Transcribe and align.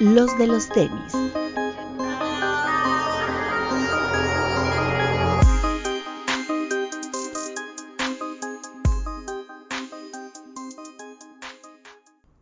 los 0.00 0.38
de 0.38 0.46
los 0.46 0.68
tenis. 0.68 1.12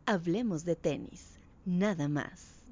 Hablemos 0.05 0.65
de 0.65 0.77
tenis, 0.77 1.39
nada 1.65 2.09
más. 2.09 2.63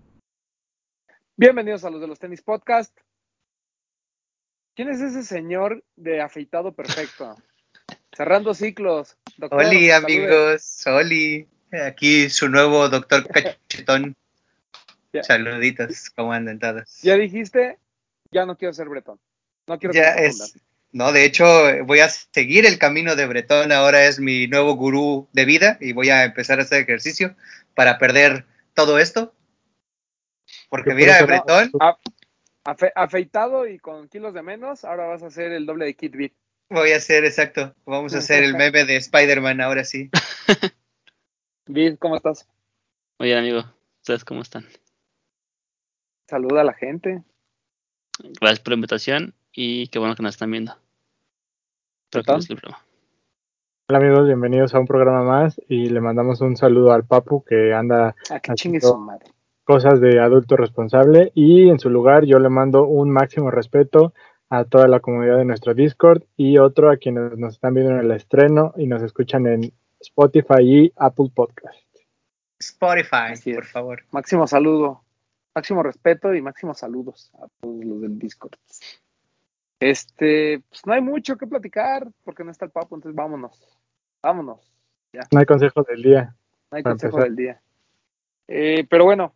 Bienvenidos 1.37 1.85
a 1.85 1.91
los 1.91 2.01
de 2.01 2.07
los 2.07 2.19
tenis 2.19 2.43
podcast. 2.43 2.95
¿Quién 4.75 4.91
es 4.91 5.01
ese 5.01 5.23
señor 5.23 5.83
de 5.97 6.21
afeitado 6.21 6.75
perfecto? 6.75 7.37
Cerrando 8.15 8.53
ciclos. 8.53 9.17
Doctor, 9.39 9.65
Oli, 9.65 9.91
amigos. 9.91 10.87
Oli. 10.87 11.49
Aquí 11.73 12.29
su 12.29 12.49
nuevo 12.51 12.89
doctor 12.89 13.27
Cachetón. 13.29 14.15
Saluditos, 15.23 16.11
¿cómo 16.11 16.33
andan 16.33 16.59
todos? 16.59 17.01
Ya 17.03 17.17
dijiste, 17.17 17.79
ya 18.31 18.47
no 18.47 18.57
quiero 18.57 18.75
ser 18.75 18.89
bretón. 18.89 19.21
No 19.67 19.79
quiero 19.79 19.95
ya 19.95 20.15
es, 20.15 20.55
No, 20.93 21.13
de 21.13 21.25
hecho, 21.25 21.45
voy 21.85 22.01
a 22.01 22.09
seguir 22.09 22.67
el 22.67 22.79
camino 22.79 23.17
de 23.17 23.27
Bretón. 23.27 23.73
Ahora 23.73 24.05
es 24.05 24.21
mi 24.21 24.47
nuevo 24.47 24.75
gurú 24.75 25.29
de 25.33 25.45
vida 25.45 25.79
y 25.81 25.93
voy 25.93 26.11
a 26.11 26.25
empezar 26.25 26.59
a 26.59 26.63
hacer 26.63 26.83
ejercicio 26.83 27.35
para 27.75 27.99
perder 27.99 28.45
todo 28.75 28.99
esto. 28.99 29.35
Porque 30.69 30.95
mira, 30.95 31.23
Bretón. 31.25 31.73
afeitado 32.95 33.67
y 33.67 33.79
con 33.79 34.09
kilos 34.09 34.35
de 34.35 34.43
menos, 34.43 34.85
ahora 34.85 35.07
vas 35.07 35.23
a 35.23 35.29
hacer 35.29 35.53
el 35.53 35.65
doble 35.65 35.87
de 35.87 35.95
Kit 35.95 36.15
Beat. 36.15 36.33
Voy 36.71 36.93
a 36.93 36.97
hacer, 36.97 37.25
exacto. 37.25 37.75
Vamos 37.87 38.15
a 38.15 38.19
hacer 38.19 38.43
el 38.43 38.55
meme 38.57 38.85
de 38.85 38.97
Spider-Man 38.97 39.61
ahora 39.61 39.85
sí. 39.85 40.11
Vid, 41.67 41.97
¿cómo 41.99 42.17
estás? 42.17 42.47
Muy 43.19 43.29
bien, 43.29 43.39
amigo. 43.39 43.65
¿Ustedes 44.01 44.25
cómo 44.25 44.43
están? 44.43 44.67
Saluda 46.27 46.63
a 46.63 46.65
la 46.65 46.73
gente. 46.73 47.23
Gracias 48.41 48.61
por 48.61 48.71
la 48.71 48.77
invitación 48.77 49.35
y 49.53 49.89
qué 49.89 49.99
bueno 49.99 50.15
que 50.15 50.23
nos 50.23 50.35
están 50.35 50.51
viendo. 50.51 50.73
Hola 53.89 53.99
amigos, 53.99 54.27
bienvenidos 54.27 54.75
a 54.75 54.79
un 54.79 54.87
programa 54.87 55.23
más 55.23 55.61
y 55.69 55.91
le 55.91 56.01
mandamos 56.01 56.41
un 56.41 56.57
saludo 56.57 56.93
al 56.93 57.05
Papu 57.05 57.45
que 57.45 57.75
anda 57.75 58.15
ah, 58.31 58.41
haciendo 58.49 58.97
madre. 58.97 59.27
cosas 59.65 60.01
de 60.01 60.21
adulto 60.21 60.57
responsable 60.57 61.31
y 61.35 61.69
en 61.69 61.79
su 61.79 61.91
lugar 61.91 62.25
yo 62.25 62.39
le 62.39 62.49
mando 62.49 62.87
un 62.87 63.11
máximo 63.11 63.51
respeto 63.51 64.15
a 64.49 64.65
toda 64.65 64.89
la 64.89 65.01
comunidad 65.01 65.37
de 65.37 65.45
nuestro 65.45 65.75
Discord 65.75 66.23
y 66.37 66.57
otro 66.57 66.91
a 66.91 66.97
quienes 66.97 67.37
nos 67.37 67.55
están 67.55 67.75
viendo 67.75 67.93
en 67.93 67.99
el 67.99 68.11
estreno 68.13 68.73
y 68.77 68.87
nos 68.87 69.03
escuchan 69.03 69.47
en 69.47 69.73
Spotify 70.01 70.63
y 70.63 70.93
Apple 70.97 71.31
Podcast. 71.35 71.85
Spotify, 72.59 73.35
por 73.55 73.67
favor. 73.67 74.05
Máximo 74.11 74.47
saludo, 74.47 75.04
máximo 75.55 75.83
respeto 75.83 76.35
y 76.35 76.43
máximos 76.43 76.79
saludos 76.79 77.31
a 77.35 77.47
todos 77.61 77.85
los 77.85 78.01
del 78.01 78.19
Discord. 78.19 78.59
Este, 79.81 80.63
pues 80.69 80.87
no 80.87 80.95
hay 80.95 81.01
mucho 81.01 81.37
que 81.37 81.47
platicar 81.47 82.11
porque 82.25 82.45
no 82.45 82.51
está 82.51 82.65
el 82.65 82.71
papo, 82.71 82.95
entonces 82.95 83.17
vámonos. 83.17 83.79
Vámonos. 84.23 84.73
Ya. 85.13 85.21
No 85.31 85.41
hay 85.41 85.47
consejo 85.47 85.83
del 85.83 86.03
día. 86.03 86.35
No 86.71 86.77
hay 86.77 86.83
consejo 86.83 87.21
del 87.21 87.37
día. 87.37 87.61
Eh, 88.49 88.87
pero 88.89 89.05
bueno, 89.05 89.35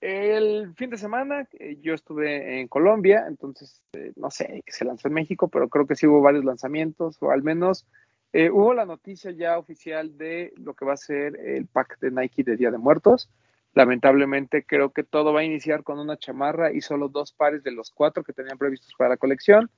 el 0.00 0.74
fin 0.74 0.90
de 0.90 0.98
semana 0.98 1.48
eh, 1.58 1.78
yo 1.80 1.94
estuve 1.94 2.60
en 2.60 2.68
Colombia, 2.68 3.24
entonces 3.26 3.82
eh, 3.92 4.12
no 4.16 4.30
sé 4.30 4.62
que 4.64 4.72
se 4.72 4.84
lanzó 4.84 5.08
en 5.08 5.14
México, 5.14 5.48
pero 5.48 5.68
creo 5.68 5.86
que 5.86 5.96
sí 5.96 6.06
hubo 6.06 6.20
varios 6.20 6.44
lanzamientos, 6.44 7.16
o 7.22 7.30
al 7.30 7.42
menos 7.42 7.86
eh, 8.32 8.50
hubo 8.50 8.74
la 8.74 8.84
noticia 8.84 9.30
ya 9.30 9.58
oficial 9.58 10.16
de 10.18 10.52
lo 10.58 10.74
que 10.74 10.84
va 10.84 10.92
a 10.92 10.98
ser 10.98 11.40
el 11.40 11.66
pack 11.66 11.98
de 12.00 12.10
Nike 12.10 12.44
de 12.44 12.56
Día 12.56 12.70
de 12.70 12.78
Muertos. 12.78 13.30
Lamentablemente 13.76 14.64
creo 14.64 14.90
que 14.90 15.04
todo 15.04 15.34
va 15.34 15.40
a 15.40 15.44
iniciar 15.44 15.82
con 15.82 15.98
una 15.98 16.16
chamarra 16.16 16.72
y 16.72 16.80
solo 16.80 17.10
dos 17.10 17.32
pares 17.32 17.62
de 17.62 17.72
los 17.72 17.90
cuatro 17.90 18.24
que 18.24 18.32
tenían 18.32 18.56
previstos 18.56 18.94
para 18.96 19.10
la 19.10 19.16
colección. 19.18 19.70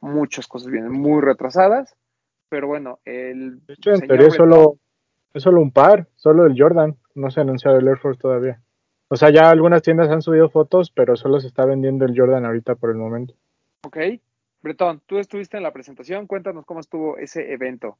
muchas 0.00 0.46
cosas 0.46 0.72
vienen 0.72 0.90
muy 0.90 1.20
retrasadas, 1.20 1.94
pero 2.48 2.66
bueno, 2.66 2.98
el... 3.04 3.60
De 3.66 3.74
hecho, 3.74 3.92
en 3.92 4.06
teoría 4.06 4.30
solo, 4.30 4.78
es 5.34 5.42
solo 5.42 5.60
un 5.60 5.70
par, 5.70 6.08
solo 6.16 6.46
el 6.46 6.54
Jordan, 6.56 6.96
no 7.14 7.30
se 7.30 7.40
ha 7.40 7.42
anunciado 7.42 7.76
el 7.76 7.88
Air 7.88 7.98
Force 7.98 8.18
todavía. 8.18 8.62
O 9.08 9.16
sea, 9.16 9.28
ya 9.28 9.50
algunas 9.50 9.82
tiendas 9.82 10.08
han 10.08 10.22
subido 10.22 10.48
fotos, 10.48 10.90
pero 10.90 11.14
solo 11.14 11.40
se 11.40 11.48
está 11.48 11.66
vendiendo 11.66 12.06
el 12.06 12.18
Jordan 12.18 12.46
ahorita 12.46 12.76
por 12.76 12.88
el 12.88 12.96
momento. 12.96 13.34
Ok. 13.82 13.98
Bretón, 14.62 15.02
tú 15.04 15.18
estuviste 15.18 15.58
en 15.58 15.62
la 15.62 15.74
presentación, 15.74 16.26
cuéntanos 16.26 16.64
cómo 16.64 16.80
estuvo 16.80 17.18
ese 17.18 17.52
evento. 17.52 17.98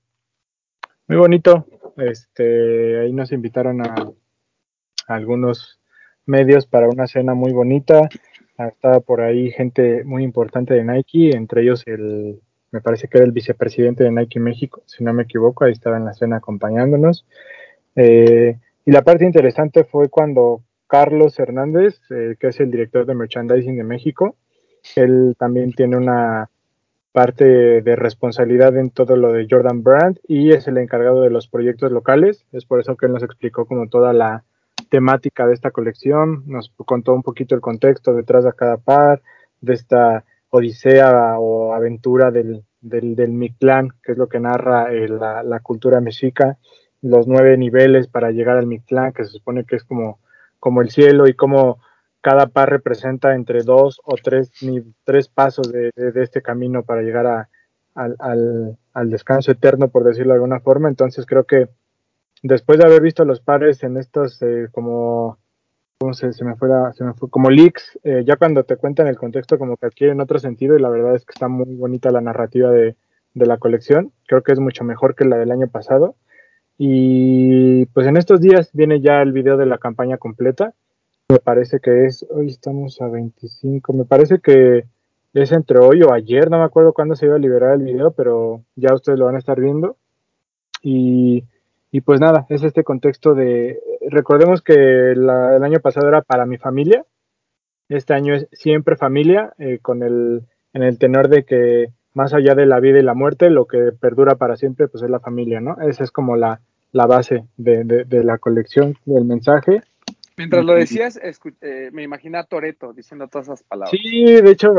Muy 1.08 1.18
bonito. 1.18 1.66
Este, 1.98 3.00
ahí 3.00 3.12
nos 3.12 3.32
invitaron 3.32 3.82
a, 3.82 3.94
algunos 5.10 5.80
medios 6.26 6.66
para 6.66 6.88
una 6.88 7.06
cena 7.06 7.34
muy 7.34 7.52
bonita. 7.52 8.08
Estaba 8.58 9.00
por 9.00 9.20
ahí 9.20 9.50
gente 9.50 10.04
muy 10.04 10.22
importante 10.22 10.74
de 10.74 10.84
Nike, 10.84 11.36
entre 11.36 11.62
ellos 11.62 11.82
el, 11.86 12.40
me 12.70 12.80
parece 12.80 13.08
que 13.08 13.18
era 13.18 13.26
el 13.26 13.32
vicepresidente 13.32 14.04
de 14.04 14.12
Nike 14.12 14.38
México, 14.38 14.82
si 14.86 15.02
no 15.02 15.12
me 15.12 15.24
equivoco, 15.24 15.64
ahí 15.64 15.72
estaba 15.72 15.96
en 15.96 16.04
la 16.04 16.14
cena 16.14 16.36
acompañándonos. 16.36 17.26
Eh, 17.96 18.58
y 18.84 18.92
la 18.92 19.02
parte 19.02 19.24
interesante 19.24 19.84
fue 19.84 20.08
cuando 20.08 20.62
Carlos 20.86 21.38
Hernández, 21.38 22.00
eh, 22.10 22.36
que 22.38 22.48
es 22.48 22.60
el 22.60 22.70
director 22.70 23.06
de 23.06 23.14
merchandising 23.14 23.76
de 23.76 23.84
México. 23.84 24.36
Él 24.96 25.36
también 25.38 25.72
tiene 25.72 25.96
una 25.96 26.50
parte 27.12 27.82
de 27.82 27.96
responsabilidad 27.96 28.76
en 28.76 28.90
todo 28.90 29.16
lo 29.16 29.32
de 29.32 29.46
Jordan 29.50 29.82
Brand 29.82 30.18
y 30.28 30.52
es 30.52 30.68
el 30.68 30.78
encargado 30.78 31.22
de 31.22 31.30
los 31.30 31.48
proyectos 31.48 31.90
locales. 31.90 32.46
Es 32.52 32.64
por 32.64 32.80
eso 32.80 32.96
que 32.96 33.06
él 33.06 33.12
nos 33.12 33.22
explicó 33.22 33.66
como 33.66 33.88
toda 33.88 34.12
la 34.12 34.44
temática 34.88 35.46
de 35.46 35.54
esta 35.54 35.70
colección, 35.70 36.44
nos 36.46 36.72
contó 36.84 37.14
un 37.14 37.22
poquito 37.22 37.54
el 37.54 37.60
contexto 37.60 38.14
detrás 38.14 38.44
de 38.44 38.52
cada 38.52 38.76
par, 38.76 39.22
de 39.60 39.74
esta 39.74 40.24
odisea 40.50 41.38
o 41.38 41.74
aventura 41.74 42.30
del, 42.30 42.64
del, 42.80 43.14
del 43.14 43.30
Mictlán, 43.30 43.90
que 44.02 44.12
es 44.12 44.18
lo 44.18 44.28
que 44.28 44.40
narra 44.40 44.92
eh, 44.92 45.08
la, 45.08 45.60
cultura 45.60 46.00
mexica, 46.00 46.58
los 47.02 47.26
nueve 47.26 47.56
niveles 47.56 48.08
para 48.08 48.30
llegar 48.30 48.56
al 48.56 48.66
Mictlán, 48.66 49.12
que 49.12 49.24
se 49.24 49.30
supone 49.30 49.64
que 49.64 49.76
es 49.76 49.84
como 49.84 50.18
como 50.60 50.82
el 50.82 50.90
cielo 50.90 51.26
y 51.26 51.34
como 51.34 51.80
cada 52.20 52.46
par 52.46 52.68
representa 52.68 53.34
entre 53.34 53.62
dos 53.62 54.00
o 54.04 54.14
tres, 54.22 54.52
ni, 54.60 54.82
tres 55.04 55.28
pasos 55.28 55.72
de, 55.72 55.90
este 55.96 56.42
camino 56.42 56.84
para 56.84 57.00
llegar 57.00 57.26
a, 57.26 57.48
al, 57.94 58.76
al, 58.92 59.10
descanso 59.10 59.50
eterno, 59.50 59.88
por 59.88 60.04
decirlo 60.04 60.34
de 60.34 60.36
alguna 60.36 60.60
forma. 60.60 60.88
Entonces 60.88 61.24
creo 61.24 61.44
que 61.44 61.68
después 62.42 62.78
de 62.78 62.86
haber 62.86 63.02
visto 63.02 63.24
los 63.24 63.40
pares 63.40 63.82
en 63.82 63.96
estos 63.96 64.40
eh, 64.42 64.68
como, 64.72 65.38
¿cómo 65.98 66.14
se, 66.14 66.28
me 66.44 66.56
fue 66.56 66.68
se 66.94 67.04
me 67.04 67.14
fue, 67.14 67.30
como 67.30 67.50
leaks, 67.50 67.98
eh, 68.04 68.22
ya 68.26 68.36
cuando 68.36 68.64
te 68.64 68.76
cuentan 68.76 69.06
el 69.06 69.16
contexto 69.16 69.58
como 69.58 69.76
que 69.76 69.86
adquieren 69.86 70.20
otro 70.20 70.38
sentido 70.38 70.76
y 70.76 70.80
la 70.80 70.88
verdad 70.88 71.14
es 71.14 71.24
que 71.24 71.32
está 71.32 71.48
muy 71.48 71.74
bonita 71.74 72.10
la 72.10 72.20
narrativa 72.20 72.70
de, 72.70 72.96
de 73.34 73.46
la 73.46 73.58
colección. 73.58 74.12
Creo 74.26 74.42
que 74.42 74.52
es 74.52 74.60
mucho 74.60 74.84
mejor 74.84 75.14
que 75.14 75.24
la 75.24 75.36
del 75.36 75.52
año 75.52 75.68
pasado. 75.68 76.16
Y 76.78 77.84
pues 77.86 78.06
en 78.06 78.16
estos 78.16 78.40
días 78.40 78.70
viene 78.72 79.00
ya 79.00 79.20
el 79.20 79.32
video 79.32 79.56
de 79.56 79.66
la 79.66 79.78
campaña 79.78 80.16
completa. 80.16 80.72
Me 81.28 81.38
parece 81.38 81.78
que 81.78 82.06
es, 82.06 82.26
hoy 82.30 82.48
estamos 82.48 83.00
a 83.00 83.08
25, 83.08 83.92
me 83.92 84.04
parece 84.04 84.40
que 84.40 84.84
es 85.34 85.52
entre 85.52 85.78
hoy 85.78 86.02
o 86.02 86.12
ayer, 86.12 86.50
no 86.50 86.58
me 86.58 86.64
acuerdo 86.64 86.92
cuándo 86.92 87.14
se 87.14 87.26
iba 87.26 87.36
a 87.36 87.38
liberar 87.38 87.74
el 87.74 87.84
video, 87.84 88.12
pero 88.12 88.64
ya 88.74 88.94
ustedes 88.94 89.18
lo 89.18 89.26
van 89.26 89.36
a 89.36 89.38
estar 89.38 89.60
viendo. 89.60 89.96
Y, 90.82 91.44
y 91.92 92.02
pues 92.02 92.20
nada, 92.20 92.46
es 92.48 92.62
este 92.62 92.84
contexto 92.84 93.34
de, 93.34 93.80
recordemos 94.10 94.62
que 94.62 94.74
el 95.12 95.28
año 95.28 95.80
pasado 95.80 96.08
era 96.08 96.22
para 96.22 96.46
mi 96.46 96.56
familia, 96.56 97.04
este 97.88 98.14
año 98.14 98.34
es 98.34 98.46
siempre 98.52 98.96
familia, 98.96 99.52
eh, 99.58 99.80
con 99.82 100.02
el, 100.02 100.42
en 100.72 100.82
el 100.82 100.98
tenor 100.98 101.28
de 101.28 101.44
que 101.44 101.88
más 102.14 102.32
allá 102.34 102.54
de 102.54 102.66
la 102.66 102.80
vida 102.80 102.98
y 102.98 103.02
la 103.02 103.14
muerte, 103.14 103.50
lo 103.50 103.66
que 103.66 103.92
perdura 103.92 104.36
para 104.36 104.56
siempre 104.56 104.88
pues 104.88 105.02
es 105.02 105.10
la 105.10 105.20
familia, 105.20 105.60
¿no? 105.60 105.76
Esa 105.80 106.04
es 106.04 106.12
como 106.12 106.36
la, 106.36 106.60
la 106.92 107.06
base 107.06 107.44
de, 107.56 107.84
de, 107.84 108.24
la 108.24 108.38
colección 108.38 108.94
del 109.04 109.24
mensaje. 109.24 109.82
Mientras 110.36 110.64
lo 110.64 110.74
decías, 110.74 111.20
eh, 111.60 111.90
me 111.92 112.02
imaginé 112.02 112.38
a 112.38 112.44
Toreto 112.44 112.92
diciendo 112.92 113.28
todas 113.28 113.48
esas 113.48 113.62
palabras. 113.62 113.90
Sí, 113.90 114.24
de 114.24 114.50
hecho, 114.50 114.72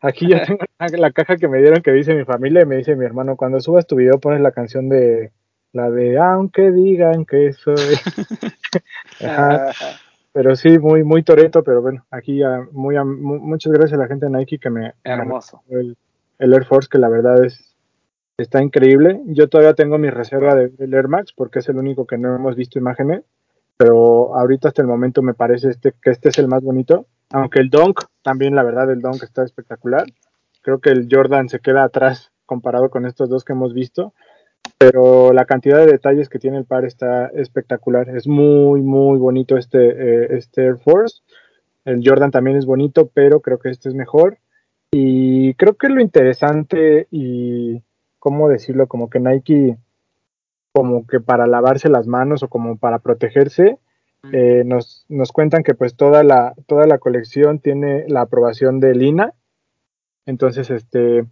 aquí 0.00 0.28
ya 0.28 0.44
tengo 0.44 0.60
la 0.98 1.10
caja 1.12 1.36
que 1.36 1.48
me 1.48 1.58
dieron 1.58 1.82
que 1.82 1.92
dice 1.92 2.14
mi 2.14 2.24
familia 2.24 2.62
y 2.62 2.66
me 2.66 2.76
dice 2.76 2.94
mi 2.96 3.04
hermano, 3.04 3.36
cuando 3.36 3.60
subas 3.60 3.86
tu 3.86 3.96
video 3.96 4.20
pones 4.20 4.40
la 4.40 4.52
canción 4.52 4.88
de 4.88 5.32
la 5.72 5.90
de 5.90 6.18
aunque 6.18 6.70
digan 6.70 7.24
que 7.24 7.52
soy. 7.52 7.76
Pero 10.32 10.54
sí, 10.54 10.78
muy, 10.78 11.02
muy 11.02 11.24
Toreto, 11.24 11.64
pero 11.64 11.82
bueno, 11.82 12.04
aquí 12.12 12.38
ya 12.38 12.64
muy, 12.70 12.94
muchas 13.02 13.72
gracias 13.72 13.98
a 13.98 14.02
la 14.02 14.06
gente 14.06 14.26
de 14.26 14.30
Nike 14.30 14.58
que 14.58 14.70
me... 14.70 14.94
Hermoso. 15.02 15.62
el, 15.68 15.96
el 16.38 16.52
Air 16.52 16.64
Force, 16.64 16.88
que 16.88 16.98
la 16.98 17.08
verdad 17.08 17.44
es 17.44 17.68
está 18.38 18.62
increíble. 18.62 19.20
Yo 19.26 19.48
todavía 19.48 19.74
tengo 19.74 19.98
mi 19.98 20.10
reserva 20.10 20.54
de, 20.54 20.68
del 20.68 20.94
Air 20.94 21.08
Max 21.08 21.32
porque 21.36 21.58
es 21.58 21.68
el 21.68 21.76
único 21.76 22.06
que 22.06 22.18
no 22.18 22.34
hemos 22.34 22.54
visto 22.54 22.78
imágenes, 22.78 23.24
pero 23.76 24.36
ahorita 24.36 24.68
hasta 24.68 24.82
el 24.82 24.88
momento 24.88 25.22
me 25.22 25.34
parece 25.34 25.70
este, 25.70 25.92
que 26.00 26.10
este 26.10 26.28
es 26.28 26.38
el 26.38 26.48
más 26.48 26.62
bonito. 26.62 27.06
Aunque 27.30 27.60
el 27.60 27.68
Dunk, 27.68 28.04
también 28.22 28.54
la 28.54 28.62
verdad 28.62 28.90
el 28.90 29.00
Dunk 29.00 29.22
está 29.22 29.44
espectacular. 29.44 30.06
Creo 30.62 30.78
que 30.78 30.90
el 30.90 31.08
Jordan 31.10 31.48
se 31.48 31.58
queda 31.58 31.84
atrás 31.84 32.30
comparado 32.46 32.90
con 32.90 33.06
estos 33.06 33.28
dos 33.28 33.44
que 33.44 33.52
hemos 33.52 33.74
visto. 33.74 34.14
Pero 34.78 35.32
la 35.32 35.44
cantidad 35.44 35.78
de 35.78 35.90
detalles 35.90 36.28
que 36.28 36.38
tiene 36.38 36.56
el 36.58 36.64
par 36.64 36.84
está 36.84 37.26
espectacular. 37.26 38.08
Es 38.10 38.28
muy, 38.28 38.80
muy 38.80 39.18
bonito 39.18 39.56
este, 39.56 39.78
eh, 39.88 40.28
este 40.30 40.64
Air 40.64 40.78
Force. 40.78 41.22
El 41.84 42.00
Jordan 42.04 42.30
también 42.30 42.56
es 42.56 42.64
bonito, 42.64 43.10
pero 43.12 43.40
creo 43.40 43.58
que 43.58 43.70
este 43.70 43.88
es 43.88 43.94
mejor. 43.96 44.38
Y 44.92 45.54
creo 45.54 45.74
que 45.74 45.88
lo 45.88 46.00
interesante 46.00 47.08
y, 47.10 47.82
¿cómo 48.20 48.48
decirlo? 48.48 48.86
Como 48.86 49.10
que 49.10 49.18
Nike, 49.18 49.76
como 50.72 51.06
que 51.06 51.18
para 51.20 51.48
lavarse 51.48 51.88
las 51.88 52.06
manos 52.06 52.44
o 52.44 52.48
como 52.48 52.78
para 52.78 53.00
protegerse, 53.00 53.78
eh, 54.32 54.62
nos, 54.64 55.06
nos 55.08 55.32
cuentan 55.32 55.62
que 55.62 55.74
pues 55.74 55.96
toda 55.96 56.22
la, 56.22 56.54
toda 56.66 56.86
la 56.86 56.98
colección 56.98 57.58
tiene 57.58 58.04
la 58.08 58.22
aprobación 58.22 58.78
de 58.78 58.94
Lina. 58.94 59.34
Entonces, 60.24 60.70
este, 60.70 61.24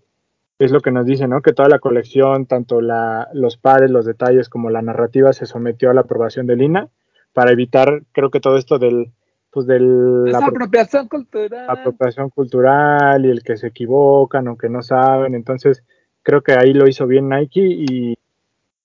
es 0.58 0.70
lo 0.70 0.80
que 0.80 0.90
nos 0.90 1.06
dice, 1.06 1.28
¿no? 1.28 1.42
Que 1.42 1.52
toda 1.52 1.68
la 1.68 1.78
colección, 1.78 2.46
tanto 2.46 2.80
la, 2.80 3.28
los 3.34 3.56
pares, 3.56 3.90
los 3.90 4.06
detalles 4.06 4.48
como 4.48 4.70
la 4.70 4.82
narrativa 4.82 5.32
se 5.32 5.46
sometió 5.46 5.90
a 5.90 5.94
la 5.94 6.02
aprobación 6.02 6.46
de 6.46 6.56
Lina 6.56 6.88
para 7.32 7.52
evitar, 7.52 8.02
creo 8.12 8.30
que 8.30 8.40
todo 8.40 8.56
esto 8.56 8.78
del, 8.78 9.12
pues 9.50 9.66
del 9.66 10.24
Esa 10.26 10.40
la 10.40 10.46
apropiación 10.46 11.08
cultural. 11.08 11.66
apropiación 11.68 12.30
cultural 12.30 13.26
y 13.26 13.30
el 13.30 13.42
que 13.42 13.58
se 13.58 13.66
equivocan 13.68 14.48
o 14.48 14.56
que 14.56 14.70
no 14.70 14.82
saben, 14.82 15.34
entonces 15.34 15.84
creo 16.22 16.42
que 16.42 16.52
ahí 16.52 16.72
lo 16.72 16.88
hizo 16.88 17.06
bien 17.06 17.28
Nike 17.28 17.60
y, 17.60 18.14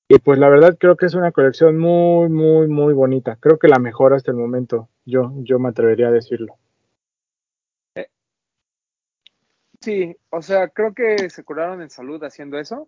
y 0.09 0.19
pues 0.19 0.37
la 0.37 0.49
verdad 0.49 0.75
creo 0.77 0.97
que 0.97 1.05
es 1.05 1.13
una 1.13 1.31
colección 1.31 1.77
muy, 1.79 2.29
muy, 2.29 2.67
muy 2.67 2.93
bonita. 2.93 3.37
Creo 3.39 3.57
que 3.57 3.69
la 3.69 3.79
mejor 3.79 4.13
hasta 4.13 4.31
el 4.31 4.37
momento, 4.37 4.89
yo, 5.05 5.31
yo 5.37 5.57
me 5.57 5.69
atrevería 5.69 6.09
a 6.09 6.11
decirlo. 6.11 6.55
Sí, 9.81 10.15
o 10.29 10.43
sea, 10.43 10.67
creo 10.67 10.93
que 10.93 11.29
se 11.31 11.43
curaron 11.43 11.81
en 11.81 11.89
salud 11.89 12.23
haciendo 12.23 12.59
eso, 12.59 12.87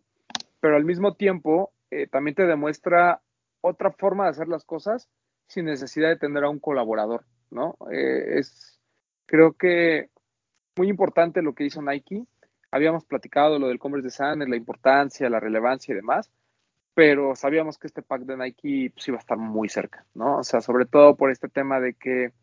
pero 0.60 0.76
al 0.76 0.86
mismo 0.86 1.16
tiempo 1.16 1.74
eh, 1.90 2.06
también 2.08 2.36
te 2.36 2.46
demuestra 2.46 3.22
otra 3.62 3.92
forma 3.92 4.26
de 4.26 4.30
hacer 4.30 4.48
las 4.48 4.64
cosas 4.64 5.10
sin 5.48 5.66
necesidad 5.66 6.10
de 6.10 6.18
tener 6.18 6.44
a 6.44 6.50
un 6.50 6.60
colaborador, 6.60 7.26
¿no? 7.50 7.78
Eh, 7.92 8.38
es, 8.38 8.80
creo 9.26 9.54
que 9.54 10.10
muy 10.78 10.88
importante 10.88 11.42
lo 11.42 11.56
que 11.56 11.66
hizo 11.66 11.82
Nike. 11.82 12.26
Habíamos 12.70 13.06
platicado 13.06 13.58
lo 13.58 13.70
del 13.70 13.80
Converse 13.80 14.08
Design, 14.08 14.48
la 14.48 14.56
importancia, 14.56 15.30
la 15.30 15.40
relevancia 15.40 15.94
y 15.94 15.96
demás, 15.96 16.32
pero 16.94 17.36
sabíamos 17.36 17.80
que 17.80 17.88
este 17.88 18.04
pack 18.04 18.22
de 18.22 18.38
Nike 18.38 18.92
pues, 18.94 19.08
iba 19.08 19.18
a 19.18 19.20
estar 19.20 19.38
muy 19.38 19.68
cerca, 19.68 20.06
¿no? 20.14 20.38
O 20.38 20.44
sea, 20.44 20.62
sobre 20.62 20.86
todo 20.86 21.16
por 21.16 21.32
este 21.32 21.50
tema 21.50 21.80
de 21.80 21.96
que 21.96 22.34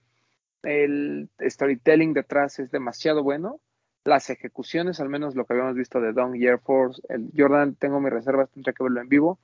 el 0.65 1.31
storytelling 1.41 2.15
detrás 2.15 2.59
es 2.59 2.73
demasiado 2.73 3.23
bueno 3.23 3.61
las 4.05 4.31
ejecuciones, 4.31 5.01
al 5.01 5.09
menos 5.09 5.35
lo 5.35 5.45
que 5.45 5.53
habíamos 5.53 5.75
visto 5.75 6.01
de 6.01 6.13
Dong 6.13 6.37
y 6.37 6.47
Air 6.47 6.59
Force, 6.59 7.03
el 7.09 7.31
Jordan, 7.37 7.75
tengo 7.75 8.01
mis 8.01 8.13
reservas, 8.13 8.51
tendría 8.51 8.73
que 8.73 8.83
verlo 8.83 9.01
en 9.01 9.09
vivo, 9.09 9.39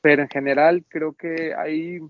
pero 0.00 0.22
en 0.22 0.28
general 0.28 0.84
creo 0.88 1.14
que 1.14 1.54
hay, 1.54 2.00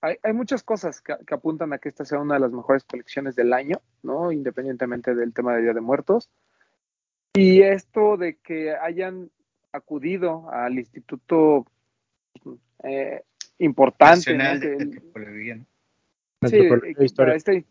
hay, 0.00 0.16
hay 0.22 0.32
muchas 0.32 0.62
cosas 0.62 1.00
que, 1.02 1.14
que, 1.26 1.34
apuntan 1.34 1.72
a 1.72 1.78
que 1.78 1.88
esta 1.88 2.04
sea 2.04 2.18
una 2.18 2.34
de 2.34 2.40
las 2.40 2.52
mejores 2.52 2.84
colecciones 2.84 3.36
del 3.36 3.52
año, 3.52 3.80
¿no? 4.02 4.32
Independientemente 4.32 5.14
del 5.14 5.34
tema 5.34 5.54
de 5.54 5.62
Día 5.62 5.74
de 5.74 5.80
Muertos. 5.80 6.30
Y 7.34 7.60
esto 7.60 8.16
de 8.16 8.36
que 8.36 8.74
hayan 8.74 9.30
acudido 9.72 10.50
al 10.50 10.78
instituto 10.78 11.66
eh, 12.82 13.22
importante, 13.58 14.34
Nacional 14.34 14.54
¿no? 14.54 14.60
Que 14.60 15.20
de 15.20 15.54
¿no? 15.56 15.66
Sí, 16.48 17.10
para 17.14 17.34
este, 17.34 17.64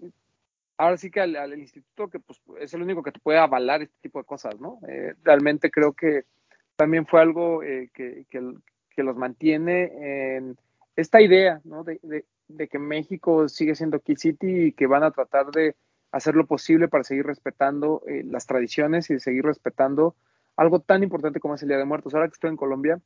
ahora 0.78 0.98
sí 0.98 1.10
que 1.10 1.22
al, 1.22 1.58
instituto 1.58 2.10
que 2.10 2.20
pues, 2.20 2.42
es 2.60 2.74
el 2.74 2.82
único 2.82 3.04
que 3.04 3.12
te 3.12 3.20
puede 3.20 3.40
avalar 3.40 3.82
este 3.82 3.96
tipo 4.02 4.20
de 4.20 4.26
cosas, 4.26 4.60
¿no? 4.60 4.80
Eh, 4.88 5.14
realmente 5.24 5.72
creo 5.72 5.94
que 5.94 6.26
también 6.76 7.06
fue 7.06 7.22
algo 7.22 7.64
eh, 7.64 7.90
que, 7.94 8.26
que, 8.30 9.04
los 9.04 9.18
mantiene 9.18 10.38
en 10.38 10.58
esta 10.96 11.22
idea, 11.22 11.60
¿no? 11.66 11.84
De, 11.84 12.00
de, 12.02 12.26
de 12.48 12.68
que 12.68 12.80
México 12.80 13.50
sigue 13.50 13.76
siendo 13.76 14.00
Key 14.00 14.16
City 14.16 14.66
y 14.68 14.72
que 14.72 14.88
van 14.88 15.04
a 15.04 15.12
tratar 15.12 15.52
de 15.52 15.76
hacer 16.12 16.36
lo 16.36 16.46
posible 16.46 16.88
para 16.88 17.04
seguir 17.04 17.26
respetando 17.26 18.02
eh, 18.08 18.24
las 18.26 18.46
tradiciones 18.46 19.10
y 19.10 19.20
seguir 19.20 19.44
respetando 19.44 20.16
algo 20.56 20.80
tan 20.80 21.04
importante 21.04 21.42
como 21.42 21.56
es 21.56 21.62
el 21.62 21.68
Día 21.68 21.78
de 21.78 21.86
Muertos. 21.86 22.14
Ahora 22.14 22.28
que 22.28 22.34
estoy 22.34 22.50
en 22.52 22.58
Colombia, 22.58 23.02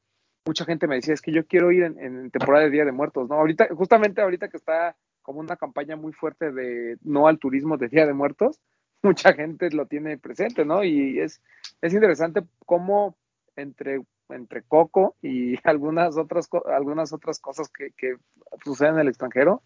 mucha 0.46 0.66
gente 0.66 0.88
me 0.88 0.96
decía, 0.96 1.16
es 1.16 1.22
que 1.22 1.32
yo 1.32 1.46
quiero 1.48 1.72
ir 1.72 1.84
en, 1.84 2.00
en 2.00 2.30
temporada 2.30 2.66
de 2.66 2.72
Día 2.72 2.86
de 2.86 2.92
Muertos, 2.92 3.28
¿no? 3.28 3.36
Ahorita, 3.36 3.68
justamente 3.74 4.22
ahorita 4.22 4.50
que 4.50 4.58
está 4.58 4.96
como 5.22 5.40
una 5.40 5.56
campaña 5.58 5.96
muy 5.96 6.14
fuerte 6.14 6.52
de 6.52 6.98
no 7.04 7.28
al 7.28 7.40
turismo 7.40 7.78
de 7.78 7.88
Día 7.90 8.06
de 8.06 8.14
Muertos, 8.14 8.60
mucha 9.04 9.34
gente 9.34 9.70
lo 9.72 9.86
tiene 9.86 10.18
presente, 10.18 10.66
¿no? 10.66 10.84
Y 10.84 11.20
es, 11.20 11.42
es 11.82 11.94
interesante 11.94 12.44
cómo 12.66 13.16
entre, 13.56 14.02
entre 14.30 14.64
Coco 14.64 15.16
y 15.22 15.56
algunas 15.68 16.18
otras, 16.18 16.50
algunas 16.66 17.14
otras 17.14 17.40
cosas 17.40 17.70
que, 17.70 17.92
que 17.92 18.16
suceden 18.64 18.96
en 18.96 19.02
el 19.02 19.08
extranjero 19.10 19.62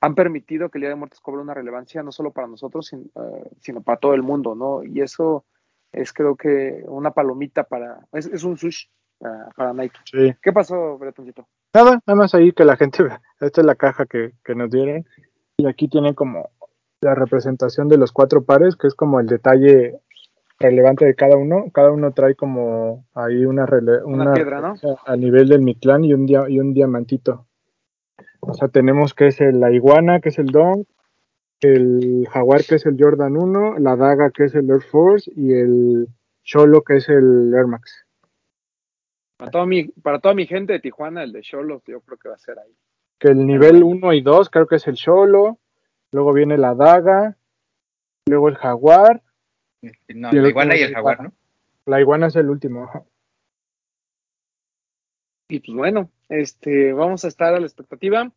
han 0.00 0.14
permitido 0.14 0.68
que 0.68 0.78
el 0.78 0.82
Día 0.82 0.90
de 0.90 0.96
Muertos 0.96 1.20
cobre 1.20 1.40
una 1.40 1.54
relevancia 1.54 2.02
no 2.02 2.12
solo 2.12 2.30
para 2.32 2.46
nosotros, 2.46 2.86
sin- 2.88 3.10
eh, 3.14 3.50
sino 3.60 3.80
para 3.82 3.98
todo 3.98 4.12
el 4.14 4.22
mundo, 4.22 4.54
¿no? 4.54 4.82
Y 4.84 5.00
eso 5.00 5.46
es 5.92 6.12
creo 6.12 6.36
que 6.36 6.82
una 6.88 7.12
palomita 7.12 7.64
para, 7.64 8.06
es, 8.12 8.26
es 8.26 8.44
un 8.44 8.58
sush 8.58 8.86
para, 9.18 9.48
para 9.56 9.72
Nike. 9.72 9.98
Sí. 10.04 10.34
¿Qué 10.42 10.52
pasó, 10.52 10.98
Bretoncito? 10.98 11.48
Nada, 11.74 12.00
nada 12.06 12.14
más 12.16 12.34
ahí 12.34 12.52
que 12.52 12.64
la 12.64 12.76
gente 12.76 13.02
vea. 13.02 13.20
Esta 13.40 13.60
es 13.60 13.66
la 13.66 13.74
caja 13.74 14.06
que, 14.06 14.32
que 14.44 14.54
nos 14.54 14.70
dieron. 14.70 15.04
Y 15.56 15.66
aquí 15.66 15.88
tiene 15.88 16.14
como 16.14 16.50
la 17.00 17.14
representación 17.14 17.88
de 17.88 17.98
los 17.98 18.12
cuatro 18.12 18.44
pares, 18.44 18.76
que 18.76 18.86
es 18.86 18.94
como 18.94 19.20
el 19.20 19.26
detalle 19.26 20.00
relevante 20.58 21.04
de 21.04 21.14
cada 21.14 21.36
uno. 21.36 21.66
Cada 21.72 21.90
uno 21.90 22.12
trae 22.12 22.34
como 22.34 23.04
ahí 23.14 23.44
una, 23.44 23.66
piedra, 24.34 24.60
¿no? 24.60 24.76
A 25.06 25.16
nivel 25.16 25.48
del 25.48 25.62
Mictlán 25.62 26.04
y 26.04 26.14
un, 26.14 26.26
dia- 26.26 26.48
y 26.48 26.60
un 26.60 26.72
diamantito. 26.72 27.46
O 28.40 28.54
sea, 28.54 28.68
tenemos 28.68 29.14
que 29.14 29.28
es 29.28 29.40
el, 29.40 29.60
la 29.60 29.70
iguana, 29.72 30.20
que 30.20 30.28
es 30.28 30.38
el 30.38 30.46
Don, 30.46 30.86
el 31.60 32.26
jaguar, 32.30 32.62
que 32.64 32.74
es 32.76 32.86
el 32.86 32.96
Jordan 32.98 33.36
1, 33.36 33.78
la 33.78 33.96
daga, 33.96 34.30
que 34.30 34.44
es 34.44 34.54
el 34.54 34.68
Air 34.70 34.82
Force, 34.82 35.30
y 35.34 35.52
el 35.54 36.08
Cholo, 36.42 36.82
que 36.82 36.96
es 36.96 37.08
el 37.08 37.52
Air 37.54 37.66
Max. 37.66 38.03
Para 39.36 39.50
toda 39.50 39.66
mi, 39.66 39.84
para 39.88 40.18
toda 40.20 40.34
mi 40.34 40.46
gente 40.46 40.74
de 40.74 40.80
Tijuana, 40.80 41.22
el 41.22 41.32
de 41.32 41.42
Cholos, 41.42 41.82
yo 41.86 42.00
creo 42.02 42.18
que 42.18 42.28
va 42.28 42.34
a 42.36 42.38
ser 42.38 42.58
ahí. 42.58 42.74
que 43.18 43.28
el 43.28 43.46
nivel 43.46 43.82
1 43.82 44.12
y 44.12 44.20
2 44.20 44.50
creo 44.50 44.66
que 44.66 44.76
es 44.76 44.86
el 44.86 44.94
Cholo, 44.94 45.58
luego 46.12 46.32
viene 46.32 46.56
la 46.58 46.74
daga, 46.74 47.36
luego 48.26 48.48
el 48.48 48.56
jaguar, 48.56 49.22
No, 49.82 50.30
Y 50.32 50.36
el 50.36 50.42
la 50.42 50.48
iguana 50.48 50.76
y 50.76 50.82
el 50.82 50.94
jaguar. 50.94 51.22
¿no? 51.22 51.32
la 51.86 52.00
iguana 52.00 52.26
es 52.28 52.36
el 52.36 52.48
último. 52.48 52.84
ajá. 52.84 53.04
Y 55.48 55.60
pues 55.60 55.76
bueno, 55.76 56.10
este, 56.28 56.92
vamos 56.92 57.24
a 57.24 57.28
estar 57.28 57.54
a 57.54 57.60
la 57.60 57.66
expectativa. 57.66 58.32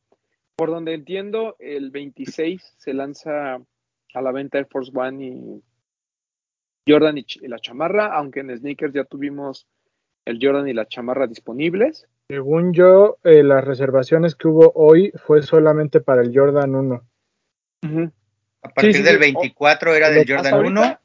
Por 0.58 0.70
donde 0.70 0.94
entiendo, 0.94 1.56
el 1.60 1.92
26 1.92 2.76
se 2.78 2.94
lanza 2.94 3.56
a 3.56 4.22
la 4.22 4.32
venta 4.32 4.58
Air 4.58 4.68
Force 4.70 4.92
One 4.94 5.26
y 5.26 5.64
Jordan 6.88 7.18
y 7.18 7.26
la 7.48 7.60
chamarra, 7.60 8.14
aunque 8.16 8.40
en 8.42 8.58
sneakers 8.58 8.94
ya 8.94 9.04
tuvimos 9.04 9.68
el 10.28 10.40
Jordan 10.42 10.68
y 10.68 10.74
la 10.74 10.88
chamarra 10.88 11.26
disponibles. 11.28 12.06
Según 12.30 12.74
yo, 12.74 13.18
eh, 13.24 13.44
las 13.44 13.64
reservaciones 13.64 14.36
que 14.36 14.48
hubo 14.50 14.72
hoy 14.76 15.12
fue 15.26 15.42
solamente 15.42 16.02
para 16.02 16.22
el 16.22 16.38
Jordan 16.38 16.76
1. 16.76 17.02
A 18.64 18.70
partir 18.70 18.96
sí, 18.96 19.02
del 19.04 19.14
sí. 19.16 19.20
24 19.20 19.96
era 19.96 20.10
del 20.10 20.20
Hasta 20.22 20.34
Jordan 20.36 20.54
ahorita- 20.54 20.72
1. 20.82 21.00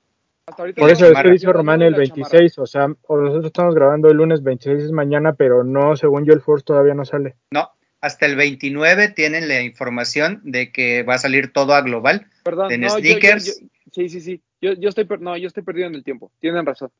Hasta 0.44 0.62
ahorita 0.62 0.80
Por 0.80 0.88
la 0.88 0.92
eso 0.94 1.04
es 1.06 1.12
que 1.12 1.46
Jordan 1.46 1.52
Román 1.52 1.82
el 1.82 1.92
la 1.92 1.98
26, 1.98 2.58
o 2.58 2.66
sea, 2.66 2.86
o 3.06 3.16
nosotros 3.16 3.46
estamos 3.46 3.74
grabando 3.76 4.10
el 4.10 4.16
lunes 4.16 4.42
26 4.42 4.82
es 4.82 4.90
mañana, 4.90 5.34
pero 5.34 5.62
no, 5.62 5.94
según 5.96 6.24
yo 6.24 6.32
el 6.34 6.40
Force 6.40 6.64
todavía 6.64 6.94
no 6.94 7.04
sale. 7.04 7.36
No, 7.52 7.68
hasta 8.00 8.26
el 8.26 8.34
29 8.34 9.08
tienen 9.10 9.46
la 9.46 9.62
información 9.62 10.40
de 10.42 10.72
que 10.72 11.04
va 11.04 11.14
a 11.14 11.18
salir 11.18 11.52
todo 11.52 11.74
a 11.74 11.82
global. 11.82 12.26
Perdón, 12.42 12.72
en 12.72 12.80
no, 12.80 12.88
yo- 12.88 12.94
yo- 12.98 13.00
sneakers. 13.00 13.60
yo- 13.60 13.66
sí, 13.92 14.08
sí, 14.08 14.20
sí. 14.20 14.42
Yo, 14.60 14.72
yo 14.72 14.88
estoy, 14.88 15.06
no, 15.20 15.36
yo 15.36 15.46
estoy 15.46 15.62
perdido 15.62 15.86
en 15.86 15.94
el 15.94 16.02
tiempo. 16.02 16.32
Tienen 16.40 16.66
razón. 16.66 16.90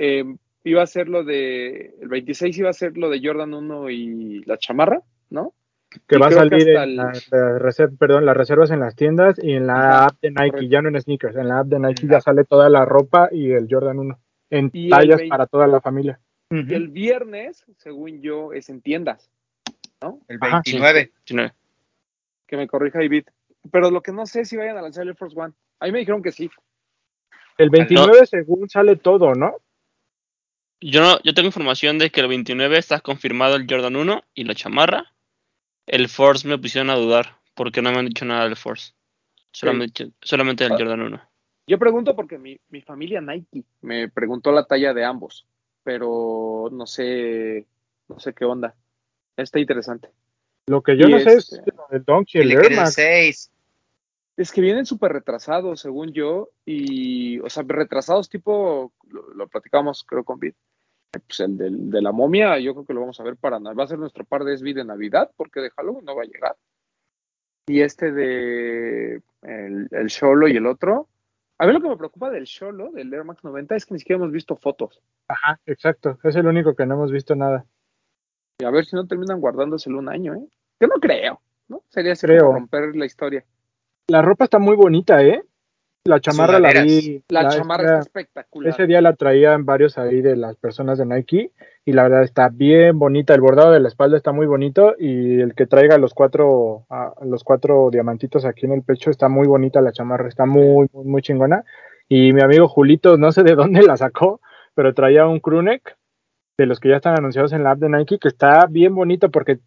Eh, 0.00 0.24
iba 0.64 0.82
a 0.82 0.86
ser 0.86 1.08
lo 1.08 1.24
de, 1.24 1.94
el 2.00 2.08
26 2.08 2.58
iba 2.58 2.70
a 2.70 2.74
ser 2.74 2.96
lo 2.96 3.08
de 3.10 3.20
Jordan 3.22 3.54
1 3.54 3.90
y 3.90 4.42
la 4.44 4.58
chamarra, 4.58 5.02
¿no? 5.30 5.54
Que 6.06 6.16
Y 6.16 6.18
va 6.20 6.28
a 6.28 6.30
salir 6.30 6.54
hasta 6.54 6.84
en 6.84 6.90
el- 6.90 6.96
la, 6.96 7.88
perdón, 7.98 8.24
las 8.26 8.36
reservas 8.36 8.70
en 8.70 8.80
las 8.80 8.94
tiendas 8.94 9.36
y 9.42 9.54
en 9.54 9.66
la 9.66 9.74
Ajá, 9.74 10.04
app 10.06 10.20
de 10.20 10.30
Nike, 10.30 10.50
correcto. 10.50 10.68
ya 10.70 10.82
no 10.82 10.88
en 10.90 11.00
sneakers, 11.00 11.36
en 11.36 11.48
la 11.48 11.58
app 11.60 11.66
de 11.66 11.78
Nike 11.80 12.06
ya 12.08 12.20
sale 12.20 12.44
toda 12.44 12.68
la 12.68 12.84
ropa 12.84 13.28
y 13.32 13.50
el 13.50 13.66
Jordan 13.68 13.98
1 13.98 14.18
en 14.50 14.70
Y 14.72 14.88
tallas 14.90 15.18
20 15.18 15.28
para 15.28 15.46
toda 15.46 15.66
la 15.66 15.80
familia. 15.80 16.20
Y 16.50 16.74
el 16.74 16.88
viernes, 16.88 17.64
según 17.78 18.20
yo, 18.22 18.52
es 18.52 18.68
en 18.68 18.80
tiendas, 18.82 19.30
¿no? 20.02 20.20
El 20.28 20.38
Ajá. 20.40 20.62
29. 20.64 21.12
19. 21.26 21.52
Que 22.46 22.56
me 22.56 22.66
corrija 22.66 23.02
Ibit. 23.02 23.28
Pero 23.70 23.90
lo 23.90 24.00
que 24.00 24.12
no 24.12 24.26
sé 24.26 24.40
es 24.42 24.48
si 24.48 24.56
vayan 24.56 24.76
a 24.76 24.82
lanzar 24.82 25.02
el 25.02 25.10
Air 25.10 25.16
Force 25.16 25.38
One. 25.38 25.54
A 25.80 25.86
mí 25.86 25.92
me 25.92 25.98
dijeron 26.00 26.22
que 26.22 26.32
sí. 26.32 26.50
El 27.58 27.70
29 27.70 28.26
según 28.26 28.68
sale 28.68 28.96
todo, 28.96 29.34
¿no? 29.34 29.56
Yo, 30.80 31.00
no, 31.02 31.20
yo 31.22 31.34
tengo 31.34 31.46
información 31.46 31.98
de 31.98 32.10
que 32.10 32.20
el 32.20 32.28
29 32.28 32.78
está 32.78 33.00
confirmado 33.00 33.56
el 33.56 33.66
Jordan 33.68 33.96
1 33.96 34.22
y 34.34 34.44
la 34.44 34.54
chamarra. 34.54 35.12
El 35.86 36.08
Force 36.08 36.46
me 36.48 36.58
pusieron 36.58 36.90
a 36.90 36.94
dudar 36.96 37.36
porque 37.54 37.82
no 37.82 37.90
me 37.92 37.98
han 37.98 38.06
dicho 38.06 38.24
nada 38.24 38.44
del 38.44 38.56
Force. 38.56 38.92
Solamente, 39.52 40.10
solamente 40.22 40.64
del 40.64 40.72
Ah. 40.74 40.76
Jordan 40.78 41.00
1. 41.02 41.22
Yo 41.66 41.78
pregunto 41.78 42.16
porque 42.16 42.38
mi, 42.38 42.58
mi 42.70 42.80
familia 42.80 43.20
Nike 43.20 43.62
me 43.82 44.08
preguntó 44.08 44.52
la 44.52 44.64
talla 44.64 44.94
de 44.94 45.04
ambos, 45.04 45.46
pero 45.82 46.68
no 46.72 46.86
sé, 46.86 47.66
No 48.08 48.18
sé 48.18 48.32
qué 48.34 48.44
onda. 48.44 48.74
Está 49.36 49.60
interesante. 49.60 50.08
Lo 50.66 50.82
que 50.82 50.96
yo 50.96 51.06
Y 51.06 51.12
no 51.12 51.18
sé 51.20 51.34
es 51.34 51.52
este- 51.52 51.72
lo 51.76 51.86
del 51.90 52.04
Donkey, 52.04 52.40
Y 52.40 52.44
el 52.44 52.52
Air 52.52 52.74
Max. 52.74 52.94
6. 52.94 53.52
Es 54.36 54.50
que 54.50 54.60
vienen 54.60 54.84
súper 54.84 55.12
retrasados, 55.12 55.80
según 55.80 56.12
yo, 56.12 56.48
y, 56.66 57.38
o 57.38 57.48
sea, 57.50 57.62
retrasados 57.66 58.28
tipo, 58.28 58.92
lo, 59.08 59.32
lo 59.34 59.46
platicamos 59.48 60.02
creo 60.04 60.24
con 60.24 60.40
Vid, 60.40 60.54
pues 61.12 61.40
el 61.40 61.90
de 61.90 62.02
la 62.02 62.12
momia, 62.12 62.58
yo 62.58 62.72
creo 62.74 62.86
que 62.86 62.94
lo 62.94 63.00
vamos 63.00 63.18
a 63.20 63.24
ver 63.24 63.36
para, 63.36 63.58
na- 63.58 63.72
va 63.72 63.84
a 63.84 63.88
ser 63.88 63.98
nuestro 63.98 64.24
par 64.24 64.44
de 64.44 64.56
SB 64.56 64.74
de 64.74 64.84
Navidad, 64.84 65.30
porque 65.36 65.60
de 65.60 65.70
Halloween 65.70 66.04
no 66.04 66.14
va 66.14 66.22
a 66.22 66.26
llegar. 66.26 66.56
Y 67.66 67.80
este 67.82 68.12
de 68.12 69.22
el, 69.42 69.88
el 69.90 70.06
Sholo 70.06 70.48
y 70.48 70.56
el 70.56 70.66
otro, 70.66 71.08
a 71.58 71.66
mí 71.66 71.72
lo 71.72 71.80
que 71.80 71.88
me 71.88 71.96
preocupa 71.96 72.30
del 72.30 72.44
Sholo, 72.44 72.90
del 72.92 73.12
Air 73.12 73.24
Max 73.24 73.42
90, 73.44 73.76
es 73.76 73.86
que 73.86 73.94
ni 73.94 74.00
siquiera 74.00 74.22
hemos 74.22 74.32
visto 74.32 74.56
fotos. 74.56 75.00
Ajá, 75.28 75.60
exacto. 75.66 76.18
Es 76.24 76.36
el 76.36 76.46
único 76.46 76.74
que 76.74 76.86
no 76.86 76.94
hemos 76.94 77.12
visto 77.12 77.34
nada. 77.34 77.64
Y 78.60 78.64
a 78.64 78.70
ver 78.70 78.84
si 78.84 78.94
no 78.96 79.06
terminan 79.06 79.40
guardándoselo 79.40 79.98
un 79.98 80.08
año, 80.08 80.34
¿eh? 80.34 80.46
Yo 80.80 80.88
no 80.88 80.94
creo, 81.00 81.40
¿no? 81.68 81.82
Sería 81.88 82.14
Creo. 82.14 82.52
romper 82.52 82.94
la 82.96 83.06
historia. 83.06 83.44
La 84.08 84.22
ropa 84.22 84.44
está 84.44 84.58
muy 84.58 84.76
bonita, 84.76 85.22
¿eh? 85.22 85.42
La 86.04 86.18
chamarra 86.18 86.58
la 86.58 86.70
Sudaderas. 86.70 86.86
La, 86.86 87.00
vi. 87.10 87.22
la- 87.28 87.48
chamarra 87.50 87.84
está 87.84 87.98
espectacular. 88.00 88.72
Ese 88.72 88.86
día 88.86 89.02
la 89.02 89.14
traían 89.16 89.66
varios 89.66 89.98
ahí 89.98 90.22
de 90.22 90.34
las 90.34 90.56
personas 90.56 90.96
de 90.98 91.04
Nike 91.04 91.52
y 91.84 91.92
la 91.92 92.04
verdad 92.04 92.22
está 92.22 92.48
bien 92.48 92.98
bonita. 92.98 93.34
El 93.34 93.42
bordado 93.42 93.72
de 93.72 93.80
la 93.80 93.88
espalda 93.88 94.16
está 94.16 94.32
muy 94.32 94.46
bonito 94.46 94.94
y 94.98 95.40
el 95.40 95.54
que 95.54 95.66
traiga 95.66 95.98
los 95.98 96.14
cuatro, 96.14 96.86
ah, 96.88 97.12
los 97.22 97.44
cuatro 97.44 97.90
diamantitos 97.90 98.46
aquí 98.46 98.64
en 98.64 98.72
el 98.72 98.82
pecho 98.82 99.10
está 99.10 99.28
muy 99.28 99.46
bonita 99.46 99.82
la 99.82 99.92
chamarra, 99.92 100.28
está 100.28 100.46
muy, 100.46 100.88
muy, 100.92 101.04
muy 101.04 101.22
chingona. 101.22 101.64
Y 102.08 102.32
mi 102.32 102.40
amigo 102.42 102.66
Julito, 102.66 103.18
no 103.18 103.30
sé 103.30 103.42
de 103.42 103.54
dónde 103.54 103.82
la 103.82 103.96
sacó, 103.98 104.40
pero 104.74 104.94
traía 104.94 105.26
un 105.26 105.38
crewneck 105.40 105.96
de 106.56 106.66
los 106.66 106.80
que 106.80 106.88
ya 106.88 106.96
están 106.96 107.18
anunciados 107.18 107.52
en 107.52 107.62
la 107.62 107.72
app 107.72 107.78
de 107.78 107.90
Nike 107.90 108.18
que 108.18 108.28
está 108.28 108.66
bien 108.66 108.94
bonito 108.94 109.30
porque, 109.30 109.58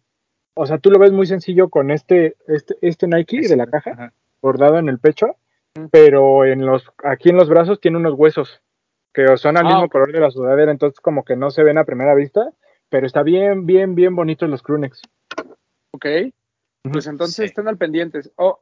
o 0.56 0.66
sea, 0.66 0.78
tú 0.78 0.90
lo 0.90 0.98
ves 0.98 1.12
muy 1.12 1.26
sencillo 1.26 1.68
con 1.68 1.92
este, 1.92 2.34
este, 2.48 2.74
este 2.82 3.06
Nike 3.06 3.46
de 3.48 3.56
la 3.56 3.66
caja 3.68 4.12
bordado 4.42 4.78
en 4.78 4.88
el 4.88 4.98
pecho. 4.98 5.36
Pero 5.90 6.44
en 6.44 6.64
los, 6.66 6.90
aquí 7.02 7.30
en 7.30 7.36
los 7.36 7.48
brazos 7.48 7.80
tiene 7.80 7.96
unos 7.98 8.14
huesos 8.14 8.60
que 9.12 9.36
son 9.36 9.56
al 9.56 9.66
Ah, 9.66 9.68
mismo 9.70 9.88
color 9.88 10.12
de 10.12 10.20
la 10.20 10.30
sudadera, 10.30 10.72
entonces 10.72 11.00
como 11.00 11.24
que 11.24 11.36
no 11.36 11.50
se 11.50 11.62
ven 11.62 11.78
a 11.78 11.84
primera 11.84 12.14
vista, 12.14 12.52
pero 12.88 13.06
está 13.06 13.22
bien, 13.22 13.64
bien, 13.66 13.94
bien 13.94 14.16
bonito 14.16 14.46
los 14.46 14.62
crewnecks. 14.62 15.02
Ok. 15.92 16.06
Pues 16.92 17.06
entonces 17.06 17.36
Sí. 17.36 17.44
estén 17.44 17.68
al 17.68 17.78
pendientes. 17.78 18.32
Oh, 18.36 18.60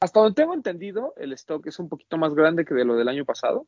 hasta 0.00 0.20
donde 0.20 0.34
tengo 0.34 0.54
entendido, 0.54 1.14
el 1.16 1.32
stock 1.32 1.66
es 1.66 1.78
un 1.78 1.88
poquito 1.88 2.18
más 2.18 2.34
grande 2.34 2.64
que 2.64 2.74
de 2.74 2.84
lo 2.84 2.96
del 2.96 3.08
año 3.08 3.24
pasado, 3.24 3.66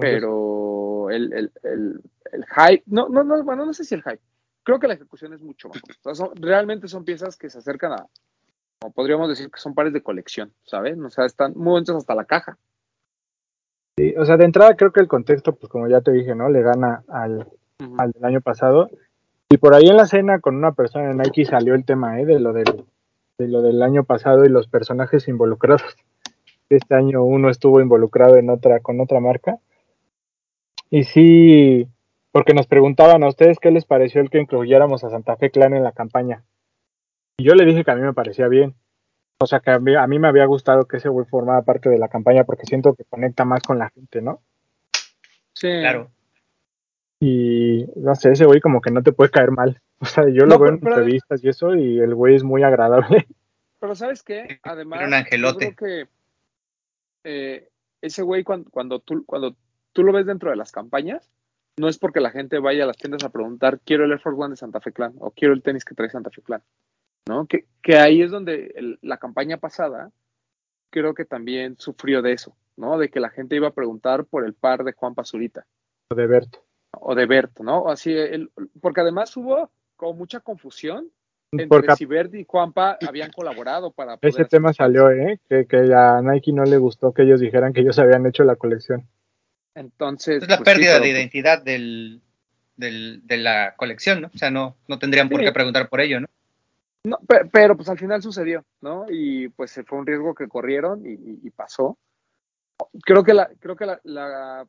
pero 0.00 1.10
el, 1.10 1.32
el, 1.32 1.52
el, 1.62 2.00
el 2.32 2.44
hype, 2.46 2.82
no, 2.86 3.08
no, 3.08 3.24
no, 3.24 3.42
bueno, 3.44 3.64
no 3.64 3.72
sé 3.72 3.84
si 3.84 3.94
el 3.94 4.02
hype. 4.02 4.20
Creo 4.62 4.78
que 4.78 4.88
la 4.88 4.94
ejecución 4.94 5.32
es 5.32 5.40
mucho 5.42 5.68
mejor. 5.68 5.90
O 5.90 6.02
sea, 6.02 6.14
son- 6.14 6.36
realmente 6.36 6.88
son 6.88 7.04
piezas 7.04 7.36
que 7.38 7.48
se 7.48 7.58
acercan 7.58 7.92
a, 7.92 8.06
como 8.78 8.92
podríamos 8.92 9.28
decir 9.28 9.50
que 9.50 9.60
son 9.60 9.74
pares 9.74 9.92
de 9.92 10.02
colección, 10.02 10.52
¿saben? 10.64 11.04
O 11.04 11.10
sea, 11.10 11.24
están 11.24 11.52
muy 11.56 11.72
bonitos 11.72 11.96
hasta 11.96 12.14
la 12.14 12.24
caja. 12.24 12.58
Sí, 13.96 14.14
o 14.16 14.24
sea, 14.24 14.36
de 14.36 14.44
entrada 14.44 14.76
creo 14.76 14.92
que 14.92 15.00
el 15.00 15.08
contexto, 15.08 15.54
pues 15.54 15.70
como 15.70 15.88
ya 15.88 16.00
te 16.00 16.12
dije, 16.12 16.34
¿no? 16.34 16.48
Le 16.48 16.62
gana 16.62 17.02
al, 17.08 17.48
al 17.98 18.12
del 18.12 18.24
año 18.24 18.40
pasado. 18.40 18.88
Y 19.50 19.56
por 19.56 19.74
ahí 19.74 19.88
en 19.88 19.96
la 19.96 20.06
cena 20.06 20.40
con 20.40 20.56
una 20.56 20.72
persona 20.72 21.10
en 21.10 21.18
Nike 21.18 21.44
salió 21.44 21.74
el 21.74 21.84
tema, 21.84 22.20
¿eh? 22.20 22.26
De 22.26 22.38
lo 22.38 22.52
del, 22.52 22.84
de 23.38 23.48
lo 23.48 23.62
del 23.62 23.82
año 23.82 24.04
pasado 24.04 24.44
y 24.44 24.48
los 24.48 24.68
personajes 24.68 25.28
involucrados. 25.28 25.82
Este 26.70 26.94
año 26.94 27.24
uno 27.24 27.48
estuvo 27.48 27.80
involucrado 27.80 28.36
en 28.36 28.50
otra, 28.50 28.80
con 28.80 29.00
otra 29.00 29.20
marca. 29.20 29.58
Y 30.90 31.04
sí, 31.04 31.88
porque 32.30 32.52
nos 32.52 32.66
preguntaban 32.66 33.22
a 33.22 33.28
ustedes 33.28 33.58
qué 33.58 33.70
les 33.70 33.86
pareció 33.86 34.20
el 34.20 34.28
que 34.28 34.38
incluyéramos 34.38 35.02
a 35.02 35.08
Santa 35.08 35.36
Fe 35.36 35.50
Clan 35.50 35.72
en 35.72 35.82
la 35.82 35.92
campaña. 35.92 36.44
Y 37.38 37.44
yo 37.44 37.54
le 37.54 37.64
dije 37.64 37.84
que 37.84 37.90
a 37.90 37.94
mí 37.94 38.02
me 38.02 38.12
parecía 38.12 38.48
bien. 38.48 38.74
O 39.40 39.46
sea, 39.46 39.60
que 39.60 39.70
a 39.70 39.78
mí, 39.78 39.94
a 39.94 40.06
mí 40.08 40.18
me 40.18 40.26
había 40.26 40.44
gustado 40.46 40.86
que 40.86 40.96
ese 40.96 41.08
güey 41.08 41.24
formaba 41.24 41.62
parte 41.62 41.88
de 41.88 41.98
la 41.98 42.08
campaña 42.08 42.42
porque 42.44 42.66
siento 42.66 42.94
que 42.94 43.04
conecta 43.04 43.44
más 43.44 43.62
con 43.62 43.78
la 43.78 43.88
gente, 43.90 44.20
¿no? 44.20 44.42
Sí. 45.54 45.68
Claro. 45.80 46.10
Y 47.20 47.86
no 47.96 48.14
sé, 48.16 48.32
ese 48.32 48.44
güey 48.46 48.60
como 48.60 48.80
que 48.80 48.90
no 48.90 49.02
te 49.02 49.12
puede 49.12 49.30
caer 49.30 49.52
mal. 49.52 49.80
O 50.00 50.04
sea, 50.04 50.24
yo 50.28 50.42
No, 50.46 50.54
lo 50.54 50.58
veo 50.60 50.68
en 50.70 50.80
pero- 50.80 50.94
entrevistas 50.96 51.42
y 51.42 51.48
eso, 51.48 51.74
y 51.74 51.98
el 51.98 52.14
güey 52.14 52.34
es 52.36 52.44
muy 52.44 52.62
agradable. 52.62 53.26
Pero 53.80 53.94
¿sabes 53.94 54.22
qué? 54.24 54.58
Además, 54.64 55.06
un 55.06 55.14
angelote. 55.14 55.66
yo 55.66 55.74
creo 55.76 56.04
que 56.04 56.08
eh, 57.24 57.68
ese 58.02 58.22
güey 58.22 58.42
cuando, 58.44 58.70
cuando, 58.70 58.98
tú, 59.00 59.24
cuando 59.24 59.54
tú 59.92 60.02
lo 60.02 60.12
ves 60.12 60.26
dentro 60.26 60.50
de 60.50 60.56
las 60.56 60.72
campañas, 60.72 61.30
no 61.76 61.88
es 61.88 61.96
porque 61.98 62.20
la 62.20 62.30
gente 62.30 62.58
vaya 62.58 62.82
a 62.84 62.86
las 62.88 62.96
tiendas 62.96 63.22
a 63.24 63.30
preguntar, 63.30 63.78
quiero 63.84 64.04
el 64.04 64.10
Air 64.12 64.20
Force 64.20 64.40
One 64.40 64.50
de 64.50 64.56
Santa 64.56 64.80
Fe 64.80 64.92
Clan 64.92 65.14
o 65.20 65.30
quiero 65.30 65.54
el 65.54 65.62
tenis 65.62 65.84
que 65.84 65.94
trae 65.94 66.10
Santa 66.10 66.30
Fe 66.30 66.42
Clan, 66.42 66.60
¿no? 67.28 67.46
Que, 67.46 67.66
que 67.82 67.96
ahí 67.98 68.22
es 68.22 68.30
donde 68.32 68.72
el- 68.74 68.98
la 69.02 69.18
campaña 69.18 69.58
pasada 69.58 70.10
creo 70.90 71.14
que 71.14 71.24
también 71.24 71.76
sufrió 71.78 72.22
de 72.22 72.32
eso, 72.32 72.56
¿no? 72.76 72.98
De 72.98 73.10
que 73.10 73.20
la 73.20 73.28
gente 73.30 73.54
iba 73.54 73.68
a 73.68 73.74
preguntar 73.74 74.24
por 74.24 74.44
el 74.44 74.54
par 74.54 74.82
de 74.82 74.92
Juan 74.94 75.14
Pazurita 75.14 75.66
De 76.10 76.26
Bert. 76.26 76.56
o 76.92 77.14
de 77.14 77.26
Bert, 77.26 77.60
¿no? 77.60 77.88
Así, 77.88 78.12
el- 78.12 78.50
porque 78.80 79.02
además 79.02 79.36
hubo 79.36 79.70
como 79.96 80.14
mucha 80.14 80.40
confusión 80.40 81.10
entre 81.52 81.66
Porque 81.66 81.96
si 81.96 82.04
Bert 82.04 82.34
y 82.34 82.44
Juanpa 82.44 82.98
habían 83.06 83.30
colaborado 83.30 83.90
para 83.90 84.18
poder 84.18 84.34
ese 84.34 84.44
tema 84.44 84.72
salió, 84.74 85.10
¿eh? 85.10 85.40
Que, 85.48 85.66
que 85.66 85.94
a 85.94 86.20
Nike 86.22 86.52
no 86.52 86.64
le 86.64 86.76
gustó 86.76 87.12
que 87.14 87.22
ellos 87.22 87.40
dijeran 87.40 87.72
que 87.72 87.80
ellos 87.80 87.98
habían 87.98 88.26
hecho 88.26 88.44
la 88.44 88.56
colección. 88.56 89.08
Entonces. 89.74 90.42
Es 90.42 90.48
la 90.48 90.58
pues, 90.58 90.68
sí, 90.68 90.74
pérdida 90.74 90.92
pero, 90.94 91.04
de 91.04 91.10
pues, 91.10 91.18
identidad 91.18 91.62
del, 91.62 92.20
del, 92.76 93.26
de 93.26 93.36
la 93.38 93.74
colección, 93.76 94.20
¿no? 94.20 94.30
O 94.34 94.36
sea, 94.38 94.50
no, 94.50 94.76
no 94.88 94.98
tendrían 94.98 95.28
por 95.30 95.40
qué 95.40 95.50
preguntar 95.52 95.88
por 95.88 96.00
ello, 96.02 96.20
¿no? 96.20 96.26
No, 97.04 97.18
pe- 97.26 97.48
pero, 97.52 97.76
pues 97.76 97.88
al 97.88 97.98
final 97.98 98.22
sucedió, 98.22 98.64
¿no? 98.80 99.06
Y 99.08 99.48
pues 99.50 99.80
fue 99.86 99.98
un 99.98 100.06
riesgo 100.06 100.34
que 100.34 100.48
corrieron 100.48 101.02
y, 101.04 101.50
pasó. 101.50 101.98
Creo 103.02 103.24
que 103.24 103.34
la, 103.34 103.50
creo 103.58 103.76
que 103.76 103.86
la, 103.86 104.66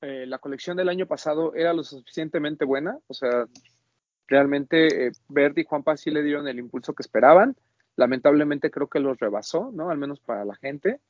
eh, 0.00 0.26
la 0.26 0.38
colección 0.38 0.76
del 0.76 0.88
año 0.88 1.06
pasado 1.06 1.54
era 1.54 1.72
lo 1.72 1.82
suficientemente 1.84 2.64
buena. 2.64 2.98
O 3.06 3.14
sea, 3.14 3.46
realmente 4.26 5.06
eh, 5.08 5.12
Verdi 5.28 5.62
y 5.62 5.64
Juanpa 5.64 5.96
sí 5.96 6.10
le 6.10 6.22
dieron 6.22 6.48
el 6.48 6.58
impulso 6.58 6.94
que 6.94 7.02
esperaban. 7.02 7.56
Lamentablemente 7.96 8.70
creo 8.70 8.88
que 8.88 9.00
los 9.00 9.18
rebasó, 9.18 9.70
¿no? 9.72 9.90
Al 9.90 9.98
menos 9.98 10.20
para 10.20 10.44
la 10.44 10.54
gente. 10.56 11.00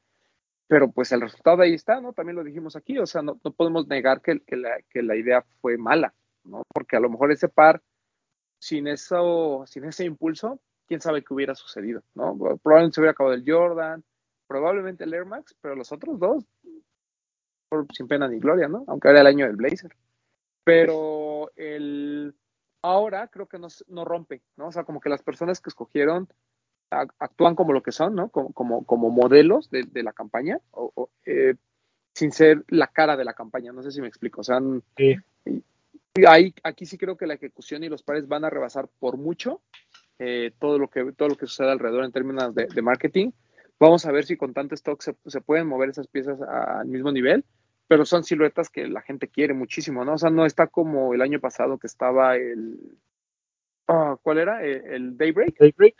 Pero 0.68 0.90
pues 0.90 1.12
el 1.12 1.20
resultado 1.20 1.62
ahí 1.62 1.74
está, 1.74 2.00
¿no? 2.00 2.12
También 2.12 2.36
lo 2.36 2.44
dijimos 2.44 2.76
aquí. 2.76 2.98
O 2.98 3.06
sea, 3.06 3.22
no, 3.22 3.38
no 3.44 3.52
podemos 3.52 3.86
negar 3.86 4.20
que, 4.20 4.40
que 4.40 4.56
la, 4.56 4.70
que 4.90 5.02
la 5.02 5.16
idea 5.16 5.44
fue 5.60 5.78
mala, 5.78 6.14
¿no? 6.44 6.62
Porque 6.72 6.96
a 6.96 7.00
lo 7.00 7.10
mejor 7.10 7.32
ese 7.32 7.48
par 7.48 7.82
sin 8.66 8.88
eso, 8.88 9.62
sin 9.68 9.84
ese 9.84 10.04
impulso, 10.04 10.58
quién 10.88 11.00
sabe 11.00 11.22
qué 11.22 11.32
hubiera 11.32 11.54
sucedido, 11.54 12.02
¿no? 12.16 12.36
Probablemente 12.36 12.96
se 12.96 13.00
hubiera 13.00 13.12
acabado 13.12 13.34
el 13.36 13.44
Jordan, 13.46 14.02
probablemente 14.48 15.04
el 15.04 15.14
Air 15.14 15.24
Max, 15.24 15.54
pero 15.60 15.76
los 15.76 15.92
otros 15.92 16.18
dos, 16.18 16.44
por- 17.68 17.86
sin 17.94 18.08
pena 18.08 18.26
ni 18.26 18.40
gloria, 18.40 18.66
¿no? 18.66 18.84
Aunque 18.88 19.08
era 19.08 19.20
el 19.20 19.26
año 19.28 19.46
del 19.46 19.54
Blazer. 19.54 19.94
Pero 20.64 21.52
el 21.54 22.34
ahora 22.82 23.28
creo 23.28 23.46
que 23.46 23.58
no, 23.60 23.68
no 23.86 24.04
rompe, 24.04 24.42
¿no? 24.56 24.66
O 24.68 24.72
sea, 24.72 24.82
como 24.82 25.00
que 25.00 25.08
las 25.10 25.22
personas 25.22 25.60
que 25.60 25.70
escogieron 25.70 26.28
a- 26.90 27.06
actúan 27.20 27.54
como 27.54 27.72
lo 27.72 27.84
que 27.84 27.92
son, 27.92 28.16
¿no? 28.16 28.30
Como, 28.30 28.52
como, 28.52 28.84
como 28.84 29.10
modelos 29.10 29.70
de, 29.70 29.84
de 29.84 30.02
la 30.02 30.12
campaña, 30.12 30.58
o, 30.72 30.90
o, 30.96 31.10
eh, 31.24 31.54
sin 32.14 32.32
ser 32.32 32.64
la 32.68 32.88
cara 32.88 33.16
de 33.16 33.24
la 33.24 33.34
campaña, 33.34 33.72
no 33.72 33.82
sé 33.84 33.92
si 33.92 34.00
me 34.00 34.08
explico. 34.08 34.40
O 34.40 34.44
sea, 34.44 34.58
Sí. 34.96 35.14
Ahí, 36.24 36.54
aquí 36.62 36.86
sí 36.86 36.96
creo 36.96 37.16
que 37.16 37.26
la 37.26 37.34
ejecución 37.34 37.84
y 37.84 37.88
los 37.88 38.02
pares 38.02 38.28
van 38.28 38.44
a 38.44 38.50
rebasar 38.50 38.88
por 38.98 39.16
mucho 39.16 39.62
eh, 40.18 40.52
todo, 40.58 40.78
lo 40.78 40.88
que, 40.88 41.12
todo 41.12 41.28
lo 41.28 41.36
que 41.36 41.46
sucede 41.46 41.70
alrededor 41.70 42.04
en 42.04 42.12
términos 42.12 42.54
de, 42.54 42.66
de 42.66 42.82
marketing. 42.82 43.32
Vamos 43.78 44.06
a 44.06 44.12
ver 44.12 44.24
si 44.24 44.36
con 44.36 44.54
tanto 44.54 44.74
stock 44.74 45.02
se, 45.02 45.14
se 45.26 45.40
pueden 45.40 45.66
mover 45.66 45.90
esas 45.90 46.06
piezas 46.06 46.40
al 46.40 46.86
mismo 46.86 47.12
nivel, 47.12 47.44
pero 47.88 48.06
son 48.06 48.24
siluetas 48.24 48.70
que 48.70 48.88
la 48.88 49.02
gente 49.02 49.28
quiere 49.28 49.52
muchísimo, 49.52 50.04
¿no? 50.04 50.14
O 50.14 50.18
sea, 50.18 50.30
no 50.30 50.46
está 50.46 50.66
como 50.66 51.12
el 51.12 51.20
año 51.20 51.40
pasado 51.40 51.78
que 51.78 51.86
estaba 51.86 52.36
el... 52.36 52.98
ah, 53.88 54.16
¿Cuál 54.22 54.38
era? 54.38 54.64
El, 54.64 54.86
el 54.86 55.16
Daybreak, 55.16 55.58
Daybreak, 55.58 55.96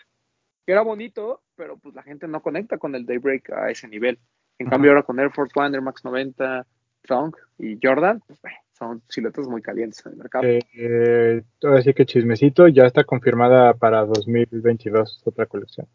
que 0.65 0.73
era 0.73 0.81
bonito, 0.81 1.43
pero 1.55 1.77
pues 1.79 1.95
la 1.95 2.03
gente 2.03 2.27
no 2.27 2.41
conecta 2.41 2.79
con 2.79 2.95
el 2.95 3.05
Daybreak 3.05 3.51
a 3.51 3.71
ese 3.71 3.89
nivel. 3.89 4.19
En 4.59 4.69
cambio 4.71 4.91
ahora 4.91 5.03
con 5.03 5.21
Air 5.21 5.31
Force 5.33 5.53
One, 5.55 5.77
Air 5.77 5.83
Max 5.83 6.05
90, 6.05 6.67
Thunk 7.03 7.37
y 7.59 7.79
Jordan, 7.83 8.21
pues, 8.27 8.41
bueno, 8.41 8.57
son 8.79 9.03
siluetas 9.09 9.47
muy 9.49 9.63
calientes 9.63 10.05
en 10.05 10.13
el 10.13 10.19
mercado. 10.19 10.45
eh, 10.45 10.59
eh, 10.75 11.43
ahora 11.63 11.83
sí 11.83 11.95
que 11.95 12.05
chismecito, 12.07 12.69
ya 12.69 12.85
está 12.85 13.05
confirmada 13.05 13.75
para 13.75 14.05
2022 14.05 15.23
otra 15.25 15.47
colección. 15.47 15.87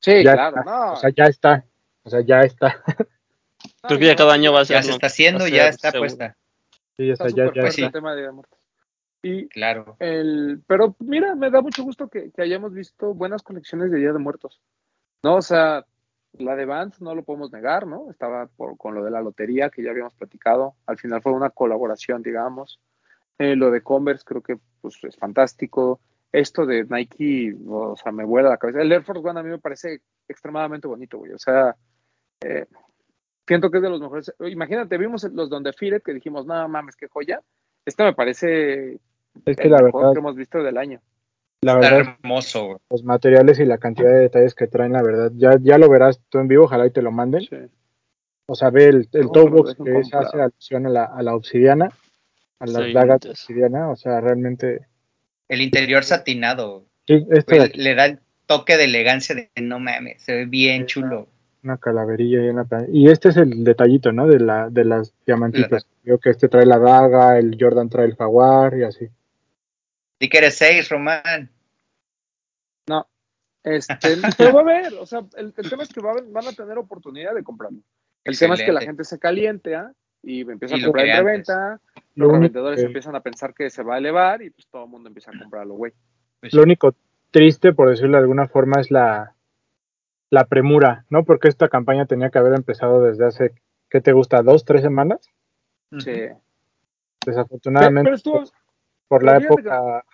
Sí, 0.00 0.22
Ya 0.24 0.34
claro, 0.34 0.56
está. 0.58 0.64
no. 0.70 0.92
O 0.92 0.96
sea, 0.96 1.10
ya 1.10 1.24
está. 1.26 1.64
O 2.04 2.10
sea, 2.10 2.20
ya 2.20 2.40
está. 2.42 2.82
Creo 3.82 3.98
que 3.98 4.06
ya 4.06 4.16
cada 4.16 4.32
año 4.34 4.52
va 4.52 4.60
a 4.60 4.64
ser. 4.64 4.76
Ya 4.76 4.82
se 4.82 4.90
está 4.92 5.06
haciendo, 5.08 5.48
ya 5.48 5.68
está 5.68 5.90
seguro. 5.90 6.08
puesta. 6.08 6.36
Sí, 6.96 7.06
ya 7.08 7.12
está 7.14 7.26
está, 7.26 7.44
ya, 7.46 7.52
ya 7.62 7.68
está. 7.68 7.86
el 7.86 7.92
tema 7.92 8.14
de 8.14 8.32
muertos. 8.32 8.58
Y 9.22 9.48
Claro. 9.48 9.96
el, 9.98 10.62
pero 10.66 10.94
mira, 11.00 11.34
me 11.34 11.50
da 11.50 11.60
mucho 11.60 11.82
gusto 11.82 12.08
que, 12.08 12.30
que 12.30 12.42
hayamos 12.42 12.72
visto 12.72 13.12
buenas 13.12 13.42
colecciones 13.42 13.90
de 13.90 13.98
Día 13.98 14.12
de 14.12 14.18
Muertos. 14.18 14.60
No, 15.22 15.36
o 15.36 15.42
sea, 15.42 15.84
la 16.38 16.56
de 16.56 16.64
Vans 16.64 17.00
no 17.00 17.14
lo 17.14 17.22
podemos 17.22 17.52
negar, 17.52 17.86
¿no? 17.86 18.10
Estaba 18.10 18.46
por, 18.46 18.76
con 18.76 18.94
lo 18.94 19.04
de 19.04 19.10
la 19.10 19.20
lotería 19.20 19.70
que 19.70 19.82
ya 19.82 19.90
habíamos 19.90 20.14
platicado. 20.14 20.74
Al 20.86 20.98
final 20.98 21.22
fue 21.22 21.32
una 21.32 21.50
colaboración, 21.50 22.22
digamos. 22.22 22.80
Eh, 23.38 23.56
lo 23.56 23.70
de 23.70 23.82
Converse 23.82 24.24
creo 24.24 24.42
que 24.42 24.58
pues, 24.80 24.98
es 25.02 25.16
fantástico. 25.16 26.00
Esto 26.32 26.66
de 26.66 26.84
Nike, 26.84 27.56
o 27.68 27.96
sea, 27.96 28.12
me 28.12 28.24
vuela 28.24 28.48
la 28.48 28.58
cabeza. 28.58 28.82
El 28.82 28.92
Air 28.92 29.04
Force 29.04 29.26
One 29.26 29.40
a 29.40 29.42
mí 29.42 29.50
me 29.50 29.58
parece 29.58 30.00
extremadamente 30.28 30.88
bonito, 30.88 31.18
güey. 31.18 31.32
O 31.32 31.38
sea, 31.38 31.74
eh, 32.40 32.66
siento 33.46 33.70
que 33.70 33.78
es 33.78 33.82
de 33.82 33.90
los 33.90 34.00
mejores. 34.00 34.34
Imagínate, 34.40 34.98
vimos 34.98 35.24
los 35.32 35.48
donde 35.48 35.72
Firet 35.72 36.02
que 36.02 36.14
dijimos, 36.14 36.46
no 36.46 36.68
mames, 36.68 36.96
qué 36.96 37.08
joya. 37.08 37.40
Este 37.84 38.02
me 38.02 38.14
parece 38.14 38.98
Es 39.44 39.56
que 39.56 39.68
el 39.68 39.70
la 39.70 39.82
mejor 39.82 40.02
verdad, 40.02 40.12
que 40.12 40.18
hemos 40.18 40.36
visto 40.36 40.62
del 40.62 40.76
año. 40.76 41.00
La 41.62 41.74
Está 41.80 41.94
verdad, 41.96 42.16
hermoso, 42.22 42.64
güey. 42.66 42.78
los 42.90 43.02
materiales 43.04 43.58
y 43.58 43.64
la 43.64 43.78
cantidad 43.78 44.10
de 44.10 44.20
detalles 44.20 44.54
que 44.54 44.66
traen, 44.66 44.92
la 44.92 45.02
verdad, 45.02 45.32
ya, 45.34 45.58
ya 45.60 45.78
lo 45.78 45.88
verás 45.88 46.20
tú 46.28 46.38
en 46.38 46.48
vivo, 46.48 46.64
ojalá 46.64 46.86
y 46.86 46.90
te 46.90 47.02
lo 47.02 47.10
manden. 47.12 47.42
Sí. 47.42 47.56
O 48.48 48.54
sea, 48.54 48.70
ve 48.70 48.84
el, 48.86 49.08
el 49.12 49.26
No, 49.26 49.48
box 49.48 49.74
que 49.82 49.98
es, 49.98 50.14
hace 50.14 50.40
alusión 50.40 50.86
a 50.86 50.90
la, 50.90 51.04
a 51.04 51.22
la 51.22 51.34
obsidiana, 51.34 51.90
a 52.60 52.66
las 52.66 52.84
Sí, 52.84 52.92
dagas 52.92 53.20
de 53.20 53.30
obsidiana, 53.30 53.90
o 53.90 53.96
sea, 53.96 54.20
realmente. 54.20 54.86
El 55.48 55.60
interior 55.62 56.04
satinado, 56.04 56.84
Sí, 57.08 57.26
aquí, 57.48 57.78
le 57.80 57.94
da 57.94 58.06
el 58.06 58.20
toque 58.46 58.76
de 58.76 58.84
elegancia 58.84 59.34
de 59.34 59.50
no 59.62 59.78
mames, 59.80 60.22
se 60.22 60.32
ve 60.34 60.44
bien 60.46 60.82
Sí, 60.82 60.86
chulo. 60.86 61.28
una 61.64 61.78
calaverilla 61.78 62.44
y 62.44 62.48
una 62.48 62.66
Y 62.92 63.08
este 63.10 63.30
es 63.30 63.36
el 63.36 63.64
detallito, 63.64 64.12
¿no? 64.12 64.26
De, 64.28 64.38
la, 64.38 64.70
de 64.70 64.84
las 64.84 65.12
diamantitas. 65.26 65.86
Veo 66.04 66.18
que 66.18 66.30
este 66.30 66.48
trae 66.48 66.66
la 66.66 66.78
daga, 66.78 67.38
el 67.38 67.56
Jordan 67.58 67.88
trae 67.88 68.06
el 68.06 68.14
jaguar 68.16 68.76
y 68.78 68.84
así. 68.84 69.08
Di 70.20 70.28
que 70.28 70.38
eres 70.38 70.56
seis, 70.56 70.88
Román. 70.88 71.50
No. 72.88 73.06
Este, 73.62 73.96
pero 74.38 74.52
va 74.54 74.60
a 74.60 74.62
haber, 74.62 74.94
o 74.94 75.06
sea, 75.06 75.20
el, 75.36 75.52
el 75.56 75.70
tema 75.70 75.82
es 75.82 75.88
que 75.92 76.00
va 76.00 76.10
a 76.10 76.12
haber- 76.12 76.26
van 76.30 76.46
a 76.46 76.52
tener 76.52 76.78
oportunidad 76.78 77.34
de 77.34 77.42
comprarlo. 77.42 77.78
El 78.24 78.38
tema 78.38 78.54
es 78.54 78.62
que 78.62 78.72
la 78.72 78.80
gente 78.80 79.04
se 79.04 79.18
caliente 79.18 79.74
¿ah? 79.76 79.92
y 80.22 80.40
empieza 80.40 80.76
Y 80.76 80.78
a 80.80 80.82
lo 80.82 80.86
comprar 80.88 81.06
en 81.06 81.16
reventa. 81.24 81.80
Lo 82.14 82.26
Los 82.26 82.28
único 82.28 82.32
revendedores 82.34 82.80
que- 82.80 82.86
empiezan 82.86 83.14
a 83.16 83.20
pensar 83.20 83.54
que 83.54 83.70
se 83.70 83.82
va 83.82 83.96
a 83.96 83.98
elevar 83.98 84.42
y 84.42 84.50
pues 84.50 84.66
todo 84.68 84.84
el 84.84 84.90
mundo 84.90 85.08
empieza 85.08 85.30
a 85.34 85.38
comprarlo, 85.38 85.74
güey. 85.74 85.92
Pues 86.40 86.52
Lo 86.54 86.62
único 86.62 86.94
triste, 87.30 87.72
por 87.72 87.88
decirlo 87.90 88.16
de 88.16 88.22
alguna 88.22 88.46
forma, 88.48 88.80
es 88.80 88.90
la, 88.90 89.34
la 90.30 90.44
premura, 90.46 91.04
¿no? 91.10 91.24
Porque 91.24 91.48
esta 91.48 91.68
campaña 91.68 92.06
tenía 92.06 92.30
que 92.30 92.38
haber 92.38 92.54
empezado 92.54 93.02
desde 93.02 93.26
hace, 93.26 93.54
¿qué 93.90 94.00
te 94.00 94.12
gusta? 94.12 94.42
¿Dos, 94.42 94.64
tres 94.64 94.82
semanas? 94.82 95.20
Sí. 95.98 96.12
Pero, 96.12 96.40
Desafortunadamente, 97.26 98.04
pero 98.04 98.16
estuvo. 98.16 98.44
Por 99.08 99.22
la 99.22 99.38
pero 99.38 99.54
época... 99.54 100.04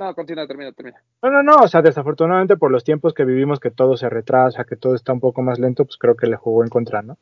No, 0.00 0.14
continúa, 0.14 0.46
termina, 0.46 0.72
termina. 0.72 1.02
No, 1.22 1.30
no, 1.30 1.42
no, 1.42 1.56
o 1.58 1.68
sea, 1.68 1.80
desafortunadamente 1.80 2.56
por 2.56 2.72
los 2.72 2.82
tiempos 2.82 3.14
que 3.14 3.24
vivimos, 3.24 3.60
que 3.60 3.70
todo 3.70 3.96
se 3.96 4.08
retrasa, 4.08 4.64
que 4.64 4.76
todo 4.76 4.94
está 4.94 5.12
un 5.12 5.20
poco 5.20 5.42
más 5.42 5.60
lento, 5.60 5.84
pues 5.84 5.96
creo 5.96 6.16
que 6.16 6.26
le 6.26 6.36
jugó 6.36 6.64
en 6.64 6.70
contra, 6.70 7.02
¿no? 7.02 7.18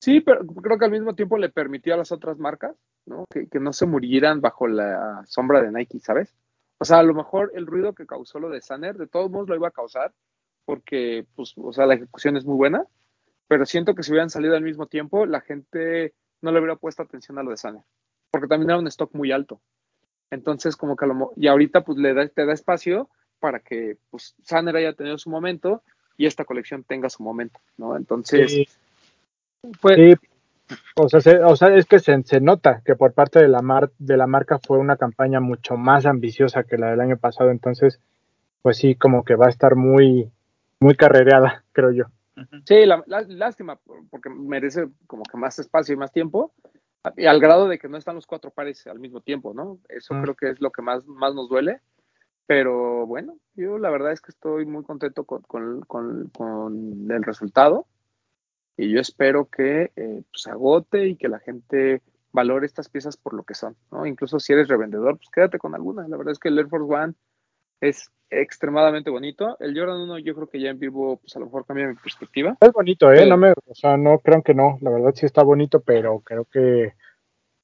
Sí, 0.00 0.20
pero 0.20 0.46
creo 0.46 0.78
que 0.78 0.84
al 0.84 0.90
mismo 0.92 1.14
tiempo 1.14 1.38
le 1.38 1.48
permitió 1.48 1.94
a 1.94 1.96
las 1.96 2.12
otras 2.12 2.38
marcas, 2.38 2.76
¿no? 3.06 3.24
Que, 3.28 3.48
que 3.48 3.58
no 3.58 3.72
se 3.72 3.86
murieran 3.86 4.40
bajo 4.40 4.68
la 4.68 5.24
sombra 5.26 5.60
de 5.60 5.72
Nike, 5.72 5.98
¿sabes? 5.98 6.36
O 6.78 6.84
sea, 6.84 6.98
a 6.98 7.02
lo 7.02 7.14
mejor 7.14 7.50
el 7.54 7.66
ruido 7.66 7.94
que 7.94 8.06
causó 8.06 8.38
lo 8.38 8.50
de 8.50 8.60
Sanner, 8.60 8.96
de 8.96 9.06
todos 9.06 9.30
modos 9.30 9.48
lo 9.48 9.56
iba 9.56 9.68
a 9.68 9.72
causar, 9.72 10.12
porque, 10.64 11.26
pues, 11.34 11.54
o 11.56 11.72
sea, 11.72 11.86
la 11.86 11.94
ejecución 11.94 12.36
es 12.36 12.44
muy 12.44 12.56
buena, 12.56 12.84
pero 13.48 13.64
siento 13.64 13.94
que 13.94 14.02
si 14.02 14.12
hubieran 14.12 14.30
salido 14.30 14.54
al 14.54 14.62
mismo 14.62 14.86
tiempo, 14.86 15.24
la 15.24 15.40
gente 15.40 16.14
no 16.42 16.52
le 16.52 16.58
hubiera 16.58 16.76
puesto 16.76 17.02
atención 17.02 17.38
a 17.38 17.42
lo 17.42 17.50
de 17.50 17.56
Sanner, 17.56 17.84
porque 18.30 18.48
también 18.48 18.70
era 18.70 18.78
un 18.78 18.86
stock 18.88 19.14
muy 19.14 19.32
alto. 19.32 19.60
Entonces, 20.30 20.76
como 20.76 20.96
que 20.96 21.04
a 21.04 21.08
lo 21.08 21.14
mo- 21.14 21.32
y 21.36 21.46
ahorita, 21.46 21.82
pues, 21.84 21.98
le 21.98 22.12
da, 22.14 22.26
te 22.28 22.44
da 22.46 22.52
espacio 22.52 23.08
para 23.38 23.60
que, 23.60 23.96
pues, 24.10 24.34
Sanner 24.42 24.76
haya 24.76 24.92
tenido 24.92 25.18
su 25.18 25.30
momento 25.30 25.82
y 26.16 26.26
esta 26.26 26.44
colección 26.44 26.82
tenga 26.84 27.08
su 27.10 27.22
momento, 27.22 27.60
¿no? 27.76 27.96
Entonces, 27.96 28.50
Sí, 28.50 28.68
fue, 29.80 29.94
sí. 29.96 30.14
O 30.96 31.08
sea, 31.08 31.20
se- 31.20 31.38
o 31.44 31.54
sea, 31.54 31.74
es 31.76 31.86
que 31.86 32.00
se, 32.00 32.20
se 32.24 32.40
nota 32.40 32.82
que 32.84 32.96
por 32.96 33.12
parte 33.12 33.38
de 33.38 33.48
la, 33.48 33.62
mar, 33.62 33.90
de 33.98 34.16
la 34.16 34.26
marca 34.26 34.58
fue 34.58 34.78
una 34.78 34.96
campaña 34.96 35.38
mucho 35.40 35.76
más 35.76 36.06
ambiciosa 36.06 36.64
que 36.64 36.76
la 36.78 36.90
del 36.90 37.00
año 37.00 37.16
pasado, 37.18 37.50
entonces, 37.50 38.00
pues 38.62 38.78
sí, 38.78 38.96
como 38.96 39.22
que 39.24 39.36
va 39.36 39.46
a 39.46 39.50
estar 39.50 39.76
muy, 39.76 40.30
muy 40.80 40.96
carrereada, 40.96 41.62
creo 41.72 41.92
yo. 41.92 42.04
Sí, 42.64 42.84
la, 42.84 43.02
la- 43.06 43.22
lástima, 43.22 43.78
porque 44.10 44.28
merece 44.28 44.88
como 45.06 45.22
que 45.22 45.36
más 45.38 45.58
espacio 45.58 45.94
y 45.94 45.98
más 45.98 46.12
tiempo, 46.12 46.52
al 47.26 47.40
grado 47.40 47.68
de 47.68 47.78
que 47.78 47.88
no 47.88 47.96
están 47.96 48.14
los 48.16 48.26
cuatro 48.26 48.50
pares 48.50 48.86
al 48.86 48.98
mismo 48.98 49.20
tiempo, 49.20 49.54
¿no? 49.54 49.78
Eso 49.88 50.14
Mm. 50.14 50.22
creo 50.22 50.34
que 50.34 50.50
es 50.50 50.60
lo 50.60 50.70
que 50.70 50.82
más, 50.82 51.06
más 51.06 51.34
nos 51.34 51.48
duele. 51.48 51.80
Pero 52.46 53.06
bueno, 53.06 53.38
yo 53.54 53.78
la 53.78 53.90
verdad 53.90 54.12
es 54.12 54.20
que 54.20 54.30
estoy 54.30 54.66
muy 54.66 54.84
contento 54.84 55.24
con, 55.24 55.42
con- 55.42 55.80
con- 55.82 56.28
con 56.30 57.10
el 57.10 57.22
resultado 57.24 57.86
y 58.76 58.90
yo 58.92 59.00
espero 59.00 59.46
que 59.46 59.90
eh, 59.96 60.22
se 60.32 60.50
agote 60.50 61.06
y 61.08 61.16
que 61.16 61.28
la 61.28 61.40
gente 61.40 62.02
valore 62.32 62.66
estas 62.66 62.88
piezas 62.88 63.16
por 63.16 63.32
lo 63.34 63.42
que 63.44 63.54
son, 63.54 63.76
¿no? 63.90 64.06
Incluso 64.06 64.38
si 64.38 64.52
eres 64.52 64.68
revendedor, 64.68 65.16
pues 65.16 65.28
quédate 65.30 65.58
con 65.58 65.74
alguna. 65.74 66.06
La 66.06 66.16
verdad 66.16 66.32
es 66.32 66.38
que 66.38 66.48
el 66.48 66.58
Air 66.58 66.68
Force 66.68 66.92
One 66.94 67.14
es 67.80 68.10
extremadamente 68.30 69.10
bonito. 69.10 69.56
El 69.60 69.78
Jordan 69.78 70.00
1 70.00 70.18
yo 70.18 70.34
creo 70.34 70.48
que 70.48 70.60
ya 70.60 70.70
en 70.70 70.78
vivo, 70.78 71.16
pues 71.18 71.36
a 71.36 71.38
lo 71.38 71.46
mejor 71.46 71.64
cambia 71.66 71.86
mi 71.88 71.94
perspectiva. 71.94 72.56
Es 72.60 72.72
bonito, 72.72 73.10
¿eh? 73.12 73.16
Pero- 73.18 73.28
No 73.30 73.36
me, 73.36 73.50
o 73.52 73.74
sea, 73.74 73.96
no 73.96 74.18
crean 74.18 74.42
que 74.42 74.54
no, 74.54 74.78
la 74.80 74.90
verdad 74.90 75.12
sí 75.14 75.26
está 75.26 75.42
bonito, 75.42 75.80
pero 75.80 76.20
creo 76.20 76.44
que 76.44 76.94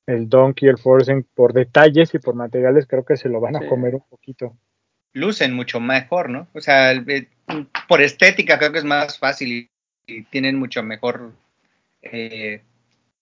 el 0.07 0.29
Donkey 0.29 0.67
y 0.67 0.71
el 0.71 0.79
Forcing, 0.79 1.25
por 1.35 1.53
detalles 1.53 2.15
y 2.15 2.19
por 2.19 2.35
materiales, 2.35 2.87
creo 2.87 3.05
que 3.05 3.17
se 3.17 3.29
lo 3.29 3.41
van 3.41 3.57
a 3.57 3.61
Sí. 3.61 3.67
comer 3.67 3.95
un 3.95 4.03
poquito. 4.09 4.57
Lucen 5.15 5.53
mucho 5.55 5.79
mejor, 5.81 6.31
¿no? 6.31 6.49
O 6.55 6.61
sea, 6.61 6.91
el- 6.93 7.09
eh, 7.11 7.29
por 7.89 8.01
estética 8.03 8.59
creo 8.59 8.73
que 8.73 8.79
es 8.79 8.85
más 8.85 9.19
fácil 9.19 9.53
y, 9.53 9.71
y 10.07 10.23
tienen 10.25 10.59
mucho 10.59 10.83
mejor 10.83 11.33
eh, 12.03 12.63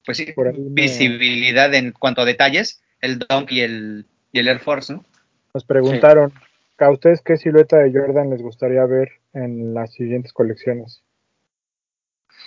pues 0.07 0.17
sí, 0.17 0.33
Por 0.33 0.57
me- 0.59 0.71
visibilidad 0.71 1.73
en 1.75 1.93
cuanto 1.93 2.23
a 2.23 2.25
detalles, 2.25 2.83
el 3.03 3.19
Dunk 3.19 3.53
y 3.53 3.61
el, 3.61 4.07
y 4.33 4.39
el 4.39 4.49
Air 4.49 4.59
Force, 4.61 4.93
¿no? 4.93 5.05
Nos 5.53 5.65
preguntaron, 5.65 6.33
¿a 6.81 6.91
ustedes 6.91 7.23
qué 7.23 7.37
silueta 7.37 7.79
de 7.79 7.93
Jordan 7.93 8.31
les 8.31 8.43
gustaría 8.43 8.85
ver 8.87 9.09
en 9.33 9.75
las 9.75 9.93
siguientes 9.93 10.33
colecciones? 10.33 11.03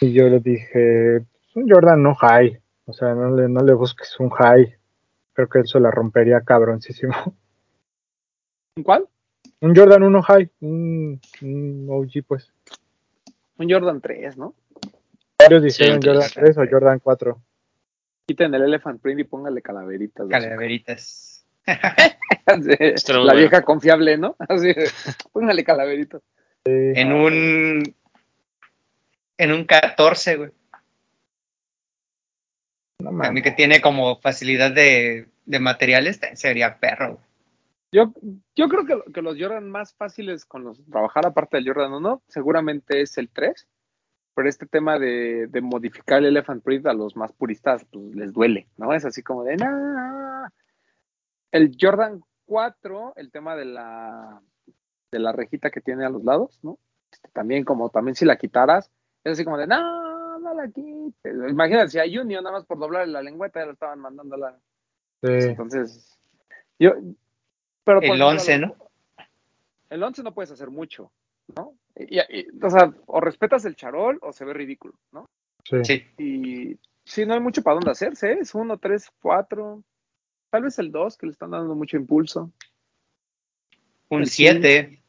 Y 0.02 0.14
yo 0.14 0.28
les 0.28 0.44
dije, 0.44 1.22
"Pues, 1.22 1.56
un 1.56 1.70
Jordan 1.70 2.02
no 2.02 2.16
high, 2.16 2.60
o 2.86 2.94
sea, 2.94 3.14
no 3.14 3.36
le, 3.36 3.48
no 3.48 3.62
le 3.62 3.74
busques 3.74 4.20
un 4.20 4.30
high. 4.30 4.76
Creo 5.34 5.48
que 5.50 5.60
eso 5.60 5.80
la 5.80 5.92
rompería 5.92 6.42
cabroncísimo. 6.42 7.14
¿Un 8.76 8.84
cuál? 8.84 9.08
Un 9.62 9.76
Jordan 9.76 10.04
1 10.04 10.22
high, 10.24 10.50
un, 10.62 11.22
un 11.42 11.88
OG 11.90 12.26
pues. 12.28 12.52
Un 13.58 13.72
Jordan 13.72 14.02
3, 14.02 14.38
¿no? 14.38 14.56
Varios 15.40 15.64
dijeron 15.64 16.02
Sí, 16.02 16.08
Jordan 16.08 16.30
sí. 16.30 16.34
3 16.36 16.58
o 16.58 16.62
Jordan 16.70 17.00
4. 17.00 17.42
Quiten 18.28 18.54
el 18.56 18.64
Elephant 18.64 19.02
Print 19.02 19.22
y 19.22 19.24
póngale 19.24 19.62
calaveritas. 19.62 20.28
Calaveritas. 20.28 21.23
La 21.66 23.34
bueno. 23.34 23.40
vieja 23.40 23.62
confiable, 23.64 24.18
¿no? 24.18 24.36
Así, 24.50 24.74
póngale 25.32 25.64
calaveritas. 25.64 26.22
En 26.66 27.12
un 27.12 27.84
en 29.38 29.52
un 29.52 29.66
14, 29.66 30.36
güey. 30.38 30.52
No 33.00 33.10
A 33.10 33.12
mí 33.12 33.18
mames. 33.18 33.44
que 33.44 33.52
tiene 33.52 33.82
como 33.82 34.20
facilidad 34.22 34.72
de, 34.72 35.28
de 35.46 35.60
materiales, 35.60 36.20
sería 36.36 36.80
perro. 36.80 37.14
güey. 37.16 37.26
Yo, 37.92 38.14
yo 38.56 38.70
creo 38.70 38.86
que, 38.86 39.12
que 39.12 39.22
los 39.22 39.38
Jordan 39.40 39.70
más 39.70 39.94
fáciles 39.94 40.46
con 40.46 40.64
los 40.64 40.84
trabajar, 40.90 41.26
aparte 41.26 41.58
del 41.58 41.68
Jordan 41.68 41.94
1, 41.94 42.24
seguramente 42.28 43.02
es 43.02 43.18
el 43.18 43.30
3. 43.30 43.68
Pero 44.36 44.50
este 44.50 44.66
tema 44.66 44.98
de, 44.98 45.46
de 45.48 45.62
modificar 45.62 46.18
el 46.20 46.26
Elephant 46.26 46.64
Print 46.64 46.88
a 46.88 46.94
los 46.94 47.16
más 47.16 47.32
puristas, 47.34 47.86
pues 47.92 48.16
les 48.16 48.34
duele, 48.34 48.68
¿no? 48.78 48.92
Es 48.94 49.06
así 49.06 49.22
como 49.22 49.44
de, 49.44 49.58
"Nah". 49.58 50.48
El 51.54 51.78
Jordan 51.80 52.24
4, 52.46 53.14
el 53.16 53.32
tema 53.32 53.56
de 53.56 53.66
la, 53.66 54.42
de 55.12 55.20
la 55.20 55.32
rejita 55.32 55.70
que 55.70 55.82
tiene 55.82 56.04
a 56.04 56.10
los 56.10 56.24
lados, 56.24 56.60
¿no? 56.64 56.80
Este, 57.12 57.30
también 57.30 57.64
como, 57.64 57.90
también 57.92 58.16
si 58.16 58.26
la 58.26 58.38
quitaras, 58.38 58.92
es 59.24 59.34
así 59.34 59.46
como 59.46 59.58
de, 59.60 59.68
no, 59.68 60.40
no 60.40 60.54
la 60.56 60.68
quites. 60.68 61.14
Imagínate, 61.50 61.90
si 61.90 62.00
a 62.00 62.22
Union 62.22 62.44
nada 62.44 62.58
más 62.58 62.66
por 62.66 62.80
doblarle 62.80 63.14
la 63.14 63.22
lengüeta 63.22 63.60
ya 63.60 63.68
lo 63.68 63.74
estaban 63.74 64.00
mandando 64.00 64.36
a 64.36 64.40
la... 64.40 64.52
Sí. 65.22 65.48
Entonces, 65.50 66.20
yo... 66.80 66.94
Pero 67.86 68.00
El 68.00 68.06
ejemplo, 68.06 68.28
11, 68.30 68.54
a 68.54 68.58
lo 68.58 68.68
¿no? 68.68 68.76
El 69.92 70.04
11 70.04 70.24
no 70.24 70.34
puedes 70.34 70.52
hacer 70.52 70.72
mucho, 70.72 71.12
¿no? 71.56 71.76
Y- 71.96 72.18
y- 72.20 72.48
o 72.64 72.70
sea, 72.72 72.92
o 73.06 73.22
respetas 73.22 73.64
el 73.66 73.76
charol 73.76 74.18
o 74.24 74.34
se 74.34 74.44
ve 74.44 74.54
ridículo, 74.54 74.96
¿no? 75.12 75.30
Sí. 75.84 76.04
Y 76.18 76.80
sí, 77.06 77.26
no 77.28 77.36
hay 77.36 77.40
mucho 77.40 77.62
para 77.62 77.76
dónde 77.76 77.92
hacerse, 77.92 78.32
¿eh? 78.34 78.38
es 78.42 78.56
uno, 78.56 78.80
tres, 78.80 79.12
cuatro, 79.22 79.84
tal 80.54 80.62
vez 80.62 80.78
el 80.78 80.92
2 80.92 81.18
que 81.18 81.26
le 81.26 81.32
están 81.32 81.50
dando 81.50 81.74
mucho 81.74 81.98
impulso. 81.98 82.52
Un 84.10 84.22
El 84.22 84.28
7. 84.28 85.02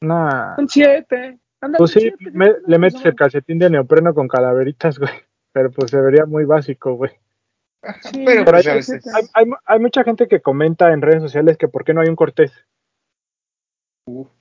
Nah. 0.00 0.54
Un 0.56 0.68
7, 0.68 1.40
Pues 1.76 1.90
sí, 1.90 2.12
me- 2.32 2.54
le 2.68 2.78
metes 2.78 3.04
el 3.04 3.16
calcetín 3.16 3.58
de 3.58 3.68
neopreno 3.68 4.14
con 4.14 4.28
calaveritas, 4.28 4.98
güey. 5.00 5.10
Pero 5.52 5.72
pues 5.72 5.90
se 5.90 6.00
vería 6.00 6.24
muy 6.24 6.44
básico, 6.44 6.94
güey. 6.94 7.10
Sí, 8.02 8.22
Pero 8.24 8.44
por 8.44 8.54
pues 8.54 8.66
ahí 8.66 8.72
a 8.72 8.74
veces. 8.76 9.04
Hay, 9.12 9.24
hay, 9.34 9.50
hay 9.64 9.80
mucha 9.80 10.04
gente 10.04 10.28
que 10.28 10.40
comenta 10.40 10.92
en 10.92 11.02
redes 11.02 11.20
sociales 11.20 11.58
que 11.58 11.66
por 11.66 11.82
qué 11.84 11.94
no 11.94 12.00
hay 12.00 12.08
un 12.08 12.14
Cortés. 12.16 12.52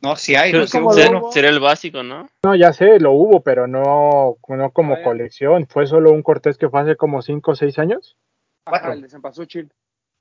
No, 0.01 0.15
sí 0.15 0.35
hay, 0.35 0.51
Pero 0.51 0.65
no 0.65 0.69
como. 0.71 1.31
Sería 1.31 1.49
el 1.49 1.59
básico, 1.59 2.03
¿no? 2.03 2.29
No, 2.45 2.55
ya 2.55 2.71
sé, 2.71 2.99
lo 2.99 3.13
hubo, 3.13 3.41
pero 3.41 3.65
no, 3.65 4.37
no 4.47 4.71
como 4.71 4.93
Ah, 4.93 5.03
colección. 5.03 5.65
Fue 5.67 5.87
solo 5.87 6.11
un 6.11 6.21
Cortés 6.21 6.59
que 6.59 6.69
fue 6.69 6.81
hace 6.81 6.95
como 6.95 7.23
5 7.23 7.51
o 7.51 7.55
6 7.55 7.79
años. 7.79 8.15
Cuatro. 8.63 8.93
el 8.93 9.01
de 9.01 9.09
Cempasúchil. 9.09 9.71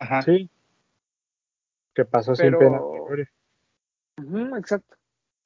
Ajá. 0.00 0.22
Sí. 0.22 0.50
Que 1.94 2.04
pasó 2.04 2.34
sin 2.34 2.46
Pero- 2.46 2.58
pena. 2.58 2.78
gloria. 2.78 3.30
Ujú, 4.18 4.56
exacto. 4.56 4.96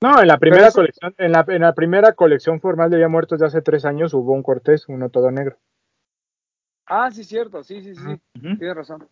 No, 0.03 0.21
en 0.21 0.29
la 0.29 0.38
primera 0.38 0.69
eso- 0.69 0.77
colección, 0.81 1.14
en 1.19 1.33
la, 1.33 1.45
en 1.49 1.62
la 1.62 1.75
primera 1.75 2.12
colección 2.12 2.61
formal 2.61 2.90
de 2.90 2.97
Día 2.97 3.07
de 3.07 3.11
Muertos 3.11 3.40
de 3.40 3.47
hace 3.47 3.62
tres 3.62 3.85
años 3.85 4.12
hubo 4.14 4.33
un 4.33 4.43
Cortés, 4.43 4.88
uno 4.88 5.09
todo 5.09 5.31
negro. 5.31 5.57
Ah, 6.87 7.11
sí, 7.11 7.25
cierto, 7.25 7.62
sí, 7.64 7.83
sí, 7.83 7.95
sí. 7.95 8.03
Ujú. 8.07 8.59
tienes 8.59 8.75
razón. 8.77 9.09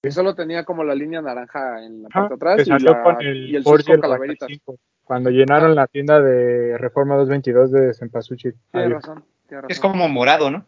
Que 0.00 0.12
solo 0.12 0.36
tenía 0.36 0.64
como 0.64 0.84
la 0.84 0.94
línea 0.94 1.20
naranja 1.20 1.84
en 1.84 2.04
la 2.04 2.08
parte 2.08 2.28
de 2.28 2.34
atrás 2.36 2.60
y, 2.60 2.64
salió 2.70 2.92
la, 2.92 3.02
con 3.02 3.20
el 3.20 3.50
y 3.50 3.56
el. 3.56 3.64
95, 3.64 4.78
cuando 5.02 5.30
llenaron 5.30 5.74
la 5.74 5.88
tienda 5.88 6.20
de 6.20 6.78
Reforma 6.78 7.16
222 7.16 7.72
de 7.72 7.94
Cempasúchil. 7.94 8.54
Tienes 8.70 8.92
razón, 8.92 9.24
tienes 9.48 9.62
razón. 9.62 9.70
Es 9.72 9.80
como 9.80 10.08
morado, 10.08 10.52
¿no? 10.52 10.64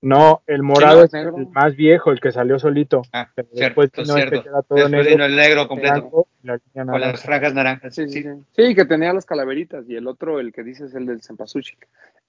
No, 0.00 0.42
el 0.46 0.62
morado 0.62 1.00
es 1.00 1.06
es 1.06 1.12
negro. 1.14 1.36
el 1.38 1.48
más 1.48 1.74
viejo, 1.74 2.12
el 2.12 2.20
que 2.20 2.30
salió 2.30 2.58
solito. 2.60 3.02
Ah, 3.12 3.30
Pero 3.34 3.48
cierto, 3.52 3.80
después 3.82 4.06
vino 4.06 4.16
este 4.18 4.30
cierto. 4.30 4.50
era 4.50 4.62
todo 4.62 4.78
Después 4.78 4.90
negro, 4.92 5.10
vino 5.10 5.24
el 5.24 5.36
negro 5.36 5.66
completo. 5.68 5.94
blanco 5.94 6.28
la 6.44 6.58
Con 6.84 7.00
las 7.00 7.22
franjas 7.22 7.54
naranjas. 7.54 7.94
Sí, 7.96 8.08
sí, 8.08 8.24
sí. 8.54 8.74
que 8.76 8.84
tenía 8.84 9.12
las 9.12 9.26
calaveritas 9.26 9.88
y 9.88 9.96
el 9.96 10.06
otro, 10.06 10.38
el 10.38 10.52
que 10.52 10.62
dices, 10.62 10.94
el 10.94 11.06
del 11.06 11.20
Cempasúchil. 11.22 11.78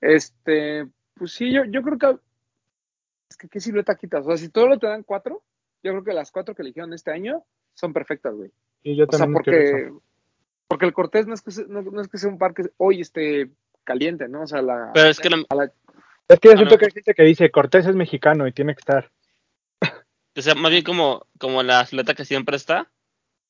Este, 0.02 0.88
pues 1.14 1.32
sí, 1.34 1.52
yo, 1.54 1.64
yo 1.66 1.82
creo 1.84 1.98
que 1.98 2.20
es 3.30 3.38
que 3.38 3.48
qué 3.48 3.60
silueta 3.60 3.96
quitas. 3.96 4.26
O 4.26 4.30
sea, 4.30 4.38
si 4.38 4.50
todo 4.50 4.68
lo 4.68 4.80
te 4.80 4.88
dan 4.88 5.04
cuatro, 5.04 5.44
yo 5.84 5.92
creo 5.92 6.04
que 6.04 6.14
las 6.14 6.32
cuatro 6.32 6.56
que 6.56 6.64
eligieron 6.64 6.94
este 6.94 7.12
año 7.12 7.44
son 7.76 7.94
perfectas, 7.94 8.34
güey. 8.34 8.52
Y 8.82 8.96
yo 8.96 9.06
O 9.08 9.12
sea, 9.12 9.20
también 9.20 9.34
porque, 9.44 9.92
porque 10.68 10.86
el 10.86 10.94
Cortés 10.94 11.28
no 11.28 11.34
es 11.36 11.42
que 11.42 11.52
sea, 11.52 11.66
no, 11.68 11.82
no 11.84 12.02
es 12.02 12.08
que 12.08 12.18
sea 12.18 12.30
un 12.30 12.38
parque 12.40 12.64
hoy 12.78 13.02
esté 13.02 13.52
caliente, 13.84 14.28
¿no? 14.28 14.42
O 14.44 14.48
sea, 14.48 14.62
la, 14.62 14.92
Pero 14.94 15.10
es 15.10 15.20
que 15.20 15.30
la- 15.30 15.44
a 15.50 15.56
la- 15.56 15.72
Es 16.30 16.40
que 16.40 16.50
yo 16.50 16.56
siento 16.58 16.78
que 16.78 16.86
hay 16.86 16.92
gente 16.92 17.14
que 17.14 17.24
dice 17.24 17.50
Cortés 17.52 17.86
es 17.88 17.96
mexicano 17.96 18.48
y 18.48 18.52
tiene 18.52 18.76
que 18.76 18.80
estar. 18.80 19.12
o 20.38 20.42
sea, 20.42 20.56
más 20.56 20.72
bien 20.72 20.84
como, 20.84 21.26
como 21.38 21.64
la 21.64 21.86
silueta 21.86 22.14
que 22.14 22.24
siempre 22.26 22.56
está, 22.56 22.90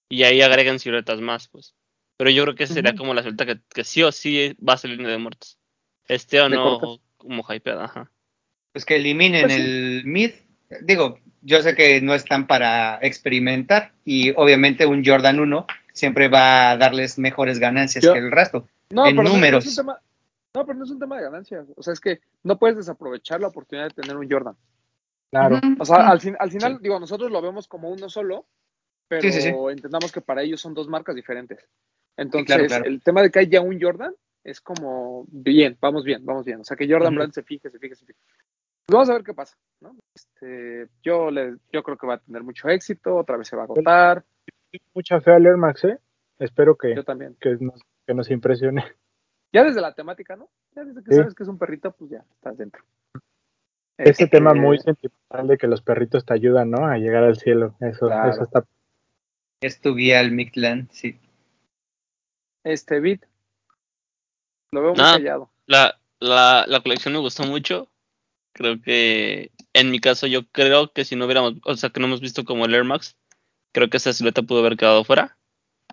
y 0.09 0.23
ahí 0.23 0.41
agregan 0.41 0.79
siluetas 0.79 1.19
más, 1.21 1.47
pues. 1.49 1.75
Pero 2.17 2.29
yo 2.31 2.43
creo 2.43 2.55
que 2.55 2.67
sería 2.67 2.95
como 2.95 3.13
la 3.13 3.21
silueta 3.21 3.45
que, 3.45 3.59
que 3.73 3.83
sí 3.83 4.01
o 4.03 4.11
sí 4.11 4.55
va 4.67 4.73
a 4.73 4.77
salir 4.77 5.05
de 5.05 5.17
muertos. 5.17 5.57
Este 6.07 6.41
o 6.41 6.49
no, 6.49 6.99
como 7.17 7.45
hypeada, 7.53 7.85
ajá. 7.85 8.11
Pues 8.73 8.85
que 8.85 8.95
eliminen 8.95 9.43
Pues 9.43 9.53
sí. 9.53 9.61
el 9.61 10.01
mid. 10.05 10.31
Digo, 10.81 11.19
yo 11.41 11.61
sé 11.61 11.75
que 11.75 12.01
no 12.01 12.13
están 12.15 12.47
para 12.47 12.99
experimentar 13.01 13.91
y 14.05 14.31
obviamente 14.35 14.85
un 14.85 15.03
Jordan 15.05 15.39
1 15.39 15.67
siempre 15.93 16.27
va 16.27 16.71
a 16.71 16.77
darles 16.77 17.17
mejores 17.19 17.59
ganancias 17.59 18.03
Yo- 18.03 18.13
que 18.13 18.19
el 18.19 18.31
resto. 18.31 18.67
No, 18.89 19.05
en 19.05 19.15
pero 19.15 19.23
no- 19.23 19.29
no 19.29 19.35
números. 19.35 19.65
es 19.65 19.77
un 19.77 19.85
tema, 19.85 19.99
no, 20.55 20.65
pero 20.65 20.77
no 20.77 20.83
es 20.83 20.91
un 20.91 20.99
tema 20.99 21.17
de 21.17 21.23
ganancias. 21.23 21.67
O 21.75 21.83
sea, 21.83 21.93
es 21.93 21.99
que 21.99 22.21
no 22.43 22.57
puedes 22.57 22.77
desaprovechar 22.77 23.39
la 23.41 23.47
oportunidad 23.47 23.89
de 23.89 24.01
tener 24.01 24.17
un 24.17 24.29
Jordan. 24.29 24.55
Claro. 25.31 25.59
O 25.79 25.85
sea, 25.85 26.09
al, 26.09 26.19
fin, 26.19 26.35
al 26.39 26.49
final, 26.51 26.73
Sí. 26.73 26.79
digo, 26.83 26.99
nosotros 26.99 27.29
lo 27.31 27.41
vemos 27.41 27.67
como 27.67 27.89
uno 27.89 28.09
solo, 28.09 28.47
pero 29.07 29.21
Sí, 29.21 29.31
sí, 29.31 29.41
sí. 29.41 29.53
entendamos 29.71 30.11
que 30.11 30.21
para 30.21 30.41
ellos 30.41 30.59
son 30.59 30.73
dos 30.73 30.87
marcas 30.87 31.15
diferentes. 31.15 31.67
Entonces, 32.17 32.47
claro, 32.47 32.65
claro. 32.67 32.85
el 32.85 33.01
tema 33.01 33.21
de 33.21 33.29
que 33.31 33.39
haya 33.39 33.61
un 33.61 33.79
Jordan 33.79 34.13
es 34.43 34.59
como, 34.59 35.25
bien, 35.29 35.77
vamos 35.79 36.03
bien, 36.03 36.25
vamos 36.25 36.45
bien. 36.45 36.61
O 36.61 36.63
sea, 36.63 36.75
que 36.75 36.89
Jordan. 36.91 37.13
Brand 37.15 37.33
se 37.33 37.43
fije, 37.43 37.69
se 37.69 37.77
fije, 37.77 37.95
se 37.95 38.05
fije. 38.05 38.19
Pues 38.85 38.93
vamos 38.93 39.09
a 39.09 39.13
ver 39.13 39.23
qué 39.23 39.33
pasa, 39.35 39.55
¿no? 39.81 39.95
Este, 40.15 40.87
yo, 41.03 41.29
le, 41.29 41.57
yo 41.71 41.83
creo 41.83 41.97
que 41.97 42.07
va 42.07 42.15
a 42.15 42.19
tener 42.19 42.43
mucho 42.43 42.67
éxito, 42.69 43.15
otra 43.15 43.37
vez 43.37 43.47
se 43.47 43.55
va 43.55 43.63
a 43.63 43.65
agotar, 43.65 44.25
Mucha 44.93 45.19
fe 45.21 45.31
al 45.31 45.45
Air 45.45 45.57
Max, 45.57 45.83
¿eh? 45.83 45.99
Espero 46.39 46.75
que, 46.75 46.95
yo 46.95 47.03
también. 47.03 47.35
que, 47.39 47.55
nos, 47.59 47.81
que 48.05 48.13
nos 48.13 48.29
impresione. 48.31 48.83
Ya 49.51 49.63
desde 49.63 49.81
la 49.81 49.93
temática, 49.93 50.35
¿no? 50.35 50.47
Ya 50.75 50.83
desde 50.85 51.03
que 51.03 51.11
Sí. 51.11 51.17
sabes 51.17 51.33
que 51.35 51.43
es 51.43 51.49
un 51.49 51.57
perrito, 51.57 51.91
pues 51.91 52.11
ya 52.11 52.23
estás 52.35 52.57
dentro. 52.57 52.83
Ese 53.97 54.11
Este, 54.11 54.27
tema 54.27 54.53
muy 54.53 54.77
sentimental 54.79 55.47
de 55.47 55.57
que 55.57 55.67
los 55.67 55.81
perritos 55.81 56.23
te 56.25 56.33
ayudan, 56.33 56.71
¿no? 56.71 56.85
A 56.85 56.97
llegar 56.97 57.23
al 57.23 57.37
cielo. 57.37 57.75
Eso, 57.81 58.07
Claro. 58.07 58.29
eso 58.31 58.43
está. 58.43 58.63
Es 59.61 59.81
tu 59.81 59.95
guía 59.95 60.19
al 60.19 60.31
Mictlan, 60.31 60.87
sí. 60.91 61.19
Este 62.63 62.99
beat, 62.99 63.21
lo 64.71 64.81
veo 64.81 64.89
muy 64.91 64.97
callado. 65.03 65.49
La, 65.65 65.99
la, 66.19 66.65
la 66.67 66.79
colección 66.81 67.13
me 67.13 67.19
gustó 67.19 67.43
mucho. 67.43 67.89
Creo 68.53 68.81
que 68.81 69.51
en 69.73 69.91
mi 69.91 69.99
caso 69.99 70.27
yo 70.27 70.47
creo 70.51 70.91
que 70.91 71.05
si 71.05 71.15
no 71.15 71.25
hubiéramos, 71.25 71.55
o 71.65 71.75
sea, 71.75 71.89
que 71.89 71.99
no 71.99 72.07
hemos 72.07 72.21
visto 72.21 72.43
como 72.45 72.65
el 72.65 72.73
Air 72.73 72.83
Max, 72.83 73.17
creo 73.73 73.89
que 73.89 73.97
esa 73.97 74.13
silueta 74.13 74.41
pudo 74.43 74.59
haber 74.59 74.77
quedado 74.77 75.03
fuera 75.03 75.37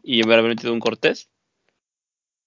y 0.02 0.22
haber 0.24 0.42
metido 0.42 0.72
un 0.72 0.80
Cortés. 0.80 1.28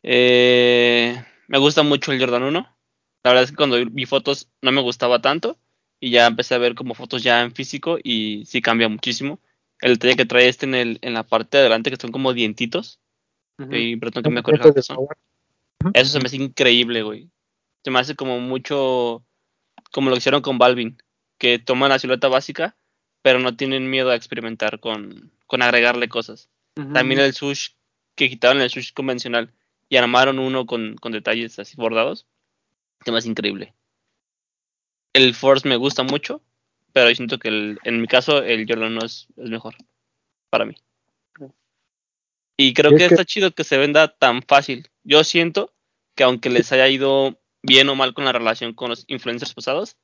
Eh, 0.04 1.24
me 1.48 1.58
gusta 1.58 1.84
mucho 1.84 2.12
el 2.12 2.20
Jordan 2.20 2.44
1. 2.44 2.78
La 3.24 3.32
verdad 3.32 3.44
es 3.44 3.52
que 3.52 3.58
cuando 3.58 3.78
vi 3.86 4.06
fotos 4.06 4.50
no 4.62 4.72
me 4.72 4.82
gustaba 4.82 5.22
tanto 5.22 5.58
y 6.00 6.12
ya 6.12 6.28
empecé 6.28 6.56
a 6.56 6.60
ver 6.60 6.76
como 6.76 6.94
fotos 6.94 7.24
ya 7.24 7.42
en 7.42 7.54
físico 7.54 7.98
y 8.02 8.46
sí 8.46 8.62
cambia 8.62 8.88
muchísimo. 8.88 9.40
El 9.82 9.94
detalle 9.94 10.16
que 10.16 10.26
trae 10.26 10.48
este 10.48 10.66
en, 10.66 10.76
el, 10.76 11.00
en 11.02 11.14
la 11.14 11.24
parte 11.24 11.58
de 11.58 11.62
adelante 11.62 11.90
que 11.90 11.98
son 11.98 12.12
como 12.12 12.34
dientitos. 12.34 13.00
Y 13.72 13.96
Breton 13.96 14.24
que 14.24 14.30
me 14.30 14.42
corrija. 14.42 14.70
Eso 15.94 16.12
se 16.12 16.20
me 16.20 16.28
hace 16.28 16.38
increíble, 16.38 17.04
güey. 17.04 17.30
Se 17.84 17.92
me 17.92 18.00
hace 18.00 18.16
como 18.16 18.40
mucho 18.40 19.26
como 19.92 20.10
lo 20.10 20.16
que 20.16 20.20
hicieron 20.20 20.42
con 20.42 20.58
Balvin, 20.58 20.98
que 21.38 21.60
toman 21.60 21.90
la 21.90 22.00
silueta 22.00 22.28
básica, 22.28 22.78
pero 23.22 23.40
no 23.40 23.56
tienen 23.56 23.90
miedo 23.90 24.12
a 24.12 24.16
experimentar 24.16 24.80
con, 24.80 25.32
con 25.46 25.62
agregarle 25.62 26.08
cosas. 26.08 26.50
También 26.94 27.20
el 27.20 27.34
sush, 27.34 27.72
que 28.16 28.30
quitaron 28.30 28.62
el 28.62 28.70
sush 28.70 28.94
convencional 28.94 29.52
y 29.90 29.98
armaron 29.98 30.40
uno 30.40 30.66
con, 30.66 30.96
con 30.96 31.12
detalles 31.12 31.58
así 31.60 31.76
bordados, 31.76 32.28
se 33.04 33.12
me 33.12 33.18
hace 33.18 33.30
increíble. 33.30 33.74
El 35.14 35.34
Force 35.34 35.68
me 35.68 35.76
gusta 35.76 36.04
mucho, 36.04 36.42
pero 36.94 37.10
yo 37.10 37.16
siento 37.16 37.40
que 37.40 37.48
el- 37.50 37.80
en 37.84 38.00
mi 38.02 38.08
caso 38.08 38.44
el 38.44 38.66
Jordan 38.68 38.94
no 38.96 39.06
es, 39.06 39.28
es 39.38 39.50
mejor 39.50 39.76
para 40.50 40.66
mí. 40.66 40.76
Y 42.58 42.74
creo 42.74 42.92
Y 42.92 42.96
es 42.96 43.02
que 43.02 43.08
que- 43.08 43.14
está 43.16 43.26
chido 43.26 43.52
que 43.52 43.64
se 43.64 43.78
venda 43.78 44.10
tan 44.10 44.42
fácil. 44.44 44.90
Yo 45.04 45.24
siento 45.24 45.74
que 46.16 46.24
aunque 46.24 46.50
les 46.50 46.72
haya 46.72 46.88
ido 46.90 47.40
bien 47.64 47.88
o 47.90 47.96
mal 47.96 48.14
con 48.14 48.26
la 48.26 48.32
relación 48.34 48.74
con 48.74 48.90
los 48.90 49.06
influencers 49.08 49.54
pasados, 49.54 49.96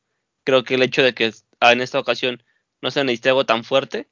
creo 0.45 0.63
que 0.63 0.75
el 0.75 0.83
hecho 0.83 1.03
de 1.03 1.13
que 1.13 1.33
en 1.61 1.81
esta 1.81 1.99
ocasión 1.99 2.43
no 2.81 2.91
se 2.91 3.03
necesite 3.03 3.29
algo 3.29 3.45
tan 3.45 3.63
fuerte 3.63 4.07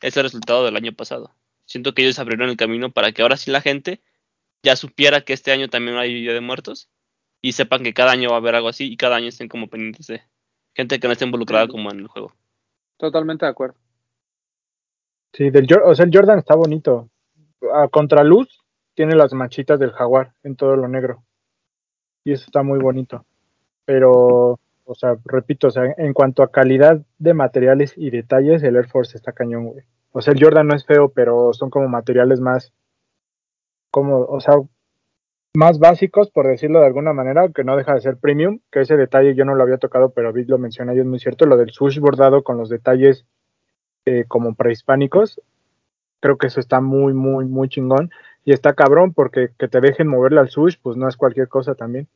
es 0.00 0.16
el 0.16 0.24
resultado 0.24 0.64
del 0.64 0.76
año 0.76 0.92
pasado. 0.92 1.34
Siento 1.66 1.94
que 1.94 2.02
ellos 2.02 2.18
abrieron 2.18 2.48
el 2.50 2.56
camino 2.56 2.90
para 2.92 3.12
que 3.12 3.22
ahora 3.22 3.36
sí 3.36 3.50
la 3.50 3.60
gente 3.60 4.02
ya 4.64 4.74
supiera 4.74 5.20
que 5.20 5.34
este 5.34 5.52
año 5.52 5.68
también 5.68 5.96
hay 5.96 6.12
Día 6.12 6.32
de 6.32 6.40
Muertos 6.40 6.88
y 7.42 7.52
sepan 7.52 7.82
que 7.84 7.94
cada 7.94 8.12
año 8.12 8.30
va 8.30 8.36
a 8.36 8.38
haber 8.38 8.54
algo 8.54 8.68
así 8.68 8.90
y 8.90 8.96
cada 8.96 9.16
año 9.16 9.28
estén 9.28 9.48
como 9.48 9.68
pendientes 9.68 10.06
de 10.06 10.22
gente 10.74 10.98
que 10.98 11.06
no 11.06 11.12
esté 11.12 11.26
involucrada 11.26 11.68
como 11.68 11.90
en 11.92 12.00
el 12.00 12.08
juego. 12.08 12.32
Totalmente 12.96 13.44
de 13.44 13.50
acuerdo. 13.50 13.76
Sí, 15.34 15.50
del, 15.50 15.66
o 15.84 15.94
sea, 15.94 16.04
el 16.06 16.10
Jordan 16.12 16.38
está 16.38 16.54
bonito. 16.54 17.10
A 17.74 17.88
contraluz 17.88 18.48
tiene 18.94 19.14
las 19.14 19.32
manchitas 19.34 19.78
del 19.78 19.92
jaguar 19.92 20.32
en 20.42 20.56
todo 20.56 20.76
lo 20.76 20.88
negro. 20.88 21.24
Y 22.24 22.32
eso 22.32 22.44
está 22.46 22.62
muy 22.62 22.78
bonito. 22.78 23.26
Pero, 23.84 24.58
o 24.84 24.94
sea, 24.94 25.16
repito, 25.24 25.68
o 25.68 25.70
sea, 25.70 25.92
en 25.98 26.14
cuanto 26.14 26.42
a 26.42 26.50
calidad 26.50 27.02
de 27.18 27.34
materiales 27.34 27.92
y 27.96 28.10
detalles, 28.10 28.62
el 28.62 28.76
Air 28.76 28.88
Force 28.88 29.16
está 29.16 29.32
cañón, 29.32 29.66
güey. 29.66 29.84
O 30.12 30.22
sea, 30.22 30.32
el 30.32 30.42
Jordan 30.42 30.68
no 30.68 30.76
es 30.76 30.86
feo, 30.86 31.10
pero 31.10 31.52
son 31.52 31.70
como 31.70 31.88
materiales 31.88 32.40
más, 32.40 32.72
como, 33.94 34.24
o 34.24 34.40
sea, 34.40 34.54
más 35.54 35.78
básicos, 35.78 36.28
por 36.28 36.48
decirlo 36.48 36.80
de 36.80 36.86
alguna 36.86 37.12
manera, 37.12 37.48
que 37.50 37.62
no 37.62 37.76
deja 37.76 37.94
de 37.94 38.00
ser 38.00 38.16
premium, 38.16 38.58
que 38.72 38.80
ese 38.80 38.96
detalle 38.96 39.36
yo 39.36 39.44
no 39.44 39.54
lo 39.54 39.62
había 39.62 39.78
tocado, 39.78 40.10
pero 40.10 40.32
Vic 40.32 40.48
lo 40.48 40.58
menciona 40.58 40.96
y 40.96 40.98
es 40.98 41.06
muy 41.06 41.20
cierto, 41.20 41.46
lo 41.46 41.56
del 41.56 41.70
swoosh 41.70 42.00
bordado 42.00 42.42
con 42.42 42.58
los 42.58 42.68
detalles 42.68 43.24
eh, 44.04 44.24
como 44.26 44.56
prehispánicos, 44.56 45.40
creo 46.18 46.38
que 46.38 46.48
eso 46.48 46.58
está 46.58 46.80
muy, 46.80 47.14
muy, 47.14 47.44
muy 47.44 47.68
chingón. 47.68 48.10
Y 48.44 48.52
está 48.52 48.74
cabrón 48.74 49.14
porque 49.14 49.50
que 49.56 49.68
te 49.68 49.80
dejen 49.80 50.08
moverle 50.08 50.40
al 50.40 50.50
swoosh, 50.50 50.74
pues 50.82 50.96
no 50.96 51.08
es 51.08 51.16
cualquier 51.16 51.46
cosa 51.46 51.76
también. 51.76 52.08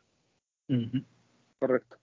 Correcto. 1.60 1.96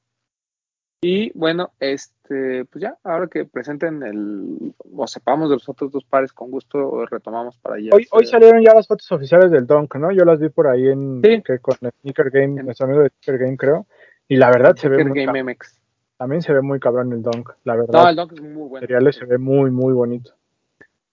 Y 1.07 1.31
bueno, 1.37 1.71
este, 1.79 2.65
pues 2.65 2.81
ya, 2.81 2.97
ahora 3.03 3.27
que 3.27 3.45
presenten 3.45 4.01
el, 4.01 4.73
o 4.95 5.05
sepamos 5.05 5.49
de 5.51 5.57
los 5.57 5.69
otros 5.69 5.91
dos 5.91 6.03
pares, 6.03 6.33
con 6.33 6.49
gusto 6.49 7.05
retomamos 7.05 7.59
para 7.59 7.75
allá. 7.75 7.91
Hoy, 7.93 8.07
hoy 8.09 8.25
salieron 8.25 8.63
ya 8.63 8.73
las 8.73 8.87
fotos 8.87 9.11
oficiales 9.11 9.51
del 9.51 9.67
Dunk, 9.67 9.97
¿no? 9.97 10.11
Yo 10.11 10.25
las 10.25 10.39
vi 10.39 10.49
por 10.49 10.65
ahí 10.65 10.87
en 10.87 11.21
Sí. 11.23 11.43
que 11.45 11.59
con 11.59 11.75
el 11.81 11.91
Sneaker 12.01 12.31
Game, 12.31 12.59
En- 12.59 12.65
nuestro 12.65 12.87
amigo 12.87 13.03
de 13.03 13.09
Sneaker 13.21 13.37
Game, 13.45 13.55
creo. 13.57 13.85
Y 14.27 14.37
la 14.37 14.47
verdad 14.49 14.75
se 14.75 14.89
ve 14.89 15.03
muy 15.05 15.13
Game 15.23 15.25
cabrón. 15.27 15.45
MX. 15.45 15.79
También 16.17 16.41
se 16.41 16.53
ve 16.53 16.61
muy 16.63 16.79
cabrón 16.79 17.13
el 17.13 17.21
Dunk, 17.21 17.51
la 17.65 17.75
verdad. 17.75 18.01
No, 18.01 18.09
el 18.09 18.15
Dunk 18.15 18.33
es 18.33 18.41
muy 18.41 18.53
bueno. 18.67 18.73
materiales 18.81 19.15
se 19.15 19.25
ve 19.25 19.37
muy, 19.37 19.69
muy 19.69 19.93
bonito. 19.93 20.31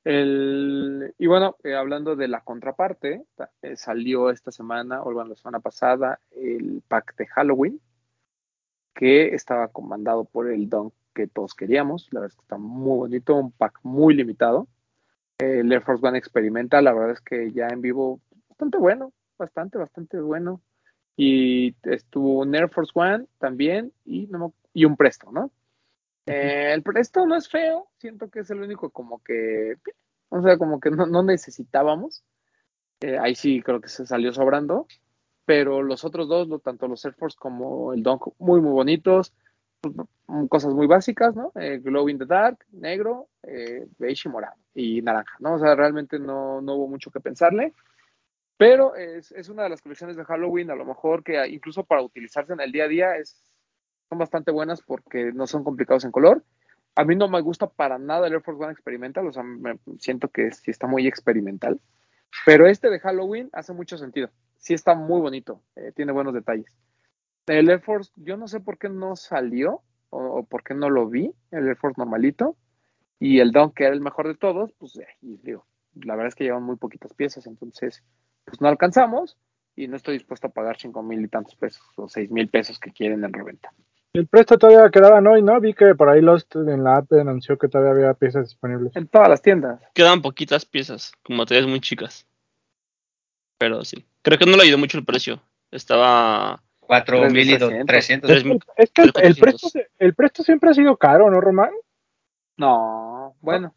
El, 0.05 1.12
y 1.18 1.26
bueno, 1.26 1.57
eh, 1.64 1.74
hablando 1.74 2.16
de 2.16 2.28
la 2.28 2.40
contraparte, 2.40 3.24
eh, 3.61 3.76
salió 3.76 4.31
esta 4.31 4.50
semana, 4.50 5.02
o 5.02 5.12
bueno, 5.12 5.28
la 5.28 5.37
semana 5.37 5.61
pasada, 5.61 6.18
el 6.35 6.83
pack 6.88 7.14
de 7.16 7.26
Halloween, 7.26 7.78
que 8.94 9.35
estaba 9.35 9.68
comandado 9.68 10.24
por 10.24 10.50
el 10.50 10.68
Dunk 10.68 10.92
que 11.14 11.26
todos 11.26 11.55
queríamos. 11.55 12.09
La 12.11 12.20
verdad 12.20 12.33
es 12.33 12.37
que 12.37 12.42
está 12.42 12.59
muy 12.59 12.96
bonito, 12.96 13.37
un 13.37 13.52
pack 13.52 13.81
muy 13.83 14.14
limitado. 14.14 14.68
El 15.38 15.72
Air 15.72 15.83
Force 15.83 16.07
One 16.07 16.18
Experimental, 16.18 16.85
la 16.85 16.92
verdad 16.92 17.12
es 17.12 17.20
que 17.20 17.52
ya 17.52 17.68
en 17.68 17.81
vivo, 17.81 18.20
bastante 18.48 18.78
bueno, 18.78 19.12
bastante, 19.38 19.78
bastante 19.78 20.20
bueno. 20.20 20.62
Y 21.16 21.74
estuvo 21.83 22.40
un 22.40 22.55
Air 22.55 22.70
Force 22.70 22.92
One 22.94 23.26
también, 23.38 23.92
y, 24.05 24.26
no 24.28 24.55
y 24.72 24.85
un 24.85 24.96
Presto, 24.96 25.31
¿no? 25.31 25.50
Eh, 26.26 26.72
el 26.72 26.83
presto 26.83 27.26
no 27.26 27.37
es 27.37 27.48
feo, 27.48 27.88
siento 27.98 28.31
que 28.31 28.40
es 28.40 28.50
el 28.50 28.62
único 28.62 28.90
como 28.90 29.22
que, 29.22 29.74
o 30.28 30.40
sea, 30.40 30.57
como 30.57 30.78
que 30.78 30.90
no, 30.90 31.07
no 31.07 31.22
necesitábamos. 31.22 32.22
Eh, 33.00 33.18
ahí 33.18 33.35
sí 33.35 33.61
creo 33.62 33.81
que 33.81 33.88
se 33.88 34.07
salió 34.07 34.33
sobrando, 34.33 34.87
pero 35.44 35.83
los 35.83 36.05
otros 36.05 36.28
dos, 36.28 36.48
tanto 36.62 36.88
los 36.88 37.05
Air 37.05 37.14
Force 37.14 37.37
como 37.38 37.92
el 37.92 38.02
Dunk, 38.02 38.28
muy, 38.38 38.61
muy 38.61 38.72
bonitos, 38.72 39.33
mm, 40.26 40.46
cosas 40.46 40.72
muy 40.74 40.87
básicas, 40.87 41.35
¿no? 41.35 41.52
Eh, 41.55 41.78
glow 41.83 42.09
in 42.09 42.18
the 42.18 42.26
dark, 42.26 42.64
negro, 42.72 43.28
eh, 43.42 43.87
beige 43.98 44.28
y 44.28 44.33
morado, 44.33 44.57
y 44.74 45.02
naranja, 45.02 45.37
¿no? 45.40 45.55
O 45.55 45.59
sea, 45.59 45.74
realmente 45.74 46.18
no, 46.18 46.61
no 46.61 46.74
hubo 46.74 46.88
mucho 46.88 47.11
que 47.11 47.20
pensarle. 47.20 47.72
Pero 48.57 48.94
es, 48.94 49.33
es 49.33 49.48
una 49.48 49.64
de 49.64 49.70
las 49.70 49.83
colecciones 49.83 50.16
de 50.16 50.24
Halloween, 50.24 50.70
a 50.70 50.76
lo 50.76 50.85
mejor 50.85 51.24
que 51.24 51.44
incluso 51.48 51.85
para 51.85 52.02
utilizarse 52.02 52.52
en 52.52 52.61
el 52.61 52.70
día 52.70 52.85
a 52.85 52.88
día 52.88 53.16
es, 53.16 53.42
son 54.09 54.18
bastante 54.18 54.52
buenas 54.52 54.83
porque 54.83 55.33
no 55.33 55.46
son 55.46 55.64
complicados 55.64 56.05
en 56.05 56.12
color. 56.12 56.44
A 56.94 57.05
mí 57.05 57.16
no 57.16 57.28
me 57.28 57.40
gusta 57.40 57.68
para 57.68 57.98
nada 57.98 58.26
el 58.26 58.35
Air 58.35 58.42
Force 58.42 58.62
One 58.62 58.72
Experimental, 58.72 59.26
o 59.26 59.33
sea, 59.33 59.42
siento 59.98 60.28
que 60.28 60.52
sí 60.52 60.70
está 60.70 60.87
muy 60.87 61.09
experimental. 61.09 61.81
Pero 62.46 62.66
este 62.66 62.90
de 62.90 63.00
Halloween 63.00 63.50
hace 63.52 63.72
mucho 63.72 63.98
sentido. 63.98 64.31
Sí 64.62 64.72
está 64.72 64.94
muy 64.94 65.20
bonito, 65.20 65.61
eh, 65.77 65.92
tiene 65.94 66.12
buenos 66.12 66.33
detalles. 66.33 66.75
El 67.46 67.68
Air 67.68 67.83
Force, 67.83 68.11
yo 68.16 68.38
no 68.38 68.48
sé 68.48 68.61
por 68.61 68.79
qué 68.79 68.88
no 68.88 69.14
salió 69.14 69.83
o, 70.09 70.18
o 70.18 70.44
por 70.44 70.64
qué 70.64 70.75
no 70.75 70.88
lo 70.88 71.07
vi, 71.07 71.31
el 71.51 71.68
Air 71.68 71.77
Force 71.77 72.01
normalito. 72.01 72.57
Y 73.18 73.38
el 73.38 73.53
Dunk, 73.53 73.75
que 73.75 73.85
era 73.85 73.94
el 73.94 74.01
mejor 74.01 74.27
de 74.27 74.35
todos, 74.35 74.72
pues 74.79 74.96
eh, 74.96 75.07
y 75.20 75.37
digo, 75.44 75.64
la 75.94 76.16
verdad 76.16 76.31
es 76.31 76.35
que 76.35 76.42
llevan 76.42 76.64
muy 76.64 76.75
poquitas 76.75 77.14
piezas, 77.14 77.46
entonces 77.46 78.03
pues 78.44 78.61
no 78.61 78.66
alcanzamos 78.66 79.37
y 79.77 79.87
no 79.87 79.96
estoy 79.96 80.14
dispuesto 80.14 80.48
a 80.48 80.51
pagar 80.51 80.77
cinco 80.77 81.05
mil 81.05 81.25
y 81.25 81.29
tantos 81.29 81.55
pesos 81.55 81.83
o 81.96 82.09
seis 82.09 82.33
mil 82.33 82.48
pesos 82.48 82.81
que 82.81 82.90
quieren 82.90 83.25
en 83.25 83.33
reventa. 83.33 83.72
El 84.12 84.27
presto 84.27 84.59
todavía 84.59 84.90
quedaban 84.90 85.25
hoy, 85.29 85.40
¿no? 85.40 85.61
Vi 85.61 85.72
que 85.72 85.94
por 85.94 86.09
ahí 86.09 86.20
Lost 86.20 86.57
en 86.57 86.83
la 86.83 86.96
app 86.96 87.12
anunció 87.12 87.57
que 87.57 87.68
todavía 87.68 87.92
había 87.92 88.14
piezas 88.14 88.48
disponibles. 88.48 88.94
En 88.96 89.07
todas 89.07 89.29
las 89.29 89.40
tiendas. 89.40 89.81
Quedan 89.94 90.20
poquitas 90.20 90.66
piezas, 90.66 91.12
como 91.22 91.46
te 91.46 91.55
ves 91.55 91.66
muy 91.66 91.81
chicas. 91.81 92.27
Pero 93.62 93.85
sí. 93.85 94.05
Creo 94.22 94.38
que 94.38 94.44
no 94.46 94.57
le 94.57 94.64
ayudó 94.64 94.77
mucho 94.79 94.98
el 94.98 95.05
precio. 95.05 95.40
Estaba 95.70 96.61
4 96.81 97.31
mil 97.31 97.48
y 97.48 97.57
3,300. 97.57 97.87
300. 97.87 98.29
Tres 98.29 98.44
mil. 98.44 98.59
Es 98.77 98.90
que 98.90 99.03
el, 99.03 99.07
el 99.09 99.12
3,400. 99.37 99.40
presto, 99.72 99.90
el 100.01 100.14
presto 100.16 100.42
siempre 100.42 100.70
ha 100.70 100.75
sido 100.75 100.96
caro, 100.96 101.31
¿no, 101.31 101.40
Román? 101.40 101.70
No, 102.57 103.37
bueno, 103.40 103.72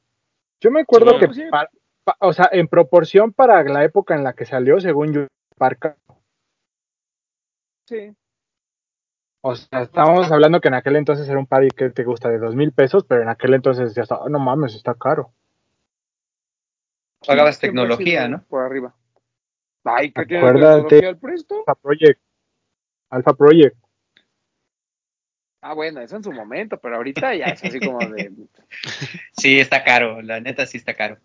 Yo 0.59 0.71
me 0.71 0.81
acuerdo 0.81 1.11
Sí, 1.11 1.19
que, 1.19 1.25
bueno, 1.27 1.33
sí. 1.43 1.49
pa- 1.51 1.69
pa- 2.03 2.17
o 2.19 2.33
sea, 2.33 2.49
en 2.51 2.67
proporción 2.67 3.31
para 3.31 3.63
la 3.63 3.83
época 3.83 4.15
en 4.15 4.23
la 4.23 4.33
que 4.33 4.45
salió, 4.45 4.79
según 4.81 5.13
yo, 5.13 5.27
Parca, 5.55 5.95
sí. 7.87 8.11
o 9.41 9.55
sea, 9.55 9.83
estábamos 9.83 10.31
hablando 10.31 10.61
que 10.61 10.69
en 10.69 10.73
aquel 10.73 10.95
entonces 10.95 11.29
era 11.29 11.37
un 11.37 11.45
par 11.45 11.67
que 11.75 11.91
te 11.91 12.03
gusta 12.03 12.29
de 12.29 12.39
dos 12.39 12.55
mil 12.55 12.71
pesos, 12.71 13.05
pero 13.07 13.21
en 13.21 13.29
aquel 13.29 13.53
entonces 13.53 13.93
ya 13.93 14.01
estaba, 14.01 14.27
no 14.29 14.39
mames, 14.39 14.73
está 14.73 14.95
caro. 14.95 15.31
Pagabas 17.25 17.59
tecnología, 17.59 18.27
¿no? 18.27 18.43
Por 18.45 18.63
arriba. 18.63 18.95
Ay, 19.85 20.11
¿qué 20.11 20.25
tiene 20.25 20.39
Acuérdate. 20.47 20.81
tecnología 20.83 21.09
el 21.09 21.17
presto? 21.17 21.55
Alpha 21.59 21.75
Project. 21.75 22.19
Alpha 23.11 23.33
Project. 23.33 23.77
Ah, 25.61 25.73
bueno, 25.73 26.01
eso 26.01 26.15
en 26.15 26.23
su 26.23 26.31
momento, 26.31 26.79
pero 26.79 26.95
ahorita 26.97 27.33
ya 27.35 27.45
es 27.45 27.63
así 27.63 27.79
como 27.79 27.99
de. 27.99 28.31
Sí, 29.37 29.59
está 29.59 29.83
caro, 29.83 30.21
la 30.21 30.39
neta 30.39 30.65
sí 30.65 30.77
está 30.77 30.93
caro. 30.93 31.17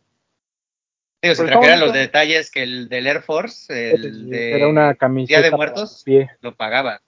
Digo, 1.22 1.34
si 1.34 1.44
trajeran 1.44 1.80
los 1.80 1.92
detalles 1.92 2.50
que 2.50 2.62
el 2.62 2.88
del 2.88 3.06
Air 3.06 3.20
Force, 3.22 3.92
el 3.94 4.30
de 4.30 4.52
era 4.56 4.68
una 4.68 4.94
camiseta 4.94 5.40
Día 5.40 5.50
de 5.50 5.56
Muertos, 5.56 6.02
pie. 6.04 6.30
lo 6.40 6.54
pagaba. 6.56 7.02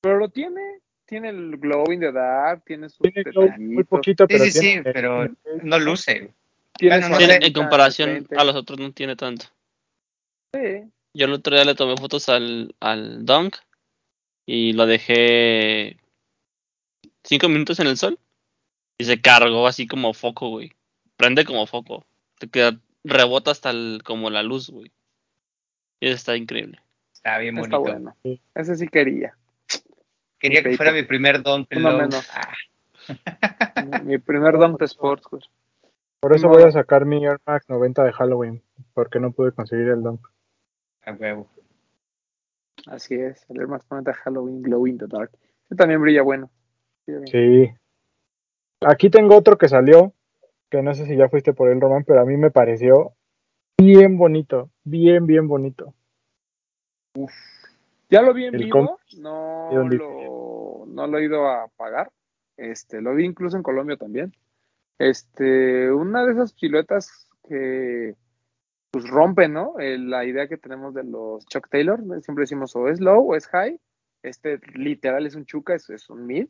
Pero 0.00 0.18
lo 0.18 0.28
tiene. 0.28 0.78
Tiene 1.06 1.30
el 1.30 1.56
glow 1.56 1.90
in 1.90 1.98
the 1.98 2.12
dark, 2.12 2.62
tiene 2.64 2.86
glow 3.24 3.50
muy 3.58 3.82
poquito, 3.82 4.26
Sí, 4.28 4.28
pero 4.32 4.44
sí, 4.44 4.52
sí, 4.52 4.60
tiene- 4.60 4.92
pero 4.92 5.26
no 5.64 5.78
luce. 5.80 6.32
tiene 6.78 6.94
Bueno, 7.00 7.06
su 7.06 7.10
no 7.12 7.18
Tiene- 7.18 7.32
sé. 7.32 7.34
arbolita 7.34 7.46
en 7.48 7.52
comparación 7.52 8.28
a 8.36 8.44
los 8.44 8.54
otros 8.54 8.78
no 8.78 8.92
tiene 8.92 9.16
tanto. 9.16 9.46
Sí. 10.54 10.90
Yo 11.14 11.26
el 11.26 11.32
otro 11.32 11.54
día 11.54 11.64
le 11.64 11.74
tomé 11.74 11.96
fotos 11.96 12.28
al, 12.28 12.74
al 12.80 13.24
Dunk 13.24 13.56
y 14.46 14.72
lo 14.72 14.86
dejé 14.86 15.96
cinco 17.24 17.48
minutos 17.48 17.80
en 17.80 17.86
el 17.88 17.96
sol 17.96 18.18
y 18.98 19.04
se 19.04 19.20
cargó 19.20 19.66
así 19.66 19.86
como 19.86 20.12
foco, 20.14 20.48
güey. 20.50 20.72
Prende 21.16 21.44
como 21.44 21.66
foco. 21.66 22.04
Te 22.38 22.48
queda, 22.48 22.78
rebota 23.04 23.50
hasta 23.50 23.70
el, 23.70 24.02
como 24.04 24.30
la 24.30 24.42
luz, 24.42 24.70
güey. 24.70 24.90
Y 26.00 26.06
eso 26.06 26.16
está 26.16 26.36
increíble. 26.36 26.80
Está 27.12 27.38
bien 27.38 27.58
Está 27.58 27.76
bonito. 27.76 27.92
bueno. 27.92 28.16
Sí. 28.22 28.40
Ese 28.54 28.76
sí 28.76 28.88
quería. 28.88 29.36
Quería 30.38 30.62
que 30.62 30.76
fuera 30.76 30.92
mi 30.92 31.02
primer 31.02 31.42
Don 31.42 31.66
Uno 31.70 31.98
menos. 31.98 32.28
Ah, 32.32 32.54
Mi 34.04 34.18
primer 34.18 34.58
Dunk 34.58 34.80
Sports, 34.82 35.26
güey. 35.30 35.42
Por 36.20 36.34
eso 36.34 36.48
voy 36.48 36.62
a 36.62 36.70
sacar 36.70 37.06
mi 37.06 37.24
Air 37.24 37.38
Max 37.46 37.66
90 37.68 38.04
de 38.04 38.12
Halloween, 38.12 38.62
porque 38.94 39.20
no 39.20 39.32
pude 39.32 39.52
conseguir 39.52 39.88
el 39.88 40.02
Dunk. 40.02 40.20
A 41.02 41.12
huevo. 41.12 41.48
Así 42.86 43.14
es. 43.14 43.44
El 43.48 43.68
Max 43.68 43.86
90 43.90 44.12
Halloween 44.14 44.62
Glow 44.62 44.86
in 44.86 44.98
the 44.98 45.06
Dark. 45.06 45.30
Ese 45.66 45.76
también 45.76 46.00
brilla 46.00 46.22
bueno. 46.22 46.50
Sí. 47.26 47.70
Aquí 48.82 49.10
tengo 49.10 49.36
otro 49.36 49.58
que 49.58 49.68
salió, 49.68 50.14
que 50.70 50.82
no 50.82 50.94
sé 50.94 51.06
si 51.06 51.16
ya 51.16 51.28
fuiste 51.28 51.52
por 51.52 51.68
él, 51.68 51.80
Román, 51.80 52.04
pero 52.04 52.20
a 52.20 52.24
mí 52.24 52.36
me 52.36 52.50
pareció 52.50 53.14
bien 53.78 54.16
bonito, 54.16 54.70
bien, 54.84 55.26
bien 55.26 55.48
bonito. 55.48 55.94
Ya 58.08 58.22
lo 58.22 58.32
vi 58.32 58.46
en 58.46 58.54
El 58.54 58.64
vivo, 58.64 58.98
no 60.86 61.06
lo 61.06 61.18
he 61.18 61.24
ido 61.24 61.48
a 61.48 61.68
pagar. 61.76 62.10
Este, 62.56 63.00
lo 63.00 63.14
vi 63.14 63.24
incluso 63.24 63.56
en 63.56 63.62
Colombia 63.62 63.96
también. 63.96 64.34
Este, 64.98 65.90
una 65.90 66.24
de 66.24 66.32
esas 66.32 66.52
siluetas 66.52 67.28
que 67.48 68.14
pues 68.90 69.08
rompen, 69.08 69.52
¿no? 69.52 69.78
Eh, 69.78 69.98
la 69.98 70.24
idea 70.24 70.48
que 70.48 70.56
tenemos 70.56 70.94
de 70.94 71.04
los 71.04 71.44
Chuck 71.46 71.68
Taylor, 71.68 72.00
siempre 72.22 72.42
decimos 72.42 72.74
o 72.76 72.88
es 72.88 73.00
low 73.00 73.30
o 73.32 73.36
es 73.36 73.46
high. 73.48 73.78
Este 74.22 74.60
literal 74.74 75.26
es 75.26 75.34
un 75.34 75.46
chuca, 75.46 75.74
es, 75.74 75.88
es 75.90 76.10
un 76.10 76.26
mid 76.26 76.48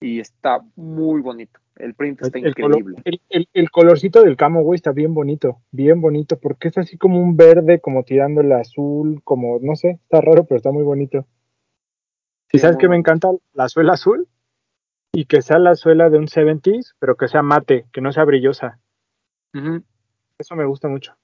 y 0.00 0.20
está 0.20 0.60
muy 0.76 1.20
bonito. 1.20 1.60
El 1.76 1.94
print 1.94 2.20
está 2.22 2.38
El, 2.38 2.54
color- 2.54 2.78
increíble. 2.80 3.02
el, 3.04 3.20
el- 3.30 3.48
el 3.54 3.70
colorcito 3.70 4.22
del 4.22 4.36
camo, 4.36 4.62
güey, 4.62 4.76
está 4.76 4.92
bien 4.92 5.14
bonito, 5.14 5.62
bien 5.70 6.00
bonito, 6.00 6.38
porque 6.38 6.68
es 6.68 6.76
así 6.78 6.98
como 6.98 7.18
un 7.20 7.36
verde, 7.36 7.80
como 7.80 8.04
tirando 8.04 8.42
el 8.42 8.52
azul, 8.52 9.22
como, 9.24 9.58
no 9.60 9.74
sé, 9.74 9.98
está 10.02 10.20
raro, 10.20 10.44
pero 10.44 10.56
está 10.56 10.70
muy 10.70 10.82
bonito. 10.82 11.26
¿Y 12.52 12.58
Sí, 12.58 12.62
sabes 12.62 12.76
que 12.76 12.88
me 12.88 12.96
encanta? 12.96 13.30
La 13.54 13.68
suela 13.68 13.94
azul 13.94 14.28
y 15.14 15.24
que 15.24 15.40
sea 15.40 15.58
la 15.58 15.74
suela 15.74 16.10
de 16.10 16.18
un 16.18 16.26
70s, 16.26 16.94
pero 16.98 17.16
que 17.16 17.28
sea 17.28 17.42
mate, 17.42 17.86
que 17.92 18.02
no 18.02 18.12
sea 18.12 18.24
brillosa. 18.24 18.78
Eso 20.38 20.54
me 20.56 20.66
gusta 20.66 20.88
mucho. 20.88 21.14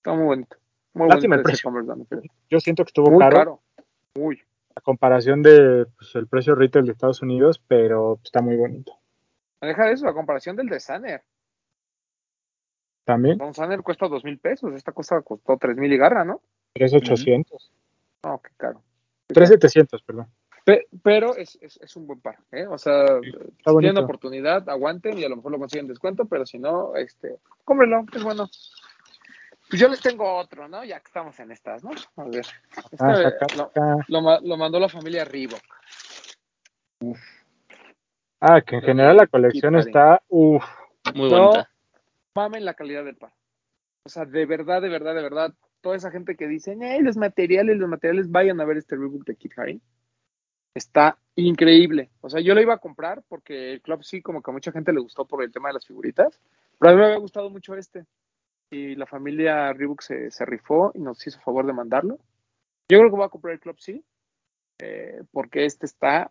Está 0.00 0.14
muy 0.14 0.24
bonito. 0.24 0.56
Muy 0.94 1.08
Lástima 1.08 1.36
bonito 1.36 1.48
el 1.48 1.52
precio. 1.52 1.70
Converse. 1.70 2.30
Yo 2.48 2.58
siento 2.60 2.84
que 2.84 2.88
estuvo 2.88 3.10
Muy 3.10 3.20
caro, 3.20 3.36
caro. 3.36 3.60
Muy. 4.16 4.40
a 4.74 4.80
comparación 4.80 5.42
de 5.42 5.86
pues, 5.96 6.14
el 6.14 6.26
precio 6.26 6.54
retail 6.54 6.86
de 6.86 6.92
Estados 6.92 7.20
Unidos, 7.22 7.62
pero 7.68 8.18
está 8.24 8.40
muy 8.40 8.56
bonito. 8.56 8.92
Deja 9.60 9.84
de 9.86 9.92
eso, 9.92 10.08
a 10.08 10.14
comparación 10.14 10.56
del 10.56 10.68
de 10.68 10.80
Sanner. 10.80 11.22
También, 13.04 13.40
Un 13.42 13.52
Sanner 13.54 13.82
cuesta 13.82 14.08
dos 14.08 14.24
mil 14.24 14.38
pesos. 14.38 14.72
Esta 14.74 14.92
cosa 14.92 15.20
costó 15.22 15.56
tres 15.58 15.76
mil 15.76 15.92
y 15.92 15.98
garra, 15.98 16.24
¿no? 16.24 16.40
3,800. 16.74 17.72
No, 18.24 18.40
qué 18.40 18.50
caro. 18.56 18.82
3,700, 19.28 20.02
perdón. 20.02 20.28
Pe- 20.64 20.86
Pero 21.02 21.34
es, 21.36 21.58
es, 21.60 21.78
es 21.82 21.96
un 21.96 22.06
buen 22.06 22.20
par, 22.20 22.38
¿eh? 22.52 22.66
O 22.66 22.78
sea, 22.78 23.06
si 23.22 23.76
tienen 23.78 23.98
oportunidad, 23.98 24.68
aguanten 24.68 25.18
y 25.18 25.24
a 25.24 25.28
lo 25.28 25.36
mejor 25.36 25.52
lo 25.52 25.58
consiguen 25.58 25.88
descuento, 25.88 26.26
pero 26.26 26.46
si 26.46 26.58
no, 26.58 26.94
este, 26.96 27.36
cómprenlo, 27.64 28.04
es 28.14 28.22
bueno. 28.22 28.48
Pues 29.70 29.80
yo 29.80 29.88
les 29.88 30.00
tengo 30.00 30.36
otro, 30.36 30.66
¿no? 30.66 30.84
Ya 30.84 30.98
que 30.98 31.06
estamos 31.06 31.38
en 31.38 31.52
estas, 31.52 31.84
¿no? 31.84 31.90
A 32.16 32.24
ver. 32.24 32.44
Este, 32.90 32.96
Ah, 32.98 33.14
saca, 33.14 33.46
lo, 34.08 34.56
mandó 34.56 34.80
la 34.80 34.88
familia 34.88 35.24
Reebok. 35.24 35.62
Ah, 38.40 38.60
que 38.62 38.76
en 38.76 38.82
Lo 38.82 38.86
general 38.88 39.16
la 39.16 39.28
colección 39.28 39.74
Kid 39.74 39.86
está, 39.86 40.22
uff, 40.28 40.64
Muy 41.14 41.30
No. 41.30 41.38
bonita. 41.38 41.70
Mamen 42.34 42.64
la 42.64 42.74
calidad 42.74 43.04
del 43.04 43.16
par. 43.16 43.32
O 44.04 44.08
sea, 44.08 44.24
de 44.24 44.44
verdad, 44.44 44.82
de 44.82 44.88
verdad, 44.88 45.14
de 45.14 45.22
verdad, 45.22 45.54
toda 45.82 45.94
esa 45.94 46.10
gente 46.10 46.36
que 46.36 46.48
dice, 46.48 46.76
hey, 46.80 47.00
los 47.02 47.16
materiales, 47.16 47.76
los 47.78 47.88
materiales, 47.88 48.28
vayan 48.28 48.60
a 48.60 48.64
ver 48.64 48.78
este 48.78 48.96
Reebok 48.96 49.24
de 49.24 49.36
Kit 49.36 49.56
Haring. 49.56 49.80
Está 50.74 51.16
increíble. 51.36 52.10
O 52.22 52.28
sea, 52.28 52.40
yo 52.40 52.56
lo 52.56 52.60
iba 52.60 52.74
a 52.74 52.78
comprar 52.78 53.22
porque 53.28 53.74
el 53.74 53.82
club 53.82 54.02
sí, 54.02 54.20
como 54.20 54.42
que 54.42 54.50
a 54.50 54.54
mucha 54.54 54.72
gente 54.72 54.92
le 54.92 55.00
gustó 55.00 55.26
por 55.26 55.44
el 55.44 55.52
tema 55.52 55.68
de 55.68 55.74
las 55.74 55.86
figuritas, 55.86 56.40
pero 56.78 56.90
a 56.90 56.94
mí 56.94 57.00
me 57.00 57.06
había 57.06 57.18
gustado 57.18 57.50
mucho 57.50 57.76
este. 57.76 58.04
Y 58.70 58.94
la 58.94 59.06
familia 59.06 59.72
Reebok 59.72 60.00
se, 60.02 60.30
se 60.30 60.44
rifó 60.44 60.92
y 60.94 61.00
nos 61.00 61.26
hizo 61.26 61.40
favor 61.40 61.66
de 61.66 61.72
mandarlo. 61.72 62.18
Yo 62.88 62.98
creo 62.98 63.10
que 63.10 63.16
voy 63.16 63.24
a 63.26 63.28
comprar 63.30 63.54
el 63.54 63.60
club 63.60 63.76
sí, 63.78 64.04
eh, 64.78 65.22
porque 65.32 65.64
este 65.64 65.86
está 65.86 66.30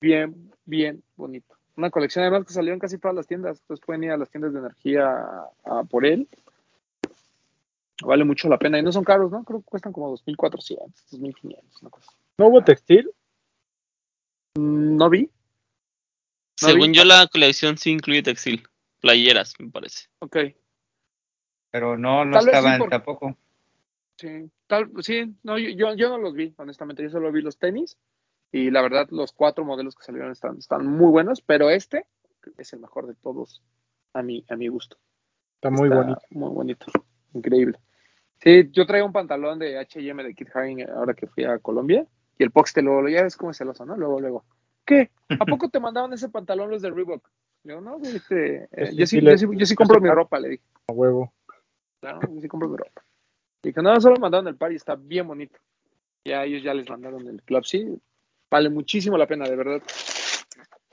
bien, 0.00 0.52
bien 0.64 1.02
bonito. 1.16 1.54
Una 1.76 1.90
colección 1.90 2.22
además 2.24 2.46
que 2.46 2.54
salió 2.54 2.72
en 2.72 2.78
casi 2.78 2.96
todas 2.98 3.14
las 3.14 3.26
tiendas. 3.26 3.60
Entonces 3.60 3.84
pueden 3.84 4.04
ir 4.04 4.10
a 4.10 4.16
las 4.16 4.30
tiendas 4.30 4.52
de 4.54 4.60
energía 4.60 5.06
a, 5.10 5.50
a 5.64 5.84
por 5.84 6.06
él. 6.06 6.26
Vale 8.02 8.24
mucho 8.24 8.48
la 8.48 8.58
pena. 8.58 8.78
Y 8.78 8.82
no 8.82 8.92
son 8.92 9.04
caros, 9.04 9.30
¿no? 9.30 9.44
Creo 9.44 9.60
que 9.60 9.66
cuestan 9.66 9.92
como 9.92 10.10
2.400, 10.16 10.92
2.500, 11.12 11.62
una 11.82 11.90
cosa. 11.90 12.12
¿no 12.38 12.48
hubo 12.48 12.62
textil? 12.64 13.10
Mm, 14.56 14.96
No 14.96 15.10
vi. 15.10 15.30
No 16.62 16.68
Según 16.68 16.92
vi. 16.92 16.98
yo, 16.98 17.04
la 17.04 17.26
colección 17.26 17.76
sí 17.76 17.90
incluye 17.90 18.22
textil. 18.22 18.66
Playeras, 19.00 19.54
me 19.58 19.70
parece. 19.70 20.06
Ok. 20.20 20.36
Pero 21.76 21.98
no, 21.98 22.24
no 22.24 22.32
Tal 22.32 22.44
sí, 22.44 22.48
estaban 22.48 22.78
por- 22.78 22.88
tampoco. 22.88 23.36
Sí, 24.16 24.50
tal, 24.66 24.90
sí, 25.00 25.36
no, 25.42 25.58
yo, 25.58 25.68
yo, 25.68 25.94
yo 25.94 26.08
no 26.08 26.16
los 26.16 26.32
vi, 26.32 26.54
honestamente, 26.56 27.02
yo 27.02 27.10
solo 27.10 27.30
vi 27.30 27.42
los 27.42 27.58
tenis 27.58 27.98
y 28.50 28.70
la 28.70 28.80
verdad 28.80 29.08
los 29.10 29.32
cuatro 29.32 29.62
modelos 29.62 29.94
que 29.94 30.02
salieron 30.04 30.32
están, 30.32 30.56
están 30.56 30.86
muy 30.86 31.10
buenos, 31.10 31.42
pero 31.42 31.68
este 31.68 32.06
es 32.56 32.72
el 32.72 32.80
mejor 32.80 33.06
de 33.08 33.14
todos 33.14 33.62
a 34.14 34.22
mi, 34.22 34.42
a 34.48 34.56
mi 34.56 34.68
gusto. 34.68 34.96
Está 35.56 35.68
muy 35.68 35.88
Está 35.90 35.96
bonito. 35.96 36.22
Muy 36.30 36.48
bonito, 36.48 36.86
increíble. 37.34 37.78
Sí, 38.40 38.70
yo 38.72 38.86
traigo 38.86 39.06
un 39.06 39.12
pantalón 39.12 39.58
de 39.58 39.76
H&M 39.78 40.24
de 40.24 40.34
Kit 40.34 40.48
Haring 40.56 40.88
ahora 40.88 41.12
que 41.12 41.26
fui 41.26 41.44
a 41.44 41.58
Colombia 41.58 42.06
y 42.38 42.42
el 42.42 42.52
Pox 42.52 42.72
te 42.72 42.80
luego, 42.80 43.06
ya 43.06 43.22
ves 43.22 43.36
cómo 43.36 43.50
es 43.50 43.58
celoso, 43.58 43.84
¿no? 43.84 43.98
Luego, 43.98 44.18
luego. 44.18 44.44
¿Qué? 44.86 45.10
¿A 45.28 45.44
poco 45.44 45.68
te 45.68 45.78
mandaban 45.78 46.14
ese 46.14 46.30
pantalón 46.30 46.70
los 46.70 46.80
de 46.80 46.90
Reebok? 46.90 47.28
Digo, 47.64 47.82
no, 47.82 47.98
este, 48.02 48.66
eh, 48.72 48.94
yo, 48.94 49.06
sí 49.06 49.20
yo, 49.20 49.36
sí, 49.36 49.46
yo 49.52 49.66
sí 49.66 49.74
compro 49.74 50.00
mi 50.00 50.08
ropa, 50.08 50.40
le 50.40 50.48
dije. 50.48 50.64
A 50.88 50.92
huevo. 50.94 51.34
Claro, 52.12 52.32
yo 52.32 52.40
sí 52.40 52.46
compro 52.46 52.68
mi 52.68 52.76
ropa. 52.76 53.04
Y 53.64 53.72
que 53.72 53.82
no, 53.82 54.00
solo 54.00 54.16
mandaron 54.20 54.46
el 54.46 54.56
par 54.56 54.70
y 54.72 54.76
está 54.76 54.94
bien 54.94 55.26
bonito. 55.26 55.58
Ya 56.24 56.44
ellos 56.44 56.62
ya 56.62 56.72
les 56.72 56.88
mandaron 56.88 57.26
el 57.26 57.42
club, 57.42 57.64
sí. 57.64 57.98
Vale 58.48 58.70
muchísimo 58.70 59.18
la 59.18 59.26
pena, 59.26 59.48
de 59.48 59.56
verdad. 59.56 59.82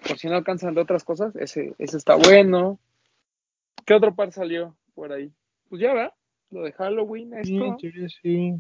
Por 0.08 0.18
si 0.18 0.28
no 0.28 0.36
alcanzan 0.36 0.74
de 0.74 0.82
otras 0.82 1.04
cosas, 1.04 1.36
ese, 1.36 1.76
ese 1.78 1.98
está 1.98 2.16
bueno. 2.16 2.80
¿Qué 3.86 3.94
otro 3.94 4.16
par 4.16 4.32
salió 4.32 4.76
por 4.96 5.12
ahí? 5.14 5.32
Pues 5.70 5.82
ya, 5.82 5.94
¿verdad? 5.94 6.14
Lo 6.50 6.64
de 6.64 6.72
Halloween, 6.72 7.34
esto. 7.36 7.78
sí, 7.80 7.92
sí. 8.22 8.54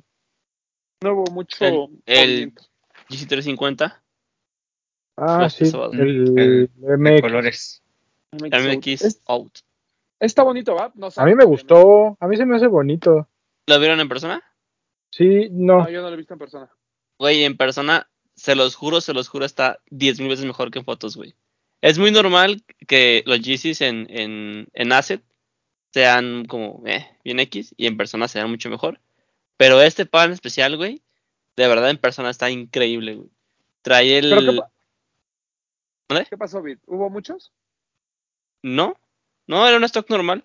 No 1.01 1.13
hubo 1.13 1.31
mucho 1.31 1.57
El- 1.65 1.89
el- 2.05 2.29
movimiento. 2.29 2.63
GC350, 3.09 3.99
Ah, 5.17 5.49
sí. 5.49 5.65
El, 5.91 6.37
El- 6.39 6.69
De 6.75 6.97
MX. 6.97 7.21
colores. 7.21 7.83
MX 8.31 9.21
Out. 9.27 9.59
Está 10.25 10.43
bonito, 10.43 10.75
¿va? 10.75 10.91
No 10.95 11.09
A 11.15 11.25
mí 11.25 11.35
me 11.35 11.45
gustó. 11.45 12.17
A 12.19 12.27
mí 12.27 12.37
se 12.37 12.45
me 12.45 12.55
hace 12.55 12.67
bonito. 12.67 13.27
¿Lo 13.67 13.79
vieron 13.79 13.99
en 13.99 14.09
persona? 14.09 14.43
Sí, 15.11 15.49
no. 15.51 15.79
No, 15.79 15.89
yo 15.89 16.01
no 16.01 16.07
lo 16.07 16.13
he 16.13 16.17
visto 16.17 16.33
en 16.33 16.39
persona. 16.39 16.71
Güey, 17.19 17.43
en 17.43 17.57
persona, 17.57 18.09
se 18.35 18.55
los 18.55 18.75
juro, 18.75 19.01
se 19.01 19.13
los 19.13 19.27
juro, 19.27 19.45
está 19.45 19.79
10.000 19.91 20.27
veces 20.27 20.45
mejor 20.45 20.71
que 20.71 20.79
en 20.79 20.85
fotos, 20.85 21.15
güey. 21.15 21.35
Es 21.81 21.99
muy 21.99 22.11
normal 22.11 22.63
que 22.87 23.23
los 23.25 23.41
Yeezys 23.41 23.81
en, 23.81 24.07
en, 24.09 24.67
en 24.73 24.91
Asset 24.93 25.21
sean 25.91 26.45
como 26.45 26.81
eh, 26.85 27.05
bien 27.23 27.39
X 27.39 27.73
y 27.77 27.87
en 27.87 27.97
persona 27.97 28.27
sean 28.27 28.49
mucho 28.49 28.69
mejor. 28.69 28.99
Pero 29.57 29.81
este 29.81 30.05
pan 30.05 30.31
especial, 30.31 30.77
güey, 30.77 31.03
de 31.55 31.67
verdad 31.67 31.89
en 31.89 31.97
persona 31.97 32.29
está 32.29 32.49
increíble, 32.49 33.15
güey. 33.15 33.29
Trae 33.81 34.17
el... 34.17 34.29
¿Pero 34.29 36.21
qué. 36.21 36.25
¿Qué 36.29 36.37
pasó, 36.37 36.61
Vid? 36.61 36.79
¿Hubo 36.85 37.09
muchos? 37.09 37.51
No, 38.61 38.95
no, 39.47 39.67
era 39.67 39.77
un 39.77 39.83
stock 39.83 40.09
normal. 40.09 40.43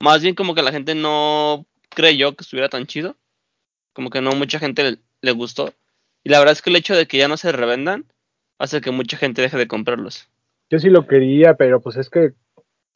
Más 0.00 0.22
bien 0.22 0.34
como 0.34 0.54
que 0.54 0.62
la 0.62 0.72
gente 0.72 0.94
no 0.94 1.66
creyó 1.90 2.34
que 2.36 2.42
estuviera 2.42 2.68
tan 2.68 2.86
chido. 2.86 3.16
Como 3.92 4.10
que 4.10 4.20
no 4.20 4.32
mucha 4.32 4.58
gente 4.58 4.82
le, 4.82 4.98
le 5.22 5.32
gustó. 5.32 5.72
Y 6.24 6.30
la 6.30 6.38
verdad 6.38 6.52
es 6.52 6.62
que 6.62 6.70
el 6.70 6.76
hecho 6.76 6.96
de 6.96 7.06
que 7.06 7.18
ya 7.18 7.28
no 7.28 7.36
se 7.36 7.52
revendan 7.52 8.04
hace 8.58 8.80
que 8.80 8.90
mucha 8.90 9.16
gente 9.16 9.42
deje 9.42 9.56
de 9.56 9.68
comprarlos. 9.68 10.28
Yo 10.70 10.78
sí 10.78 10.90
lo 10.90 11.06
quería, 11.06 11.54
pero 11.54 11.80
pues 11.80 11.96
es 11.96 12.08
que 12.10 12.32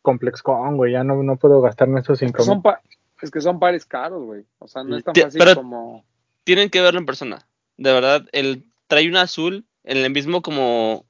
ComplexCon, 0.03 0.77
güey, 0.77 0.93
ya 0.93 1.05
no, 1.05 1.23
no 1.23 1.37
puedo 1.37 1.61
gastarme 1.61 2.01
esos 2.01 2.21
Es 2.23 2.33
que 2.33 2.39
5 2.39 2.43
son, 2.45 2.63
pa- 2.63 2.81
es 3.21 3.31
que 3.31 3.41
son 3.41 3.59
pares 3.61 3.85
caros, 3.85 4.23
güey. 4.25 4.45
O 4.59 4.69
sea, 4.69 4.83
no 4.85 4.97
es 4.97 5.05
tan 5.05 5.15
fácil 5.15 5.39
pero- 5.39 5.55
como... 5.55 6.05
Tienen 6.45 6.71
que 6.71 6.81
verlo 6.81 6.99
en 6.99 7.07
persona. 7.07 7.47
De 7.77 7.93
verdad, 7.93 8.27
el 8.33 8.65
trae 8.87 9.07
un 9.09 9.17
azul 9.17 9.67
en 9.85 9.99
el 9.99 10.11
mismo 10.11 10.41
como 10.43 11.05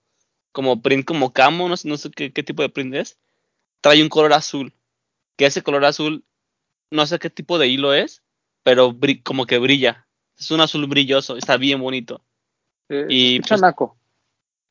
como 0.50 0.82
print 0.82 1.04
como 1.04 1.32
camo, 1.32 1.68
no 1.68 1.76
sé, 1.76 1.88
no 1.88 1.96
sé 1.96 2.10
qué, 2.10 2.32
qué 2.32 2.42
tipo 2.42 2.62
de 2.62 2.68
print 2.70 2.94
es. 2.96 3.16
Trae 3.80 4.02
un 4.02 4.08
color 4.08 4.32
azul. 4.32 4.72
Que 5.36 5.46
ese 5.46 5.62
color 5.62 5.84
azul 5.84 6.24
no 6.90 7.06
sé 7.06 7.18
qué 7.18 7.30
tipo 7.30 7.58
de 7.58 7.68
hilo 7.68 7.94
es, 7.94 8.22
pero 8.62 8.96
como 9.24 9.46
que 9.46 9.58
brilla. 9.58 10.06
Es 10.36 10.50
un 10.50 10.60
azul 10.60 10.86
brilloso, 10.86 11.36
está 11.36 11.56
bien 11.56 11.80
bonito. 11.80 12.22
eh, 12.88 13.06
Y, 13.08 13.40
pues, 13.40 13.60
naco. 13.60 13.96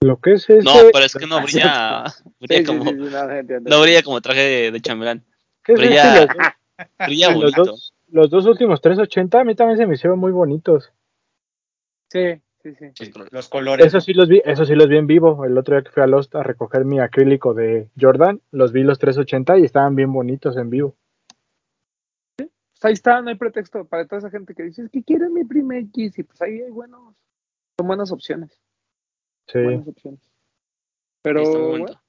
Lo 0.01 0.19
que 0.19 0.33
es 0.33 0.49
ese. 0.49 0.63
No, 0.63 0.73
pero 0.91 1.05
es 1.05 1.13
que 1.13 1.25
no 1.27 1.41
brilla, 1.43 2.05
brilla 2.39 2.59
Sí, 2.59 2.63
como, 2.65 2.83
sí, 2.83 2.89
sí, 2.89 3.59
no, 3.63 3.81
brilla 3.81 4.03
como 4.03 4.21
traje 4.21 4.41
de, 4.41 4.71
de 4.71 4.81
chambelán. 4.81 5.25
¿qué 5.63 5.73
es 5.73 5.79
brilla- 5.79 6.23
ese? 6.23 6.35
Los 6.99 7.07
Brilla 7.07 7.29
bonito. 7.33 7.65
dos, 7.65 7.93
los 8.09 8.29
dos 8.29 8.45
últimos 8.45 8.81
380 8.81 9.39
a 9.39 9.43
mí 9.43 9.55
también 9.55 9.77
se 9.79 9.87
me 9.87 9.95
hicieron 9.95 10.19
muy 10.19 10.31
bonitos. 10.31 10.91
Sí, 12.11 12.39
sí, 12.75 12.91
sí. 12.95 13.05
Sí, 13.05 13.11
colores. 13.11 13.33
los 13.33 13.49
colores. 13.49 13.85
Eso 13.85 14.01
sí 14.01 14.13
los 14.13 14.27
vi, 14.29 14.41
eso 14.45 14.65
sí 14.65 14.75
los 14.75 14.87
vi 14.87 14.97
en 14.97 15.07
vivo. 15.07 15.45
El 15.45 15.57
otro 15.57 15.75
día 15.75 15.83
que 15.83 15.91
fui 15.91 16.03
a 16.03 16.07
Lost 16.07 16.35
a 16.35 16.43
recoger 16.43 16.85
mi 16.85 16.99
acrílico 16.99 17.53
de 17.53 17.89
Jordan, 17.99 18.41
los 18.51 18.71
vi 18.71 18.83
los 18.83 18.99
380 18.99 19.59
y 19.59 19.63
estaban 19.63 19.95
bien 19.95 20.11
bonitos 20.11 20.57
en 20.57 20.69
vivo. 20.69 20.95
Pues 22.37 22.85
ahí 22.85 22.93
está, 22.93 23.21
no 23.21 23.29
hay 23.29 23.35
pretexto 23.35 23.85
para 23.85 24.05
toda 24.05 24.19
esa 24.19 24.29
gente 24.29 24.53
que 24.53 24.63
dice, 24.63 24.83
es 24.83 24.91
que 24.91 25.03
quiero 25.03 25.29
mi 25.29 25.43
primer 25.43 25.79
X 25.85 26.19
y 26.19 26.23
pues 26.23 26.39
ahí 26.43 26.61
hay 26.61 26.69
buenos, 26.69 27.15
son 27.79 27.87
buenas 27.87 28.11
opciones, 28.11 28.61
Sí. 29.47 29.59
buenas 29.63 29.87
opciones. 29.87 30.19
Pero 31.23 31.69
bueno, 31.69 32.01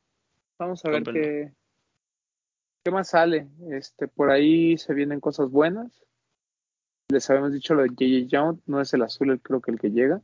vamos 0.58 0.84
a 0.84 0.90
ver 0.90 1.02
qué, 1.04 1.52
qué 2.84 2.90
más 2.90 3.08
sale. 3.08 3.48
Este, 3.70 4.08
por 4.08 4.30
ahí 4.30 4.76
se 4.76 4.92
vienen 4.92 5.20
cosas 5.20 5.50
buenas. 5.50 6.04
Les 7.10 7.28
habíamos 7.30 7.54
dicho 7.54 7.74
lo 7.74 7.82
de 7.82 7.88
JJ 7.88 8.26
Young, 8.28 8.58
no 8.66 8.82
es 8.82 8.92
el 8.92 9.02
azul, 9.02 9.30
el, 9.30 9.40
creo 9.40 9.62
que 9.62 9.70
el 9.70 9.80
que 9.80 9.90
llega, 9.90 10.20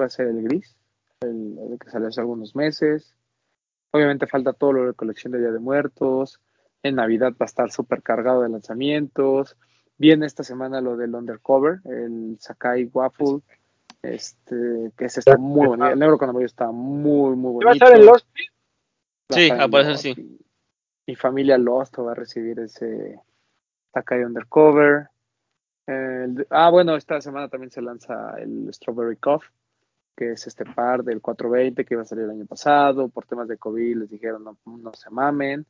va 0.00 0.06
a 0.06 0.10
ser 0.10 0.28
el 0.28 0.42
gris, 0.42 0.76
el, 1.20 1.58
el 1.72 1.78
que 1.78 1.90
salió 1.90 2.08
hace 2.08 2.20
algunos 2.20 2.54
meses. 2.54 3.14
Obviamente 3.90 4.26
falta 4.26 4.52
todo 4.52 4.72
lo 4.72 4.86
de 4.86 4.94
colección 4.94 5.32
de 5.32 5.40
Día 5.40 5.50
de 5.50 5.58
Muertos. 5.58 6.40
En 6.82 6.96
Navidad 6.96 7.32
va 7.32 7.36
a 7.40 7.44
estar 7.46 7.70
súper 7.70 8.02
cargado 8.02 8.42
de 8.42 8.48
lanzamientos. 8.48 9.56
Viene 9.96 10.26
esta 10.26 10.44
semana 10.44 10.80
lo 10.80 10.96
del 10.96 11.14
Undercover, 11.14 11.80
el 11.84 12.36
Sakai 12.38 12.84
Waffle, 12.92 13.40
este, 14.02 14.92
que 14.96 15.06
ese 15.06 15.20
está 15.20 15.36
muy 15.36 15.66
bonito. 15.66 15.88
El 15.88 15.98
negro 15.98 16.18
con 16.18 16.28
amarillo 16.30 16.46
está 16.46 16.70
muy, 16.70 17.34
muy 17.36 17.60
¿Qué 17.60 17.64
va 17.64 17.70
a 17.72 17.74
bonito. 17.74 17.84
estar 17.86 17.98
en 18.00 18.06
Lost? 18.06 18.26
Va 19.32 19.36
a 19.36 19.66
Sí, 19.66 19.88
Lost. 19.88 20.02
sí. 20.02 20.10
Y- 20.16 20.38
Mi 21.08 21.16
familia 21.16 21.56
Lost 21.58 21.98
va 21.98 22.12
a 22.12 22.14
recibir 22.14 22.60
ese 22.60 23.18
Sakai 23.94 24.22
Undercover. 24.22 25.08
El- 25.86 26.46
ah, 26.50 26.68
bueno, 26.70 26.94
esta 26.96 27.20
semana 27.22 27.48
también 27.48 27.70
se 27.70 27.80
lanza 27.80 28.34
el 28.38 28.68
Strawberry 28.72 29.16
Cough, 29.16 29.42
que 30.18 30.32
es 30.32 30.48
este 30.48 30.64
par 30.64 31.04
del 31.04 31.20
420 31.20 31.84
que 31.84 31.94
iba 31.94 32.02
a 32.02 32.04
salir 32.04 32.24
el 32.24 32.30
año 32.30 32.44
pasado. 32.46 33.08
Por 33.08 33.24
temas 33.24 33.46
de 33.46 33.56
COVID 33.56 33.98
les 33.98 34.10
dijeron 34.10 34.42
no, 34.42 34.58
no 34.66 34.92
se 34.92 35.10
mamen. 35.10 35.64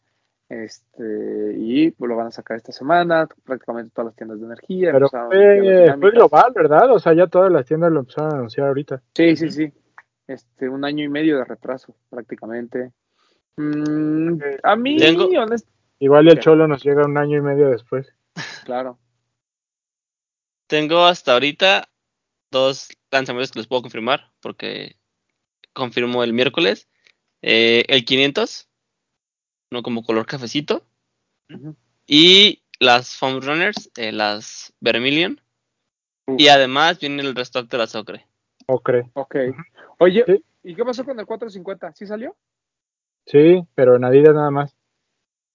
Este, 0.49 1.53
y 1.59 1.91
pues, 1.91 2.09
lo 2.09 2.17
van 2.17 2.29
a 2.29 2.31
sacar 2.31 2.57
esta 2.57 2.73
semana. 2.73 3.29
Prácticamente 3.45 3.91
todas 3.95 4.07
las 4.07 4.17
tiendas 4.17 4.41
de 4.41 4.47
energía. 4.47 4.93
Pero 4.93 5.09
fue, 5.11 5.95
fue 6.01 6.11
global, 6.13 6.53
¿verdad? 6.55 6.91
O 6.91 6.99
sea, 6.99 7.13
ya 7.13 7.27
todas 7.27 7.53
las 7.53 7.67
tiendas 7.67 7.93
lo 7.93 8.01
empezaron 8.01 8.33
a 8.33 8.37
anunciar 8.37 8.69
ahorita. 8.69 9.03
Sí, 9.15 9.37
sí, 9.37 9.51
sí. 9.51 9.71
Este, 10.27 10.69
un 10.71 10.85
año 10.87 11.05
y 11.05 11.09
medio 11.09 11.37
de 11.37 11.45
retraso, 11.45 11.95
prácticamente. 12.09 12.93
Mm, 13.57 14.39
a 14.63 14.77
mí, 14.77 14.97
Tengo- 14.97 15.29
honest- 15.29 15.69
Igual 15.99 16.29
el. 16.29 16.39
Cholo 16.39 16.67
nos 16.67 16.83
llega 16.83 17.05
un 17.05 17.19
año 17.19 17.37
y 17.37 17.43
medio 17.43 17.69
después. 17.69 18.15
claro. 18.65 18.99
Tengo 20.67 21.05
hasta 21.05 21.33
ahorita 21.33 21.89
dos 22.51 22.89
lanzamientos 23.11 23.53
que 23.53 23.61
les 23.61 23.67
puedo 23.69 23.83
confirmar, 23.83 24.33
porque 24.41 24.97
confirmó 25.73 26.25
el 26.25 26.33
miércoles. 26.33 26.89
Eh, 27.43 27.85
el 27.89 28.05
500, 28.05 28.69
no 29.71 29.83
como 29.83 30.03
color 30.03 30.27
cafecito. 30.27 30.87
Y 32.07 32.63
las 32.81 33.17
Foam 33.17 33.41
Runners, 33.41 33.91
eh, 33.97 34.13
las 34.13 34.73
Vermilion. 34.81 35.41
Y 36.37 36.49
además 36.49 36.99
viene 37.01 37.23
el 37.23 37.35
restock 37.35 37.71
de 37.71 37.79
las 37.79 37.95
Ocre. 37.95 38.27
¿O 38.67 38.81
cree? 38.81 39.11
Ok. 39.15 39.37
Oye, 39.99 40.25
Sí. 40.27 40.45
¿y 40.63 40.75
qué 40.75 40.85
pasó 40.85 41.05
con 41.05 41.19
el 41.19 41.25
450? 41.25 41.95
¿Sí 41.95 42.07
salió? 42.07 42.37
Sí, 43.27 43.63
pero 43.75 43.97
en 43.97 44.05
Adidas 44.05 44.35
nada 44.35 44.51
más. 44.51 44.77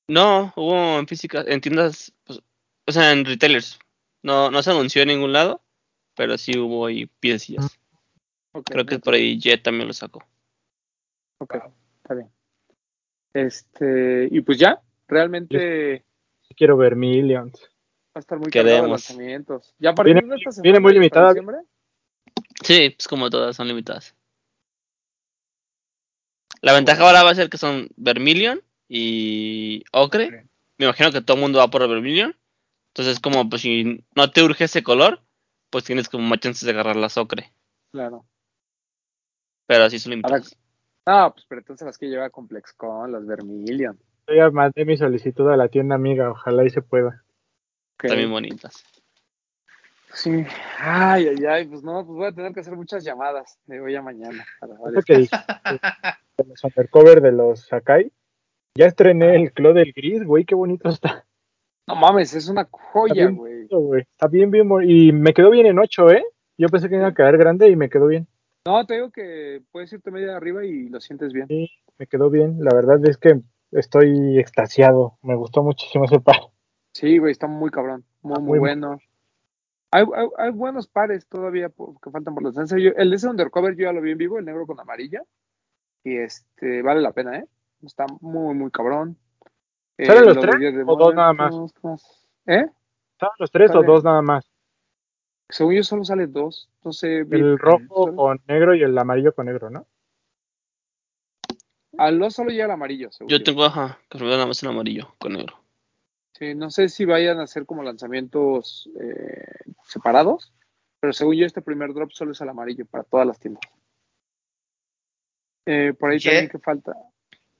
No, 0.07 0.51
hubo 0.55 0.99
en 0.99 1.07
física, 1.07 1.43
en 1.45 1.61
tiendas, 1.61 2.13
pues, 2.23 2.41
o 2.87 2.91
sea, 2.91 3.11
en 3.11 3.23
retailers. 3.23 3.79
No, 4.23 4.49
no 4.51 4.63
se 4.63 4.71
anunció 4.71 5.03
en 5.03 5.09
ningún 5.09 5.31
lado, 5.31 5.61
pero 6.15 6.37
sí 6.37 6.57
hubo 6.57 6.85
ahí 6.85 7.05
piecillas. 7.19 7.79
Ok, 8.53 8.69
Creo 8.71 8.85
que 8.85 8.99
por 8.99 9.13
ahí 9.15 9.39
Jet 9.39 9.63
también 9.63 9.87
lo 9.87 9.93
sacó. 9.93 10.23
ok, 11.39 11.55
está 11.97 12.13
bien. 12.13 12.29
Este, 13.33 14.27
y 14.31 14.41
pues 14.41 14.59
ya, 14.59 14.79
realmente 15.07 16.05
quiero 16.55 16.77
ver 16.77 16.95
Millions. 16.95 17.59
va 17.61 17.67
a 18.15 18.19
estar 18.19 18.37
muy 18.37 18.51
cargado 18.51 18.83
de 18.83 18.89
lanzamientos. 18.89 19.73
Ya 19.79 19.89
a 19.89 19.95
partir 19.95 20.13
Viene- 20.13 20.29
de 20.29 20.35
esta 20.35 20.51
semana. 20.51 20.63
viene 20.63 20.79
muy 20.79 20.93
limitada. 20.93 21.33
Sí, 22.63 22.91
pues 22.91 23.07
como 23.07 23.29
todas 23.31 23.55
son 23.55 23.67
limitadas. 23.67 24.15
La 26.61 26.73
ventaja 26.73 27.03
ahora 27.05 27.23
va 27.23 27.31
a 27.31 27.35
ser 27.35 27.49
que 27.49 27.57
son 27.57 27.89
Vermilion 27.97 28.61
y 28.87 29.83
Ocre. 29.91 30.47
Me 30.77 30.85
imagino 30.85 31.11
que 31.11 31.21
todo 31.21 31.35
el 31.37 31.41
mundo 31.41 31.59
va 31.59 31.69
por 31.69 31.87
Vermilion. 31.89 32.37
Entonces, 32.93 33.19
como 33.19 33.49
pues 33.49 33.63
si 33.63 34.05
no 34.15 34.29
te 34.31 34.43
urge 34.43 34.65
ese 34.65 34.83
color, 34.83 35.21
pues 35.73 35.85
tienes 35.85 36.07
como 36.07 36.23
más 36.27 36.39
chances 36.39 36.61
de 36.67 36.71
agarrar 36.71 36.95
las 36.95 37.17
Ocre. 37.17 37.51
Claro. 37.91 38.23
Pero 39.65 39.85
así 39.85 39.97
son 39.97 40.11
limitadas. 40.11 40.55
Ah, 41.03 41.31
pues 41.33 41.47
pero 41.49 41.61
entonces 41.61 41.83
las 41.83 41.97
que 41.97 42.05
lleva 42.05 42.29
ComplexCon, 42.29 43.11
las 43.11 43.25
Vermilion. 43.25 43.99
Yo 44.27 44.35
ya 44.35 44.51
mandé 44.51 44.85
mi 44.85 44.95
solicitud 44.97 45.49
a 45.49 45.57
la 45.57 45.69
tienda 45.69 45.95
amiga, 45.95 46.29
ojalá 46.29 46.63
y 46.63 46.69
se 46.69 46.83
pueda. 46.83 47.23
Ok. 47.95 48.07
También 48.07 48.29
bonitas. 48.29 48.85
Sí. 50.13 50.45
Ay, 50.77 51.29
ay, 51.29 51.45
ay, 51.47 51.65
pues 51.65 51.81
no, 51.81 52.05
pues 52.05 52.17
voy 52.17 52.27
a 52.27 52.33
tener 52.33 52.53
que 52.53 52.59
hacer 52.59 52.75
muchas 52.75 53.03
llamadas 53.03 53.57
de 53.65 53.81
hoy 53.81 53.95
a 53.95 54.03
mañana. 54.03 54.45
para 54.59 55.01
que 55.01 55.17
dijiste 55.17 55.55
de 56.37 56.45
los 56.45 56.63
undercover 56.63 57.19
de 57.19 57.31
los 57.31 57.61
Sakai. 57.65 58.11
Ya 58.75 58.85
estrené 58.85 59.37
el 59.37 59.51
Clo 59.51 59.73
del 59.73 59.91
Gris, 59.91 60.23
güey, 60.23 60.45
qué 60.45 60.53
bonito 60.53 60.89
está. 60.89 61.25
No 61.87 61.95
mames, 61.95 62.35
es 62.35 62.47
una 62.47 62.67
joya, 62.69 63.13
bien 63.25 63.35
güey. 63.35 63.52
Bonito, 63.63 63.79
güey. 63.79 64.01
Está 64.01 64.27
bien, 64.27 64.51
bien 64.51 64.67
Y 64.85 65.11
me 65.11 65.33
quedó 65.33 65.49
bien 65.49 65.65
en 65.65 65.79
8, 65.79 66.11
¿eh? 66.11 66.23
Yo 66.57 66.67
pensé 66.69 66.89
que 66.89 66.95
iba 66.95 67.07
a 67.07 67.13
quedar 67.13 67.37
grande 67.37 67.69
y 67.69 67.75
me 67.75 67.89
quedó 67.89 68.07
bien. 68.07 68.27
No, 68.65 68.85
te 68.85 68.95
digo 68.95 69.11
que 69.11 69.61
puedes 69.71 69.91
irte 69.91 70.11
media 70.11 70.37
arriba 70.37 70.65
y 70.65 70.87
lo 70.89 70.99
sientes 71.01 71.33
bien. 71.33 71.47
Sí, 71.47 71.69
me 71.97 72.07
quedó 72.07 72.29
bien. 72.29 72.57
La 72.63 72.73
verdad 72.73 72.99
es 73.05 73.17
que 73.17 73.41
estoy 73.71 74.39
extasiado. 74.39 75.17
Me 75.21 75.35
gustó 75.35 75.63
muchísimo 75.63 76.05
ese 76.05 76.19
par. 76.19 76.37
Sí, 76.93 77.17
güey, 77.17 77.31
está 77.31 77.47
muy 77.47 77.71
cabrón, 77.71 78.05
muy, 78.21 78.35
muy 78.35 78.43
muy 78.43 78.59
bueno. 78.59 78.99
Hay, 79.91 80.05
hay, 80.15 80.27
hay 80.37 80.51
buenos 80.51 80.87
pares 80.87 81.27
todavía 81.27 81.69
por- 81.69 81.99
que 81.99 82.09
faltan 82.11 82.35
por. 82.35 82.43
Yo- 82.53 82.91
el 82.95 83.09
de 83.09 83.15
ese 83.15 83.27
Undercover 83.27 83.75
yo 83.75 83.83
ya 83.85 83.93
lo 83.93 84.01
vi 84.01 84.11
en 84.11 84.17
vivo, 84.17 84.37
el 84.39 84.45
negro 84.45 84.65
con 84.65 84.79
amarilla. 84.79 85.23
Y 86.03 86.17
este, 86.17 86.81
vale 86.81 87.01
la 87.01 87.11
pena, 87.11 87.37
¿eh? 87.39 87.45
Está 87.83 88.05
muy, 88.21 88.55
muy 88.55 88.71
cabrón. 88.71 89.17
Eh, 89.97 90.05
¿Salen 90.05 90.25
los 90.25 90.35
de 90.35 90.41
tres 90.41 90.75
o 90.85 90.95
dos 90.95 91.13
nada 91.15 91.33
más? 91.33 91.55
¿Eh? 92.45 92.65
¿Estaban 93.13 93.35
los 93.39 93.51
tres 93.51 93.71
o 93.75 93.83
dos 93.83 94.03
nada 94.03 94.21
más? 94.21 94.45
Según 95.49 95.75
yo 95.75 95.83
solo 95.83 96.03
sale 96.03 96.27
dos. 96.27 96.69
No 96.83 96.91
sé. 96.93 97.23
vi- 97.23 97.37
El 97.37 97.57
rojo 97.59 98.15
con 98.15 98.41
negro 98.47 98.75
y 98.75 98.83
el 98.83 98.97
amarillo 98.97 99.33
con 99.33 99.45
negro, 99.45 99.69
¿no? 99.69 99.87
Al 101.97 102.17
dos 102.17 102.33
solo 102.33 102.49
llega 102.49 102.65
el 102.65 102.71
amarillo, 102.71 103.11
según 103.11 103.29
Yo 103.29 103.43
tengo, 103.43 103.63
ajá, 103.63 103.99
que 104.09 104.17
nada 104.17 104.47
más 104.47 104.61
en 104.63 104.69
amarillo 104.69 105.13
con 105.19 105.33
negro. 105.33 105.59
Sí, 106.33 106.55
no 106.55 106.71
sé 106.71 106.89
si 106.89 107.05
vayan 107.05 107.39
a 107.39 107.43
hacer 107.43 107.67
como 107.67 107.83
lanzamientos 107.83 108.89
eh, 108.99 109.45
separados, 109.83 110.51
pero 110.99 111.13
según 111.13 111.35
yo 111.35 111.45
este 111.45 111.61
primer 111.61 111.93
drop 111.93 112.11
solo 112.11 112.31
es 112.31 112.41
el 112.41 112.49
amarillo 112.49 112.87
para 112.87 113.03
todas 113.03 113.27
las 113.27 113.39
tiendas. 113.39 113.61
Eh, 115.67 115.93
por 115.93 116.09
ahí 116.09 116.17
Jet. 116.17 116.31
también 116.33 116.49
que 116.49 116.57
falta. 116.59 116.93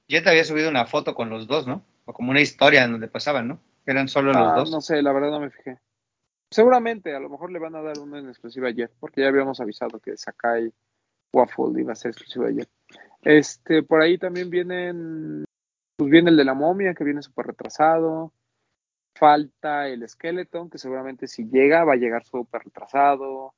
Jet 0.08 0.26
había 0.26 0.44
subido 0.44 0.68
una 0.68 0.86
foto 0.86 1.14
con 1.14 1.30
los 1.30 1.46
dos, 1.46 1.68
¿no? 1.68 1.84
O 2.04 2.12
como 2.12 2.32
una 2.32 2.40
historia 2.40 2.82
en 2.84 2.90
donde 2.92 3.06
pasaban, 3.08 3.46
¿no? 3.46 3.60
Eran 3.86 4.08
solo 4.08 4.32
los 4.32 4.42
Ah, 4.52 4.54
dos. 4.56 4.70
no 4.70 4.80
sé, 4.80 5.02
la 5.02 5.12
verdad 5.12 5.30
no 5.30 5.40
me 5.40 5.50
fijé. 5.50 5.78
Seguramente, 6.50 7.14
a 7.14 7.20
lo 7.20 7.28
mejor 7.28 7.50
le 7.50 7.58
van 7.58 7.74
a 7.74 7.82
dar 7.82 7.98
uno 7.98 8.16
en 8.18 8.28
exclusiva 8.28 8.68
ayer, 8.68 8.90
porque 9.00 9.20
ya 9.22 9.28
habíamos 9.28 9.60
avisado 9.60 9.98
que 10.00 10.16
Sakai 10.16 10.72
Waffle 11.32 11.80
iba 11.80 11.92
a 11.92 11.96
ser 11.96 12.10
exclusiva 12.12 12.46
ayer. 12.48 12.68
Este, 13.22 13.82
por 13.82 14.00
ahí 14.00 14.18
también 14.18 14.50
vienen, 14.50 15.44
pues 15.96 16.10
viene 16.10 16.30
el 16.30 16.36
de 16.36 16.44
la 16.44 16.54
momia, 16.54 16.94
que 16.94 17.04
viene 17.04 17.22
súper 17.22 17.46
retrasado. 17.46 18.32
Falta 19.16 19.88
el 19.88 20.08
Skeleton, 20.08 20.70
que 20.70 20.78
seguramente 20.78 21.26
si 21.28 21.44
llega, 21.48 21.84
va 21.84 21.92
a 21.94 21.96
llegar 21.96 22.24
súper 22.24 22.62
retrasado. 22.64 23.54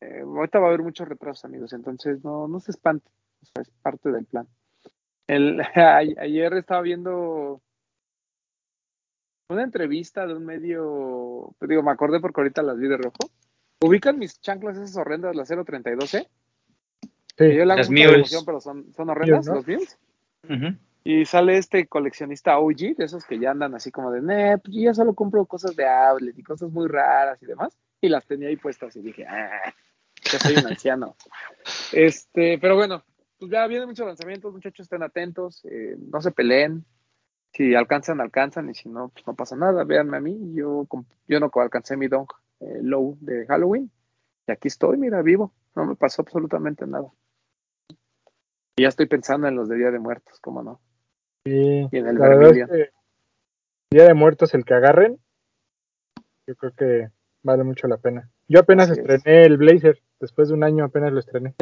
Eh, 0.00 0.20
ahorita 0.22 0.58
va 0.58 0.66
a 0.66 0.68
haber 0.68 0.82
muchos 0.82 1.08
retrasos, 1.08 1.44
amigos, 1.44 1.72
entonces 1.72 2.22
no, 2.24 2.48
no 2.48 2.60
se 2.60 2.72
espanten, 2.72 3.12
o 3.42 3.46
sea, 3.46 3.62
es 3.62 3.70
parte 3.82 4.10
del 4.10 4.24
plan. 4.26 4.48
El, 5.26 5.60
a- 5.76 5.96
ayer 5.98 6.52
estaba 6.54 6.82
viendo 6.82 7.60
una 9.52 9.62
entrevista 9.62 10.26
de 10.26 10.34
un 10.34 10.44
medio, 10.44 11.54
pues 11.58 11.68
digo, 11.68 11.82
me 11.82 11.90
acordé 11.90 12.20
porque 12.20 12.40
ahorita 12.40 12.62
las 12.62 12.78
vi 12.78 12.88
de 12.88 12.96
rojo. 12.96 13.30
¿Ubican 13.80 14.18
mis 14.18 14.40
chanclas 14.40 14.76
esas 14.76 14.96
horrendas, 14.96 15.34
las 15.34 15.48
032, 15.48 16.14
eh? 16.14 16.28
Sí. 17.00 17.10
Que 17.36 17.54
yo 17.56 17.64
le 17.64 17.72
hago 17.72 17.78
Las 17.78 17.90
Mules. 17.90 18.42
pero 18.44 18.60
son, 18.60 18.92
son 18.94 19.10
horrendas, 19.10 19.46
¿no? 19.46 19.54
los 19.54 19.66
Mules. 19.66 19.98
Y 21.04 21.24
sale 21.24 21.58
este 21.58 21.86
coleccionista 21.88 22.58
OG, 22.58 22.96
de 22.96 23.04
esos 23.04 23.24
que 23.24 23.38
ya 23.38 23.50
andan 23.50 23.74
así 23.74 23.90
como 23.90 24.12
de, 24.12 24.20
"Nah, 24.20 24.58
pues 24.58 24.76
yo 24.76 24.82
ya 24.82 24.94
solo 24.94 25.14
compro 25.14 25.44
cosas 25.46 25.74
de 25.74 25.84
outlet 25.86 26.38
y 26.38 26.42
cosas 26.44 26.70
muy 26.70 26.86
raras 26.86 27.42
y 27.42 27.46
demás. 27.46 27.76
Y 28.00 28.08
las 28.08 28.24
tenía 28.26 28.48
ahí 28.48 28.56
puestas 28.56 28.94
y 28.94 29.02
dije, 29.02 29.26
ah, 29.26 29.74
ya 30.30 30.38
soy 30.38 30.54
un 30.56 30.66
anciano. 30.66 31.16
este, 31.92 32.58
pero 32.58 32.76
bueno, 32.76 33.02
pues 33.38 33.50
ya 33.50 33.66
vienen 33.66 33.88
muchos 33.88 34.06
lanzamientos, 34.06 34.52
muchachos, 34.52 34.84
estén 34.84 35.02
atentos, 35.02 35.64
eh, 35.64 35.96
no 35.98 36.20
se 36.22 36.30
peleen. 36.30 36.84
Si 37.52 37.74
alcanzan, 37.74 38.20
alcanzan, 38.20 38.70
y 38.70 38.74
si 38.74 38.88
no, 38.88 39.10
pues 39.10 39.26
no 39.26 39.34
pasa 39.34 39.56
nada. 39.56 39.84
Véanme 39.84 40.16
a 40.16 40.20
mí, 40.20 40.54
yo, 40.54 40.86
yo 41.28 41.40
no 41.40 41.50
alcancé 41.54 41.96
mi 41.96 42.08
don 42.08 42.26
eh, 42.60 42.78
low 42.82 43.16
de 43.20 43.46
Halloween. 43.46 43.90
Y 44.46 44.52
aquí 44.52 44.68
estoy, 44.68 44.96
mira, 44.96 45.20
vivo. 45.22 45.52
No 45.74 45.84
me 45.84 45.94
pasó 45.94 46.22
absolutamente 46.22 46.86
nada. 46.86 47.08
Y 48.76 48.82
ya 48.82 48.88
estoy 48.88 49.06
pensando 49.06 49.48
en 49.48 49.56
los 49.56 49.68
de 49.68 49.76
Día 49.76 49.90
de 49.90 49.98
Muertos, 49.98 50.40
¿cómo 50.40 50.62
no? 50.62 50.80
Sí, 51.44 51.88
Y 51.90 51.96
en 51.96 52.06
el 52.06 52.16
es 52.42 52.68
que 52.68 52.90
Día 53.90 54.06
de 54.06 54.14
Muertos, 54.14 54.54
el 54.54 54.64
que 54.64 54.74
agarren, 54.74 55.18
yo 56.46 56.56
creo 56.56 56.72
que 56.72 57.10
vale 57.42 57.64
mucho 57.64 57.86
la 57.86 57.98
pena. 57.98 58.30
Yo 58.48 58.60
apenas 58.60 58.90
Así 58.90 59.00
es. 59.00 59.06
estrené 59.06 59.44
el 59.44 59.58
Blazer, 59.58 60.02
después 60.20 60.48
de 60.48 60.54
un 60.54 60.64
año 60.64 60.84
apenas 60.84 61.12
lo 61.12 61.20
estrené. 61.20 61.54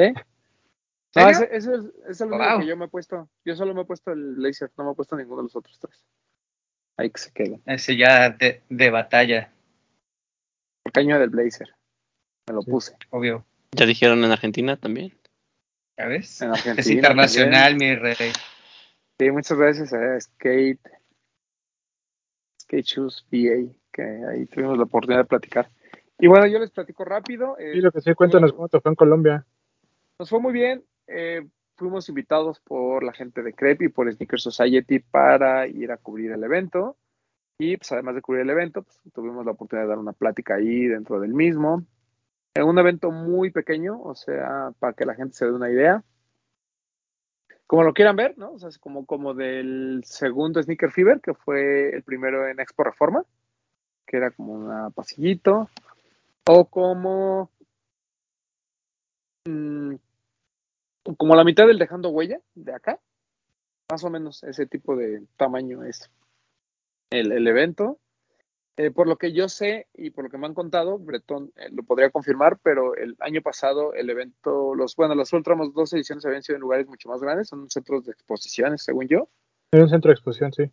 No, 1.16 1.22
¿Serio? 1.22 1.30
ese, 1.48 1.56
ese 1.56 1.74
es, 1.74 1.84
es 2.08 2.20
el 2.20 2.28
único 2.32 2.50
Wow. 2.50 2.60
que 2.60 2.66
yo 2.66 2.76
me 2.76 2.84
he 2.84 2.88
puesto. 2.88 3.28
Yo 3.44 3.56
solo 3.56 3.74
me 3.74 3.82
he 3.82 3.84
puesto 3.84 4.12
el 4.12 4.40
laser, 4.40 4.70
no 4.76 4.84
me 4.84 4.92
he 4.92 4.94
puesto 4.94 5.16
ninguno 5.16 5.38
de 5.38 5.42
los 5.44 5.56
otros 5.56 5.78
tres. 5.78 6.04
Ahí 6.96 7.10
que 7.10 7.18
se 7.20 7.32
queden. 7.32 7.62
Ese 7.66 7.96
ya 7.96 8.30
de, 8.30 8.62
de 8.68 8.90
batalla, 8.90 9.52
El 10.84 10.92
caño 10.92 11.18
del 11.18 11.30
blazer. 11.30 11.68
Me 12.48 12.54
lo 12.54 12.62
Sí. 12.62 12.70
puse. 12.70 12.96
obvio. 13.10 13.44
Ya 13.72 13.86
dijeron 13.86 14.22
en 14.24 14.30
Argentina 14.32 14.76
también. 14.76 15.12
¿Sabes? 15.96 16.40
En 16.42 16.50
Argentina. 16.50 16.80
Es 16.80 16.86
internacional, 16.90 17.70
también. 17.72 17.96
mi 18.02 18.14
rey. 18.14 18.32
Sí, 19.18 19.30
muchas 19.30 19.58
gracias 19.58 19.92
a 19.92 20.20
Skate. 20.20 20.80
Skate 22.62 22.84
Shoes 22.86 23.26
VA, 23.30 23.72
que 23.92 24.02
ahí 24.02 24.46
tuvimos 24.46 24.76
la 24.78 24.84
oportunidad 24.84 25.20
de 25.22 25.26
platicar. 25.28 25.68
Y 26.18 26.26
bueno, 26.26 26.46
yo 26.46 26.58
les 26.58 26.70
platico 26.70 27.04
rápido. 27.04 27.56
eh, 27.58 27.72
Sí, 27.74 27.80
lo 27.80 27.90
que 27.92 28.00
sí, 28.00 28.14
cuéntanos 28.14 28.52
cómo 28.52 28.68
te 28.68 28.80
fue 28.80 28.90
en 28.92 28.96
Colombia. 28.96 29.46
Nos 30.18 30.28
fue 30.30 30.38
muy 30.40 30.52
bien. 30.52 30.84
Eh, 31.10 31.46
fuimos 31.76 32.08
invitados 32.08 32.60
por 32.60 33.02
la 33.02 33.12
gente 33.12 33.42
de 33.42 33.54
Crepe 33.54 33.86
y 33.86 33.88
por 33.88 34.12
Sneaker 34.12 34.40
Society 34.40 35.00
para 35.00 35.66
ir 35.66 35.90
a 35.90 35.96
cubrir 35.96 36.30
el 36.32 36.44
evento. 36.44 36.96
Y 37.58 37.76
pues 37.76 37.90
además 37.92 38.14
de 38.14 38.22
cubrir 38.22 38.42
el 38.42 38.50
evento, 38.50 38.82
pues, 38.82 39.00
tuvimos 39.12 39.44
la 39.44 39.52
oportunidad 39.52 39.84
de 39.84 39.90
dar 39.90 39.98
una 39.98 40.12
plática 40.12 40.54
ahí 40.54 40.86
dentro 40.86 41.20
del 41.20 41.34
mismo. 41.34 41.84
En 42.54 42.64
un 42.64 42.78
evento 42.78 43.10
muy 43.10 43.50
pequeño, 43.50 44.00
o 44.00 44.14
sea, 44.14 44.72
para 44.78 44.92
que 44.92 45.04
la 45.04 45.14
gente 45.14 45.34
se 45.34 45.46
dé 45.46 45.52
una 45.52 45.70
idea. 45.70 46.04
Como 47.66 47.82
lo 47.84 47.94
quieran 47.94 48.16
ver, 48.16 48.36
¿no? 48.38 48.52
O 48.52 48.58
sea, 48.58 48.68
es 48.68 48.78
como, 48.78 49.06
como 49.06 49.34
del 49.34 50.02
segundo 50.04 50.62
Sneaker 50.62 50.90
Fever, 50.90 51.20
que 51.20 51.34
fue 51.34 51.90
el 51.94 52.02
primero 52.02 52.48
en 52.48 52.60
Expo 52.60 52.84
Reforma, 52.84 53.24
que 54.06 54.16
era 54.16 54.30
como 54.32 54.54
un 54.54 54.92
pasillito. 54.92 55.68
O 56.48 56.64
como 56.64 57.50
mm, 59.46 59.94
como 61.16 61.34
la 61.34 61.44
mitad 61.44 61.66
del 61.66 61.78
dejando 61.78 62.10
huella 62.10 62.40
de 62.54 62.74
acá, 62.74 63.00
más 63.90 64.04
o 64.04 64.10
menos 64.10 64.42
ese 64.44 64.66
tipo 64.66 64.96
de 64.96 65.22
tamaño 65.36 65.84
es 65.84 66.10
el, 67.10 67.32
el 67.32 67.46
evento. 67.46 67.98
Eh, 68.76 68.90
por 68.90 69.06
lo 69.06 69.16
que 69.16 69.32
yo 69.32 69.48
sé 69.50 69.88
y 69.92 70.08
por 70.08 70.24
lo 70.24 70.30
que 70.30 70.38
me 70.38 70.46
han 70.46 70.54
contado, 70.54 70.98
Bretón 70.98 71.52
eh, 71.56 71.68
lo 71.70 71.82
podría 71.82 72.08
confirmar, 72.08 72.58
pero 72.62 72.94
el 72.94 73.14
año 73.20 73.42
pasado 73.42 73.92
el 73.92 74.08
evento, 74.08 74.74
los 74.74 74.96
bueno, 74.96 75.14
las 75.14 75.32
últimas 75.34 75.74
dos 75.74 75.92
ediciones 75.92 76.24
habían 76.24 76.42
sido 76.42 76.56
en 76.56 76.62
lugares 76.62 76.86
mucho 76.86 77.10
más 77.10 77.20
grandes, 77.20 77.48
son 77.48 77.68
centros 77.68 78.06
de 78.06 78.12
exposiciones, 78.12 78.82
según 78.82 79.06
yo. 79.06 79.28
En 79.72 79.82
un 79.82 79.90
centro 79.90 80.08
de 80.08 80.14
exposición, 80.14 80.52
sí. 80.54 80.70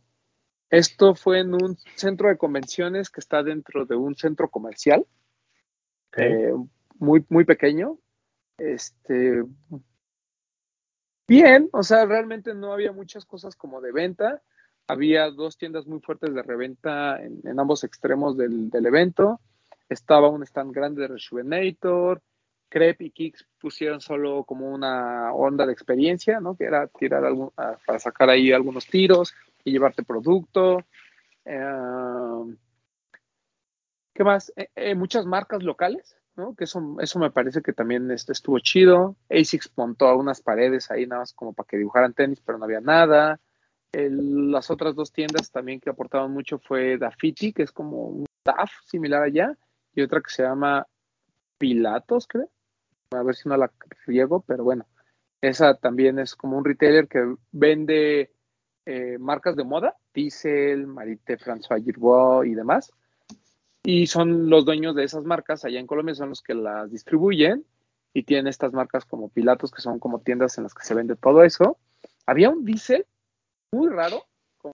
Esto 0.69 1.15
fue 1.15 1.39
en 1.39 1.53
un 1.53 1.75
centro 1.95 2.29
de 2.29 2.37
convenciones 2.37 3.09
que 3.09 3.19
está 3.19 3.43
dentro 3.43 3.85
de 3.85 3.95
un 3.97 4.15
centro 4.15 4.49
comercial, 4.49 5.05
eh, 6.15 6.53
muy, 6.99 7.25
muy 7.27 7.43
pequeño. 7.43 7.97
Este, 8.57 9.43
bien, 11.27 11.69
o 11.73 11.83
sea, 11.83 12.05
realmente 12.05 12.53
no 12.53 12.73
había 12.73 12.91
muchas 12.91 13.25
cosas 13.25 13.55
como 13.55 13.81
de 13.81 13.91
venta. 13.91 14.41
Había 14.87 15.29
dos 15.29 15.57
tiendas 15.57 15.85
muy 15.85 15.99
fuertes 15.99 16.33
de 16.33 16.41
reventa 16.41 17.21
en, 17.21 17.59
ambos 17.59 17.83
extremos 17.83 18.37
del, 18.37 18.69
del 18.69 18.85
evento. 18.85 19.39
Estaba 19.89 20.29
un 20.29 20.43
stand 20.43 20.73
grande 20.73 21.01
de 21.01 21.07
Rejuvenator. 21.09 22.21
Crep 22.69 23.01
y 23.01 23.11
Kicks 23.11 23.47
pusieron 23.59 24.01
solo 24.01 24.43
como 24.43 24.69
una 24.69 25.31
onda 25.33 25.65
de 25.65 25.73
experiencia, 25.73 26.39
¿no? 26.39 26.55
Que 26.55 26.65
era 26.65 26.87
tirar 26.87 27.23
algún, 27.23 27.51
para 27.51 27.99
sacar 27.99 28.29
ahí 28.29 28.51
algunos 28.51 28.87
tiros 28.87 29.33
y 29.63 29.71
llevarte 29.71 30.03
producto. 30.03 30.83
Eh, 31.45 32.55
¿Qué 34.13 34.23
más? 34.23 34.51
Eh, 34.55 34.69
eh, 34.75 34.95
muchas 34.95 35.25
marcas 35.25 35.63
locales, 35.63 36.16
¿no? 36.37 36.55
Que 36.55 36.65
eso, 36.65 36.97
eso 37.01 37.19
me 37.19 37.31
parece 37.31 37.61
que 37.61 37.73
también 37.73 38.09
este, 38.11 38.31
estuvo 38.31 38.59
chido. 38.59 39.15
ASICS 39.29 39.73
montó 39.75 40.15
unas 40.15 40.41
paredes 40.41 40.89
ahí 40.91 41.05
nada 41.07 41.21
más 41.21 41.33
como 41.33 41.53
para 41.53 41.67
que 41.67 41.77
dibujaran 41.77 42.13
tenis, 42.13 42.41
pero 42.45 42.57
no 42.57 42.65
había 42.65 42.79
nada. 42.79 43.39
Las 43.91 44.69
otras 44.69 44.95
dos 44.95 45.11
tiendas 45.11 45.51
también 45.51 45.79
que 45.79 45.89
aportaban 45.89 46.31
mucho 46.31 46.59
fue 46.59 46.97
Dafiti, 46.97 47.51
que 47.51 47.63
es 47.63 47.71
como 47.71 48.07
un 48.07 48.25
DAF 48.45 48.71
similar 48.85 49.23
allá, 49.23 49.57
y 49.95 50.01
otra 50.01 50.21
que 50.21 50.29
se 50.29 50.43
llama 50.43 50.85
Pilatos, 51.57 52.27
creo. 52.27 52.49
A 53.11 53.23
ver 53.23 53.35
si 53.35 53.49
no 53.49 53.57
la 53.57 53.71
riego, 54.05 54.41
pero 54.45 54.63
bueno. 54.63 54.85
Esa 55.41 55.75
también 55.75 56.19
es 56.19 56.35
como 56.35 56.57
un 56.57 56.65
retailer 56.65 57.07
que 57.07 57.35
vende 57.51 58.31
eh, 58.85 59.17
marcas 59.19 59.55
de 59.55 59.63
moda, 59.63 59.95
Diesel, 60.13 60.87
Marite 60.87 61.37
François 61.37 61.83
Girbeau 61.83 62.43
y 62.43 62.55
demás. 62.55 62.91
Y 63.89 64.07
son 64.07 64.49
los 64.49 64.65
dueños 64.65 64.95
de 64.95 65.05
esas 65.05 65.23
marcas 65.23 65.63
allá 65.63 65.79
en 65.79 65.87
Colombia, 65.87 66.13
son 66.13 66.27
los 66.27 66.41
que 66.41 66.53
las 66.53 66.91
distribuyen 66.91 67.65
y 68.13 68.23
tienen 68.23 68.47
estas 68.47 68.73
marcas 68.73 69.05
como 69.05 69.29
Pilatos, 69.29 69.71
que 69.71 69.81
son 69.81 69.97
como 69.97 70.19
tiendas 70.19 70.57
en 70.57 70.65
las 70.65 70.73
que 70.73 70.83
se 70.83 70.93
vende 70.93 71.15
todo 71.15 71.41
eso. 71.41 71.77
Había 72.25 72.49
un 72.49 72.65
Diesel 72.65 73.05
muy 73.71 73.87
raro, 73.87 74.25
como, 74.57 74.73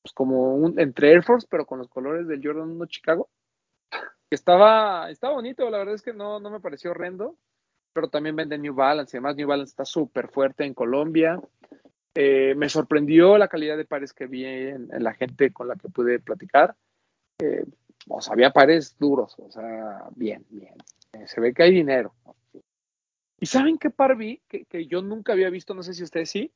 pues 0.00 0.12
como 0.14 0.54
un, 0.54 0.78
entre 0.78 1.10
Air 1.10 1.24
Force, 1.24 1.48
pero 1.50 1.66
con 1.66 1.80
los 1.80 1.88
colores 1.88 2.28
del 2.28 2.40
Jordan 2.40 2.70
1 2.70 2.86
Chicago. 2.86 3.30
Que 3.90 4.36
estaba, 4.36 5.10
estaba 5.10 5.34
bonito, 5.34 5.68
la 5.68 5.78
verdad 5.78 5.96
es 5.96 6.02
que 6.02 6.12
no, 6.12 6.38
no 6.38 6.50
me 6.50 6.60
pareció 6.60 6.92
horrendo, 6.92 7.36
pero 7.92 8.08
también 8.08 8.36
vende 8.36 8.58
New 8.58 8.74
Balance. 8.74 9.16
Además, 9.16 9.34
New 9.34 9.48
Balance 9.48 9.70
está 9.70 9.84
súper 9.84 10.28
fuerte 10.28 10.64
en 10.64 10.72
Colombia. 10.72 11.40
Eh, 12.14 12.54
me 12.54 12.68
sorprendió 12.68 13.36
la 13.38 13.48
calidad 13.48 13.76
de 13.76 13.86
pares 13.86 14.12
que 14.12 14.28
vi 14.28 14.44
en, 14.44 14.88
en 14.92 15.02
la 15.02 15.14
gente 15.14 15.52
con 15.52 15.66
la 15.66 15.74
que 15.74 15.88
pude 15.88 16.20
platicar. 16.20 16.76
Eh, 17.40 17.64
o 18.06 18.20
sea, 18.20 18.34
había 18.34 18.50
pares 18.50 18.96
duros, 18.98 19.34
o 19.38 19.50
sea, 19.50 20.04
bien, 20.14 20.44
bien. 20.50 20.74
Eh, 21.12 21.26
se 21.26 21.40
ve 21.40 21.52
que 21.52 21.62
hay 21.62 21.72
dinero. 21.72 22.14
¿Y 23.40 23.46
saben 23.46 23.78
qué 23.78 23.90
par 23.90 24.16
vi? 24.16 24.40
Que, 24.48 24.64
que, 24.64 24.86
yo 24.86 25.02
nunca 25.02 25.32
había 25.32 25.50
visto, 25.50 25.74
no 25.74 25.82
sé 25.82 25.94
si 25.94 26.02
ustedes 26.02 26.30
sí. 26.30 26.52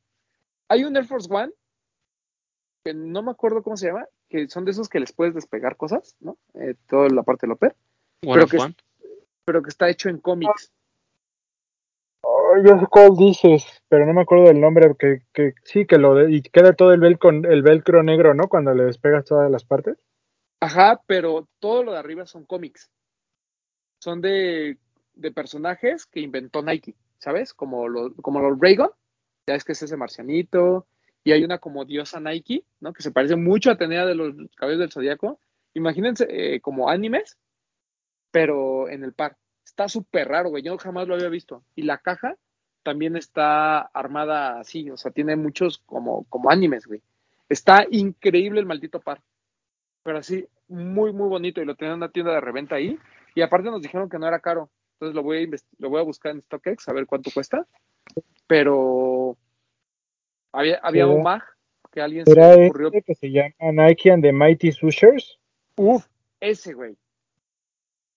Hay 0.68 0.84
un 0.84 0.96
Air 0.96 1.04
Force 1.04 1.28
One, 1.32 1.52
que 2.84 2.94
no 2.94 3.22
me 3.22 3.30
acuerdo 3.30 3.62
cómo 3.62 3.76
se 3.76 3.86
llama, 3.86 4.06
que 4.28 4.48
son 4.48 4.64
de 4.64 4.72
esos 4.72 4.88
que 4.88 5.00
les 5.00 5.12
puedes 5.12 5.34
despegar 5.34 5.76
cosas, 5.76 6.16
¿no? 6.20 6.36
Eh, 6.54 6.74
toda 6.88 7.08
la 7.08 7.22
parte 7.22 7.46
del 7.46 7.52
OPER. 7.52 7.76
Pero 8.20 8.46
que, 8.46 8.56
One. 8.58 8.74
pero 9.44 9.62
que 9.62 9.68
está 9.68 9.88
hecho 9.88 10.08
en 10.08 10.18
cómics. 10.18 10.72
Oh, 12.24 12.56
yo 12.64 12.78
sé 12.78 12.86
cuál 12.86 13.16
dices, 13.16 13.64
pero 13.88 14.06
no 14.06 14.14
me 14.14 14.22
acuerdo 14.22 14.44
del 14.44 14.60
nombre, 14.60 14.94
que, 14.98 15.22
que 15.32 15.54
sí, 15.64 15.86
que 15.86 15.98
lo 15.98 16.14
de, 16.14 16.32
y 16.32 16.42
queda 16.42 16.72
todo 16.72 16.92
el 16.92 17.00
velcro, 17.00 17.30
el 17.30 17.62
velcro 17.62 18.02
negro, 18.02 18.34
¿no? 18.34 18.48
Cuando 18.48 18.74
le 18.74 18.84
despegas 18.84 19.24
todas 19.24 19.50
las 19.50 19.64
partes. 19.64 19.98
Ajá, 20.62 21.02
pero 21.08 21.48
todo 21.58 21.82
lo 21.82 21.90
de 21.90 21.98
arriba 21.98 22.24
son 22.24 22.44
cómics. 22.44 22.88
Son 23.98 24.20
de, 24.20 24.78
personajes 25.34 26.06
que 26.06 26.20
inventó 26.20 26.62
Nike, 26.62 26.94
¿sabes? 27.18 27.52
Como, 27.52 27.88
lo, 27.88 28.14
como 28.14 28.38
los 28.38 28.60
Raygon, 28.60 28.90
ya 29.44 29.56
es 29.56 29.64
que 29.64 29.72
es 29.72 29.82
ese 29.82 29.96
marcianito, 29.96 30.86
y 31.24 31.32
hay 31.32 31.42
una 31.42 31.58
como 31.58 31.84
diosa 31.84 32.20
Nike, 32.20 32.64
¿no? 32.78 32.92
Que 32.92 33.02
se 33.02 33.10
parece 33.10 33.34
mucho 33.34 33.70
a 33.70 33.72
Atenea 33.72 34.06
de 34.06 34.14
los 34.14 34.36
cabellos 34.54 34.78
del 34.78 34.92
zodiaco. 34.92 35.40
Imagínense 35.74 36.28
eh, 36.30 36.60
como 36.60 36.88
animes, 36.88 37.36
pero 38.30 38.88
en 38.88 39.02
el 39.02 39.14
par. 39.14 39.36
Está 39.64 39.88
súper 39.88 40.28
raro, 40.28 40.50
güey. 40.50 40.62
Yo 40.62 40.78
jamás 40.78 41.08
lo 41.08 41.16
había 41.16 41.28
visto. 41.28 41.64
Y 41.74 41.82
la 41.82 41.98
caja 41.98 42.36
también 42.84 43.16
está 43.16 43.80
armada 43.80 44.60
así, 44.60 44.88
o 44.90 44.96
sea, 44.96 45.10
tiene 45.10 45.34
muchos 45.34 45.78
como, 45.78 46.22
como 46.28 46.50
animes, 46.50 46.86
güey. 46.86 47.02
Está 47.48 47.84
increíble 47.90 48.60
el 48.60 48.66
maldito 48.66 49.00
par. 49.00 49.20
Pero 50.02 50.18
así, 50.18 50.46
muy, 50.68 51.12
muy 51.12 51.28
bonito. 51.28 51.60
Y 51.60 51.64
lo 51.64 51.74
tenían 51.76 51.94
en 51.94 51.98
una 51.98 52.10
tienda 52.10 52.32
de 52.32 52.40
reventa 52.40 52.76
ahí. 52.76 52.98
Y 53.34 53.42
aparte 53.42 53.70
nos 53.70 53.82
dijeron 53.82 54.08
que 54.08 54.18
no 54.18 54.26
era 54.26 54.40
caro. 54.40 54.70
Entonces 54.94 55.14
lo 55.14 55.22
voy 55.22 55.44
a, 55.44 55.56
lo 55.78 55.90
voy 55.90 56.00
a 56.00 56.04
buscar 56.04 56.32
en 56.32 56.42
StockX 56.42 56.88
a 56.88 56.92
ver 56.92 57.06
cuánto 57.06 57.30
cuesta. 57.32 57.66
Pero 58.46 59.36
había, 60.52 60.78
había 60.82 61.06
un 61.06 61.22
mag 61.22 61.42
que 61.90 62.00
alguien 62.00 62.24
se 62.24 62.32
¿Será 62.32 62.56
le 62.56 62.66
ocurrió. 62.68 62.86
este 62.88 63.02
que 63.02 63.14
se 63.14 63.30
llama 63.30 63.52
Nike 63.60 64.10
and 64.10 64.22
the 64.22 64.32
Mighty 64.32 64.72
Swooshers? 64.72 65.38
Uf, 65.76 66.06
ese, 66.40 66.74
güey. 66.74 66.96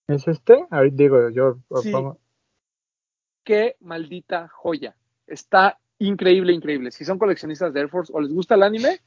¿Es 0.08 0.26
este? 0.28 0.66
Ahí 0.70 0.90
digo, 0.92 1.30
yo 1.30 1.58
Sí. 1.82 1.90
pongo- 1.90 2.18
Qué 3.44 3.76
maldita 3.80 4.48
joya. 4.48 4.96
Está 5.26 5.78
increíble, 5.98 6.52
increíble. 6.52 6.90
Si 6.90 7.04
son 7.04 7.18
coleccionistas 7.18 7.72
de 7.72 7.80
Air 7.80 7.88
Force 7.88 8.12
o 8.14 8.20
les 8.20 8.32
gusta 8.32 8.54
el 8.56 8.62
anime, 8.64 9.00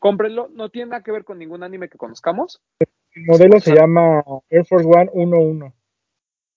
cómprenlo. 0.00 0.48
No 0.52 0.68
tiene 0.70 0.90
nada 0.90 1.02
que 1.04 1.12
ver 1.12 1.24
con 1.24 1.38
ningún 1.38 1.62
anime 1.62 1.88
que 1.88 1.96
conozcamos. 1.98 2.60
El 2.80 3.24
modelo 3.26 3.60
se 3.60 3.74
llama 3.74 4.24
Air 4.48 4.66
Force 4.66 4.88
One 4.88 5.10
11. 5.14 5.72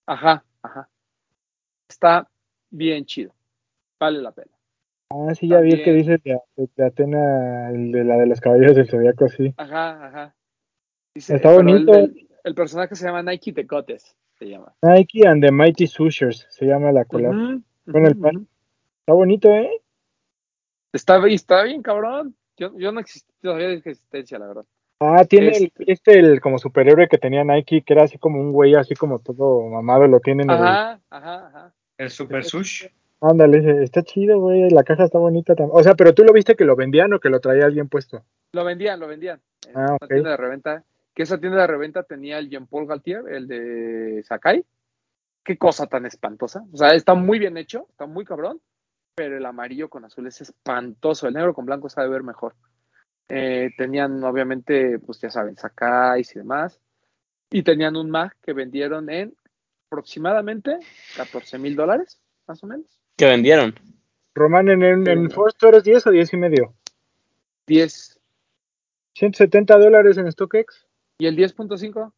Ajá, 0.06 0.44
ajá. 0.62 0.88
Está 1.88 2.28
bien 2.70 3.04
chido. 3.04 3.32
Vale 4.00 4.20
la 4.20 4.32
pena. 4.32 4.50
Ah, 5.10 5.34
sí, 5.34 5.48
ya 5.48 5.60
vi 5.60 5.72
el 5.72 5.84
que 5.84 5.92
dices 5.92 6.20
de, 6.24 6.40
de- 6.56 6.68
de 6.74 6.84
Atena, 6.86 7.70
el 7.70 7.92
de 7.92 8.02
la 8.04 8.16
de 8.16 8.26
los 8.26 8.40
caballeros 8.40 8.74
del 8.74 8.88
zodiaco, 8.88 9.28
sí. 9.28 9.54
Ajá, 9.56 10.06
ajá. 10.06 10.34
Dice, 11.14 11.36
Está 11.36 11.50
pero 11.50 11.62
bonito. 11.62 11.92
El, 11.94 12.04
el- 12.04 12.28
el 12.42 12.54
personaje 12.54 12.94
se 12.96 13.06
llama 13.06 13.22
Nike 13.22 13.52
The 13.52 13.62
Goddess, 13.62 14.16
se 14.38 14.46
llama. 14.46 14.74
Nike 14.82 15.26
and 15.26 15.42
the 15.42 15.52
Mighty 15.52 15.86
Swooshers 15.86 16.46
se 16.50 16.66
llama 16.66 16.90
la 16.92 17.02
el 17.02 17.06
par- 17.06 17.22
ujú. 17.22 18.46
Está 19.00 19.12
bonito, 19.12 19.48
¿eh? 19.50 19.82
Está, 20.92 21.26
está 21.28 21.62
bien, 21.62 21.82
cabrón. 21.82 22.34
Yo, 22.56 22.76
yo 22.78 22.92
no 22.92 23.00
existía 23.00 23.34
todavía 23.42 23.68
de 23.68 23.74
existencia, 23.74 24.38
la 24.38 24.46
verdad. 24.46 24.64
Ah, 25.00 25.24
tiene 25.24 25.48
el, 25.48 25.64
Este. 25.64 25.84
este 25.92 26.18
el 26.18 26.40
como 26.40 26.58
superhéroe 26.58 27.08
que 27.08 27.18
tenía 27.18 27.44
Nike, 27.44 27.82
que 27.82 27.92
era 27.92 28.04
así 28.04 28.16
como 28.18 28.40
un 28.40 28.52
güey, 28.52 28.74
así 28.74 28.94
como 28.94 29.18
todo 29.18 29.62
mamado, 29.68 30.06
lo 30.06 30.20
tienen 30.20 30.48
el... 30.50 30.56
Ajá, 30.56 31.00
ajá, 31.10 31.46
ajá. 31.48 31.74
El 31.98 32.10
Super 32.10 32.44
Sush. 32.44 32.86
Ándale, 33.20 33.58
ese- 33.58 33.82
está 33.82 34.02
chido, 34.02 34.38
güey, 34.40 34.70
la 34.70 34.82
caja 34.84 35.04
está 35.04 35.18
bonita 35.18 35.54
también. 35.54 35.76
O 35.78 35.82
sea, 35.82 35.94
pero 35.94 36.14
tú 36.14 36.24
lo 36.24 36.32
viste 36.32 36.54
que 36.56 36.64
lo 36.64 36.76
vendían 36.76 37.12
o 37.12 37.20
que 37.20 37.28
lo 37.30 37.40
traía 37.40 37.64
alguien 37.66 37.88
puesto. 37.88 38.22
Lo 38.52 38.64
vendían, 38.64 39.00
lo 39.00 39.08
vendían. 39.08 39.40
En 39.68 39.76
Ah, 39.76 39.84
una 39.86 39.94
ok. 39.96 40.08
tienda 40.08 40.30
de 40.30 40.36
reventa. 40.36 40.84
Que 41.14 41.22
esa 41.22 41.38
tienda 41.38 41.60
de 41.60 41.66
reventa 41.68 42.02
tenía 42.02 42.38
el 42.38 42.50
Jean-Paul 42.50 42.86
Galtier, 42.86 43.22
el 43.30 43.46
de 43.46 44.22
Sakai. 44.24 44.64
Qué 45.44 45.56
cosa 45.56 45.86
tan 45.86 46.06
espantosa. 46.06 46.64
O 46.72 46.76
sea, 46.76 46.94
está 46.94 47.14
muy 47.14 47.38
bien 47.38 47.56
hecho, 47.56 47.86
está 47.90 48.06
muy 48.06 48.24
cabrón, 48.24 48.60
pero 49.14 49.36
el 49.36 49.46
amarillo 49.46 49.88
con 49.88 50.04
azul 50.04 50.26
es 50.26 50.40
espantoso. 50.40 51.28
El 51.28 51.34
negro 51.34 51.54
con 51.54 51.66
blanco 51.66 51.88
sabe 51.88 52.08
ver 52.08 52.22
mejor. 52.22 52.54
Eh, 53.28 53.70
tenían, 53.76 54.22
obviamente, 54.24 54.98
pues 54.98 55.20
ya 55.20 55.30
saben, 55.30 55.56
Sakai 55.56 56.22
y 56.22 56.38
demás. 56.38 56.80
Y 57.50 57.62
tenían 57.62 57.96
un 57.96 58.10
mag 58.10 58.32
que 58.42 58.52
vendieron 58.52 59.08
en 59.10 59.34
aproximadamente 59.86 60.78
14 61.16 61.58
mil 61.58 61.76
dólares, 61.76 62.20
más 62.46 62.62
o 62.64 62.66
menos. 62.66 62.98
que 63.16 63.26
vendieron. 63.26 63.74
Román, 64.34 64.68
en, 64.68 64.82
en, 64.82 65.06
en. 65.08 65.30
Force 65.30 65.56
¿tú 65.58 65.68
eres 65.68 65.84
10 65.84 66.08
o 66.08 66.10
10 66.10 66.32
y 66.32 66.36
medio? 66.36 66.74
10. 67.68 68.20
170 69.14 69.78
dólares 69.78 70.18
en 70.18 70.30
StockX. 70.30 70.86
¿Y 71.18 71.26
el 71.26 71.36
10.5? 71.36 72.12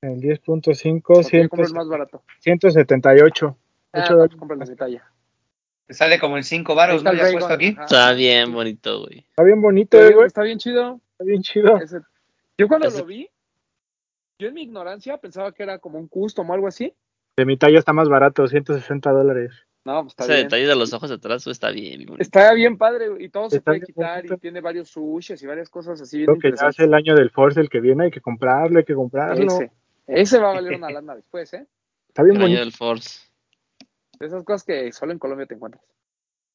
El 0.00 0.20
10.5, 0.22 1.02
Porque 1.02 1.42
yo 1.42 1.48
compro 1.50 1.64
el 1.64 1.66
100, 1.68 1.76
más 1.76 1.88
barato. 1.88 2.22
178. 2.40 3.58
Ah, 3.92 3.98
Ocho 4.00 4.10
no, 4.10 4.16
dólares. 4.16 4.30
pues 4.30 4.38
compro 4.38 4.54
el 4.54 4.60
de 4.64 4.70
mi 4.70 4.76
talla. 4.76 5.12
Te 5.86 5.94
sale 5.94 6.18
como 6.18 6.36
en 6.36 6.44
5 6.44 6.72
Ahí 6.72 6.76
varos, 6.76 6.96
está 6.98 7.10
¿no? 7.12 7.16
Ya 7.18 7.22
Raygon, 7.24 7.38
puesto 7.40 7.54
aquí. 7.54 7.68
ajá. 7.76 7.84
Está 7.84 8.12
bien 8.14 8.52
bonito, 8.52 9.00
güey. 9.02 9.18
Está 9.18 9.42
bien 9.42 9.60
bonito, 9.60 9.96
Está 9.96 10.04
eh, 10.04 10.08
bien, 10.08 10.16
güey. 10.16 10.26
está 10.26 10.42
bien 10.42 10.58
chido. 10.58 11.00
Está 11.12 11.24
bien 11.24 11.42
chido. 11.42 11.76
Ese- 11.78 12.00
Yo 12.56 12.68
cuando 12.68 12.88
Ese- 12.88 12.98
lo 13.00 13.04
vi, 13.06 13.28
yo 14.38 14.48
en 14.48 14.54
mi 14.54 14.62
ignorancia 14.62 15.18
pensaba 15.18 15.52
que 15.52 15.62
era 15.62 15.78
como 15.78 15.98
un 15.98 16.08
custom 16.08 16.48
o 16.50 16.54
algo 16.54 16.68
así. 16.68 16.94
De 17.36 17.44
mi 17.44 17.56
talla 17.56 17.78
está 17.78 17.92
más 17.92 18.08
barato, 18.08 18.46
160 18.46 19.10
dólares. 19.10 19.52
No, 19.84 20.00
pues 20.02 20.12
está 20.12 20.24
Ese 20.24 20.32
bien. 20.34 20.44
detalle 20.46 20.66
de 20.66 20.76
los 20.76 20.92
ojos 20.94 21.10
atrás 21.10 21.46
está 21.46 21.70
bien, 21.70 22.06
bonito. 22.06 22.22
Está 22.22 22.54
bien 22.54 22.78
padre 22.78 23.08
güey, 23.10 23.24
y 23.26 23.28
todo 23.28 23.50
se 23.50 23.60
puede 23.60 23.82
quitar 23.82 24.16
bonito. 24.18 24.34
y 24.34 24.38
tiene 24.38 24.60
varios 24.62 24.88
sushes 24.88 25.42
y 25.42 25.46
varias 25.46 25.68
cosas 25.68 26.00
así 26.00 26.18
bien 26.18 26.26
Creo 26.36 26.38
que 26.52 26.58
ya 26.58 26.68
hace 26.68 26.84
el 26.84 26.94
año 26.94 27.14
del 27.14 27.30
Force 27.30 27.60
el 27.60 27.68
que 27.68 27.80
viene, 27.80 28.04
hay 28.04 28.10
que 28.10 28.22
comprarlo, 28.22 28.78
hay 28.78 28.84
que 28.84 28.94
comprarlo. 28.94 29.44
Ese. 29.44 29.70
Ese 30.06 30.38
va 30.38 30.52
a 30.52 30.54
valer 30.54 30.76
una 30.76 30.90
lana 30.90 31.14
después, 31.16 31.52
¿eh? 31.52 31.66
Está 32.08 32.22
bien 32.22 32.36
El 32.36 32.42
año 32.42 32.48
bonito. 32.48 32.60
del 32.60 32.72
Force. 32.72 33.20
De 34.24 34.28
esas 34.28 34.42
cosas 34.42 34.64
que 34.64 34.90
solo 34.90 35.12
en 35.12 35.18
Colombia 35.18 35.44
te 35.44 35.52
encuentras. 35.54 35.84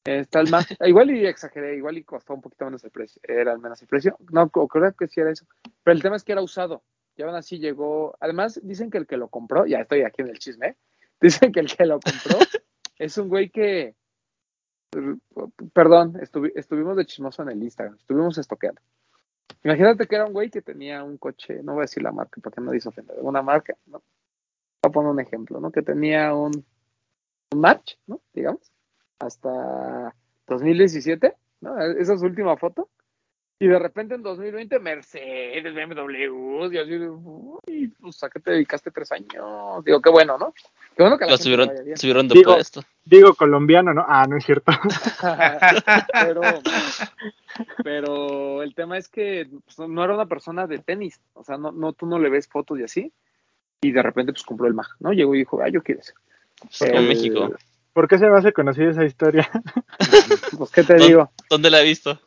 Está 0.04 0.40
el 0.40 0.50
más. 0.50 0.66
igual 0.88 1.12
y 1.12 1.28
exageré, 1.28 1.76
igual 1.76 2.00
y 2.00 2.04
costó 2.04 2.34
un 2.34 2.42
poquito 2.42 2.66
menos 2.66 2.84
el 2.84 2.90
precio. 2.90 3.22
Era 3.24 3.52
al 3.52 3.60
menos 3.60 3.80
el 3.84 3.88
precio. 3.88 4.18
No, 4.32 4.50
creo 4.50 4.92
que 4.94 5.08
sí 5.08 5.22
era 5.22 5.30
eso. 5.30 5.46
Pero 5.84 5.96
el 5.96 6.02
tema 6.02 6.16
es 6.16 6.24
que 6.24 6.32
era 6.32 6.42
usado. 6.42 6.82
Y 7.16 7.22
aún 7.22 7.36
así 7.36 7.60
llegó. 7.60 8.18
Además, 8.20 8.60
dicen 8.64 8.90
que 8.90 8.98
el 8.98 9.06
que 9.06 9.18
lo 9.18 9.28
compró, 9.28 9.68
ya 9.68 9.82
estoy 9.82 10.02
aquí 10.02 10.24
en 10.24 10.30
el 10.30 10.40
chisme. 10.40 10.68
¿eh? 10.70 10.78
Dicen 11.22 11.52
que 11.52 11.60
el 11.60 11.68
que 11.68 11.86
lo 11.86 12.00
compró 12.00 12.40
es 12.98 13.18
un 13.20 13.30
güey 13.30 13.52
que. 13.52 13.94
Perdón, 15.74 16.14
estuvi- 16.16 16.54
estuvimos 16.56 16.98
de 16.98 17.06
chismoso 17.06 17.44
en 17.44 17.50
el 17.50 17.62
Instagram. 17.62 17.96
Estuvimos 17.98 18.36
estoqueando. 18.40 18.82
Imagínate 19.64 20.08
que 20.08 20.16
era 20.16 20.26
un 20.26 20.34
güey 20.34 20.50
que 20.50 20.64
tenía 20.64 21.04
un 21.04 21.20
coche, 21.20 21.62
no 21.62 21.74
voy 21.74 21.82
a 21.82 21.84
decir 21.84 22.02
la 22.02 22.12
marca 22.12 22.42
porque 22.42 22.62
no 22.62 22.72
dice 22.72 22.90
ofender, 22.90 23.18
una 23.20 23.44
marca, 23.44 23.76
¿no? 23.86 24.00
Voy 24.82 24.90
a 24.90 24.92
poner 24.92 25.12
un 25.12 25.20
ejemplo, 25.20 25.60
¿no? 25.60 25.72
Que 25.72 25.82
tenía 25.84 26.34
un 26.34 26.66
match, 27.56 27.96
¿no? 28.08 28.22
Digamos, 28.34 28.72
hasta 29.20 30.14
2017, 30.48 31.34
¿no? 31.62 31.80
Esa 31.82 32.14
es 32.14 32.20
su 32.20 32.26
última 32.26 32.56
foto. 32.58 32.90
Y 33.62 33.68
de 33.68 33.78
repente 33.78 34.16
en 34.16 34.24
2020, 34.24 34.80
Mercedes, 34.80 35.64
BMW, 35.76 36.72
y 36.72 36.78
así, 36.78 36.92
de, 36.92 37.10
uy, 37.10 37.94
pues 38.00 38.24
a 38.24 38.30
qué 38.30 38.40
te 38.40 38.52
dedicaste 38.52 38.90
tres 38.90 39.12
años. 39.12 39.84
Digo, 39.84 40.02
qué 40.02 40.10
bueno, 40.10 40.38
¿no? 40.38 40.54
Qué 40.96 41.04
bueno 41.04 41.18
que 41.18 41.26
la 41.26 41.32
Lo 41.32 41.38
subieron, 41.38 41.68
vaya 41.68 41.82
bien. 41.82 41.98
subieron 41.98 42.28
de 42.30 42.36
Digo- 42.36 42.54
puesto. 42.54 42.82
Digo 43.04 43.34
colombiano, 43.34 43.94
¿no? 43.94 44.06
Ah, 44.08 44.26
no 44.30 44.38
es 44.38 44.46
cierto. 44.46 44.72
pero, 46.14 46.42
pero 47.84 48.64
el 48.64 48.74
tema 48.76 48.98
es 48.98 49.10
que 49.10 49.50
pues, 49.66 49.90
no 49.90 50.04
era 50.06 50.14
una 50.14 50.28
persona 50.28 50.66
de 50.66 50.80
tenis, 50.80 51.20
o 51.34 51.44
sea, 51.44 51.58
no, 51.58 51.74
no, 51.74 51.92
tú 51.92 52.06
no 52.06 52.18
le 52.18 52.30
ves 52.30 52.48
fotos 52.48 52.80
y 52.80 52.84
así, 52.84 53.12
y 53.82 53.92
de 53.92 54.02
repente 54.02 54.32
pues 54.32 54.44
compró 54.44 54.68
el 54.68 54.74
mag, 54.74 54.88
¿no? 55.00 55.12
Llegó 55.12 55.36
y 55.36 55.40
dijo, 55.40 55.62
ah, 55.62 55.68
yo 55.68 55.84
quiero 55.84 56.00
ese. 56.00 56.14
En 56.82 57.08
México. 57.08 57.52
¿Por 57.94 58.08
qué 58.08 58.18
se 58.18 58.30
me 58.30 58.38
hace 58.38 58.54
conocida 58.54 58.92
esa 58.92 59.06
historia? 59.06 59.50
Pues, 60.58 60.72
¿qué 60.72 60.84
te 60.84 60.94
¿Dónde- 60.94 61.08
digo? 61.08 61.32
¿Dónde 61.50 61.70
la 61.70 61.82
he 61.82 61.86
visto? 61.86 62.20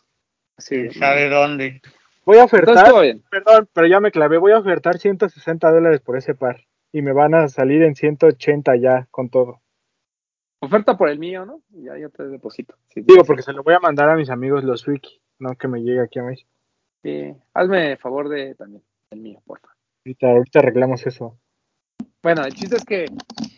Sí, 0.58 0.90
¿Sabe 0.90 1.28
dónde? 1.28 1.80
Voy 2.24 2.38
a 2.38 2.44
ofertar, 2.44 2.92
perdón, 3.30 3.68
pero 3.72 3.86
ya 3.88 3.98
me 4.00 4.10
clavé, 4.12 4.38
voy 4.38 4.52
a 4.52 4.58
ofertar 4.58 4.98
160 4.98 5.70
dólares 5.70 6.00
por 6.00 6.16
ese 6.16 6.34
par. 6.34 6.60
Y 6.92 7.02
me 7.02 7.12
van 7.12 7.34
a 7.34 7.48
salir 7.48 7.82
en 7.82 7.94
180 7.96 8.76
ya 8.76 9.08
con 9.10 9.28
todo. 9.28 9.60
Oferta 10.60 10.96
por 10.96 11.08
el 11.08 11.18
mío, 11.18 11.44
¿no? 11.44 11.62
Y 11.74 11.84
Ya 11.86 11.98
yo 11.98 12.10
te 12.10 12.22
deposito. 12.28 12.76
Sí, 12.94 13.00
Digo, 13.02 13.24
porque 13.24 13.42
se 13.42 13.52
lo 13.52 13.62
voy 13.64 13.74
a 13.74 13.80
mandar 13.80 14.08
a 14.10 14.14
mis 14.16 14.30
amigos 14.30 14.62
los 14.62 14.86
Wiki, 14.86 15.20
no 15.40 15.56
que 15.56 15.66
me 15.68 15.80
llegue 15.82 16.00
aquí 16.02 16.18
a 16.20 16.22
México. 16.24 16.50
sí. 17.02 17.34
Hazme 17.54 17.96
favor 17.96 18.28
de 18.28 18.54
también 18.54 18.82
el 19.10 19.20
mío, 19.20 19.40
por 19.46 19.58
favor. 19.60 19.76
Ahorita, 20.04 20.26
ahorita 20.30 20.58
arreglamos 20.60 21.04
eso. 21.06 21.38
Bueno, 22.22 22.44
el 22.44 22.54
chiste 22.54 22.76
es 22.76 22.84
que 22.84 23.06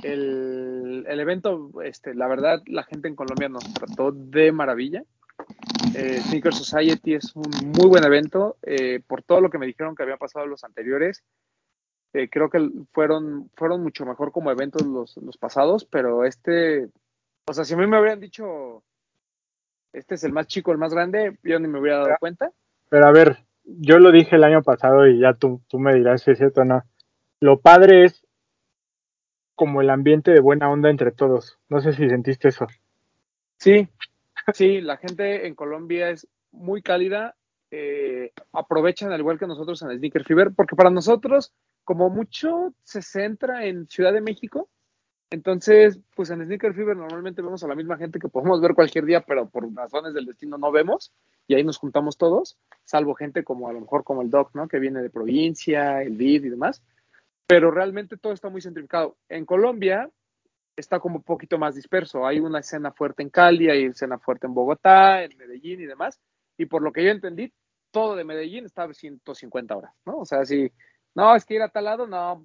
el, 0.03 1.05
el 1.07 1.21
evento, 1.21 1.71
este, 1.83 2.15
la 2.15 2.27
verdad, 2.27 2.62
la 2.67 2.83
gente 2.85 3.09
en 3.09 3.15
Colombia 3.15 3.49
nos 3.49 3.65
trató 3.75 4.11
de 4.11 4.53
maravilla. 4.53 5.05
Eh, 5.95 6.21
Sneaker 6.23 6.55
Society 6.55 7.15
es 7.15 7.37
un 7.37 7.51
muy 7.77 7.89
buen 7.89 8.05
evento. 8.05 8.57
eh, 8.62 9.01
por 9.07 9.23
todo 9.23 9.43
lo 9.43 9.51
que 9.51 9.59
me 9.59 9.67
dijeron 9.67 9.95
que 9.95 10.03
había 10.03 10.17
pasado 10.17 10.47
los 10.47 10.65
anteriores, 10.65 11.23
eh, 12.15 12.31
creo 12.31 12.49
que 12.49 12.71
fueron, 12.93 13.51
fueron 13.55 13.83
mucho 13.83 14.07
mejor 14.07 14.33
como 14.33 14.51
eventos 14.51 14.87
los, 14.87 15.17
los 15.19 15.37
pasados, 15.37 15.85
pero 15.85 16.25
este, 16.25 16.89
o 17.47 17.53
sea, 17.53 17.65
si 17.65 17.75
a 17.75 17.77
mí 17.77 17.87
me 17.87 18.01
hubieran 18.01 18.21
dicho, 18.21 18.83
este 19.93 20.15
es 20.15 20.25
el 20.25 20.33
más 20.33 20.47
chico, 20.47 20.73
el 20.73 20.79
más 20.79 20.95
grande, 20.95 21.37
yo 21.43 21.59
ni 21.59 21.69
me 21.69 21.81
hubiera 21.81 21.99
dado 21.99 22.17
cuenta. 22.19 22.51
Pero 22.89 23.07
a 23.07 23.12
ver, 23.12 23.45
yo 23.65 23.99
lo 23.99 24.11
dije 24.11 24.37
el 24.37 24.45
año 24.45 24.62
pasado 24.62 25.07
y 25.07 25.19
ya 25.19 25.35
tú, 25.35 25.61
tú 25.69 25.79
me 25.79 25.95
dirás 25.95 26.23
si 26.23 26.31
es 26.31 26.39
cierto 26.39 26.62
o 26.62 26.65
no. 26.65 26.83
Lo 27.41 27.61
padre 27.61 28.05
es 28.05 28.24
como 29.55 29.81
el 29.81 29.91
ambiente 29.91 30.31
de 30.33 30.41
buena 30.41 30.71
onda 30.71 30.91
entre 30.91 31.13
todos. 31.13 31.59
No 31.69 31.81
sé 31.81 31.93
si 31.93 32.09
sentiste 32.09 32.49
eso. 32.49 32.67
Sí, 33.59 33.89
sí, 34.53 34.81
la 34.81 34.97
gente 34.97 35.47
en 35.47 35.55
Colombia 35.55 36.11
es 36.11 36.27
muy 36.53 36.83
cálida, 36.83 37.35
eh, 37.71 38.33
aprovechan 38.53 39.13
al 39.13 39.21
igual 39.21 39.39
que 39.39 39.47
nosotros 39.47 39.83
en 39.83 39.97
Sneaker 39.97 40.25
Fever, 40.25 40.53
porque 40.55 40.77
para 40.77 40.91
nosotros, 40.91 41.53
como 41.85 42.11
mucho 42.11 42.73
se 42.83 43.03
centra 43.03 43.65
en 43.65 43.89
Ciudad 43.89 44.13
de 44.13 44.21
México, 44.21 44.69
entonces, 45.31 45.99
pues 46.15 46.31
en 46.31 46.45
Sneaker 46.45 46.75
Fever 46.75 46.97
normalmente 46.97 47.43
vemos 47.43 47.65
a 47.65 47.69
la 47.69 47.75
misma 47.75 47.97
gente 47.97 48.21
que 48.21 48.29
podemos 48.29 48.61
ver 48.61 48.75
cualquier 48.75 49.05
día, 49.05 49.23
pero 49.23 49.49
por 49.49 49.73
razones 49.75 50.15
del 50.15 50.27
destino 50.27 50.59
no 50.59 50.71
vemos, 50.71 51.13
y 51.49 51.55
ahí 51.55 51.65
nos 51.65 51.79
juntamos 51.79 52.17
todos, 52.17 52.57
salvo 52.85 53.15
gente 53.15 53.43
como 53.43 53.69
a 53.69 53.73
lo 53.73 53.81
mejor 53.81 54.05
como 54.05 54.23
el 54.23 54.31
Doc, 54.31 54.55
¿no? 54.55 54.69
Que 54.69 54.79
viene 54.79 55.03
de 55.03 55.11
provincia, 55.11 56.03
el 56.03 56.17
Vid 56.17 56.45
y 56.45 56.51
demás, 56.51 56.85
pero 57.47 57.70
realmente 57.70 58.16
todo 58.16 58.32
está 58.32 58.49
muy 58.49 58.61
centrificado. 58.61 59.16
En 59.28 59.45
Colombia, 59.45 60.11
está 60.76 61.01
como 61.01 61.16
un 61.16 61.22
poquito 61.22 61.59
más 61.59 61.74
disperso. 61.74 62.26
Hay 62.26 62.40
una 62.40 62.61
escena 62.61 62.92
fuerte 62.92 63.22
en 63.22 63.30
Cali, 63.30 63.70
hay 63.70 63.84
escena 63.84 64.18
fuerte 64.18 64.47
en 64.47 64.55
Bogotá, 64.55 65.22
en 65.22 65.36
Medellín 65.36 65.80
y 65.80 65.86
demás. 65.86 66.20
Y 66.57 66.66
por 66.66 66.82
lo 66.82 66.92
que 66.92 67.05
yo 67.05 67.11
entendí, 67.11 67.53
todo 67.90 68.16
de 68.16 68.24
Medellín 68.24 68.64
está 68.64 68.84
a 68.84 68.92
150 68.92 69.76
horas, 69.76 69.95
¿no? 70.05 70.18
O 70.18 70.24
sea, 70.24 70.45
si, 70.45 70.72
no, 71.14 71.34
es 71.34 71.45
que 71.45 71.55
ir 71.55 71.62
a 71.62 71.68
tal 71.68 71.84
lado, 71.84 72.07
no, 72.07 72.45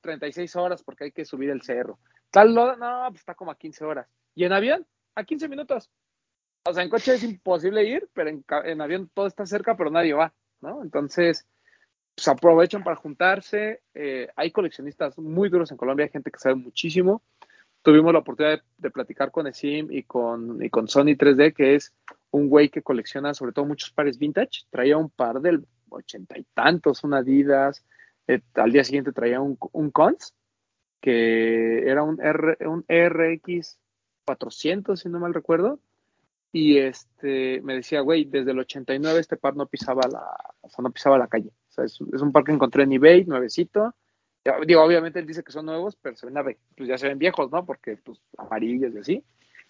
36 0.00 0.56
horas 0.56 0.82
porque 0.82 1.04
hay 1.04 1.12
que 1.12 1.24
subir 1.24 1.50
el 1.50 1.62
cerro. 1.62 1.98
Tal 2.30 2.54
lado, 2.54 2.76
no, 2.76 3.06
pues 3.08 3.20
está 3.20 3.34
como 3.34 3.50
a 3.50 3.56
15 3.56 3.84
horas. 3.84 4.06
Y 4.34 4.44
en 4.44 4.52
avión, 4.52 4.86
a 5.14 5.24
15 5.24 5.48
minutos. 5.48 5.90
O 6.66 6.74
sea, 6.74 6.82
en 6.82 6.90
coche 6.90 7.14
es 7.14 7.22
imposible 7.22 7.84
ir, 7.84 8.08
pero 8.12 8.28
en, 8.28 8.44
en 8.64 8.80
avión 8.80 9.10
todo 9.14 9.26
está 9.26 9.46
cerca, 9.46 9.76
pero 9.76 9.90
nadie 9.90 10.12
va, 10.12 10.34
¿no? 10.60 10.82
Entonces, 10.82 11.46
pues 12.18 12.28
aprovechan 12.28 12.82
para 12.82 12.96
juntarse. 12.96 13.82
Eh, 13.94 14.28
hay 14.34 14.50
coleccionistas 14.50 15.16
muy 15.18 15.48
duros 15.48 15.70
en 15.70 15.76
Colombia, 15.76 16.06
hay 16.06 16.10
gente 16.10 16.30
que 16.30 16.38
sabe 16.38 16.56
muchísimo 16.56 17.22
tuvimos 17.82 18.12
la 18.12 18.18
oportunidad 18.18 18.62
de, 18.76 18.90
platicar 18.90 19.30
con 19.30 19.46
Esim 19.46 19.88
y 19.90 20.02
con, 20.02 20.62
y 20.62 20.70
con 20.70 20.88
Sony 20.88 21.16
3D, 21.16 21.54
que 21.54 21.74
es 21.74 21.94
un 22.30 22.48
güey 22.48 22.68
que 22.68 22.82
colecciona 22.82 23.34
sobre 23.34 23.52
todo 23.52 23.64
muchos 23.64 23.90
pares 23.90 24.18
vintage. 24.18 24.64
Traía 24.70 24.96
un 24.96 25.10
par 25.10 25.40
del 25.40 25.66
ochenta 25.88 26.38
y 26.38 26.44
tantos, 26.54 27.04
un 27.04 27.14
Adidas. 27.14 27.84
eh, 28.26 28.42
al 28.54 28.72
día 28.72 28.84
siguiente 28.84 29.12
traía 29.12 29.40
un, 29.40 29.56
un 29.72 29.90
Cons, 29.90 30.34
que 31.00 31.88
era 31.88 32.02
un, 32.02 32.20
R, 32.20 32.58
un 32.66 32.84
RX 32.88 33.78
400, 34.26 35.00
si 35.00 35.08
no 35.08 35.18
mal 35.18 35.32
recuerdo. 35.32 35.80
Y 36.52 36.78
este 36.78 37.60
me 37.62 37.74
decía, 37.74 38.00
güey, 38.00 38.24
desde 38.24 38.52
el 38.52 38.58
89 38.58 39.20
este 39.20 39.36
par 39.36 39.54
no 39.56 39.66
pisaba 39.66 40.02
la, 40.10 40.24
o 40.60 40.68
sea, 40.68 40.82
no 40.82 40.90
pisaba 40.90 41.18
la 41.18 41.28
calle. 41.28 41.48
O 41.48 41.72
sea, 41.72 41.84
es, 41.84 41.98
es 42.12 42.22
un 42.22 42.32
par 42.32 42.44
que 42.44 42.52
encontré 42.52 42.84
en 42.84 42.92
eBay, 42.92 43.24
nuevecito. 43.24 43.94
Digo, 44.66 44.82
obviamente 44.82 45.18
él 45.18 45.26
dice 45.26 45.42
que 45.42 45.52
son 45.52 45.66
nuevos, 45.66 45.96
pero 45.96 46.16
se 46.16 46.26
ven 46.26 46.56
pues 46.76 46.88
ya 46.88 46.96
se 46.96 47.08
ven 47.08 47.18
viejos, 47.18 47.50
¿no? 47.50 47.66
Porque 47.66 47.98
pues 47.98 48.20
amarillos 48.38 48.94
y 48.94 48.98
así. 48.98 49.24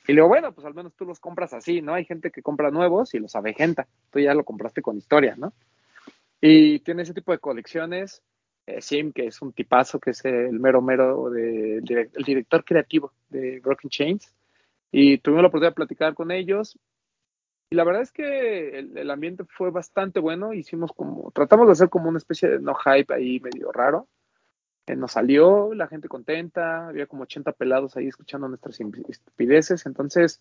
Y 0.07 0.13
le 0.13 0.17
digo, 0.17 0.29
bueno, 0.29 0.53
pues 0.53 0.67
al 0.67 0.75
menos 0.75 0.95
tú 0.95 1.05
los 1.05 1.21
compras 1.21 1.53
así, 1.53 1.83
¿no? 1.83 1.95
Hay 1.95 2.05
gente 2.05 2.31
que 2.31 2.43
compra 2.43 2.71
nuevos 2.71 3.13
y 3.15 3.19
los 3.19 3.35
avejenta. 3.35 3.89
Tú 4.11 4.21
ya 4.21 4.35
lo 4.35 4.45
compraste 4.45 4.81
con 4.81 4.97
historia, 4.97 5.35
¿no? 5.37 5.53
Y 6.41 6.79
tiene 6.81 7.03
ese 7.03 7.15
tipo 7.15 7.33
de 7.33 7.39
colecciones. 7.39 8.23
Eh, 8.67 8.81
Sim, 8.81 9.13
que 9.13 9.27
es 9.27 9.43
un 9.43 9.53
tipazo, 9.53 9.99
que 9.99 10.11
es 10.11 10.25
el 10.25 10.61
mero 10.61 10.83
mero 10.83 11.31
de, 11.31 11.79
el 11.79 12.25
director 12.25 12.65
creativo 12.65 13.13
de 13.29 13.61
Broken 13.61 13.91
Chains. 13.91 14.33
Y 14.91 15.19
tuvimos 15.19 15.43
la 15.43 15.49
oportunidad 15.49 15.73
de 15.73 15.77
platicar 15.77 16.15
con 16.15 16.31
ellos. 16.31 16.79
Y 17.71 17.77
la 17.77 17.85
verdad 17.85 18.03
es 18.03 18.13
que 18.13 18.79
el, 18.79 19.11
ambiente 19.11 19.45
fue 19.45 19.71
bastante 19.71 20.21
bueno. 20.21 20.55
Hicimos 20.55 20.93
como, 20.93 21.31
tratamos 21.33 21.67
de 21.67 21.73
hacer 21.73 21.91
como 21.91 22.09
una 22.09 22.19
especie 22.19 22.49
de 22.49 22.61
no 22.61 22.75
hype 22.75 23.13
ahí 23.13 23.41
medio 23.41 23.71
raro. 23.73 24.09
Eh, 24.87 24.97
nos 24.97 25.13
salió, 25.13 25.75
la 25.75 25.87
gente 25.87 26.09
contenta, 26.09 26.89
había 26.89 27.07
como 27.07 27.25
80 27.25 27.53
pelados 27.53 27.97
ahí 27.97 28.09
escuchando 28.09 28.49
nuestras 28.49 28.81
estupideces, 28.81 29.85
entonces, 29.85 30.41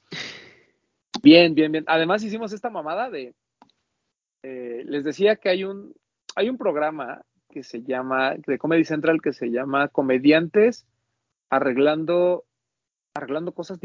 bien, 1.22 1.54
bien, 1.54 1.74
bien. 1.74 1.84
Además 1.88 2.24
hicimos 2.24 2.54
esta 2.54 2.70
mamada 2.70 3.10
de, 3.10 3.36
eh, 4.44 4.84
les 4.86 5.04
decía 5.04 5.36
que 5.36 5.50
hay 5.50 5.66
un, 5.66 5.94
hay 6.36 6.50
un 6.50 6.58
programa 6.58 7.24
que 7.50 7.64
se 7.64 7.84
llama, 7.84 8.36
de 8.36 8.58
Comedy 8.58 8.86
Central, 8.86 9.22
que 9.22 9.34
se 9.34 9.48
llama 9.52 9.90
Comediantes 9.90 10.86
arreglando, 11.50 12.46
arreglando 13.18 13.52
cosas, 13.52 13.80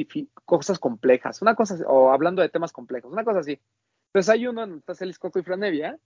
cosas 0.45 0.79
complejas, 0.79 1.43
una 1.43 1.55
cosa, 1.55 1.77
o 1.87 2.11
hablando 2.13 2.43
de 2.43 2.49
temas 2.49 2.73
complejos, 2.73 3.13
una 3.13 3.25
cosa 3.25 3.41
así. 3.41 3.59
Entonces 4.09 4.31
hay 4.31 4.47
uno, 4.47 4.65
está 4.77 4.95
Celis 4.95 5.19
Coco 5.19 5.39
y 5.39 5.43
Franevia, 5.43 5.99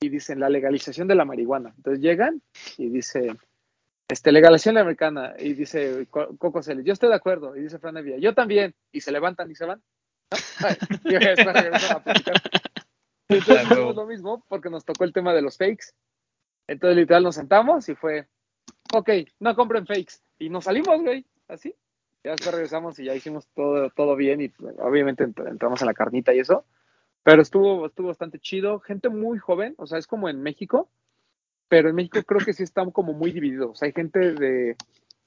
y 0.00 0.08
dicen 0.08 0.38
la 0.40 0.48
legalización 0.48 1.08
de 1.08 1.16
la 1.16 1.24
marihuana. 1.24 1.74
Entonces 1.76 2.00
llegan 2.00 2.40
y 2.76 2.88
dicen, 2.88 3.36
este, 4.08 4.32
legalización 4.32 4.78
americana, 4.78 5.34
y 5.38 5.54
dice 5.54 6.06
Co- 6.08 6.36
Coco 6.38 6.62
Celis, 6.62 6.84
yo 6.84 6.92
estoy 6.92 7.08
de 7.08 7.16
acuerdo, 7.16 7.56
y 7.56 7.62
dice 7.62 7.78
Fran 7.78 7.96
Evia, 7.96 8.16
yo 8.18 8.34
también, 8.34 8.74
y 8.92 9.00
se 9.00 9.12
levantan 9.12 9.50
y 9.50 9.54
se 9.54 9.66
van. 9.66 9.82
¿no? 10.30 10.38
Ay, 10.66 10.76
a 11.90 12.02
platicar. 12.02 12.36
Entonces 13.28 13.56
Ah, 13.58 13.62
hicimos 13.64 13.94
lo 13.96 14.06
mismo 14.06 14.44
porque 14.48 14.70
nos 14.70 14.84
tocó 14.84 15.04
el 15.04 15.12
tema 15.12 15.34
de 15.34 15.42
los 15.42 15.58
fakes. 15.58 15.92
Entonces 16.66 16.96
literal 16.96 17.22
nos 17.22 17.34
sentamos 17.34 17.88
y 17.88 17.94
fue, 17.94 18.28
ok, 18.94 19.10
no 19.40 19.54
compren 19.54 19.86
fakes. 19.86 20.20
Y 20.38 20.48
nos 20.48 20.64
salimos, 20.64 21.00
güey, 21.02 21.26
así. 21.48 21.74
Ya 22.24 22.32
después 22.32 22.52
regresamos 22.52 22.98
y 22.98 23.04
ya 23.04 23.14
hicimos 23.14 23.46
todo, 23.54 23.90
todo 23.90 24.16
bien 24.16 24.40
y 24.40 24.48
pues, 24.48 24.74
obviamente 24.80 25.24
ent- 25.26 25.48
entramos 25.48 25.80
en 25.80 25.86
la 25.86 25.94
carnita 25.94 26.34
y 26.34 26.40
eso. 26.40 26.64
Pero 27.22 27.42
estuvo, 27.42 27.86
estuvo 27.86 28.08
bastante 28.08 28.38
chido. 28.38 28.80
Gente 28.80 29.08
muy 29.08 29.38
joven, 29.38 29.74
o 29.78 29.86
sea, 29.86 29.98
es 29.98 30.06
como 30.06 30.28
en 30.28 30.42
México, 30.42 30.88
pero 31.68 31.90
en 31.90 31.94
México 31.96 32.22
creo 32.26 32.40
que 32.44 32.52
sí 32.54 32.62
están 32.62 32.90
como 32.90 33.12
muy 33.12 33.32
divididos. 33.32 33.82
Hay 33.82 33.92
gente 33.92 34.32
de 34.34 34.76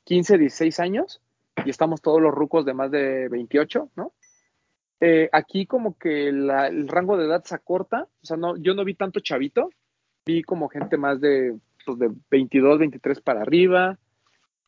15, 0.06 0.38
16 0.38 0.80
años 0.80 1.22
y 1.66 1.70
estamos 1.70 2.02
todos 2.02 2.22
los 2.22 2.34
rucos 2.34 2.66
de 2.66 2.74
más 2.74 2.92
de 2.92 3.28
28, 3.30 3.90
¿no? 3.96 4.14
Eh, 5.00 5.30
aquí 5.32 5.66
como 5.66 5.98
que 5.98 6.28
el 6.28 6.88
rango 6.88 7.18
de 7.18 7.26
edad 7.26 7.44
se 7.44 7.56
acorta, 7.56 8.08
o 8.22 8.26
sea, 8.26 8.38
no, 8.38 8.56
yo 8.58 8.76
no 8.76 8.84
vi 8.86 8.94
tanto 8.94 9.20
chavito, 9.20 9.70
vi 10.26 10.44
como 10.44 10.70
gente 10.70 10.98
más 10.98 11.20
de, 11.20 11.58
pues, 11.86 11.98
de 11.98 12.12
22, 12.30 12.78
23 12.80 13.20
para 13.22 13.42
arriba. 13.42 13.98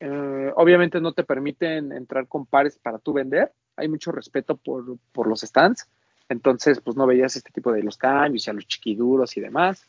Eh, 0.06 0.52
obviamente 0.58 1.00
no 1.00 1.14
te 1.14 1.24
permiten 1.24 1.94
entrar 1.94 2.28
con 2.28 2.46
pares 2.46 2.78
para 2.78 3.00
tú 3.00 3.14
vender, 3.14 3.54
hay 3.78 3.88
mucho 3.88 4.12
respeto 4.12 4.58
por, 4.58 4.98
por 5.14 5.28
los 5.28 5.40
stands, 5.40 5.88
entonces 6.28 6.82
pues 6.82 6.98
no 6.98 7.08
veías 7.08 7.38
este 7.38 7.52
tipo 7.52 7.72
de 7.72 7.82
los 7.82 7.96
cambios 7.96 8.46
y 8.46 8.50
a 8.50 8.54
los 8.54 8.68
chiquiduros 8.68 9.38
y 9.38 9.40
demás. 9.40 9.88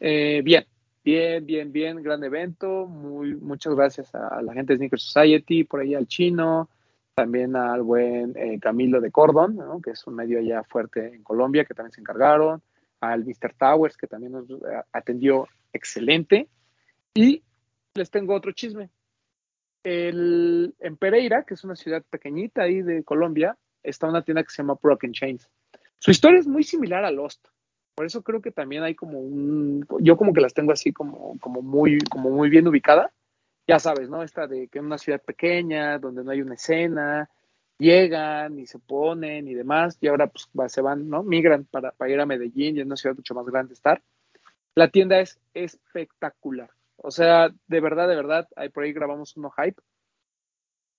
Eh, 0.00 0.40
bien, 0.42 0.64
bien, 1.04 1.44
bien, 1.44 1.70
bien, 1.70 2.02
gran 2.02 2.24
evento, 2.24 2.86
muy, 2.86 3.34
muchas 3.34 3.74
gracias 3.74 4.14
a 4.14 4.40
la 4.40 4.54
gente 4.54 4.72
de 4.72 4.78
Sneaker 4.78 4.98
Society, 4.98 5.64
por 5.64 5.80
ahí 5.80 5.94
al 5.94 6.06
chino, 6.06 6.70
también 7.14 7.54
al 7.54 7.82
buen 7.82 8.34
eh, 8.38 8.58
Camilo 8.58 9.02
de 9.02 9.10
Cordon, 9.10 9.82
que 9.82 9.90
es 9.90 10.06
un 10.06 10.14
medio 10.14 10.38
allá 10.38 10.62
fuerte 10.62 11.14
en 11.14 11.22
Colombia, 11.22 11.66
que 11.66 11.74
también 11.74 11.92
se 11.92 12.00
encargaron, 12.00 12.62
al 13.00 13.22
Mr. 13.26 13.52
Towers, 13.58 13.98
que 13.98 14.06
también 14.06 14.32
nos 14.32 14.48
eh, 14.48 14.82
atendió 14.94 15.46
excelente, 15.74 16.48
y 17.12 17.42
les 17.92 18.10
tengo 18.10 18.34
otro 18.34 18.52
chisme. 18.52 18.88
El, 19.84 20.74
en 20.78 20.96
Pereira, 20.96 21.44
que 21.44 21.54
es 21.54 21.64
una 21.64 21.76
ciudad 21.76 22.04
pequeñita 22.08 22.62
ahí 22.62 22.82
de 22.82 23.02
Colombia, 23.04 23.56
está 23.82 24.08
una 24.08 24.22
tienda 24.22 24.42
que 24.42 24.50
se 24.50 24.62
llama 24.62 24.78
Broken 24.80 25.12
Chains. 25.12 25.48
Su 25.98 26.10
historia 26.10 26.40
es 26.40 26.46
muy 26.46 26.62
similar 26.62 27.04
a 27.04 27.10
Lost. 27.10 27.48
Por 27.94 28.06
eso 28.06 28.22
creo 28.22 28.40
que 28.40 28.52
también 28.52 28.82
hay 28.82 28.94
como 28.94 29.20
un, 29.20 29.86
yo 30.00 30.16
como 30.16 30.32
que 30.32 30.40
las 30.40 30.54
tengo 30.54 30.72
así 30.72 30.92
como, 30.92 31.38
como 31.40 31.62
muy, 31.62 31.98
como 32.10 32.30
muy 32.30 32.48
bien 32.48 32.66
ubicada. 32.66 33.12
Ya 33.66 33.78
sabes, 33.78 34.08
¿no? 34.08 34.22
Esta 34.22 34.46
de 34.46 34.68
que 34.68 34.78
en 34.78 34.86
una 34.86 34.98
ciudad 34.98 35.22
pequeña, 35.22 35.98
donde 35.98 36.24
no 36.24 36.30
hay 36.30 36.42
una 36.42 36.54
escena, 36.54 37.28
llegan 37.78 38.58
y 38.58 38.66
se 38.66 38.78
ponen 38.78 39.46
y 39.46 39.54
demás, 39.54 39.98
y 40.00 40.08
ahora 40.08 40.28
pues 40.28 40.48
se 40.72 40.80
van, 40.80 41.08
¿no? 41.08 41.22
Migran 41.22 41.64
para, 41.64 41.92
para 41.92 42.10
ir 42.10 42.20
a 42.20 42.26
Medellín, 42.26 42.76
y 42.76 42.80
es 42.80 42.86
una 42.86 42.96
ciudad 42.96 43.16
mucho 43.16 43.34
más 43.34 43.46
grande 43.46 43.74
estar. 43.74 44.02
La 44.74 44.88
tienda 44.88 45.20
es 45.20 45.38
espectacular. 45.54 46.70
O 47.02 47.10
sea, 47.10 47.50
de 47.66 47.80
verdad, 47.80 48.08
de 48.08 48.16
verdad, 48.16 48.48
ahí 48.56 48.68
por 48.68 48.84
ahí 48.84 48.92
grabamos 48.92 49.36
uno 49.36 49.50
hype. 49.50 49.80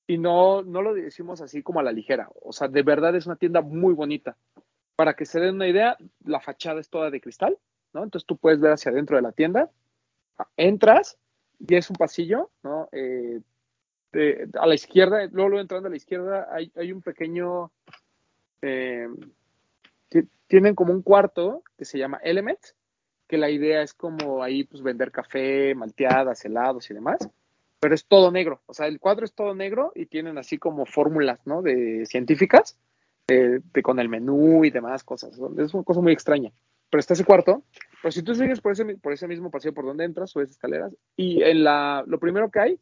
Y 0.08 0.18
no, 0.18 0.62
no 0.64 0.82
lo 0.82 0.93
decimos 0.93 1.41
así 1.41 1.64
como 1.64 1.80
a 1.80 1.84
la 1.84 1.91
ligera. 1.93 2.30
O 2.41 2.51
sea, 2.51 2.68
de 2.68 2.84
verdad 2.84 3.16
es 3.16 3.26
una 3.26 3.38
tienda 3.38 3.62
muy 3.62 3.93
bonita. 3.93 4.38
Para 4.95 5.14
que 5.16 5.26
se 5.26 5.39
den 5.39 5.56
una 5.56 5.68
idea, 5.68 5.97
la 6.26 6.39
fachada 6.41 6.82
es 6.82 6.89
toda 6.89 7.10
de 7.10 7.22
cristal, 7.22 7.58
¿no? 7.93 8.04
Entonces 8.04 8.28
tú 8.28 8.38
puedes 8.38 8.60
ver 8.60 8.74
hacia 8.74 8.91
adentro 8.91 9.16
de 9.16 9.24
la 9.24 9.32
tienda, 9.32 9.72
entras 10.58 11.18
y 11.60 11.76
es 11.76 11.89
un 11.89 11.95
pasillo, 11.95 12.51
¿no? 12.64 12.89
Eh, 12.91 13.41
a 14.60 14.68
la 14.68 14.76
izquierda, 14.76 15.26
luego, 15.32 15.60
entrando 15.60 15.88
a 15.88 15.89
la 15.89 15.97
izquierda 15.97 16.47
hay, 16.51 16.72
hay 16.76 16.91
un 16.91 17.01
pequeño, 17.01 17.72
eh, 18.62 19.08
ti- 20.10 20.30
tienen 20.47 20.76
como 20.76 20.93
un 20.93 21.01
cuarto 21.01 21.64
que 21.78 21.86
se 21.86 21.97
llama 21.97 22.20
Elements, 22.24 22.76
que 23.34 23.38
la 23.40 23.50
idea 23.50 23.82
es 23.82 23.96
como 23.96 24.44
ahí 24.44 24.64
pues 24.64 24.84
vender 24.84 25.12
café, 25.12 25.74
malteadas, 25.74 26.46
helados 26.46 26.92
y 26.92 26.94
demás, 26.94 27.18
pero 27.80 27.96
es 27.96 28.06
todo 28.06 28.32
negro, 28.32 28.62
o 28.68 28.76
sea, 28.76 28.86
el 28.86 29.00
cuadro 29.00 29.26
es 29.26 29.34
todo 29.34 29.56
negro 29.56 29.92
y 29.96 30.06
tienen 30.06 30.38
así 30.38 30.60
como 30.60 30.86
fórmulas, 30.86 31.40
¿no? 31.48 31.64
De 31.64 32.06
científicas, 32.06 32.78
de, 33.28 33.64
con 33.82 33.98
el 34.00 34.08
menú 34.08 34.64
y 34.66 34.70
demás 34.70 35.04
cosas, 35.04 35.32
es 35.58 35.74
una 35.74 35.84
cosa 35.84 36.00
muy 36.00 36.14
extraña, 36.14 36.52
pero 36.92 37.00
está 37.00 37.16
ese 37.16 37.26
cuarto, 37.26 37.64
pero 38.04 38.12
si 38.12 38.22
tú 38.22 38.36
sigues 38.36 38.62
por 38.62 38.74
ese, 38.74 38.86
por 38.98 39.14
ese 39.14 39.28
mismo 39.28 39.50
pasillo 39.50 39.74
por 39.74 39.86
donde 39.86 40.06
entras, 40.06 40.30
subes 40.30 40.52
escaleras, 40.52 40.96
y 41.16 41.42
en 41.42 41.64
la, 41.64 42.04
lo 42.06 42.20
primero 42.20 42.52
que 42.52 42.60
hay 42.60 42.80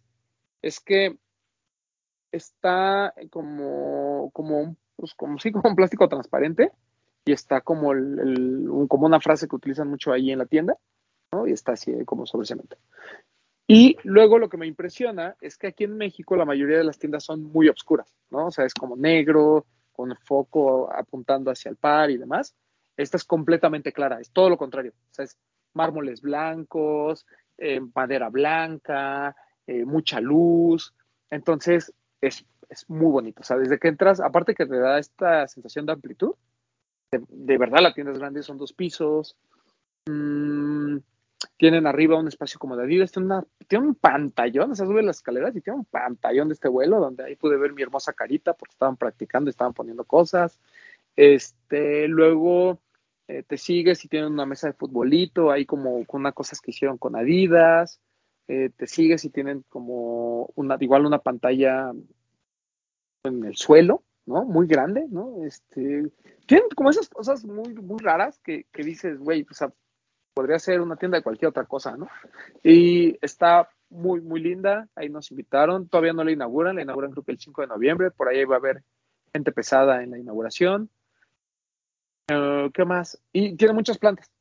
es 0.61 0.81
que 0.81 1.17
está 2.33 3.13
como, 3.29 4.31
como, 4.33 4.75
pues 4.97 5.13
como, 5.13 5.39
sí, 5.39 5.53
como 5.53 5.69
un 5.69 5.77
plástico 5.77 6.09
transparente 6.09 6.73
y 7.25 7.31
está 7.33 7.61
como, 7.61 7.89
un- 7.89 8.87
como 8.87 9.05
una 9.05 9.19
frase 9.19 9.47
que 9.47 9.55
utilizan 9.55 9.87
mucho 9.89 10.11
ahí 10.11 10.31
en 10.31 10.39
la 10.39 10.45
tienda, 10.45 10.77
¿no? 11.31 11.47
Y 11.47 11.51
está 11.51 11.73
así 11.73 11.91
eh, 11.91 12.05
como 12.05 12.25
sobre 12.25 12.47
cemento. 12.47 12.77
Y 13.67 13.95
luego 14.03 14.37
lo 14.37 14.49
que 14.49 14.57
me 14.57 14.67
impresiona 14.67 15.35
es 15.39 15.57
que 15.57 15.67
aquí 15.67 15.85
en 15.85 15.95
México 15.97 16.35
la 16.35 16.45
mayoría 16.45 16.77
de 16.77 16.83
las 16.83 16.99
tiendas 16.99 17.23
son 17.23 17.43
muy 17.43 17.69
oscuras, 17.69 18.13
¿no? 18.29 18.47
O 18.47 18.51
sea, 18.51 18.65
es 18.65 18.73
como 18.73 18.97
negro, 18.97 19.65
con 19.93 20.15
foco 20.17 20.91
apuntando 20.91 21.51
hacia 21.51 21.69
el 21.69 21.77
par 21.77 22.09
y 22.11 22.17
demás. 22.17 22.53
Esta 22.97 23.17
es 23.17 23.23
completamente 23.23 23.93
clara, 23.93 24.19
es 24.19 24.31
todo 24.31 24.49
lo 24.49 24.57
contrario. 24.57 24.91
O 25.11 25.13
sea, 25.13 25.25
es 25.25 25.37
mármoles 25.73 26.21
blancos, 26.21 27.25
eh, 27.57 27.79
madera 27.95 28.29
blanca, 28.29 29.35
eh, 29.67 29.85
mucha 29.85 30.19
luz. 30.19 30.93
Entonces, 31.29 31.93
es, 32.19 32.45
es 32.67 32.89
muy 32.89 33.11
bonito. 33.11 33.41
O 33.41 33.43
sea, 33.43 33.57
desde 33.57 33.79
que 33.79 33.87
entras, 33.87 34.19
aparte 34.19 34.53
que 34.53 34.65
te 34.65 34.77
da 34.77 34.99
esta 34.99 35.47
sensación 35.47 35.85
de 35.85 35.93
amplitud, 35.93 36.33
de, 37.11 37.57
verdad 37.57 37.81
la 37.81 37.93
tienda 37.93 38.13
es 38.13 38.19
grande, 38.19 38.43
son 38.43 38.57
dos 38.57 38.73
pisos. 38.73 39.35
Mm, 40.07 40.97
tienen 41.57 41.87
arriba 41.87 42.19
un 42.19 42.27
espacio 42.27 42.59
como 42.59 42.75
de 42.75 42.83
Adidas, 42.83 43.11
tiene, 43.11 43.25
una, 43.25 43.45
tiene 43.67 43.87
un 43.87 43.95
pantallón, 43.95 44.71
o 44.71 44.75
sea, 44.75 44.85
sube 44.85 45.03
las 45.03 45.17
escaleras 45.17 45.55
y 45.55 45.61
tiene 45.61 45.79
un 45.79 45.85
pantallón 45.85 46.47
de 46.49 46.53
este 46.53 46.67
vuelo 46.67 46.99
donde 46.99 47.23
ahí 47.23 47.35
pude 47.35 47.57
ver 47.57 47.73
mi 47.73 47.81
hermosa 47.81 48.13
carita 48.13 48.53
porque 48.53 48.73
estaban 48.73 48.97
practicando, 48.97 49.49
estaban 49.49 49.73
poniendo 49.73 50.03
cosas. 50.05 50.59
Este, 51.15 52.07
luego 52.07 52.79
eh, 53.27 53.43
te 53.43 53.57
sigues 53.57 54.03
y 54.05 54.07
tienen 54.07 54.31
una 54.31 54.45
mesa 54.45 54.67
de 54.67 54.73
futbolito, 54.73 55.51
ahí 55.51 55.65
como 55.65 56.05
con 56.05 56.21
unas 56.21 56.33
cosas 56.33 56.61
que 56.61 56.71
hicieron 56.71 56.97
con 56.97 57.15
Adidas. 57.15 57.99
Eh, 58.47 58.69
te 58.75 58.87
sigues 58.87 59.23
y 59.25 59.29
tienen 59.29 59.63
como 59.69 60.49
una, 60.55 60.77
igual 60.79 61.05
una 61.05 61.19
pantalla 61.19 61.91
en 63.23 63.45
el 63.45 63.55
suelo, 63.55 64.03
¿no? 64.25 64.43
Muy 64.45 64.67
grande, 64.67 65.05
¿no? 65.09 65.43
Este, 65.43 66.11
tienen 66.45 66.69
como 66.75 66.89
esas 66.89 67.09
cosas 67.09 67.45
muy, 67.45 67.73
muy 67.73 67.99
raras 67.99 68.39
que, 68.39 68.65
que 68.71 68.83
dices, 68.83 69.19
güey, 69.19 69.45
o 69.49 69.53
sea, 69.53 69.71
podría 70.33 70.59
ser 70.59 70.81
una 70.81 70.95
tienda 70.95 71.17
de 71.17 71.23
cualquier 71.23 71.49
otra 71.49 71.65
cosa, 71.65 71.97
¿no? 71.97 72.07
Y 72.63 73.17
está 73.23 73.69
muy, 73.89 74.21
muy 74.21 74.41
linda, 74.41 74.87
ahí 74.95 75.09
nos 75.09 75.31
invitaron, 75.31 75.87
todavía 75.87 76.13
no 76.13 76.23
la 76.23 76.31
inauguran, 76.31 76.75
la 76.75 76.81
inauguran 76.81 77.11
creo 77.11 77.23
que 77.23 77.33
el 77.33 77.39
5 77.39 77.61
de 77.61 77.67
noviembre, 77.67 78.11
por 78.11 78.29
ahí 78.29 78.43
va 78.45 78.55
a 78.55 78.59
haber 78.59 78.83
gente 79.33 79.51
pesada 79.51 80.03
en 80.03 80.11
la 80.11 80.17
inauguración. 80.17 80.89
Uh, 82.31 82.71
¿Qué 82.71 82.85
más? 82.85 83.21
Y 83.33 83.55
tiene 83.57 83.73
muchas 83.73 83.97
plantas, 83.97 84.31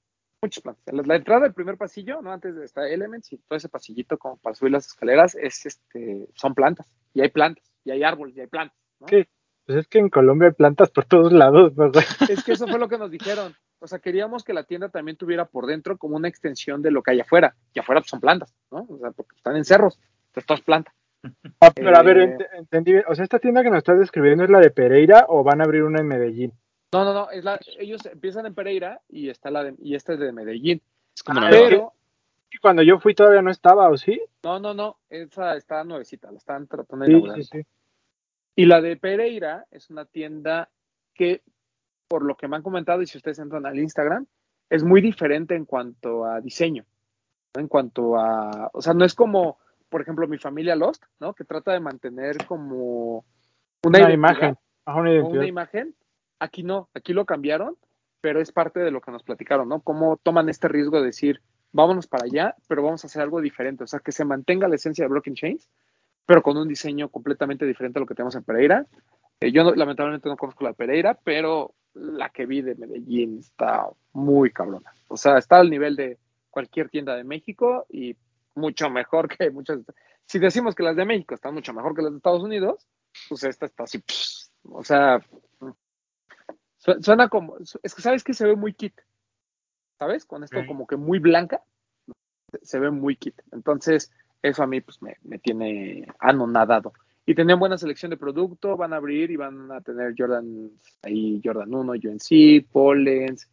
muchas 0.41 0.63
plantas. 0.63 1.07
La, 1.07 1.17
entrada 1.17 1.43
del 1.43 1.55
primer 1.55 1.77
pasillo, 1.77 2.23
¿no? 2.23 2.33
Antes 2.33 2.55
de 2.55 2.65
estar 2.65 2.87
Elements 2.87 3.33
y 3.33 3.39
todo 3.39 3.57
ese 3.57 3.69
pasillito 3.69 4.17
como 4.19 4.37
para 4.37 4.55
subir 4.55 4.73
las 4.73 4.87
escaleras, 4.87 5.35
es 5.35 5.67
este, 5.67 6.29
son 6.35 6.55
plantas, 6.55 6.87
y 7.13 7.23
hay 7.23 7.31
plantas, 7.31 7.73
y 7.85 7.91
hay 7.91 8.05
árboles, 8.05 8.37
y 8.37 8.41
hay 8.41 8.47
plantas, 8.47 8.79
¿no? 9.01 9.09
Sí, 9.09 9.27
pues 9.71 9.79
es 9.85 9.89
que 9.89 9.99
en 10.01 10.09
Colombia 10.09 10.49
hay 10.49 10.55
plantas 10.55 10.91
por 10.91 11.05
todos 11.05 11.33
lados, 11.33 11.77
¿no? 11.77 11.93
Es 12.31 12.43
que 12.45 12.53
eso 12.53 12.67
fue 12.67 12.79
lo 12.79 12.89
que 12.89 12.99
nos 12.99 13.11
dijeron. 13.11 13.55
O 13.79 13.87
sea, 13.87 13.99
queríamos 14.01 14.43
que 14.43 14.53
la 14.53 14.65
tienda 14.65 14.89
también 14.89 15.17
tuviera 15.17 15.45
por 15.45 15.67
dentro 15.67 15.97
como 15.97 16.17
una 16.17 16.29
extensión 16.29 16.83
de 16.83 16.91
lo 16.91 17.03
que 17.03 17.13
hay 17.13 17.21
afuera. 17.21 17.55
Y 17.73 17.79
afuera 17.79 18.01
pues, 18.01 18.11
son 18.11 18.21
plantas, 18.21 18.53
¿no? 18.71 18.87
O 18.89 18.99
sea, 18.99 19.13
porque 19.13 19.37
están 19.37 19.57
en 19.57 19.65
cerros. 19.65 19.99
Entonces, 20.27 20.47
todo 20.47 20.59
es 20.59 20.65
planta. 20.65 20.93
Ah, 21.61 21.71
pero 21.75 21.97
a 21.97 22.03
ver, 22.03 22.19
Eh, 22.19 22.23
ent 22.25 22.41
entendí 22.55 22.93
bien. 22.93 23.05
O 23.09 23.15
sea, 23.15 23.23
¿esta 23.23 23.39
tienda 23.39 23.63
que 23.63 23.71
nos 23.71 23.79
estás 23.79 23.99
describiendo 23.99 24.43
es 24.45 24.51
la 24.51 24.59
de 24.59 24.71
Pereira 24.71 25.27
o 25.29 25.45
van 25.45 25.61
a 25.61 25.65
abrir 25.65 25.85
una 25.85 26.01
en 26.01 26.09
Medellín? 26.09 26.53
No, 26.93 27.05
no, 27.05 27.15
no. 27.15 27.31
Es 27.31 27.45
la, 27.45 27.61
ellos 27.79 28.05
empiezan 28.07 28.47
en 28.47 28.55
Pereira 28.55 29.01
y, 29.09 29.29
está 29.31 29.51
la 29.51 29.63
de, 29.65 29.75
y 29.79 29.95
esta 29.95 30.15
es 30.15 30.19
de 30.19 30.33
Medellín. 30.33 30.83
Es 31.15 31.23
como 31.23 31.41
Ah, 31.41 31.49
Pero, 31.51 31.93
Y 32.53 32.59
cuando 32.59 32.83
yo 32.83 32.99
fui 32.99 33.15
todavía 33.15 33.43
no 33.43 33.51
estaba, 33.51 33.89
¿o 33.89 33.97
sí? 33.97 34.21
no, 34.43 34.59
no, 34.59 34.75
no. 34.75 34.97
Esa 35.09 35.55
está 35.57 35.85
nuevecita. 35.85 36.31
La 36.33 36.39
están 36.39 36.67
tratando 36.67 37.05
de 37.05 37.11
Sí, 37.13 37.13
inaugurar. 37.13 37.43
sí, 37.45 37.45
sí. 37.53 37.67
Y 38.57 38.67
la 38.67 38.81
de 38.81 38.97
Pereira 38.97 39.67
es 39.71 39.91
una 39.91 40.05
tienda 40.05 40.71
que, 41.15 41.43
por 42.09 42.25
lo 42.25 42.37
que 42.37 42.49
me 42.49 42.57
han 42.57 42.63
comentado, 42.63 43.03
y 43.03 43.07
si 43.07 43.19
ustedes 43.19 43.39
entran 43.39 43.67
al 43.67 43.79
Instagram, 43.79 44.27
es 44.69 44.85
muy 44.85 45.01
diferente 45.01 45.55
en 45.55 45.65
cuanto 45.65 46.25
a 46.25 46.41
diseño. 46.41 46.85
¿no? 47.55 47.61
En 47.61 47.69
cuanto 47.69 48.17
a. 48.17 48.71
O 48.73 48.81
sea, 48.81 48.95
no 48.95 49.05
es 49.05 49.15
como, 49.15 49.59
por 49.89 50.01
ejemplo, 50.01 50.27
mi 50.29 50.39
familia 50.39 50.77
Lost, 50.77 51.05
¿no? 51.19 51.35
Que 51.35 51.45
trata 51.45 51.73
de 51.73 51.81
mantener 51.81 52.47
como 52.47 53.25
una, 53.85 54.13
imagen. 54.13 54.57
Ajá, 54.85 55.01
una 55.01 55.47
imagen. 55.47 55.95
Aquí 56.39 56.63
no, 56.63 56.89
aquí 56.95 57.13
lo 57.13 57.27
cambiaron, 57.27 57.77
pero 58.21 58.41
es 58.41 58.53
parte 58.53 58.81
de 58.81 58.91
lo 58.91 59.01
que 59.01 59.11
nos 59.11 59.23
platicaron, 59.23 59.69
¿no? 59.69 59.81
Cómo 59.81 60.17
toman 60.19 60.49
este 60.49 60.69
riesgo 60.69 61.01
de 61.01 61.07
decir, 61.07 61.43
vámonos 61.73 62.07
para 62.07 62.25
allá, 62.25 62.55
pero 62.69 62.83
vamos 62.83 63.05
a 63.05 63.09
hacer 63.09 63.23
algo 63.23 63.41
diferente. 63.41 63.85
O 63.85 63.87
sea, 63.87 64.01
que 64.01 64.13
se 64.13 64.25
mantenga 64.25 64.69
la 64.69 64.77
esencia 64.77 65.05
de 65.05 65.09
Broken 65.09 65.35
Chains, 65.35 65.69
pero 66.31 66.45
con 66.45 66.57
un 66.57 66.69
diseño 66.69 67.09
completamente 67.09 67.67
diferente 67.67 67.99
a 67.99 68.01
lo 68.03 68.07
que 68.07 68.15
tenemos 68.15 68.37
en 68.37 68.45
Pereira. 68.45 68.87
Eh, 69.41 69.51
yo 69.51 69.65
no- 69.65 69.75
lamentablemente 69.75 70.29
no 70.29 70.37
conozco 70.37 70.63
la 70.63 70.75
Pereira, 70.75 71.19
pero 71.25 71.75
la 71.95 72.29
que 72.31 72.47
vi 72.47 72.63
de 72.63 72.77
Medellín 72.77 73.39
está 73.41 73.89
muy 74.13 74.53
cabrona. 74.53 74.93
O 75.09 75.17
sea, 75.17 75.39
está 75.39 75.57
al 75.57 75.69
nivel 75.69 75.97
de 75.97 76.19
cualquier 76.49 76.89
tienda 76.89 77.17
de 77.17 77.25
México 77.25 77.85
y 77.91 78.15
mucho 78.55 78.89
mejor 78.91 79.29
que 79.29 79.51
muchas. 79.51 79.81
Si 80.25 80.39
decimos 80.39 80.77
que 80.77 80.85
las 80.85 80.95
de 80.95 81.05
México 81.05 81.35
están 81.35 81.53
mucho 81.53 81.73
mejor 81.75 81.97
que 81.97 82.03
las 82.03 82.13
de 82.13 82.19
Estados 82.19 82.45
Unidos, 82.45 82.87
pues 83.29 83.43
esta 83.43 83.67
está 83.67 83.83
así. 83.83 83.99
pss, 83.99 84.53
o 84.63 84.85
sea, 84.85 85.21
su- 86.79 87.03
suena 87.03 87.29
como. 87.29 87.57
Es 87.83 87.93
que 87.93 88.03
sabes 88.03 88.23
que 88.23 88.35
se 88.35 88.47
ve 88.47 88.55
muy 88.55 88.73
kit. 88.73 88.95
¿Sabes? 89.99 90.25
Con 90.25 90.45
esto 90.45 90.61
como 90.69 90.87
que 90.87 90.95
muy 90.97 91.19
blanca, 91.19 91.61
se 92.63 92.79
ve 92.79 92.93
muy 92.93 93.17
kit. 93.17 93.35
Entonces, 93.51 94.13
eso 94.43 94.63
a 94.63 94.67
mí 94.67 94.81
pues 94.81 95.01
me, 95.03 95.17
me 95.23 95.39
tiene 95.39 96.07
anonadado. 96.19 96.93
Y 97.27 97.35
tenían 97.35 97.61
buena 97.61 97.79
selección 97.79 98.11
de 98.11 98.17
producto, 98.17 98.77
van 98.77 98.93
a 98.93 98.97
abrir 98.97 99.31
y 99.31 99.37
van 99.37 99.71
a 99.71 99.81
tener 99.81 100.15
Jordan 100.17 100.71
ahí, 101.03 101.41
Jordan 101.45 101.73
1, 101.73 101.93
UNC, 101.93 102.67
Pollens, 102.73 103.49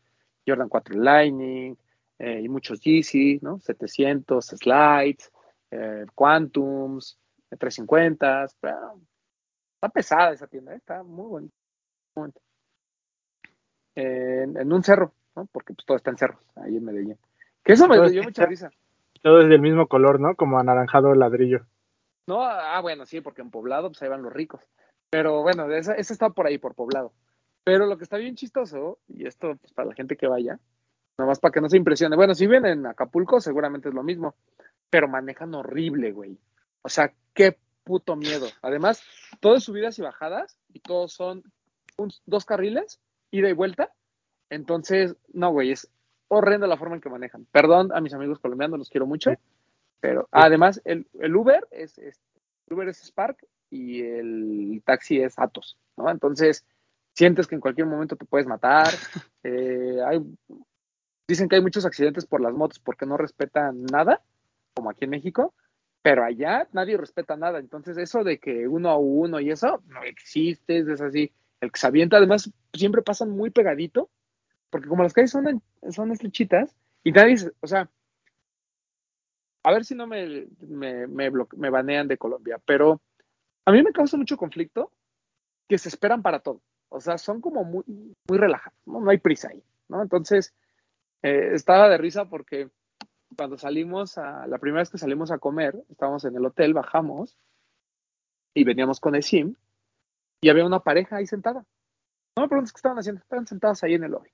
Jordan 0.48 0.70
4 0.70 0.96
Lightning, 1.00 1.78
eh, 2.20 2.42
y 2.44 2.50
muchos 2.50 2.80
Yeezy, 2.80 3.40
¿no? 3.42 3.60
700, 3.60 4.46
Slides, 4.46 5.32
eh, 5.70 6.06
Quantums, 6.16 7.20
350, 7.50 8.48
pero 8.60 9.00
está 9.76 9.90
pesada 9.90 10.32
esa 10.32 10.48
tienda, 10.48 10.74
¿eh? 10.74 10.78
está 10.78 11.04
muy 11.04 11.28
bonita. 11.28 11.56
muy 12.16 12.22
bonita. 12.24 12.42
En, 13.96 14.58
en 14.58 14.74
un 14.74 14.84
cerro, 14.84 15.14
¿no? 15.36 15.46
Porque 15.52 15.74
pues 15.74 15.86
todo 15.86 15.98
está 15.98 16.12
en 16.12 16.18
cerros, 16.18 16.42
ahí 16.56 16.78
en 16.78 16.86
Medellín. 16.86 17.18
Que 17.64 17.74
eso 17.74 17.88
me 17.88 18.10
dio 18.10 18.24
mucha 18.24 18.46
risa. 18.46 18.72
Todo 19.22 19.42
es 19.42 19.50
del 19.50 19.62
mismo 19.62 19.88
color, 19.88 20.20
¿no? 20.20 20.36
Como 20.36 20.60
anaranjado 20.60 21.14
ladrillo. 21.16 21.66
No, 22.28 22.44
ah, 22.44 22.80
bueno, 22.82 23.06
sí, 23.06 23.22
porque 23.22 23.42
en 23.42 23.52
poblado 23.52 23.90
pues 23.90 24.02
ahí 24.02 24.10
van 24.10 24.22
los 24.22 24.34
ricos. 24.34 24.62
Pero 25.10 25.42
bueno, 25.42 25.72
esa, 25.72 25.94
esa 25.94 26.14
está 26.14 26.30
por 26.30 26.48
ahí, 26.48 26.58
por 26.58 26.76
poblado. 26.76 27.14
Pero 27.64 27.86
lo 27.86 27.98
que 27.98 28.04
está 28.04 28.18
bien 28.18 28.36
chistoso, 28.36 29.00
y 29.08 29.26
esto 29.26 29.56
pues 29.56 29.74
para 29.74 29.90
la 29.90 29.96
gente 29.96 30.18
que 30.18 30.28
vaya, 30.28 30.60
nomás 31.18 31.40
para 31.40 31.52
que 31.52 31.62
no 31.62 31.70
se 31.70 31.78
impresione. 31.78 32.16
Bueno, 32.16 32.36
si 32.36 32.48
vienen 32.48 32.80
en 32.80 32.86
Acapulco, 32.86 33.40
seguramente 33.40 33.90
es 33.90 33.96
lo 33.96 34.04
mismo. 34.04 34.36
Pero 34.90 35.08
manejan 35.08 35.54
horrible, 35.54 36.12
güey. 36.12 36.38
O 36.82 36.90
sea, 36.90 37.14
qué 37.34 37.58
puto 37.84 38.16
miedo. 38.16 38.48
Además, 38.62 39.02
todo 39.40 39.56
es 39.56 39.64
subidas 39.64 39.98
y 40.00 40.02
bajadas, 40.02 40.58
y 40.74 40.80
todos 40.80 41.14
son 41.14 41.44
dos 42.26 42.46
carriles, 42.46 43.00
ida 43.32 43.50
y 43.50 43.54
vuelta. 43.54 43.92
Entonces, 44.50 45.16
no, 45.34 45.52
güey, 45.52 45.72
es 45.72 45.90
horrenda 46.30 46.68
la 46.68 46.78
forma 46.78 46.96
en 46.96 47.02
que 47.02 47.10
manejan. 47.10 47.46
Perdón 47.52 47.92
a 47.94 48.02
mis 48.02 48.14
amigos 48.14 48.40
colombianos, 48.40 48.80
los 48.80 48.90
quiero 48.90 49.06
mucho. 49.06 49.32
Pero 50.00 50.28
además, 50.32 50.82
el, 50.86 51.08
el 51.20 51.36
Uber 51.36 51.68
es, 51.72 51.98
es- 51.98 52.22
el 52.68 52.76
Uber 52.76 52.90
es 52.90 53.00
Spark 53.04 53.38
y 53.70 54.02
el 54.04 54.82
taxi 54.86 55.20
es 55.22 55.40
Atos. 55.40 55.78
¿no? 55.98 56.10
Entonces, 56.10 56.66
sientes 57.14 57.48
que 57.48 57.56
en 57.56 57.62
cualquier 57.62 57.88
momento 57.88 58.16
te 58.16 58.26
puedes 58.26 58.48
matar. 58.48 58.88
Eh, 59.50 60.02
hay, 60.06 60.20
dicen 61.28 61.48
que 61.50 61.56
hay 61.56 61.62
muchos 61.62 61.86
accidentes 61.86 62.26
por 62.26 62.42
las 62.42 62.54
motos 62.54 62.80
porque 62.80 63.06
no 63.06 63.16
respetan 63.18 63.86
nada, 63.86 64.22
como 64.74 64.90
aquí 64.90 65.06
en 65.06 65.12
México, 65.12 65.54
pero 66.02 66.24
allá 66.24 66.68
nadie 66.74 66.98
respeta 66.98 67.38
nada. 67.38 67.60
Entonces, 67.60 67.98
eso 67.98 68.24
de 68.24 68.40
que 68.40 68.68
uno 68.68 68.90
a 68.90 68.98
uno 68.98 69.40
y 69.40 69.52
eso 69.52 69.82
no 69.88 70.04
existe, 70.04 70.80
es 70.80 71.02
así. 71.02 71.32
El 71.62 71.72
que 71.72 71.80
se 71.80 71.88
avienta, 71.88 72.18
además, 72.18 72.52
siempre 72.74 73.02
pasan 73.02 73.30
muy 73.30 73.50
pegadito, 73.50 74.10
porque 74.70 74.88
como 74.88 75.04
las 75.04 75.14
calles 75.14 75.32
son, 75.32 75.62
son 75.90 76.12
estrechitas, 76.12 76.76
y 77.04 77.12
nadie, 77.12 77.36
o 77.62 77.68
sea, 77.68 77.90
a 79.64 79.72
ver 79.72 79.86
si 79.86 79.96
no 79.96 80.08
me, 80.08 80.48
me, 80.60 81.08
me, 81.08 81.32
me 81.56 81.70
banean 81.70 82.08
de 82.08 82.18
Colombia, 82.18 82.60
pero 82.66 83.02
a 83.66 83.72
mí 83.72 83.84
me 83.84 83.92
causa 83.92 84.18
mucho 84.18 84.38
conflicto 84.38 84.92
que 85.68 85.78
se 85.78 85.90
esperan 85.90 86.22
para 86.22 86.40
todo. 86.40 86.62
O 86.90 87.02
sea, 87.02 87.18
son 87.18 87.42
como 87.42 87.64
muy, 87.64 87.84
muy 88.30 88.38
relajados, 88.38 88.80
¿no? 88.86 89.02
No 89.02 89.10
hay 89.10 89.18
prisa 89.18 89.50
ahí, 89.50 89.62
¿no? 89.90 90.02
Entonces, 90.02 90.54
eh, 91.22 91.50
estaba 91.54 91.90
de 91.90 91.98
risa 91.98 92.30
porque 92.30 92.70
cuando 93.36 93.58
salimos, 93.58 94.18
a, 94.18 94.48
la 94.48 94.58
primera 94.58 94.82
vez 94.82 94.90
que 94.90 94.98
salimos 94.98 95.32
a 95.32 95.38
comer, 95.38 95.84
estábamos 95.90 96.24
en 96.26 96.36
el 96.36 96.46
hotel, 96.46 96.74
bajamos 96.74 97.38
y 98.54 98.64
veníamos 98.64 99.00
con 99.00 99.16
el 99.16 99.24
sim 99.24 99.56
y 100.42 100.50
había 100.50 100.66
una 100.66 100.80
pareja 100.80 101.18
ahí 101.18 101.28
sentada. 101.28 101.66
No 102.38 102.44
me 102.44 102.50
preguntes 102.50 102.72
qué 102.72 102.78
estaban 102.78 103.00
haciendo, 103.00 103.20
estaban 103.20 103.48
sentados 103.48 103.84
ahí 103.84 103.96
en 103.96 104.04
el 104.04 104.12
lobby. 104.12 104.30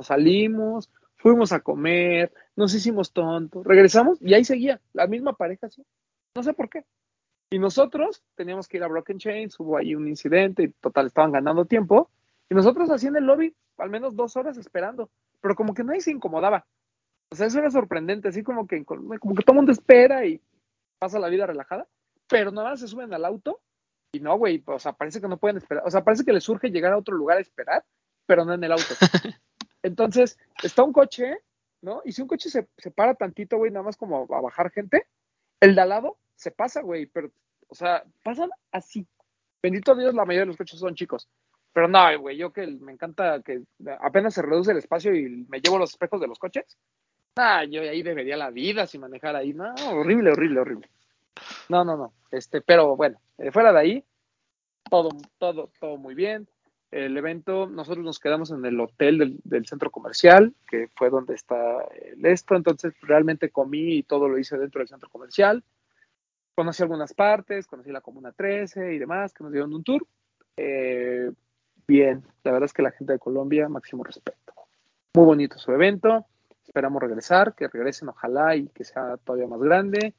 Salimos, 0.00 0.90
fuimos 1.16 1.52
a 1.52 1.60
comer, 1.60 2.32
nos 2.56 2.72
hicimos 2.74 3.12
tontos, 3.12 3.62
regresamos 3.66 4.18
y 4.22 4.32
ahí 4.32 4.42
seguía 4.42 4.80
la 4.94 5.06
misma 5.06 5.34
pareja, 5.34 5.68
¿sí? 5.68 5.84
No 6.34 6.42
sé 6.42 6.54
por 6.54 6.70
qué. 6.70 6.86
Y 7.50 7.58
nosotros 7.58 8.24
teníamos 8.36 8.68
que 8.68 8.78
ir 8.78 8.84
a 8.84 8.88
Broken 8.88 9.18
Chains, 9.18 9.60
hubo 9.60 9.76
ahí 9.76 9.94
un 9.94 10.08
incidente 10.08 10.62
y 10.62 10.68
total, 10.68 11.08
estaban 11.08 11.32
ganando 11.32 11.66
tiempo. 11.66 12.10
Y 12.48 12.54
nosotros 12.54 12.88
así 12.88 13.08
el 13.08 13.24
lobby, 13.24 13.54
al 13.76 13.90
menos 13.90 14.16
dos 14.16 14.34
horas 14.38 14.56
esperando, 14.56 15.10
pero 15.42 15.54
como 15.54 15.74
que 15.74 15.84
nadie 15.84 16.00
se 16.00 16.10
incomodaba. 16.10 16.64
O 17.30 17.36
sea, 17.36 17.48
eso 17.48 17.58
era 17.58 17.70
sorprendente, 17.70 18.28
así 18.28 18.42
como 18.42 18.66
que, 18.66 18.82
como 18.86 19.10
que 19.10 19.42
todo 19.42 19.52
el 19.52 19.56
mundo 19.56 19.72
espera 19.72 20.24
y 20.24 20.40
pasa 20.98 21.18
la 21.18 21.28
vida 21.28 21.46
relajada, 21.46 21.86
pero 22.30 22.50
nada 22.50 22.70
más 22.70 22.80
se 22.80 22.88
suben 22.88 23.12
al 23.12 23.26
auto 23.26 23.60
y 24.14 24.20
no, 24.20 24.36
güey, 24.36 24.62
o 24.66 24.78
sea, 24.78 24.92
parece 24.92 25.20
que 25.20 25.28
no 25.28 25.38
pueden 25.38 25.56
esperar, 25.56 25.82
o 25.86 25.90
sea, 25.90 26.04
parece 26.04 26.24
que 26.24 26.32
les 26.32 26.44
surge 26.44 26.70
llegar 26.70 26.92
a 26.92 26.98
otro 26.98 27.16
lugar 27.16 27.38
a 27.38 27.40
esperar, 27.40 27.84
pero 28.26 28.44
no 28.44 28.54
en 28.54 28.64
el 28.64 28.72
auto. 28.72 28.84
Entonces, 29.82 30.38
está 30.62 30.82
un 30.82 30.92
coche, 30.92 31.38
¿no? 31.82 32.00
Y 32.04 32.12
si 32.12 32.22
un 32.22 32.28
coche 32.28 32.48
se, 32.48 32.68
se 32.78 32.90
para 32.90 33.14
tantito, 33.14 33.58
güey, 33.58 33.70
nada 33.70 33.84
más 33.84 33.96
como 33.96 34.26
a 34.32 34.40
bajar 34.40 34.70
gente, 34.70 35.06
el 35.60 35.74
de 35.74 35.80
al 35.80 35.88
lado 35.88 36.18
se 36.36 36.50
pasa, 36.50 36.80
güey, 36.80 37.06
pero, 37.06 37.30
o 37.68 37.74
sea, 37.74 38.04
pasan 38.22 38.50
así. 38.70 39.06
Bendito 39.62 39.94
Dios, 39.94 40.14
la 40.14 40.24
mayoría 40.24 40.42
de 40.42 40.46
los 40.46 40.56
coches 40.56 40.78
son 40.78 40.94
chicos. 40.94 41.28
Pero 41.72 41.88
no, 41.88 42.20
güey, 42.20 42.36
yo 42.36 42.52
que 42.52 42.66
me 42.66 42.92
encanta 42.92 43.42
que 43.42 43.62
apenas 44.00 44.34
se 44.34 44.42
reduce 44.42 44.70
el 44.70 44.78
espacio 44.78 45.14
y 45.14 45.44
me 45.48 45.60
llevo 45.60 45.76
los 45.76 45.90
espejos 45.90 46.20
de 46.20 46.28
los 46.28 46.38
coches. 46.38 46.78
Ah, 47.36 47.64
yo 47.64 47.80
ahí 47.80 48.02
debería 48.02 48.36
la 48.36 48.50
vida 48.50 48.86
sin 48.86 49.00
manejar 49.00 49.34
ahí. 49.34 49.52
No, 49.52 49.74
horrible, 49.90 50.30
horrible, 50.30 50.60
horrible. 50.60 50.88
No, 51.68 51.84
no, 51.84 51.96
no. 51.96 52.12
Este, 52.30 52.60
pero 52.60 52.96
bueno, 52.96 53.20
eh, 53.38 53.50
fuera 53.50 53.72
de 53.72 53.78
ahí, 53.78 54.04
todo, 54.90 55.10
todo, 55.38 55.70
todo 55.80 55.96
muy 55.96 56.14
bien. 56.14 56.48
El 56.90 57.16
evento, 57.16 57.66
nosotros 57.66 58.04
nos 58.04 58.20
quedamos 58.20 58.52
en 58.52 58.64
el 58.64 58.78
hotel 58.78 59.40
del, 59.42 59.66
centro 59.66 59.90
comercial, 59.90 60.54
que 60.68 60.88
fue 60.94 61.10
donde 61.10 61.34
está 61.34 61.78
el 61.90 62.24
esto. 62.24 62.54
Entonces, 62.54 62.94
realmente 63.02 63.50
comí 63.50 63.96
y 63.96 64.02
todo 64.04 64.28
lo 64.28 64.38
hice 64.38 64.56
dentro 64.58 64.78
del 64.78 64.88
centro 64.88 65.08
comercial. 65.08 65.64
Conocí 66.54 66.82
algunas 66.84 67.12
partes, 67.12 67.66
conocí 67.66 67.90
la 67.90 68.00
Comuna 68.00 68.30
13 68.30 68.94
y 68.94 68.98
demás, 68.98 69.34
que 69.34 69.42
nos 69.42 69.52
dieron 69.52 69.74
un 69.74 69.82
tour. 69.82 70.06
Eh, 70.56 71.32
bien, 71.88 72.22
la 72.44 72.52
verdad 72.52 72.66
es 72.66 72.72
que 72.72 72.82
la 72.82 72.92
gente 72.92 73.14
de 73.14 73.18
Colombia, 73.18 73.68
máximo 73.68 74.04
respeto. 74.04 74.52
Muy 75.14 75.24
bonito 75.24 75.58
su 75.58 75.72
evento. 75.72 76.26
Esperamos 76.64 77.02
regresar, 77.02 77.56
que 77.56 77.66
regresen, 77.66 78.08
ojalá, 78.08 78.54
y 78.54 78.68
que 78.68 78.84
sea 78.84 79.16
todavía 79.16 79.48
más 79.48 79.60
grande 79.60 80.14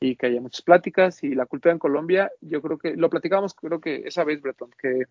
y 0.00 0.16
que 0.16 0.26
haya 0.26 0.40
muchas 0.40 0.62
pláticas. 0.62 1.22
Y 1.22 1.34
la 1.34 1.46
cultura 1.46 1.72
en 1.72 1.78
Colombia, 1.78 2.30
yo 2.40 2.60
creo 2.62 2.78
que 2.78 2.96
lo 2.96 3.10
platicamos, 3.10 3.54
creo 3.54 3.80
que 3.80 4.02
esa 4.06 4.24
vez, 4.24 4.40
Breton, 4.40 4.70
que 4.80 5.04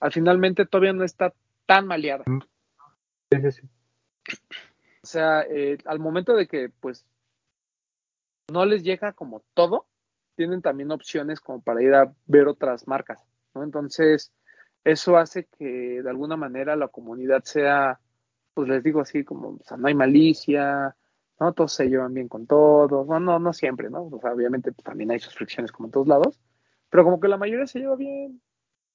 al 0.00 0.12
finalmente 0.12 0.66
todavía 0.66 0.92
no 0.92 1.04
está 1.04 1.32
tan 1.66 1.86
maleada. 1.86 2.24
Sí, 3.30 3.40
sí, 3.40 3.52
sí. 3.52 3.68
O 5.02 5.06
sea, 5.06 5.42
eh, 5.42 5.78
al 5.84 5.98
momento 5.98 6.34
de 6.34 6.46
que, 6.46 6.70
pues, 6.80 7.04
no 8.52 8.64
les 8.64 8.82
llega 8.82 9.12
como 9.12 9.42
todo, 9.54 9.86
tienen 10.36 10.62
también 10.62 10.90
opciones 10.90 11.40
como 11.40 11.60
para 11.60 11.82
ir 11.82 11.94
a 11.94 12.12
ver 12.26 12.48
otras 12.48 12.86
marcas, 12.86 13.24
¿no? 13.54 13.62
Entonces, 13.62 14.32
eso 14.84 15.16
hace 15.16 15.46
que 15.46 16.02
de 16.02 16.10
alguna 16.10 16.36
manera 16.36 16.76
la 16.76 16.88
comunidad 16.88 17.44
sea, 17.44 18.00
pues 18.54 18.68
les 18.68 18.82
digo 18.82 19.00
así, 19.00 19.24
como, 19.24 19.50
o 19.50 19.64
sea, 19.64 19.76
no 19.76 19.88
hay 19.88 19.94
malicia, 19.94 20.96
¿no? 21.42 21.52
Todos 21.52 21.72
se 21.72 21.88
llevan 21.88 22.14
bien 22.14 22.28
con 22.28 22.46
todos, 22.46 23.06
no, 23.08 23.18
no, 23.18 23.38
no 23.40 23.52
siempre, 23.52 23.90
¿no? 23.90 24.04
O 24.04 24.20
sea, 24.20 24.32
obviamente 24.32 24.70
pues, 24.72 24.84
también 24.84 25.10
hay 25.10 25.18
sus 25.18 25.34
fricciones 25.34 25.72
como 25.72 25.88
en 25.88 25.92
todos 25.92 26.06
lados, 26.06 26.40
pero 26.88 27.02
como 27.04 27.18
que 27.18 27.26
la 27.26 27.36
mayoría 27.36 27.66
se 27.66 27.80
lleva 27.80 27.96
bien, 27.96 28.40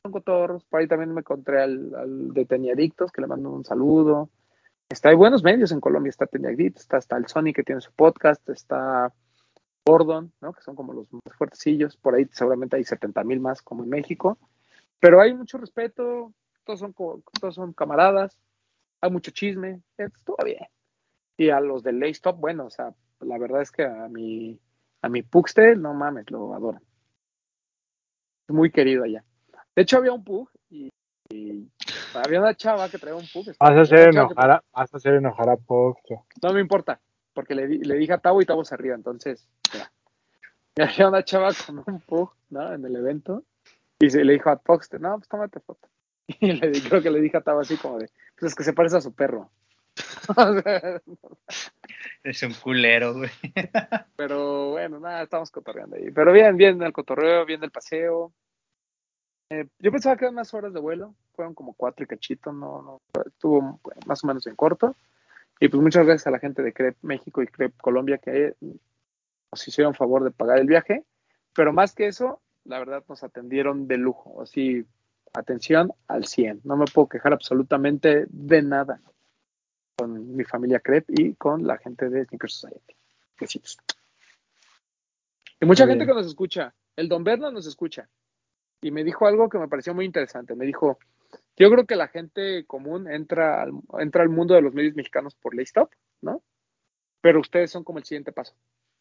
son 0.01 0.11
cotorros, 0.13 0.63
por 0.65 0.79
ahí 0.79 0.87
también 0.87 1.13
me 1.13 1.19
encontré 1.19 1.61
al, 1.61 1.93
al 1.93 2.33
de 2.33 2.45
Teniadictos, 2.45 3.11
que 3.11 3.21
le 3.21 3.27
mando 3.27 3.51
un 3.51 3.65
saludo, 3.65 4.29
está, 4.87 5.09
hay 5.09 5.15
buenos 5.15 5.43
medios 5.43 5.73
en 5.73 5.81
Colombia, 5.81 6.09
está 6.09 6.25
Teniadictos, 6.25 6.83
está, 6.83 6.97
está 6.97 7.17
el 7.17 7.27
Sony 7.27 7.51
que 7.53 7.63
tiene 7.63 7.81
su 7.81 7.91
podcast, 7.91 8.47
está 8.49 9.13
Gordon, 9.85 10.31
¿no? 10.39 10.53
que 10.53 10.61
son 10.61 10.75
como 10.75 10.93
los 10.93 11.11
más 11.11 11.35
fuertecillos, 11.37 11.97
por 11.97 12.15
ahí 12.15 12.27
seguramente 12.31 12.77
hay 12.77 12.85
70 12.85 13.23
mil 13.25 13.41
más 13.41 13.61
como 13.61 13.83
en 13.83 13.89
México, 13.89 14.39
pero 15.01 15.19
hay 15.19 15.33
mucho 15.33 15.57
respeto, 15.57 16.33
todos 16.63 16.79
son, 16.79 16.93
todos 16.93 17.55
son 17.55 17.73
camaradas, 17.73 18.39
hay 19.01 19.11
mucho 19.11 19.31
chisme, 19.31 19.81
todo 20.25 20.37
bien. 20.45 20.65
Y 21.37 21.49
a 21.49 21.59
los 21.59 21.83
del 21.83 22.01
Stop, 22.03 22.39
bueno, 22.39 22.65
o 22.65 22.69
sea, 22.69 22.93
la 23.19 23.37
verdad 23.37 23.61
es 23.61 23.71
que 23.71 23.85
a 23.85 24.07
mi, 24.09 24.59
a 25.01 25.09
mi 25.09 25.21
Pugste, 25.21 25.75
no 25.75 25.93
mames, 25.93 26.29
lo 26.31 26.53
adoran. 26.53 26.81
Es 28.47 28.55
muy 28.55 28.71
querido 28.71 29.03
allá. 29.03 29.23
De 29.75 29.83
hecho, 29.83 29.97
había 29.97 30.13
un 30.13 30.23
Pug 30.23 30.49
y, 30.69 30.89
y 31.29 31.69
había 32.13 32.39
una 32.39 32.55
chava 32.55 32.89
que 32.89 32.97
traía 32.97 33.15
un 33.15 33.27
Pug. 33.31 33.45
Vas 33.59 33.75
a 33.75 33.81
hacer 33.81 34.09
enojar 34.09 34.51
a, 34.51 34.63
vas 34.73 34.93
a 34.93 34.97
hacer 34.97 35.13
enojar 35.15 35.49
a 35.49 35.57
Pugste. 35.57 36.19
No 36.41 36.53
me 36.53 36.61
importa, 36.61 36.99
porque 37.33 37.53
le, 37.53 37.67
le 37.67 37.95
dije 37.95 38.13
a 38.13 38.17
Tavo 38.17 38.41
y 38.41 38.45
Tavo 38.45 38.65
se 38.65 38.75
ríe, 38.77 38.93
entonces, 38.93 39.47
mira. 39.71 39.91
Y 40.75 40.81
había 40.81 41.07
una 41.07 41.23
chava 41.23 41.49
con 41.65 41.83
un 41.85 42.01
Pug, 42.01 42.33
¿no? 42.49 42.73
En 42.73 42.85
el 42.85 42.95
evento. 42.95 43.43
Y 43.99 44.09
se 44.09 44.23
le 44.23 44.33
dijo 44.33 44.49
a 44.49 44.57
Poxte, 44.57 44.99
no, 44.99 45.17
pues 45.17 45.27
tómate 45.27 45.59
foto. 45.59 45.87
Y 46.39 46.51
le, 46.53 46.71
creo 46.81 47.01
que 47.01 47.09
le 47.09 47.21
dije 47.21 47.37
a 47.37 47.41
Tavo 47.41 47.61
así 47.61 47.77
como 47.77 47.97
de, 47.97 48.09
pues 48.37 48.51
es 48.51 48.55
que 48.55 48.63
se 48.63 48.73
parece 48.73 48.97
a 48.97 49.01
su 49.01 49.13
perro. 49.13 49.49
es 52.23 52.43
un 52.43 52.53
culero, 52.53 53.13
güey. 53.13 53.29
Pero 54.15 54.71
bueno, 54.71 54.99
nada, 54.99 55.23
estamos 55.23 55.51
cotorreando 55.51 55.95
ahí. 55.95 56.11
Pero 56.11 56.31
bien, 56.31 56.57
bien 56.57 56.81
el 56.81 56.93
cotorreo, 56.93 57.45
bien 57.45 57.63
el 57.63 57.71
paseo. 57.71 58.33
Eh, 59.49 59.67
yo 59.79 59.91
pensaba 59.91 60.17
que 60.17 60.25
eran 60.25 60.35
más 60.35 60.53
horas 60.53 60.73
de 60.73 60.79
vuelo, 60.79 61.15
fueron 61.33 61.53
como 61.53 61.73
cuatro 61.73 62.03
y 62.03 62.07
cachito, 62.07 62.51
no, 62.51 62.81
no, 62.81 63.21
estuvo 63.25 63.79
más 64.05 64.23
o 64.23 64.27
menos 64.27 64.45
en 64.47 64.55
corto. 64.55 64.95
Y 65.59 65.69
pues 65.69 65.81
muchas 65.81 66.05
gracias 66.05 66.27
a 66.27 66.31
la 66.31 66.39
gente 66.39 66.61
de 66.61 66.73
CREP 66.73 66.97
México 67.01 67.41
y 67.41 67.47
CREP 67.47 67.77
Colombia 67.77 68.17
que 68.19 68.55
nos 68.59 69.67
hicieron 69.67 69.95
favor 69.95 70.23
de 70.23 70.31
pagar 70.31 70.59
el 70.59 70.67
viaje. 70.67 71.03
Pero 71.55 71.73
más 71.73 71.95
que 71.95 72.07
eso, 72.07 72.41
la 72.65 72.77
verdad 72.77 73.03
nos 73.07 73.23
atendieron 73.23 73.87
de 73.87 73.97
lujo, 73.97 74.41
así, 74.41 74.85
atención 75.33 75.91
al 76.07 76.25
100. 76.25 76.61
No 76.63 76.77
me 76.77 76.85
puedo 76.85 77.07
quejar 77.07 77.33
absolutamente 77.33 78.25
de 78.29 78.61
nada 78.61 79.01
con 79.97 80.35
mi 80.35 80.43
familia 80.43 80.79
Crep 80.79 81.05
y 81.09 81.33
con 81.33 81.65
la 81.65 81.77
gente 81.77 82.09
de 82.09 82.23
Sneaker 82.25 82.49
Society. 82.49 82.95
Besitos. 83.39 83.77
Y 85.59 85.65
mucha 85.65 85.85
Muy 85.85 85.91
gente 85.93 86.05
bien. 86.05 86.15
que 86.15 86.21
nos 86.21 86.27
escucha. 86.27 86.73
El 86.95 87.09
Don 87.09 87.23
Berno 87.23 87.51
nos 87.51 87.65
escucha. 87.65 88.07
Y 88.81 88.91
me 88.91 89.03
dijo 89.03 89.25
algo 89.25 89.49
que 89.49 89.57
me 89.57 89.67
pareció 89.67 89.95
muy 89.95 90.05
interesante. 90.05 90.55
Me 90.55 90.65
dijo, 90.65 90.99
yo 91.55 91.71
creo 91.71 91.85
que 91.85 91.95
la 91.95 92.07
gente 92.07 92.65
común 92.65 93.09
entra 93.09 93.63
al, 93.63 93.71
entra 93.99 94.21
al 94.21 94.29
mundo 94.29 94.53
de 94.53 94.61
los 94.61 94.73
medios 94.73 94.95
mexicanos 94.95 95.33
por 95.33 95.55
Laystop, 95.55 95.91
¿no? 96.21 96.43
Pero 97.21 97.39
ustedes 97.39 97.71
son 97.71 97.83
como 97.83 97.97
el 97.97 98.05
siguiente 98.05 98.31
paso. 98.31 98.55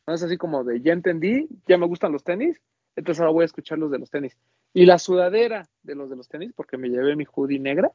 No 0.06 0.14
es 0.14 0.22
así 0.22 0.38
como 0.38 0.64
de, 0.64 0.80
ya 0.80 0.94
entendí, 0.94 1.46
ya 1.66 1.76
me 1.76 1.86
gustan 1.86 2.12
los 2.12 2.24
tenis, 2.24 2.60
entonces 2.94 3.20
ahora 3.20 3.32
voy 3.32 3.42
a 3.42 3.46
escuchar 3.46 3.76
los 3.76 3.90
de 3.90 3.98
los 3.98 4.10
tenis. 4.10 4.38
Y 4.72 4.86
la 4.86 4.98
sudadera 4.98 5.68
de 5.82 5.94
los 5.94 6.08
de 6.08 6.16
los 6.16 6.28
tenis, 6.28 6.52
porque 6.56 6.78
me 6.78 6.88
llevé 6.88 7.16
mi 7.16 7.26
hoodie 7.30 7.58
negra, 7.58 7.90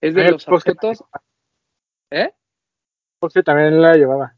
es 0.00 0.14
de 0.14 0.22
Eh, 0.26 0.30
los 0.30 0.46
Pugste 0.46 0.70
objetos... 0.70 1.04
¿Eh? 2.12 2.34
Pugste 3.18 3.42
también 3.42 3.80
la 3.80 3.94
llevaba. 3.94 4.36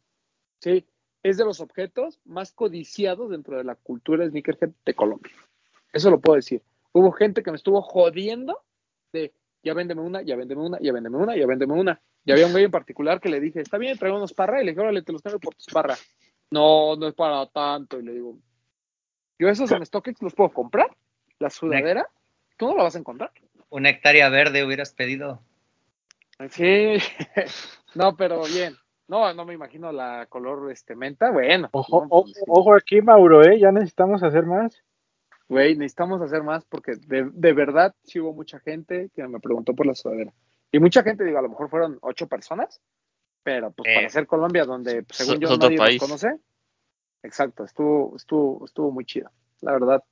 Sí, 0.61 0.87
es 1.25 1.37
de 1.37 1.45
los 1.45 1.61
objetos 1.61 2.21
más 2.25 2.53
codiciados 2.53 3.31
dentro 3.31 3.57
de 3.57 3.65
la 3.65 3.75
cultura 3.75 4.29
sneakerhead 4.29 4.71
de 4.85 4.95
Colombia. 4.95 5.33
Eso 5.93 6.11
lo 6.11 6.21
puedo 6.21 6.37
decir. 6.37 6.63
Hubo 6.93 7.11
gente 7.11 7.43
que 7.43 7.51
me 7.51 7.57
estuvo 7.57 7.83
jodiendo 7.83 8.63
de 9.13 9.35
ya 9.65 9.75
véndeme 9.75 10.03
una, 10.03 10.23
ya 10.23 10.37
véndeme 10.37 10.63
una, 10.63 10.79
ya 10.81 10.93
véndeme 10.93 11.17
una, 11.17 11.37
ya 11.37 11.47
véndeme 11.47 11.73
una. 11.73 12.01
Y 12.25 12.33
había 12.33 12.47
un 12.47 12.53
güey 12.53 12.65
en 12.65 12.71
particular 12.71 13.21
que 13.21 13.29
le 13.29 13.41
dije, 13.41 13.61
está 13.61 13.77
bien, 13.77 13.99
traigo 13.99 14.17
unos 14.17 14.33
parra, 14.33 14.63
y 14.63 14.65
le 14.65 14.71
dije, 14.73 14.81
órale, 14.81 15.03
te 15.03 15.13
los 15.13 15.23
cambio 15.23 15.41
por 15.41 15.55
tus 15.55 15.67
parra. 15.67 15.97
No, 16.51 16.95
no 16.97 17.09
es 17.09 17.15
para 17.15 17.47
tanto. 17.47 17.99
Y 17.99 18.05
le 18.05 18.13
digo, 18.13 18.39
yo 19.39 19.49
esos 19.49 19.73
en 19.73 19.85
StockX 19.85 20.23
los 20.23 20.35
puedo 20.35 20.51
comprar, 20.51 20.97
la 21.39 21.51
sudadera, 21.51 22.07
tú 22.57 22.67
no 22.69 22.77
lo 22.77 22.85
vas 22.85 22.95
a 22.95 22.99
encontrar. 22.99 23.33
Una 23.71 23.91
hectárea 23.91 24.29
verde 24.29 24.65
hubieras 24.65 24.93
pedido. 24.93 25.43
Sí, 26.51 26.97
no, 27.95 28.17
pero 28.17 28.43
bien. 28.45 28.75
No, 29.07 29.33
no 29.35 29.45
me 29.45 29.55
imagino 29.55 29.93
la 29.93 30.27
color 30.27 30.71
este 30.71 30.97
menta. 30.97 31.31
Bueno, 31.31 31.69
Ojo, 31.73 32.03
no, 32.03 32.07
ojo, 32.11 32.27
sí. 32.29 32.41
ojo 32.49 32.75
aquí, 32.75 33.03
Mauro, 33.03 33.43
¿eh? 33.45 33.59
Ya 33.61 33.71
necesitamos 33.71 34.23
hacer 34.23 34.47
más. 34.47 34.83
Güey, 35.49 35.77
necesitamos 35.77 36.23
hacer 36.23 36.43
más 36.43 36.65
porque 36.65 36.93
de, 37.07 37.29
de 37.33 37.53
verdad 37.53 37.95
sí 38.03 38.19
hubo 38.19 38.33
mucha 38.33 38.61
gente 38.61 39.11
que 39.15 39.27
me 39.29 39.41
preguntó 39.41 39.75
por 39.75 39.85
la 39.87 39.95
sudadera. 39.95 40.33
Y 40.73 40.79
mucha 40.81 41.03
gente, 41.03 41.23
digo, 41.23 41.39
a 41.39 41.43
lo 41.43 41.51
mejor 41.51 41.69
fueron 41.69 41.99
ocho 42.01 42.27
personas, 42.27 42.81
pero 43.43 43.71
pues 43.73 43.91
Eh. 43.91 43.95
para 43.97 44.09
ser 44.09 44.27
Colombia, 44.27 44.65
donde 44.65 45.03
pues, 45.03 45.19
según 45.19 45.39
yo 45.41 45.55
nadie 45.57 45.77
nos 45.77 45.87
país. 45.87 46.01
conoce. 46.01 46.39
Exacto, 47.23 47.65
estuvo, 47.65 48.17
estuvo, 48.17 48.65
estuvo 48.65 48.91
muy 48.91 49.05
chido. 49.05 49.31
La 49.61 49.73
verdad, 49.73 50.03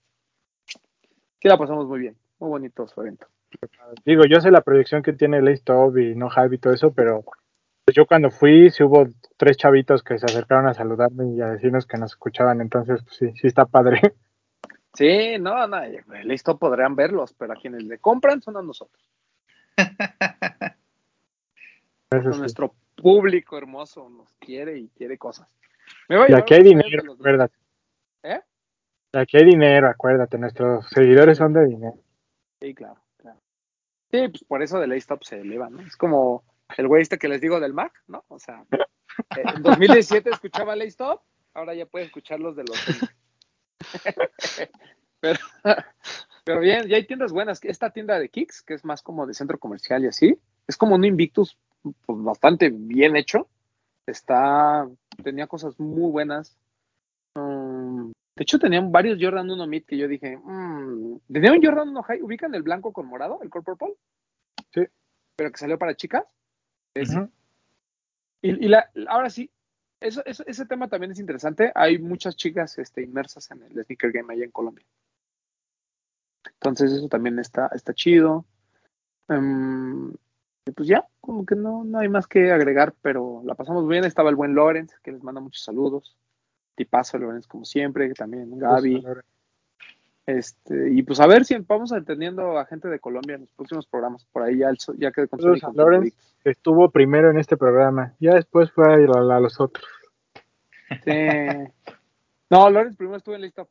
sí 1.40 1.48
la 1.48 1.56
pasamos 1.56 1.86
muy 1.86 1.98
bien. 2.00 2.16
Muy 2.38 2.50
bonito 2.50 2.86
su 2.86 3.00
evento. 3.00 3.26
Digo, 4.04 4.24
yo 4.24 4.40
sé 4.40 4.50
la 4.50 4.62
proyección 4.62 5.02
que 5.02 5.12
tiene 5.12 5.38
el 5.38 5.62
Top 5.62 5.98
y 5.98 6.14
No 6.14 6.30
Hype 6.30 6.54
y 6.54 6.58
todo 6.58 6.72
eso, 6.72 6.92
pero 6.92 7.22
pues, 7.84 7.94
yo 7.94 8.06
cuando 8.06 8.30
fui, 8.30 8.70
sí 8.70 8.82
hubo 8.82 9.06
tres 9.36 9.56
chavitos 9.56 10.02
que 10.02 10.18
se 10.18 10.26
acercaron 10.26 10.66
a 10.66 10.74
saludarme 10.74 11.34
y 11.34 11.40
a 11.40 11.48
decirnos 11.48 11.86
que 11.86 11.98
nos 11.98 12.12
escuchaban, 12.12 12.60
entonces 12.60 13.02
pues, 13.02 13.16
sí, 13.16 13.32
sí 13.40 13.46
está 13.46 13.66
padre. 13.66 14.00
Sí, 14.94 15.38
no, 15.40 15.66
no, 15.66 15.80
listo 16.24 16.58
podrían 16.58 16.94
verlos, 16.94 17.32
pero 17.32 17.54
a 17.54 17.56
quienes 17.56 17.82
le 17.84 17.98
compran 17.98 18.42
son 18.42 18.58
a 18.58 18.62
nosotros. 18.62 19.02
Eso 22.10 22.22
Son 22.24 22.32
sí. 22.34 22.40
Nuestro 22.40 22.74
público 22.94 23.56
hermoso 23.56 24.10
nos 24.10 24.34
quiere 24.34 24.78
y 24.78 24.88
quiere 24.88 25.16
cosas. 25.16 25.48
Me 26.08 26.18
voy 26.18 26.26
Y 26.28 26.34
aquí 26.34 26.54
hay 26.54 26.62
dinero, 26.62 27.14
acuérdate. 27.14 27.54
¿Eh? 28.22 28.40
Y 29.14 29.18
aquí 29.18 29.38
hay 29.38 29.44
dinero, 29.44 29.88
acuérdate, 29.88 30.38
nuestros 30.38 30.86
seguidores 30.90 31.38
son 31.38 31.54
de 31.54 31.66
dinero. 31.66 31.98
Sí, 32.60 32.74
claro. 32.74 33.01
Sí, 34.12 34.28
pues 34.28 34.44
por 34.44 34.62
eso 34.62 34.78
del 34.78 34.92
A-Stop 34.92 35.24
se 35.24 35.40
eleva, 35.40 35.70
¿no? 35.70 35.80
Es 35.80 35.96
como 35.96 36.44
el 36.76 36.86
güey 36.86 37.00
este 37.02 37.18
que 37.18 37.28
les 37.28 37.40
digo 37.40 37.58
del 37.60 37.72
Mac, 37.72 37.92
¿no? 38.06 38.24
O 38.28 38.38
sea, 38.38 38.64
eh, 38.70 39.42
en 39.56 39.62
2017 39.62 40.28
escuchaba 40.30 40.74
el 40.74 40.82
A-Stop, 40.82 41.22
ahora 41.54 41.74
ya 41.74 41.86
puede 41.86 42.04
escuchar 42.04 42.38
los 42.38 42.54
de 42.54 42.64
los 42.64 42.78
pero, 45.20 45.40
pero 46.44 46.60
bien, 46.60 46.86
ya 46.88 46.96
hay 46.96 47.06
tiendas 47.06 47.32
buenas. 47.32 47.64
Esta 47.64 47.90
tienda 47.90 48.18
de 48.18 48.28
Kicks, 48.28 48.62
que 48.62 48.74
es 48.74 48.84
más 48.84 49.02
como 49.02 49.26
de 49.26 49.34
centro 49.34 49.58
comercial 49.58 50.04
y 50.04 50.08
así, 50.08 50.38
es 50.66 50.76
como 50.76 50.94
un 50.94 51.04
Invictus 51.04 51.58
pues, 51.82 52.22
bastante 52.22 52.70
bien 52.70 53.16
hecho. 53.16 53.48
Está, 54.06 54.88
tenía 55.22 55.46
cosas 55.46 55.80
muy 55.80 56.10
buenas. 56.10 56.56
Mm, 57.34 58.12
de 58.34 58.42
hecho, 58.42 58.58
tenían 58.58 58.90
varios 58.92 59.18
Jordan 59.20 59.50
1 59.50 59.66
Mid 59.66 59.84
que 59.84 59.96
yo 59.98 60.08
dije, 60.08 60.36
mm, 60.36 61.18
tenía 61.32 61.52
un 61.52 61.62
Jordan 61.62 61.88
1 61.90 62.02
High, 62.02 62.22
¿ubican 62.22 62.54
el 62.54 62.62
blanco 62.62 62.92
con 62.92 63.06
morado, 63.06 63.40
el 63.42 63.50
Core 63.50 63.64
Purple? 63.64 63.94
Sí. 64.72 64.82
Pero 65.36 65.50
que 65.52 65.58
salió 65.58 65.78
para 65.78 65.94
chicas. 65.94 66.24
Y, 68.40 68.64
y 68.64 68.68
la, 68.68 68.90
ahora 69.08 69.30
sí, 69.30 69.50
eso, 70.00 70.22
eso- 70.24 70.44
ese 70.46 70.66
tema 70.66 70.88
también 70.88 71.12
es 71.12 71.18
interesante. 71.20 71.70
Hay 71.74 71.98
muchas 71.98 72.36
chicas 72.36 72.76
este, 72.78 73.02
inmersas 73.02 73.50
en 73.50 73.62
el 73.62 73.84
sneaker 73.84 74.10
game 74.12 74.32
allá 74.32 74.44
en 74.44 74.50
Colombia. 74.50 74.84
Entonces 76.54 76.92
eso 76.92 77.08
también 77.08 77.38
está, 77.38 77.68
está 77.74 77.92
chido. 77.94 78.44
Y 80.64 80.70
pues 80.72 80.88
ya, 80.88 81.06
como 81.20 81.44
que 81.44 81.54
no, 81.56 81.84
no 81.84 81.98
hay 81.98 82.08
más 82.08 82.26
que 82.26 82.52
agregar, 82.52 82.94
pero 83.02 83.42
la 83.44 83.54
pasamos 83.54 83.86
bien. 83.88 84.04
Estaba 84.04 84.30
el 84.30 84.36
buen 84.36 84.54
Lorenz, 84.54 84.92
que 85.02 85.12
les 85.12 85.22
manda 85.22 85.40
muchos 85.40 85.64
saludos. 85.64 86.16
Tipazo 86.84 87.18
Lorenz, 87.18 87.46
como 87.46 87.64
siempre, 87.64 88.08
que 88.08 88.14
también 88.14 88.58
Gaby. 88.58 89.04
Este, 90.24 90.90
y 90.92 91.02
pues 91.02 91.18
a 91.20 91.26
ver 91.26 91.44
si 91.44 91.56
vamos 91.58 91.90
entendiendo 91.92 92.56
a 92.58 92.64
gente 92.66 92.88
de 92.88 93.00
Colombia 93.00 93.34
en 93.34 93.42
los 93.42 93.50
próximos 93.52 93.86
programas. 93.86 94.24
Por 94.26 94.42
ahí 94.42 94.58
ya, 94.58 94.68
el, 94.68 94.76
ya 94.98 95.10
con 95.12 95.74
Lorenz. 95.74 96.14
que 96.42 96.50
estuvo 96.50 96.90
primero 96.90 97.30
en 97.30 97.38
este 97.38 97.56
programa. 97.56 98.14
Ya 98.20 98.34
después 98.34 98.70
fue 98.70 98.92
a, 98.94 99.00
ir 99.00 99.08
a- 99.10 99.36
a 99.36 99.40
los 99.40 99.60
otros. 99.60 99.84
Sí. 101.04 101.10
No, 102.50 102.68
Lorenz 102.70 102.96
primero 102.96 103.16
estuvo 103.16 103.34
en 103.34 103.40
lista. 103.42 103.66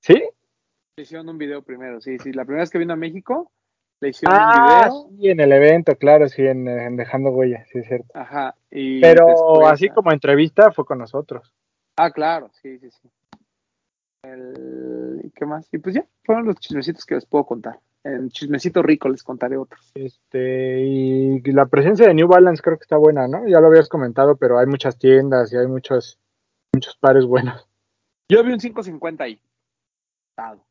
¿Sí? 0.00 0.22
Hicieron 0.96 1.28
un 1.28 1.38
video 1.38 1.62
primero, 1.62 2.00
sí, 2.00 2.18
sí. 2.18 2.32
La 2.32 2.44
primera 2.44 2.62
vez 2.62 2.70
que 2.70 2.78
vino 2.78 2.92
a 2.92 2.96
México, 2.96 3.50
le 4.04 4.10
hicieron 4.10 4.36
Ah, 4.38 4.88
un 4.90 5.08
video. 5.10 5.18
sí, 5.18 5.30
en 5.30 5.40
el 5.40 5.52
evento, 5.52 5.96
claro, 5.96 6.28
sí, 6.28 6.42
en, 6.46 6.68
en 6.68 6.96
Dejando 6.96 7.30
Huella, 7.30 7.64
sí 7.72 7.78
es 7.78 7.86
cierto. 7.88 8.06
Ajá. 8.14 8.54
Y 8.70 9.00
Pero 9.00 9.26
después, 9.26 9.72
así 9.72 9.88
como 9.88 10.12
entrevista 10.12 10.70
fue 10.72 10.84
con 10.84 10.98
nosotros. 10.98 11.52
Ah, 11.96 12.10
claro, 12.10 12.50
sí, 12.60 12.78
sí, 12.78 12.90
sí. 12.90 13.08
El- 14.22 15.20
¿y 15.24 15.30
¿Qué 15.30 15.46
más? 15.46 15.68
Y 15.72 15.78
pues 15.78 15.94
ya, 15.94 16.04
fueron 16.24 16.46
los 16.46 16.56
chismecitos 16.56 17.04
que 17.04 17.14
les 17.14 17.26
puedo 17.26 17.44
contar. 17.44 17.78
En 18.04 18.28
chismecito 18.28 18.82
rico 18.82 19.08
les 19.08 19.22
contaré 19.22 19.56
otros. 19.56 19.90
Este, 19.94 20.82
y 20.82 21.40
la 21.52 21.66
presencia 21.66 22.06
de 22.06 22.12
New 22.14 22.28
Balance 22.28 22.62
creo 22.62 22.76
que 22.76 22.82
está 22.82 22.98
buena, 22.98 23.26
¿no? 23.26 23.48
Ya 23.48 23.60
lo 23.60 23.68
habías 23.68 23.88
comentado, 23.88 24.36
pero 24.36 24.58
hay 24.58 24.66
muchas 24.66 24.98
tiendas 24.98 25.50
y 25.52 25.56
hay 25.56 25.66
muchos, 25.66 26.18
muchos 26.74 26.96
pares 26.98 27.24
buenos. 27.24 27.66
Yo 28.30 28.42
vi 28.44 28.52
un 28.52 28.58
550 28.58 29.24
ahí. 29.24 29.40
Dado. 30.36 30.62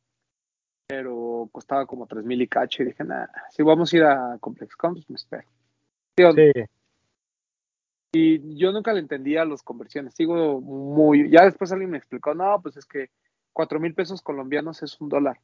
Pero 0.86 1.48
costaba 1.52 1.86
como 1.86 2.06
3000 2.06 2.42
y 2.42 2.48
cacho. 2.48 2.82
Y 2.82 2.86
dije, 2.86 3.04
nada, 3.04 3.30
si 3.50 3.62
vamos 3.62 3.92
a 3.92 3.96
ir 3.96 4.04
a 4.04 4.38
ComplexCon, 4.38 4.94
pues 4.94 5.10
me 5.10 5.16
espero. 5.16 5.48
Digo, 6.16 6.32
Sí, 6.32 6.52
Y 8.12 8.56
yo 8.56 8.70
nunca 8.72 8.92
le 8.92 9.00
entendía 9.00 9.44
las 9.44 9.62
conversiones. 9.62 10.14
Sigo 10.14 10.60
muy. 10.60 11.30
Ya 11.30 11.44
después 11.44 11.72
alguien 11.72 11.90
me 11.90 11.98
explicó, 11.98 12.34
no, 12.34 12.60
pues 12.62 12.76
es 12.76 12.86
que 12.86 13.10
cuatro 13.52 13.80
mil 13.80 13.94
pesos 13.94 14.22
colombianos 14.22 14.82
es 14.82 15.00
un 15.00 15.08
dólar. 15.08 15.40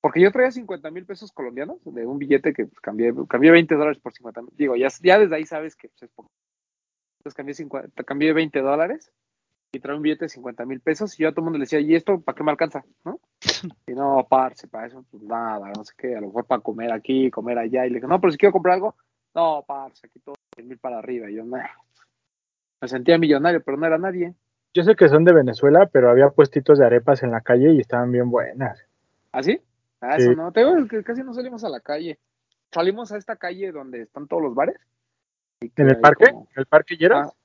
Porque 0.00 0.20
yo 0.20 0.32
traía 0.32 0.50
50 0.50 0.90
mil 0.90 1.06
pesos 1.06 1.30
colombianos 1.30 1.78
de 1.84 2.04
un 2.04 2.18
billete 2.18 2.52
que 2.52 2.66
pues, 2.66 2.80
cambié, 2.80 3.14
cambié 3.28 3.52
20 3.52 3.74
dólares 3.76 4.00
por 4.00 4.12
50 4.12 4.42
mil. 4.42 4.50
Digo, 4.56 4.74
ya, 4.74 4.88
ya 5.00 5.18
desde 5.18 5.36
ahí 5.36 5.46
sabes 5.46 5.76
que 5.76 5.88
pues, 5.88 6.02
es 6.02 6.10
poco. 6.10 6.28
Entonces 7.18 7.36
cambié, 7.36 7.54
50, 7.54 8.02
cambié 8.02 8.32
20 8.32 8.60
dólares 8.62 9.12
y 9.72 9.80
trae 9.80 9.96
un 9.96 10.02
billete 10.02 10.26
de 10.26 10.28
50 10.28 10.66
mil 10.66 10.80
pesos. 10.80 11.18
Y 11.18 11.22
yo 11.22 11.30
a 11.30 11.32
todo 11.32 11.40
el 11.40 11.44
mundo 11.44 11.58
le 11.58 11.62
decía, 11.64 11.80
¿y 11.80 11.94
esto 11.94 12.20
para 12.20 12.36
qué 12.36 12.44
me 12.44 12.50
alcanza? 12.50 12.84
¿No? 13.04 13.18
Y 13.86 13.92
no, 13.94 14.26
parce, 14.28 14.68
para 14.68 14.86
eso, 14.86 15.04
pues 15.10 15.22
nada, 15.22 15.72
no 15.74 15.82
sé 15.84 15.94
qué, 15.96 16.14
a 16.16 16.20
lo 16.20 16.26
mejor 16.28 16.44
para 16.46 16.60
comer 16.62 16.92
aquí, 16.92 17.30
comer 17.30 17.58
allá. 17.58 17.86
Y 17.86 17.90
le 17.90 17.94
dije, 17.96 18.06
no, 18.06 18.20
pero 18.20 18.30
si 18.32 18.38
quiero 18.38 18.52
comprar 18.52 18.74
algo, 18.74 18.94
no, 19.34 19.64
parce, 19.66 20.06
aquí 20.06 20.20
todo 20.20 20.34
100 20.54 20.68
mil 20.68 20.78
para 20.78 20.98
arriba. 20.98 21.30
Y 21.30 21.36
yo, 21.36 21.44
nah. 21.44 21.66
Me 22.80 22.88
sentía 22.88 23.16
millonario, 23.16 23.62
pero 23.62 23.76
no 23.78 23.86
era 23.86 23.96
nadie. 23.98 24.34
yo 24.74 24.82
sé 24.82 24.94
que 24.96 25.08
son 25.08 25.24
de 25.24 25.32
Venezuela, 25.32 25.86
pero 25.92 26.10
había 26.10 26.30
puestitos 26.30 26.78
de 26.78 26.86
arepas 26.86 27.22
en 27.22 27.30
la 27.30 27.40
calle 27.40 27.72
y 27.72 27.80
estaban 27.80 28.10
bien 28.12 28.30
buenas. 28.30 28.82
Ah, 29.32 29.42
Sí. 29.42 29.60
eso 30.18 30.32
no. 30.34 30.50
Te 30.52 30.60
digo 30.64 30.86
que 30.88 31.02
casi 31.04 31.22
no 31.22 31.32
salimos 31.32 31.62
a 31.64 31.68
la 31.68 31.80
calle. 31.80 32.18
Salimos 32.72 33.12
a 33.12 33.18
esta 33.18 33.36
calle 33.36 33.70
donde 33.70 34.02
están 34.02 34.26
todos 34.26 34.42
los 34.42 34.54
bares. 34.54 34.76
¿En 35.60 35.88
el 35.88 36.00
parque? 36.00 36.30
como- 36.30 36.48
¿En 36.54 36.60
el 36.60 36.66
parque 36.66 36.96
Lleras? 36.96 37.28
Ah, 37.30 37.36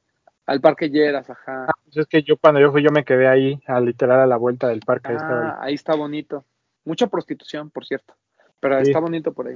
al 0.47 0.61
parque 0.61 0.89
Lleras, 0.89 1.29
ajá. 1.29 1.65
Ah, 1.65 1.73
pues 1.83 1.97
es 1.97 2.07
que 2.07 2.23
yo 2.23 2.37
cuando 2.37 2.59
yo 2.59 2.71
fui 2.71 2.81
yo 2.81 2.89
me 2.91 3.03
quedé 3.05 3.27
ahí, 3.27 3.61
a 3.67 3.79
literal 3.79 4.19
a 4.21 4.25
la 4.25 4.37
vuelta 4.37 4.67
del 4.67 4.79
parque. 4.79 5.11
ahí 5.11 5.17
Ah, 5.19 5.41
ahí. 5.61 5.69
ahí 5.69 5.73
está 5.75 5.93
bonito. 5.95 6.45
Mucha 6.85 7.07
prostitución, 7.07 7.69
por 7.69 7.85
cierto. 7.85 8.15
Pero 8.59 8.79
Sí. 8.83 8.87
está 8.87 8.99
bonito 8.99 9.33
por 9.33 9.47
ahí. 9.47 9.55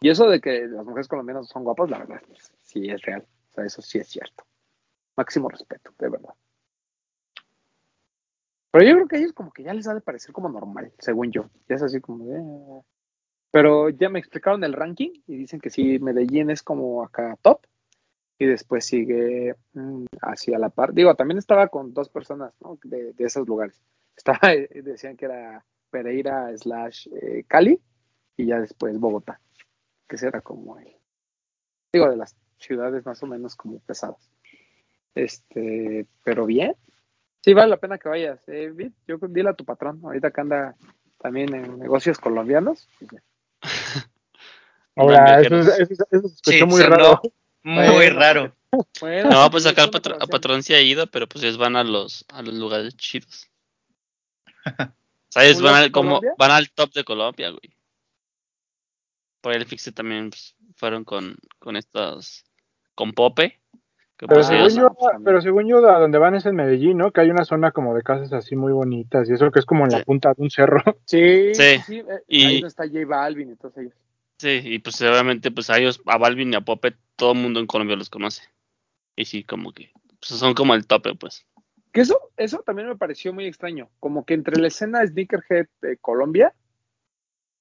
Y 0.00 0.08
eso 0.08 0.28
de 0.28 0.40
que 0.40 0.66
las 0.66 0.84
mujeres 0.84 1.08
colombianas 1.08 1.48
son 1.48 1.64
guapas, 1.64 1.90
la 1.90 1.98
verdad, 1.98 2.22
sí 2.62 2.88
es 2.88 3.02
real. 3.02 3.24
O 3.50 3.52
sea, 3.54 3.64
eso 3.64 3.82
sí 3.82 3.98
es 3.98 4.08
cierto. 4.08 4.44
Máximo 5.16 5.48
respeto, 5.48 5.92
de 5.98 6.08
verdad. 6.08 6.34
Pero 8.70 8.84
yo 8.86 8.94
creo 8.94 9.08
que 9.08 9.16
a 9.16 9.18
ellos 9.18 9.32
como 9.34 9.52
que 9.52 9.62
ya 9.62 9.74
les 9.74 9.86
ha 9.86 9.94
de 9.94 10.00
parecer 10.00 10.32
como 10.32 10.48
normal, 10.48 10.92
según 10.98 11.30
yo. 11.30 11.50
Ya 11.68 11.76
es 11.76 11.82
así 11.82 12.00
como 12.00 12.24
de... 12.26 12.38
"Eh". 12.38 12.82
Pero 13.50 13.90
ya 13.90 14.08
me 14.08 14.18
explicaron 14.18 14.64
el 14.64 14.72
ranking 14.72 15.10
y 15.26 15.36
dicen 15.36 15.60
que 15.60 15.68
sí, 15.68 15.98
Medellín 15.98 16.48
es 16.50 16.62
como 16.62 17.04
acá 17.04 17.36
top. 17.42 17.60
Y 18.42 18.46
después 18.46 18.84
sigue 18.84 19.54
mm, 19.72 20.06
hacia 20.20 20.58
la 20.58 20.68
par. 20.68 20.92
Digo, 20.92 21.14
también 21.14 21.38
estaba 21.38 21.68
con 21.68 21.94
dos 21.94 22.08
personas 22.08 22.52
¿no? 22.60 22.76
de, 22.82 23.12
de 23.12 23.24
esos 23.24 23.46
lugares. 23.46 23.80
Estaba, 24.16 24.52
eh, 24.52 24.68
decían 24.82 25.16
que 25.16 25.26
era 25.26 25.64
Pereira 25.90 26.50
slash 26.58 27.06
eh, 27.12 27.44
Cali 27.46 27.80
y 28.36 28.46
ya 28.46 28.58
después 28.58 28.98
Bogotá. 28.98 29.40
Que 30.08 30.16
ese 30.16 30.26
era 30.26 30.40
como 30.40 30.76
el, 30.76 30.88
digo, 31.92 32.10
de 32.10 32.16
las 32.16 32.34
ciudades 32.58 33.06
más 33.06 33.22
o 33.22 33.28
menos 33.28 33.54
como 33.54 33.78
pesadas. 33.78 34.28
Este, 35.14 36.08
pero 36.24 36.44
bien. 36.44 36.74
Sí, 37.42 37.54
vale 37.54 37.70
la 37.70 37.76
pena 37.76 37.98
que 37.98 38.08
vayas. 38.08 38.40
Eh, 38.48 38.72
bien, 38.74 38.92
yo 39.06 39.18
dile 39.28 39.50
a 39.50 39.54
tu 39.54 39.64
patrón, 39.64 40.00
ahorita 40.02 40.32
que 40.32 40.40
anda 40.40 40.74
también 41.18 41.54
en 41.54 41.78
negocios 41.78 42.18
colombianos. 42.18 42.88
Ahora, 44.96 45.40
eso, 45.40 45.60
eso, 45.60 46.06
eso 46.10 46.28
se 46.28 46.34
escuchó 46.34 46.50
Sí, 46.50 46.64
muy 46.64 46.82
raro. 46.82 47.20
Muy 47.62 47.88
Bueno, 47.88 48.18
raro. 48.18 48.56
Bueno, 49.00 49.30
No, 49.30 49.50
pues 49.50 49.66
acá 49.66 49.84
a 49.84 50.26
patrón 50.26 50.62
sí 50.62 50.72
ha 50.74 50.80
ido, 50.80 51.06
pero 51.06 51.26
pues 51.28 51.44
ellos 51.44 51.58
van 51.58 51.76
a 51.76 51.84
los, 51.84 52.24
a 52.28 52.42
los 52.42 52.54
lugares 52.54 52.96
chidos. 52.96 53.48
¿Sabes? 55.28 55.60
Van 55.60 55.72
¿Los 55.74 55.82
al, 55.84 55.90
como, 55.92 56.20
van 56.38 56.50
al 56.50 56.70
top 56.70 56.92
de 56.92 57.04
Colombia, 57.04 57.50
güey. 57.50 57.74
Por 59.40 59.52
ahí 59.52 59.58
el 59.58 59.66
fixe 59.66 59.92
también 59.92 60.30
pues, 60.30 60.54
fueron 60.76 61.04
con, 61.04 61.36
con 61.58 61.76
estos, 61.76 62.44
con 62.94 63.12
Pope, 63.12 63.60
Que 64.16 64.26
Pero 64.26 64.34
pues 64.34 64.46
según, 64.46 64.62
ellos- 64.64 64.74
yo, 64.76 64.96
pero 65.24 65.40
según 65.42 65.68
yo, 65.68 65.78
a 65.88 65.98
donde 65.98 66.18
van 66.18 66.34
es 66.34 66.46
en 66.46 66.54
Medellín, 66.54 66.98
¿no? 66.98 67.10
Que 67.12 67.22
hay 67.22 67.30
una 67.30 67.44
zona 67.44 67.72
como 67.72 67.94
de 67.94 68.02
casas 68.02 68.32
así 68.32 68.54
muy 68.56 68.72
bonitas 68.72 69.28
y 69.28 69.32
eso 69.32 69.50
que 69.50 69.58
es 69.58 69.66
como 69.66 69.84
en 69.84 69.90
la 69.92 70.04
punta 70.04 70.32
de 70.34 70.42
un 70.42 70.50
cerro. 70.50 70.82
Sí, 71.06 71.52
Sí. 71.54 71.98
eh, 71.98 72.22
Y- 72.28 72.44
ahí 72.44 72.60
no 72.60 72.68
está 72.68 72.84
J 72.86 73.00
Balvin 73.06 73.50
y 73.52 73.56
todos 73.56 73.76
ellos. 73.78 73.94
Sí, 74.42 74.60
y 74.64 74.80
pues 74.80 75.00
obviamente 75.02 75.52
pues 75.52 75.70
a 75.70 75.78
ellos, 75.78 76.02
a 76.04 76.18
Balvin 76.18 76.52
y 76.52 76.56
a 76.56 76.62
Pope, 76.62 76.96
todo 77.14 77.30
el 77.30 77.38
mundo 77.38 77.60
en 77.60 77.68
Colombia 77.68 77.94
los 77.94 78.10
conoce. 78.10 78.42
Y 79.14 79.24
sí, 79.24 79.44
como 79.44 79.70
que 79.70 79.92
pues, 80.18 80.36
son 80.36 80.54
como 80.54 80.74
el 80.74 80.84
tope, 80.84 81.14
pues. 81.14 81.46
Que 81.92 82.00
eso, 82.00 82.18
eso 82.36 82.58
también 82.66 82.88
me 82.88 82.96
pareció 82.96 83.32
muy 83.32 83.46
extraño. 83.46 83.88
Como 84.00 84.24
que 84.24 84.34
entre 84.34 84.60
la 84.60 84.66
escena 84.66 85.06
Sneakerhead 85.06 85.68
de 85.80 85.96
Colombia, 85.98 86.52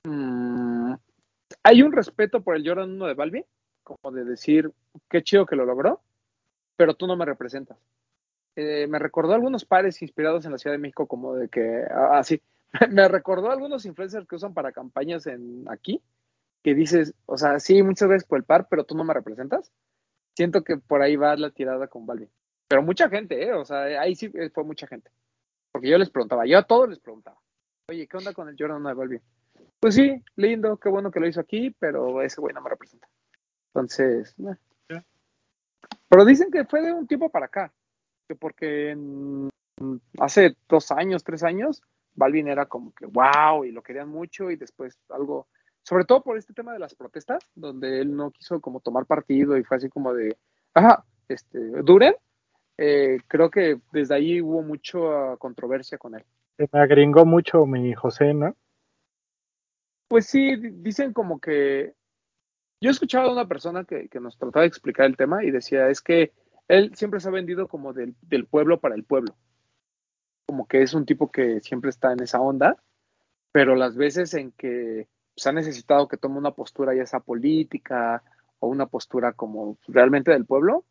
mm, 0.06 0.96
hay 1.62 1.84
un 1.84 1.92
respeto 1.92 2.42
por 2.42 2.56
el 2.56 2.68
Jordan 2.68 2.94
1 2.94 3.06
de 3.06 3.14
Balvin, 3.14 3.46
como 3.84 4.12
de 4.12 4.24
decir, 4.26 4.72
qué 5.08 5.22
chido 5.22 5.46
que 5.46 5.56
lo 5.56 5.66
logró, 5.66 6.02
pero 6.78 6.96
tú 6.96 7.06
no 7.06 7.16
me 7.16 7.26
representas. 7.26 7.78
Eh, 8.56 8.88
me 8.88 8.98
recordó 8.98 9.36
algunos 9.36 9.66
pares 9.66 10.02
inspirados 10.02 10.46
en 10.46 10.52
la 10.52 10.58
Ciudad 10.58 10.74
de 10.74 10.82
México, 10.82 11.06
como 11.06 11.36
de 11.36 11.48
que, 11.48 11.84
ah, 11.92 12.18
así, 12.18 12.42
me 12.90 13.08
recordó 13.08 13.52
algunos 13.52 13.86
influencers 13.86 14.28
que 14.28 14.38
usan 14.38 14.56
para 14.56 14.72
campañas 14.72 15.28
en 15.28 15.66
aquí, 15.70 16.02
que 16.64 16.76
dices, 16.76 17.14
o 17.26 17.38
sea, 17.38 17.60
sí, 17.60 17.82
muchas 17.84 18.10
veces 18.10 18.28
por 18.28 18.38
el 18.38 18.44
par, 18.44 18.68
pero 18.70 18.84
tú 18.84 18.96
no 18.96 19.04
me 19.04 19.14
representas. 19.14 19.72
Siento 20.36 20.64
que 20.64 20.78
por 20.78 21.02
ahí 21.02 21.16
va 21.16 21.36
la 21.36 21.52
tirada 21.52 21.88
con 21.88 22.06
Balvin. 22.06 22.30
Pero 22.68 22.84
mucha 22.84 23.10
gente, 23.10 23.44
¿eh? 23.44 23.54
O 23.54 23.66
sea, 23.66 23.82
ahí 24.02 24.16
sí 24.16 24.32
fue 24.54 24.64
mucha 24.64 24.88
gente. 24.88 25.12
Porque 25.72 25.90
yo 25.90 25.98
les 25.98 26.10
preguntaba, 26.10 26.46
yo 26.46 26.58
a 26.58 26.64
todos 26.64 26.90
les 26.90 27.00
preguntaba, 27.00 27.38
oye, 27.90 28.08
¿qué 28.08 28.18
onda 28.18 28.34
con 28.34 28.48
el 28.48 28.56
Jordan 28.58 28.78
1 28.78 28.90
de 28.90 28.96
Balvin? 28.96 29.22
Pues 29.80 29.96
sí, 29.96 30.24
lindo, 30.36 30.78
qué 30.78 30.90
bueno 30.90 31.12
que 31.12 31.20
lo 31.20 31.28
hizo 31.28 31.40
aquí, 31.42 31.76
pero 31.80 32.22
ese 32.22 32.40
güey 32.40 32.54
no 32.54 32.62
me 32.62 32.70
representa. 32.70 33.08
Entonces, 33.74 34.36
eh. 34.40 35.02
pero 36.08 36.26
dicen 36.26 36.52
que 36.52 36.66
fue 36.66 36.82
de 36.82 36.94
un 36.94 37.08
tiempo 37.08 37.30
para 37.30 37.46
acá, 37.48 37.74
que 38.28 38.36
porque 38.36 38.92
en- 38.92 39.50
hace 40.20 40.56
dos 40.70 40.92
años, 40.92 41.24
tres 41.24 41.44
años, 41.44 41.82
Balvin 42.14 42.48
era 42.48 42.66
como 42.66 42.94
que 42.94 43.06
wow 43.06 43.64
y 43.64 43.72
lo 43.72 43.82
querían 43.82 44.10
mucho 44.10 44.52
y 44.52 44.56
después 44.58 45.00
algo, 45.10 45.48
sobre 45.84 46.06
todo 46.06 46.22
por 46.22 46.38
este 46.38 46.54
tema 46.54 46.74
de 46.74 46.80
las 46.80 46.96
protestas, 46.96 47.44
donde 47.56 48.02
él 48.02 48.16
no 48.16 48.32
quiso 48.32 48.60
como 48.62 48.80
tomar 48.80 49.06
partido 49.06 49.58
y 49.58 49.64
fue 49.64 49.78
así 49.78 49.90
como 49.90 50.14
de, 50.14 50.38
ajá, 50.74 51.06
este, 51.28 51.60
Duren, 51.84 52.16
eh, 52.78 53.20
creo 53.28 53.50
que 53.50 53.80
desde 53.92 54.16
ahí 54.16 54.42
hubo 54.42 54.62
mucha 54.62 55.38
controversia 55.38 55.98
con 55.98 56.16
él. 56.16 56.26
Se 56.58 56.68
me 56.72 56.80
agringó 56.80 57.26
mucho 57.26 57.66
mi 57.66 57.94
José, 57.94 58.34
¿no? 58.34 58.56
Pues 60.08 60.26
sí, 60.28 60.56
di- 60.56 60.72
dicen 60.72 61.14
como 61.14 61.40
que. 61.40 61.94
Yo 62.82 62.90
he 62.90 62.92
escuchado 62.92 63.30
a 63.30 63.34
una 63.34 63.48
persona 63.48 63.84
que, 63.86 64.10
que 64.10 64.20
nos 64.20 64.38
trataba 64.38 64.64
de 64.64 64.68
explicar 64.68 65.06
el 65.06 65.16
tema 65.16 65.44
y 65.44 65.52
decía: 65.52 65.90
es 65.90 66.02
que 66.02 66.34
él 66.68 66.94
siempre 66.96 67.20
se 67.20 67.30
ha 67.30 67.32
vendido 67.32 67.68
como 67.68 67.94
del, 67.94 68.16
del 68.22 68.46
pueblo 68.46 68.80
para 68.80 68.96
el 68.96 69.04
pueblo. 69.04 69.36
Como 70.48 70.68
que 70.68 70.82
es 70.82 70.94
un 70.94 71.06
tipo 71.06 71.32
que 71.32 71.62
siempre 71.62 71.90
está 71.92 72.12
en 72.12 72.22
esa 72.22 72.42
onda, 72.42 72.76
pero 73.52 73.76
las 73.76 73.96
veces 73.96 74.34
en 74.34 74.52
que 74.52 75.08
se 75.36 75.50
ha 75.50 75.52
necesitado 75.54 76.08
que 76.08 76.18
tome 76.18 76.38
una 76.38 76.52
postura, 76.52 76.94
ya 76.96 77.06
sea 77.06 77.20
política 77.20 78.24
o 78.60 78.68
una 78.68 78.86
postura 78.86 79.34
como 79.34 79.78
realmente 79.88 80.32
del 80.32 80.46
pueblo, 80.46 80.86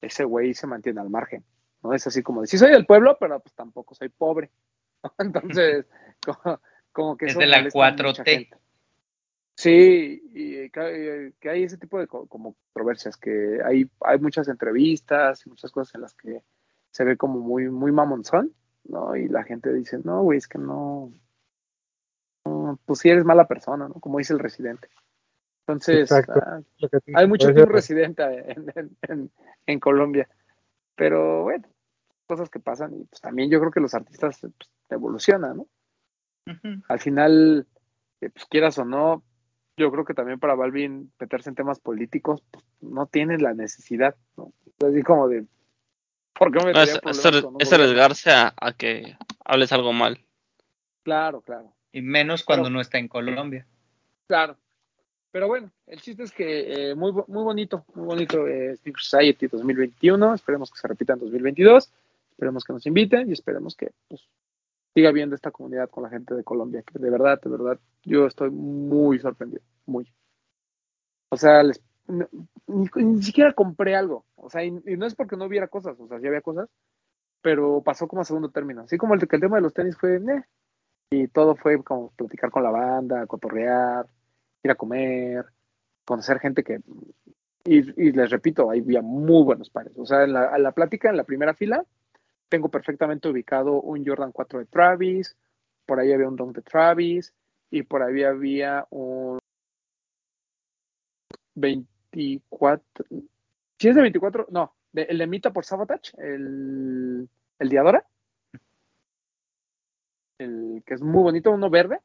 ese 0.00 0.24
güey 0.24 0.54
se 0.54 0.66
mantiene 0.66 1.00
al 1.00 1.10
margen. 1.10 1.44
¿no? 1.82 1.92
Es 1.94 2.06
así 2.06 2.22
como 2.22 2.40
de: 2.42 2.46
sí 2.46 2.58
soy 2.58 2.70
del 2.70 2.86
pueblo, 2.86 3.16
pero 3.18 3.40
pues 3.40 3.54
tampoco 3.54 3.94
soy 3.94 4.08
pobre. 4.08 4.50
Entonces, 5.18 5.86
como, 6.26 6.60
como 6.92 7.16
que 7.16 7.26
Es 7.26 7.30
eso 7.32 7.40
de 7.40 7.46
la 7.46 7.58
molesta 7.58 7.86
a 7.86 7.90
mucha 7.92 8.22
4T. 8.22 8.24
gente. 8.24 8.56
Sí, 9.56 10.20
y 10.34 10.70
que, 10.70 11.32
que 11.38 11.48
hay 11.48 11.62
ese 11.62 11.78
tipo 11.78 11.98
de 12.00 12.08
co- 12.08 12.26
como 12.26 12.54
controversias, 12.72 13.16
que 13.16 13.60
hay, 13.64 13.88
hay 14.00 14.18
muchas 14.18 14.48
entrevistas 14.48 15.46
y 15.46 15.48
muchas 15.50 15.70
cosas 15.70 15.94
en 15.94 16.00
las 16.00 16.14
que 16.14 16.42
se 16.90 17.04
ve 17.04 17.16
como 17.16 17.38
muy, 17.38 17.70
muy 17.70 17.92
mamonzón, 17.92 18.52
¿no? 18.84 19.14
Y 19.14 19.28
la 19.28 19.44
gente 19.44 19.72
dice, 19.72 19.98
no, 20.02 20.22
güey, 20.22 20.38
es 20.38 20.48
que 20.48 20.58
no, 20.58 21.12
no, 22.74 22.80
pues 22.84 23.00
sí 23.00 23.08
eres 23.08 23.24
mala 23.24 23.46
persona, 23.46 23.88
¿no? 23.88 23.94
Como 23.94 24.18
dice 24.18 24.32
el 24.32 24.38
residente. 24.38 24.88
Entonces, 25.66 26.10
Exacto. 26.10 26.40
ah, 26.44 26.60
hay 27.14 27.26
mucho 27.26 27.52
team 27.54 27.68
residente 27.68 28.22
en, 28.22 28.72
en, 28.74 28.96
en, 29.02 29.30
en 29.66 29.80
Colombia. 29.80 30.28
Pero 30.94 31.44
bueno, 31.44 31.66
cosas 32.26 32.50
que 32.50 32.60
pasan 32.60 32.94
y 32.94 33.04
pues 33.04 33.20
también 33.20 33.50
yo 33.50 33.60
creo 33.60 33.72
que 33.72 33.80
los 33.80 33.94
artistas 33.94 34.40
pues, 34.40 34.70
evolucionan, 34.90 35.58
¿no? 35.58 35.66
Al 36.88 37.00
final, 37.00 37.66
eh, 38.20 38.28
pues 38.28 38.44
quieras 38.44 38.76
o 38.78 38.84
no, 38.84 39.22
yo 39.78 39.90
creo 39.90 40.04
que 40.04 40.12
también 40.12 40.38
para 40.38 40.54
Balvin 40.54 41.10
meterse 41.18 41.48
en 41.48 41.54
temas 41.54 41.80
políticos, 41.80 42.42
pues, 42.50 42.62
no 42.82 43.06
tiene 43.06 43.38
la 43.38 43.54
necesidad, 43.54 44.14
¿no? 44.36 44.52
Así 44.86 45.02
como 45.02 45.28
de, 45.28 45.46
¿por 46.38 46.52
qué 46.52 46.64
me 46.66 46.72
No, 46.72 46.82
es, 46.82 47.00
en 47.02 47.08
es 47.08 47.44
un 47.44 47.56
es 47.58 47.72
arriesgarse 47.72 48.30
a, 48.30 48.52
a 48.60 48.72
que 48.72 49.16
hables 49.44 49.72
algo 49.72 49.94
mal. 49.94 50.22
Claro, 51.02 51.40
claro. 51.40 51.72
Y 51.94 52.02
menos 52.02 52.42
cuando 52.44 52.64
Pero- 52.64 52.74
no 52.74 52.80
está 52.80 52.98
en 52.98 53.06
Colombia. 53.08 53.66
Claro. 54.26 54.56
Pero 55.30 55.48
bueno, 55.48 55.70
el 55.86 56.00
chiste 56.00 56.22
es 56.24 56.32
que 56.32 56.90
eh, 56.90 56.94
muy, 56.94 57.12
muy 57.12 57.42
bonito, 57.44 57.84
muy 57.94 58.04
bonito 58.06 58.46
eh, 58.46 58.76
Sneaker 58.76 59.02
Society 59.02 59.46
2021. 59.48 60.34
Esperemos 60.34 60.70
que 60.70 60.78
se 60.78 60.88
repita 60.88 61.12
en 61.12 61.20
2022. 61.20 61.92
Esperemos 62.32 62.64
que 62.64 62.72
nos 62.72 62.86
inviten 62.86 63.28
y 63.28 63.32
esperemos 63.32 63.76
que 63.76 63.92
pues, 64.08 64.28
siga 64.92 65.10
viendo 65.12 65.34
esta 65.36 65.50
comunidad 65.50 65.88
con 65.90 66.02
la 66.02 66.10
gente 66.10 66.34
de 66.34 66.42
Colombia. 66.44 66.82
Que 66.82 66.98
de 66.98 67.10
verdad, 67.10 67.40
de 67.40 67.50
verdad, 67.50 67.78
yo 68.04 68.26
estoy 68.26 68.50
muy 68.50 69.18
sorprendido. 69.20 69.62
Muy. 69.86 70.06
O 71.30 71.36
sea, 71.36 71.62
les- 71.62 71.80
no- 72.06 72.28
ni, 72.66 72.86
ni 72.94 73.22
siquiera 73.22 73.52
compré 73.52 73.94
algo. 73.96 74.24
O 74.36 74.50
sea, 74.50 74.64
y, 74.64 74.68
y 74.86 74.96
no 74.96 75.06
es 75.06 75.14
porque 75.14 75.36
no 75.36 75.44
hubiera 75.46 75.68
cosas. 75.68 75.98
O 76.00 76.06
sea, 76.08 76.18
sí 76.20 76.26
había 76.26 76.42
cosas. 76.42 76.68
Pero 77.40 77.82
pasó 77.84 78.06
como 78.08 78.22
a 78.22 78.24
segundo 78.24 78.50
término. 78.50 78.82
Así 78.82 78.96
como 78.98 79.14
el, 79.14 79.26
que 79.28 79.36
el 79.36 79.42
tema 79.42 79.56
de 79.56 79.62
los 79.62 79.74
tenis 79.74 79.96
fue, 79.96 80.20
y 81.10 81.28
todo 81.28 81.56
fue 81.56 81.82
como 81.82 82.10
platicar 82.12 82.50
con 82.50 82.62
la 82.62 82.70
banda, 82.70 83.26
cotorrear, 83.26 84.06
ir 84.62 84.70
a 84.70 84.74
comer, 84.74 85.44
conocer 86.04 86.38
gente 86.40 86.64
que... 86.64 86.80
Y, 87.66 88.12
les 88.12 88.30
repito, 88.30 88.70
ahí 88.70 88.80
había 88.80 89.00
muy 89.00 89.42
buenos 89.42 89.70
pares. 89.70 89.94
O 89.96 90.04
sea, 90.04 90.24
en 90.24 90.34
la, 90.34 90.54
en 90.54 90.62
la 90.62 90.72
plática, 90.72 91.08
en 91.08 91.16
la 91.16 91.24
primera 91.24 91.54
fila, 91.54 91.84
tengo 92.50 92.68
perfectamente 92.68 93.28
ubicado 93.28 93.80
un 93.80 94.04
Jordan 94.04 94.32
4 94.32 94.58
de 94.58 94.66
Travis, 94.66 95.34
por 95.86 95.98
ahí 95.98 96.12
había 96.12 96.28
un 96.28 96.36
Dunk 96.36 96.56
de 96.56 96.62
Travis, 96.62 97.32
y 97.70 97.82
por 97.82 98.02
ahí 98.02 98.22
había 98.22 98.86
un 98.90 99.38
24... 101.54 102.84
Si 103.78 103.88
es 103.88 103.94
de 103.94 104.02
24, 104.02 104.46
no, 104.50 104.74
de- 104.92 105.02
el 105.04 105.18
de 105.18 105.26
Mita 105.26 105.52
por 105.52 105.64
Sabotage, 105.64 106.12
el, 106.18 107.28
el 107.58 107.68
Diadora, 107.68 108.06
el 110.44 110.82
que 110.86 110.94
es 110.94 111.02
muy 111.02 111.22
bonito, 111.22 111.50
uno 111.50 111.70
verde. 111.70 111.98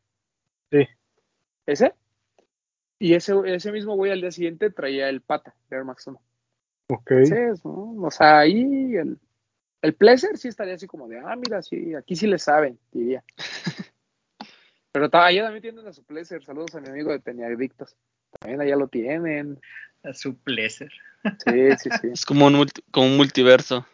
Sí. 0.71 0.87
Ese. 1.65 1.93
Y 2.97 3.13
ese, 3.13 3.33
ese 3.45 3.71
mismo 3.71 3.95
güey 3.95 4.11
al 4.11 4.21
día 4.21 4.31
siguiente 4.31 4.69
traía 4.71 5.07
el 5.09 5.21
pata 5.21 5.55
de 5.69 5.77
Air 5.77 5.85
Max 5.85 6.07
1. 6.07 6.21
Ok. 6.89 7.11
Entonces, 7.11 7.63
¿no? 7.63 7.95
O 8.01 8.11
sea, 8.11 8.39
ahí 8.39 8.95
el, 8.95 9.17
el 9.81 9.93
Pleasure 9.95 10.35
sí 10.37 10.47
estaría 10.47 10.73
así 10.73 10.87
como 10.87 11.07
de, 11.07 11.19
ah, 11.19 11.35
mira, 11.35 11.61
sí, 11.61 11.93
aquí 11.95 12.15
sí 12.15 12.27
le 12.27 12.39
saben, 12.39 12.77
diría. 12.91 13.23
Pero 14.91 15.09
allá 15.13 15.43
también 15.43 15.61
tienen 15.61 15.87
a 15.87 15.93
su 15.93 16.03
Pleasure. 16.03 16.43
Saludos 16.43 16.73
a 16.75 16.81
mi 16.81 16.89
amigo 16.89 17.11
de 17.11 17.19
Teniadictos. 17.19 17.95
También 18.39 18.61
allá 18.61 18.75
lo 18.75 18.87
tienen. 18.87 19.59
A 20.03 20.13
su 20.13 20.37
placer. 20.37 20.91
Sí, 21.45 21.71
sí, 21.77 21.89
sí. 22.01 22.07
Es 22.13 22.25
como 22.25 22.47
un, 22.47 22.53
multi- 22.55 22.83
como 22.89 23.07
un 23.07 23.17
multiverso. 23.17 23.85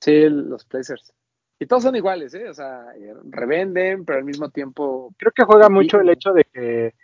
Sí, 0.00 0.28
los 0.28 0.64
Pleasures. 0.64 1.14
Y 1.62 1.66
todos 1.66 1.84
son 1.84 1.94
iguales, 1.94 2.34
¿eh? 2.34 2.48
O 2.48 2.54
sea, 2.54 2.86
eh, 2.96 3.14
revenden, 3.30 4.04
pero 4.04 4.18
al 4.18 4.24
mismo 4.24 4.50
tiempo. 4.50 5.14
Creo 5.16 5.30
que 5.30 5.44
juega 5.44 5.68
mucho 5.68 6.00
el 6.00 6.10
hecho 6.10 6.32
de 6.32 6.44
que, 6.52 6.94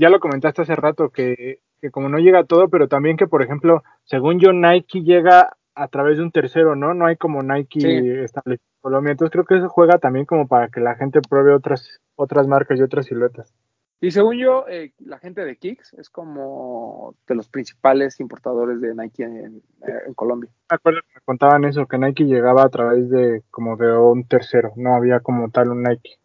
ya 0.00 0.10
lo 0.10 0.18
comentaste 0.18 0.62
hace 0.62 0.74
rato, 0.74 1.10
que, 1.10 1.60
que 1.80 1.92
como 1.92 2.08
no 2.08 2.18
llega 2.18 2.42
todo, 2.42 2.68
pero 2.68 2.88
también 2.88 3.16
que, 3.16 3.28
por 3.28 3.40
ejemplo, 3.40 3.84
según 4.02 4.40
yo, 4.40 4.52
Nike 4.52 5.02
llega 5.02 5.56
a 5.76 5.86
través 5.86 6.18
de 6.18 6.24
un 6.24 6.32
tercero, 6.32 6.74
¿no? 6.74 6.92
No 6.92 7.06
hay 7.06 7.16
como 7.16 7.40
Nike 7.40 7.80
Sí. 7.80 8.08
establecido 8.24 8.66
en 8.66 8.82
Colombia. 8.82 9.12
Entonces 9.12 9.30
creo 9.30 9.44
que 9.44 9.58
eso 9.58 9.68
juega 9.68 9.98
también 9.98 10.26
como 10.26 10.48
para 10.48 10.70
que 10.70 10.80
la 10.80 10.96
gente 10.96 11.20
pruebe 11.20 11.54
otras, 11.54 12.00
otras 12.16 12.48
marcas 12.48 12.80
y 12.80 12.82
otras 12.82 13.06
siluetas. 13.06 13.54
Y 14.00 14.12
según 14.12 14.36
yo, 14.38 14.64
eh, 14.68 14.92
la 15.00 15.18
gente 15.18 15.44
de 15.44 15.56
Kicks 15.56 15.94
es 15.94 16.08
como 16.08 17.16
de 17.26 17.34
los 17.34 17.48
principales 17.48 18.20
importadores 18.20 18.80
de 18.80 18.94
Nike 18.94 19.24
en, 19.24 19.60
en 19.82 20.14
Colombia. 20.14 20.50
Me 20.70 20.74
acuerdo 20.76 21.00
que 21.02 21.14
me 21.16 21.20
contaban 21.22 21.64
eso, 21.64 21.86
que 21.86 21.98
Nike 21.98 22.24
llegaba 22.24 22.62
a 22.62 22.68
través 22.68 23.10
de 23.10 23.42
como 23.50 23.76
de 23.76 23.92
un 23.96 24.24
tercero, 24.28 24.72
no 24.76 24.94
había 24.94 25.18
como 25.18 25.50
tal 25.50 25.70
un 25.70 25.82
Nike. 25.82 26.16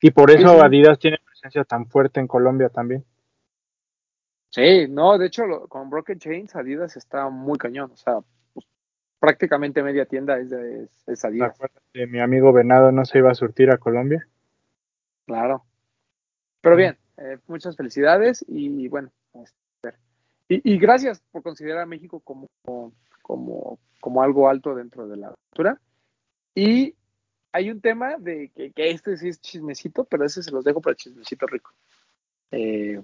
Y 0.00 0.10
por 0.10 0.32
eso 0.32 0.48
sí. 0.54 0.60
Adidas 0.64 0.98
tiene 0.98 1.18
presencia 1.24 1.62
tan 1.62 1.86
fuerte 1.86 2.18
en 2.18 2.26
Colombia 2.26 2.70
también. 2.70 3.04
Sí, 4.48 4.86
no, 4.88 5.16
de 5.16 5.26
hecho, 5.26 5.46
lo- 5.46 5.68
con 5.68 5.90
Broken 5.90 6.18
Chains, 6.18 6.56
Adidas 6.56 6.96
está 6.96 7.28
muy 7.28 7.56
cañón. 7.56 7.92
O 7.92 7.96
sea, 7.96 8.18
pues, 8.52 8.66
prácticamente 9.20 9.80
media 9.84 10.06
tienda 10.06 10.38
es, 10.38 10.50
de, 10.50 10.82
es, 10.84 11.04
es 11.06 11.20
¿Te 11.20 11.26
Adidas. 11.28 11.50
acuerdas 11.54 11.82
que 11.92 12.06
mi 12.08 12.18
amigo 12.18 12.52
Venado 12.52 12.90
no 12.90 13.04
se 13.04 13.18
iba 13.18 13.30
a 13.30 13.34
surtir 13.34 13.70
a 13.70 13.78
Colombia? 13.78 14.26
Claro. 15.26 15.62
Pero 16.60 16.76
bien, 16.76 16.98
eh, 17.16 17.38
muchas 17.46 17.76
felicidades 17.76 18.44
y 18.48 18.88
bueno, 18.88 19.10
este, 19.34 19.96
y, 20.48 20.74
y 20.74 20.78
gracias 20.78 21.22
por 21.30 21.42
considerar 21.42 21.82
a 21.82 21.86
México 21.86 22.20
como, 22.20 22.48
como 23.22 23.78
como, 24.00 24.22
algo 24.22 24.48
alto 24.48 24.74
dentro 24.74 25.06
de 25.06 25.16
la 25.16 25.28
aventura. 25.28 25.80
Y 26.54 26.94
hay 27.52 27.70
un 27.70 27.80
tema 27.80 28.16
de 28.18 28.50
que, 28.54 28.72
que 28.72 28.90
este 28.90 29.16
sí 29.16 29.28
es 29.28 29.40
chismecito, 29.40 30.04
pero 30.04 30.24
ese 30.24 30.42
se 30.42 30.50
los 30.50 30.64
dejo 30.64 30.80
para 30.80 30.92
el 30.92 30.96
chismecito 30.96 31.46
rico. 31.46 31.72
Eh, 32.50 33.00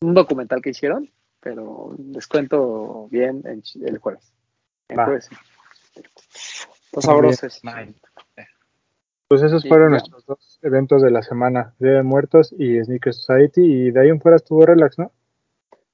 un 0.00 0.14
documental 0.14 0.60
que 0.60 0.70
hicieron, 0.70 1.10
pero 1.40 1.94
les 1.98 2.26
cuento 2.26 3.08
bien 3.10 3.42
en 3.44 3.62
chi- 3.62 3.84
el 3.84 3.98
jueves. 3.98 4.32
El 4.88 4.96
jueves. 4.96 5.30
Los 6.92 7.04
sabrosos. 7.04 7.60
Pues 9.32 9.44
esos 9.44 9.62
Sí, 9.62 9.68
fueron 9.70 9.86
ya. 9.86 9.90
nuestros 9.92 10.26
dos 10.26 10.58
eventos 10.60 11.00
de 11.00 11.10
la 11.10 11.22
semana, 11.22 11.74
Día 11.78 11.92
de 11.92 12.02
Muertos 12.02 12.54
y 12.58 12.78
Sneaker 12.84 13.14
Society, 13.14 13.62
y 13.64 13.90
de 13.90 13.98
ahí 13.98 14.08
en 14.10 14.20
fuera 14.20 14.36
estuvo 14.36 14.66
relax, 14.66 14.98
¿no? 14.98 15.10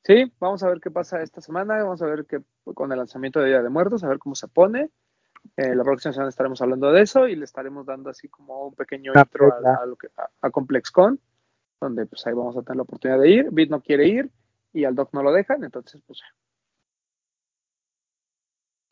Sí, 0.02 0.32
vamos 0.40 0.65
a 0.65 0.69
ver 0.69 0.81
qué 0.81 0.90
pasa 0.90 1.23
esta 1.23 1.40
semana, 1.40 1.77
vamos 1.77 2.02
a 2.02 2.06
ver 2.06 2.27
qué 2.27 2.40
con 2.74 2.90
el 2.90 2.98
lanzamiento 2.98 3.39
de 3.39 3.51
Día 3.51 3.62
de 3.62 3.69
Muertos, 3.69 4.02
a 4.02 4.09
ver 4.09 4.19
cómo 4.19 4.35
se 4.35 4.48
pone. 4.48 4.90
Eh, 5.56 5.73
la 5.77 5.85
próxima 5.85 6.12
semana 6.12 6.31
estaremos 6.31 6.60
hablando 6.62 6.90
de 6.90 7.01
eso 7.01 7.28
y 7.28 7.36
le 7.36 7.44
estaremos 7.44 7.86
dando 7.86 8.10
así 8.10 8.27
como 8.27 8.66
un 8.66 8.74
pequeño 8.74 9.12
Una 9.12 9.20
intro 9.20 9.55
a, 9.55 9.82
a 9.85 9.86
lo 9.86 9.94
que, 9.94 10.09
a, 10.16 10.28
a 10.40 10.51
ComplexCon, 10.51 11.20
donde 11.81 12.06
pues 12.06 12.27
ahí 12.27 12.32
vamos 12.35 12.56
a 12.56 12.62
tener 12.62 12.78
la 12.78 12.82
oportunidad 12.82 13.20
de 13.20 13.31
ir. 13.31 13.51
Bit 13.52 13.70
no 13.70 13.81
quiere 13.81 14.09
ir 14.09 14.31
y 14.73 14.82
al 14.85 14.97
Doc 14.97 15.10
no 15.12 15.23
lo 15.23 15.31
dejan, 15.32 15.62
entonces 15.62 16.02
pues 16.05 16.23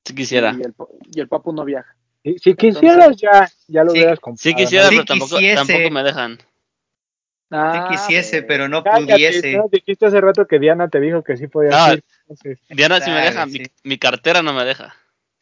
Si 0.06 0.14
quisiera. 0.14 0.52
y 0.56 0.62
el, 0.62 0.72
y 1.10 1.18
el 1.18 1.26
Papu 1.28 1.52
no 1.52 1.64
viaja. 1.64 1.96
Si, 2.26 2.38
si 2.40 2.54
quisieras 2.56 3.16
ya, 3.16 3.48
ya 3.68 3.84
lo 3.84 3.92
Sí, 3.92 3.98
hubieras 3.98 4.18
comprado. 4.18 4.36
Si 4.42 4.54
quisiera, 4.56 4.86
¿no? 4.86 4.90
Sí 4.90 4.96
pero 4.96 5.04
tampoco, 5.04 5.36
quisiese. 5.36 5.54
tampoco 5.54 5.90
me 5.90 6.02
dejan. 6.02 6.38
Si 6.38 6.44
Ah, 7.52 7.86
quisiese, 7.88 8.36
bueno. 8.38 8.46
pero 8.48 8.68
no 8.68 8.82
Cállate, 8.82 9.04
pudiese. 9.04 9.56
¿no? 9.56 9.68
Dijiste 9.70 10.06
hace 10.06 10.20
rato 10.20 10.44
que 10.48 10.58
Diana 10.58 10.88
te 10.88 10.98
dijo 10.98 11.22
que 11.22 11.36
sí 11.36 11.46
podías 11.46 11.86
No. 11.86 11.92
ir. 11.94 12.04
entonces, 12.22 12.58
Diana 12.68 13.00
sí 13.00 13.10
me 13.12 13.20
deja, 13.20 13.46
sí. 13.46 13.60
mi, 13.60 13.66
mi 13.90 13.98
cartera 13.98 14.42
no 14.42 14.52
me 14.52 14.64
deja. 14.64 14.96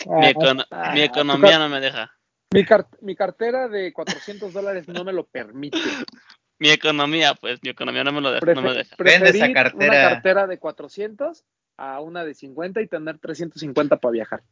Mi, 0.04 0.26
ah, 0.26 0.30
econo- 0.30 0.66
ah, 0.70 0.90
mi 0.92 1.00
tu 1.00 1.06
economía 1.06 1.58
no 1.58 1.70
me 1.70 1.80
deja. 1.80 2.12
Mi, 2.52 2.66
car- 2.66 2.86
mi 3.00 3.16
cartera 3.16 3.68
de 3.68 3.90
400 3.94 4.52
dólares 4.52 4.86
no 4.86 5.04
me 5.04 5.14
lo 5.14 5.24
permite. 5.24 5.78
Mi 6.58 6.68
economía, 6.70 7.34
pues, 7.34 7.58
mi 7.62 7.70
economía 7.70 8.04
no 8.04 8.12
me 8.12 8.20
lo 8.20 8.30
deja. 8.30 8.46
No 8.54 8.62
me 8.62 8.74
deja. 8.74 8.94
Vende 8.98 9.30
esa 9.30 9.52
cartera. 9.52 9.86
una 9.92 10.00
cartera 10.10 10.46
de 10.46 10.58
400 10.58 11.44
a 11.78 12.00
una 12.00 12.24
de 12.24 12.34
50 12.34 12.80
y 12.80 12.86
tener 12.86 13.18
350 13.18 13.96
para 13.96 14.12
viajar. 14.12 14.42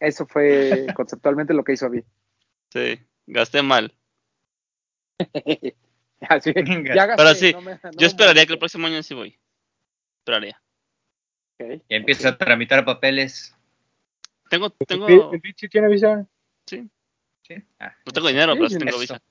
Eso 0.00 0.26
fue 0.26 0.86
conceptualmente 0.96 1.54
lo 1.54 1.64
que 1.64 1.72
hizo 1.72 1.88
Bit. 1.90 2.06
Sí, 2.72 3.00
gasté 3.26 3.62
mal. 3.62 3.94
Así, 6.20 6.52
ya 6.54 7.06
gasté, 7.06 7.16
Pero 7.16 7.34
sí, 7.34 7.52
no 7.52 7.60
me- 7.60 7.72
no 7.72 7.90
Yo 7.96 8.06
esperaría 8.06 8.46
que 8.46 8.52
el 8.52 8.58
próximo 8.58 8.86
año 8.86 9.02
sí 9.02 9.14
voy. 9.14 9.38
Esperaría. 10.20 10.60
moleste. 11.58 11.76
Ok. 11.76 11.84
Y 11.88 11.94
empieza 11.94 12.28
a 12.30 12.38
tramitar 12.38 12.84
papeles. 12.84 13.54
Tengo, 14.50 14.70
tengo, 14.70 15.32
¿El 15.32 15.54
sí 15.56 15.68
tiene 15.68 15.88
visa? 15.88 16.26
¿sí? 16.66 16.88
Ah, 17.78 17.94
no 18.04 18.12
tengo 18.12 18.28
dinero, 18.28 18.54
pero 18.54 18.68
sí, 18.68 18.76
tengo 18.78 18.90
eso. 18.90 19.00
visa. 19.00 19.22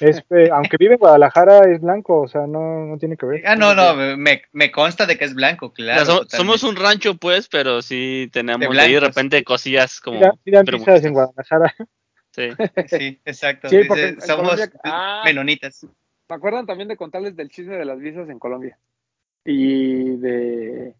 Es, 0.00 0.24
eh, 0.30 0.48
aunque 0.52 0.76
vive 0.78 0.94
en 0.94 0.98
Guadalajara, 0.98 1.60
es 1.72 1.80
blanco, 1.80 2.20
o 2.22 2.28
sea, 2.28 2.46
no, 2.46 2.86
no 2.86 2.98
tiene 2.98 3.16
que 3.16 3.26
ver. 3.26 3.46
Ah, 3.46 3.56
no, 3.56 3.74
no, 3.74 3.94
me, 4.16 4.42
me 4.52 4.70
consta 4.72 5.06
de 5.06 5.16
que 5.16 5.24
es 5.24 5.34
blanco, 5.34 5.72
claro. 5.72 6.02
O 6.02 6.04
sea, 6.04 6.14
so- 6.14 6.20
totalmente. 6.22 6.36
somos 6.36 6.62
un 6.64 6.76
rancho, 6.82 7.14
pues, 7.16 7.48
pero 7.48 7.80
sí 7.82 8.28
tenemos 8.32 8.60
De 8.74 8.80
ahí 8.80 8.94
de 8.94 9.00
repente 9.00 9.44
cosillas 9.44 10.00
como. 10.00 10.18
Sí, 10.44 10.50
dan- 10.50 10.66
en. 10.68 11.12
Guadalajara. 11.12 11.74
Sí. 12.32 12.48
Sí, 12.88 13.20
exacto. 13.24 13.68
Sí, 13.68 13.76
Dice, 13.76 14.20
somos 14.20 14.50
Colombia- 14.56 14.80
Ah. 14.82 15.22
menonitas. 15.24 15.86
Me 16.28 16.34
acuerdan 16.34 16.66
también 16.66 16.88
de 16.88 16.96
contarles 16.96 17.36
del 17.36 17.48
chisme 17.48 17.76
de 17.76 17.84
las 17.84 18.00
visas 18.00 18.28
en 18.28 18.40
Colombia. 18.40 18.76
Y 19.44 20.16
de. 20.16 20.94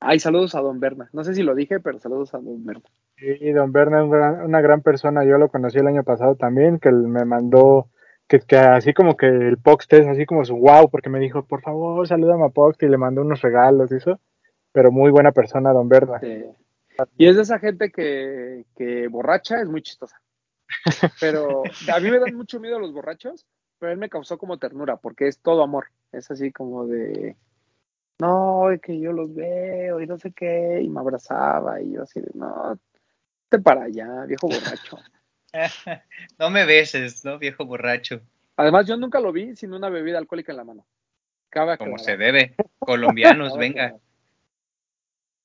Ay, 0.00 0.18
saludos 0.20 0.54
a 0.54 0.60
Don 0.60 0.78
Berna. 0.78 1.08
No 1.14 1.24
sé 1.24 1.34
si 1.34 1.42
lo 1.42 1.54
dije, 1.54 1.80
pero 1.80 1.98
saludos 1.98 2.34
a 2.34 2.38
Don 2.38 2.62
Berna. 2.64 2.82
Sí, 3.16 3.50
don 3.52 3.72
Berna 3.72 4.00
es 4.04 4.44
una 4.44 4.60
gran 4.60 4.82
persona. 4.82 5.24
Yo 5.24 5.38
lo 5.38 5.48
conocí 5.48 5.78
el 5.78 5.86
año 5.86 6.02
pasado 6.02 6.34
también, 6.34 6.78
que 6.78 6.90
él 6.90 6.96
me 7.08 7.24
mandó, 7.24 7.88
que, 8.28 8.40
que 8.40 8.56
así 8.56 8.92
como 8.92 9.16
que 9.16 9.26
el 9.26 9.58
Pox 9.58 9.86
es 9.90 10.06
así 10.06 10.26
como 10.26 10.44
su 10.44 10.56
wow, 10.56 10.90
porque 10.90 11.10
me 11.10 11.20
dijo, 11.20 11.44
por 11.44 11.62
favor, 11.62 12.06
salúdame 12.06 12.44
a 12.44 12.48
Pox 12.48 12.82
y 12.82 12.88
le 12.88 12.98
mandó 12.98 13.22
unos 13.22 13.40
regalos 13.42 13.92
y 13.92 13.96
eso. 13.96 14.20
Pero 14.72 14.92
muy 14.92 15.10
buena 15.10 15.32
persona, 15.32 15.72
don 15.72 15.88
Berna. 15.88 16.20
Y 17.16 17.26
es 17.26 17.36
de 17.36 17.42
esa 17.42 17.58
gente 17.58 17.90
que, 17.90 18.64
que 18.76 19.08
borracha 19.08 19.60
es 19.60 19.68
muy 19.68 19.82
chistosa. 19.82 20.20
Pero 21.20 21.62
a 21.92 22.00
mí 22.00 22.10
me 22.10 22.18
dan 22.18 22.34
mucho 22.34 22.60
miedo 22.60 22.78
los 22.78 22.92
borrachos, 22.92 23.46
pero 23.78 23.92
él 23.92 23.98
me 23.98 24.08
causó 24.08 24.36
como 24.36 24.58
ternura, 24.58 24.96
porque 24.96 25.28
es 25.28 25.38
todo 25.38 25.62
amor. 25.62 25.86
Es 26.10 26.30
así 26.30 26.50
como 26.50 26.86
de, 26.86 27.36
no, 28.18 28.70
es 28.70 28.80
que 28.80 28.98
yo 28.98 29.12
los 29.12 29.34
veo 29.34 30.00
y 30.00 30.06
no 30.06 30.18
sé 30.18 30.32
qué, 30.32 30.80
y 30.82 30.88
me 30.88 31.00
abrazaba 31.00 31.80
y 31.80 31.92
yo 31.92 32.02
así 32.02 32.20
de, 32.20 32.30
no, 32.34 32.78
te 33.48 33.58
para 33.58 33.84
allá, 33.84 34.24
viejo 34.24 34.48
borracho. 34.48 34.98
no 36.38 36.50
me 36.50 36.64
beses, 36.64 37.24
¿no? 37.24 37.38
Viejo 37.38 37.64
borracho. 37.64 38.20
Además, 38.56 38.86
yo 38.86 38.96
nunca 38.96 39.20
lo 39.20 39.32
vi 39.32 39.54
sin 39.56 39.72
una 39.72 39.88
bebida 39.88 40.18
alcohólica 40.18 40.52
en 40.52 40.58
la 40.58 40.64
mano. 40.64 40.86
Cabe 41.50 41.78
Como 41.78 41.98
se 41.98 42.16
debe. 42.16 42.54
Colombianos, 42.78 43.56
venga. 43.58 43.96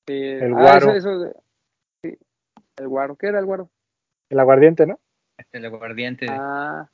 El 0.06 0.54
ah, 0.54 0.60
guaro. 0.60 0.92
eso- 0.92 1.10
eso 1.10 1.18
de- 1.20 1.34
sí, 2.02 2.18
el 2.76 2.88
guaro. 2.88 3.16
¿Qué 3.16 3.28
era 3.28 3.38
el 3.38 3.46
guaro? 3.46 3.70
El 4.28 4.40
aguardiente, 4.40 4.86
¿no? 4.86 4.98
El 5.52 5.64
aguardiente. 5.64 6.26
Ah, 6.28 6.88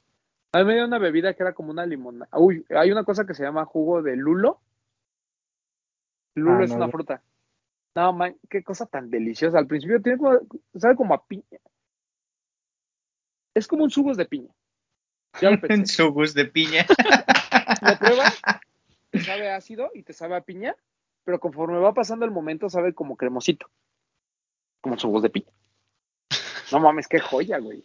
a 0.53 0.59
mí 0.59 0.65
me 0.65 0.75
dio 0.75 0.85
una 0.85 0.99
bebida 0.99 1.35
que 1.35 1.43
era 1.43 1.53
como 1.53 1.71
una 1.71 1.87
limonada. 1.87 2.29
Uy, 2.39 2.65
hay 2.71 2.91
una 2.91 3.05
cosa 3.05 3.27
que 3.27 3.35
se 3.35 3.43
llama 3.43 3.65
jugo 3.65 4.03
de 4.03 4.17
lulo. 4.17 4.61
Lulo 6.35 6.61
Ah, 6.61 6.65
es 6.65 6.71
no, 6.71 6.77
una 6.77 6.89
fruta. 6.89 7.23
No, 7.95 8.13
man, 8.13 8.37
qué 8.49 8.63
cosa 8.63 8.87
tan 8.87 9.11
deliciosa. 9.11 9.59
Al 9.59 9.67
principio 9.67 10.01
tiene 10.01 10.19
como, 10.19 10.39
sabe 10.77 10.97
como 10.97 11.15
a 11.15 11.25
piña. 11.27 11.59
Es 13.55 13.67
como 13.67 13.85
un 13.85 13.91
jugos 13.91 14.17
de 14.17 14.27
piña. 14.27 14.53
Ya 15.41 15.51
lo 15.51 15.61
pensé. 15.61 15.95
Sugus 15.95 16.35
de 16.35 16.47
piña. 16.47 16.87
Lo 17.83 17.99
pruebas, 17.99 18.41
te 19.11 19.21
sabe 19.21 19.51
ácido 19.51 19.91
y 19.95 20.03
te 20.03 20.13
sabe 20.13 20.37
a 20.37 20.41
piña, 20.41 20.75
pero 21.25 21.39
conforme 21.39 21.79
va 21.79 21.93
pasando 21.95 22.25
el 22.25 22.31
momento 22.31 22.69
sabe 22.69 22.95
como 22.95 23.17
cremosito. 23.17 23.71
Como 24.81 24.97
jugos 24.97 25.23
de 25.23 25.31
piña. 25.31 25.53
No 26.73 26.81
mames, 26.81 27.09
qué 27.09 27.19
joya, 27.19 27.59
güey. 27.59 27.85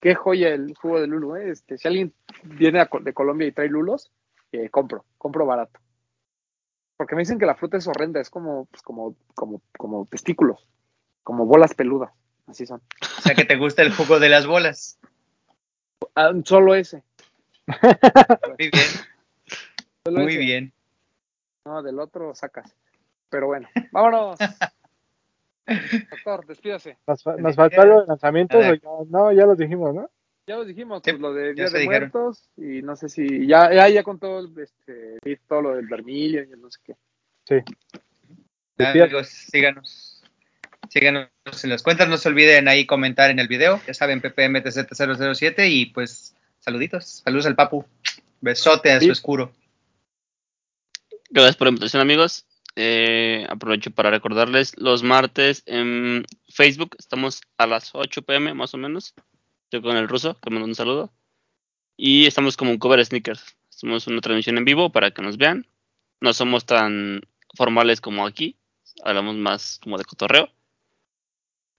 Qué 0.00 0.14
joya 0.14 0.48
el 0.48 0.74
jugo 0.74 1.00
de 1.00 1.06
lulo, 1.06 1.36
¿eh? 1.36 1.50
Este, 1.50 1.78
si 1.78 1.86
alguien 1.86 2.14
viene 2.42 2.84
de 3.00 3.14
Colombia 3.14 3.46
y 3.46 3.52
trae 3.52 3.68
lulos, 3.68 4.10
eh, 4.50 4.68
compro, 4.68 5.04
compro 5.18 5.46
barato. 5.46 5.80
Porque 6.96 7.14
me 7.14 7.22
dicen 7.22 7.38
que 7.38 7.46
la 7.46 7.54
fruta 7.54 7.76
es 7.76 7.86
horrenda, 7.86 8.20
es 8.20 8.30
como, 8.30 8.66
pues, 8.66 8.82
como, 8.82 9.16
como, 9.34 9.62
como 9.76 10.06
testículos, 10.06 10.68
como 11.22 11.46
bolas 11.46 11.74
peludas, 11.74 12.12
así 12.46 12.66
son. 12.66 12.80
O 13.18 13.20
sea 13.22 13.34
que 13.34 13.44
te 13.44 13.56
gusta 13.56 13.82
el 13.82 13.92
jugo 13.94 14.18
de 14.18 14.28
las 14.28 14.46
bolas. 14.46 14.98
Ah, 16.14 16.32
solo 16.44 16.74
ese. 16.74 17.02
Muy 17.66 18.70
bien, 18.70 18.84
solo 20.04 20.20
muy 20.20 20.32
ese. 20.32 20.38
bien. 20.38 20.72
No, 21.64 21.82
del 21.82 21.98
otro 22.00 22.34
sacas. 22.34 22.74
Pero 23.30 23.46
bueno, 23.46 23.68
vámonos. 23.92 24.38
Doctor, 26.10 26.44
despídase. 26.46 26.98
Nos, 27.06 27.22
fa- 27.22 27.36
nos 27.36 27.54
faltó 27.56 28.04
lanzamientos, 28.04 28.64
o 28.66 28.74
ya, 28.74 28.88
no, 29.08 29.32
ya 29.32 29.46
los 29.46 29.56
dijimos, 29.56 29.94
¿no? 29.94 30.10
Ya 30.48 30.56
los 30.56 30.66
dijimos, 30.66 31.02
Sí, 31.04 31.12
pues, 31.12 31.20
lo 31.20 31.32
de 31.32 31.54
Día 31.54 31.70
de 31.70 31.78
dijeron. 31.78 32.10
Muertos 32.12 32.50
y 32.56 32.82
no 32.82 32.96
sé 32.96 33.08
si 33.08 33.46
ya 33.46 33.72
ya, 33.72 33.88
ya 33.88 34.02
contó 34.02 34.40
este, 34.60 35.18
todo 35.46 35.62
lo 35.62 35.76
del 35.76 35.86
Vermilio 35.86 36.42
y 36.42 36.48
no 36.60 36.68
sé 36.68 36.80
qué. 36.84 36.96
Sí. 37.46 38.84
Amigos, 38.84 39.28
síganos. 39.28 40.11
Síganos 40.92 41.30
en 41.64 41.70
las 41.70 41.82
cuentas. 41.82 42.06
No 42.06 42.18
se 42.18 42.28
olviden 42.28 42.68
ahí 42.68 42.84
comentar 42.84 43.30
en 43.30 43.38
el 43.38 43.48
video. 43.48 43.80
Ya 43.86 43.94
saben, 43.94 44.20
PPMTZ007. 44.20 45.66
Y 45.70 45.86
pues, 45.86 46.36
saluditos. 46.58 47.22
Saludos 47.24 47.46
al 47.46 47.56
Papu. 47.56 47.86
Besote 48.42 48.92
a 48.92 49.00
su 49.00 49.10
escuro. 49.10 49.54
Gracias 51.30 51.56
por 51.56 51.66
la 51.66 51.70
invitación, 51.70 52.02
amigos. 52.02 52.44
Eh, 52.76 53.46
aprovecho 53.48 53.90
para 53.90 54.10
recordarles 54.10 54.76
los 54.76 55.02
martes 55.02 55.62
en 55.64 56.26
Facebook. 56.50 56.94
Estamos 56.98 57.40
a 57.56 57.66
las 57.66 57.94
8 57.94 58.20
pm 58.20 58.52
más 58.52 58.74
o 58.74 58.76
menos. 58.76 59.14
Estoy 59.64 59.80
con 59.80 59.96
el 59.96 60.08
ruso, 60.08 60.38
que 60.42 60.50
me 60.50 60.56
manda 60.56 60.68
un 60.68 60.74
saludo. 60.74 61.10
Y 61.96 62.26
estamos 62.26 62.58
como 62.58 62.70
un 62.70 62.78
cover 62.78 63.02
sneakers. 63.02 63.56
Hacemos 63.70 64.06
una 64.08 64.20
transmisión 64.20 64.58
en 64.58 64.66
vivo 64.66 64.92
para 64.92 65.10
que 65.10 65.22
nos 65.22 65.38
vean. 65.38 65.66
No 66.20 66.34
somos 66.34 66.66
tan 66.66 67.22
formales 67.56 68.02
como 68.02 68.26
aquí. 68.26 68.56
Hablamos 69.02 69.36
más 69.36 69.80
como 69.82 69.96
de 69.96 70.04
cotorreo. 70.04 70.50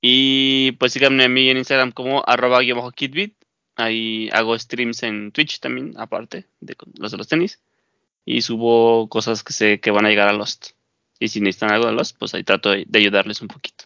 Y 0.05 0.73
pues 0.73 0.91
síganme 0.91 1.23
a 1.23 1.29
mí 1.29 1.49
en 1.49 1.55
Instagram 1.57 1.93
como 1.93 2.21
arroba 2.27 2.59
guion 2.59 2.77
bajo 2.77 2.91
kitbit. 2.91 3.37
Ahí 3.77 4.29
hago 4.33 4.59
streams 4.59 5.01
en 5.03 5.31
Twitch 5.31 5.61
también, 5.61 5.93
aparte 5.97 6.45
de 6.59 6.75
con- 6.75 6.91
los 6.99 7.11
de 7.11 7.17
los 7.17 7.29
tenis 7.29 7.61
y 8.25 8.41
subo 8.41 9.07
cosas 9.07 9.43
que 9.43 9.53
sé 9.53 9.79
que 9.79 9.91
van 9.91 10.05
a 10.05 10.09
llegar 10.09 10.27
a 10.27 10.33
Lost. 10.33 10.71
Y 11.19 11.29
si 11.29 11.39
necesitan 11.39 11.71
algo 11.71 11.87
de 11.87 11.93
Lost, 11.93 12.17
pues 12.19 12.33
ahí 12.33 12.43
trato 12.43 12.71
de, 12.71 12.85
ayudarles 12.93 13.41
un 13.41 13.47
poquito. 13.47 13.85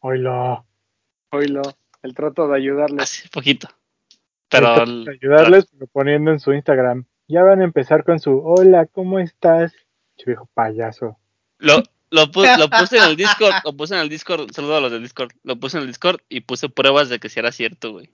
Oilo. 0.00 0.64
Oílo, 1.30 1.62
el 2.02 2.12
trato 2.14 2.48
de 2.48 2.56
ayudarles. 2.56 3.02
Así, 3.02 3.28
poquito. 3.28 3.68
Pero 4.48 4.82
el- 4.82 5.08
ayudarles 5.08 5.66
pero 5.70 5.86
poniendo 5.86 6.32
en 6.32 6.40
su 6.40 6.52
Instagram. 6.52 7.04
Ya 7.28 7.44
van 7.44 7.60
a 7.60 7.64
empezar 7.64 8.02
con 8.02 8.18
su 8.18 8.36
hola, 8.44 8.86
¿cómo 8.86 9.20
estás? 9.20 9.72
Viejo 10.26 10.48
payaso. 10.54 11.16
lo, 11.58 11.82
Lo, 12.10 12.26
pu- 12.26 12.58
lo 12.58 12.68
puse 12.70 12.96
en 12.98 13.04
el 13.04 13.16
Discord, 13.16 13.54
lo 13.64 13.76
puse 13.76 13.94
en 13.94 14.00
el 14.00 14.08
Discord, 14.08 14.50
saludo 14.52 14.76
a 14.76 14.80
los 14.80 14.92
del 14.92 15.02
Discord, 15.02 15.32
lo 15.44 15.56
puse 15.58 15.76
en 15.76 15.82
el 15.82 15.88
Discord 15.88 16.20
y 16.28 16.40
puse 16.40 16.68
pruebas 16.68 17.08
de 17.08 17.18
que 17.20 17.28
si 17.28 17.38
era 17.38 17.52
cierto, 17.52 17.92
güey. 17.92 18.10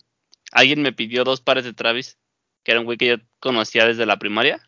Alguien 0.53 0.83
me 0.83 0.93
pidió 0.93 1.25
dos 1.25 1.41
pares 1.41 1.65
de 1.65 1.73
Travis, 1.73 2.19
que 2.63 2.73
era 2.73 2.81
un 2.81 2.87
güey 2.87 2.99
que 2.99 3.07
yo 3.07 3.17
conocía 3.41 3.87
desde 3.87 4.07
la 4.07 4.19
primaria, 4.19 4.61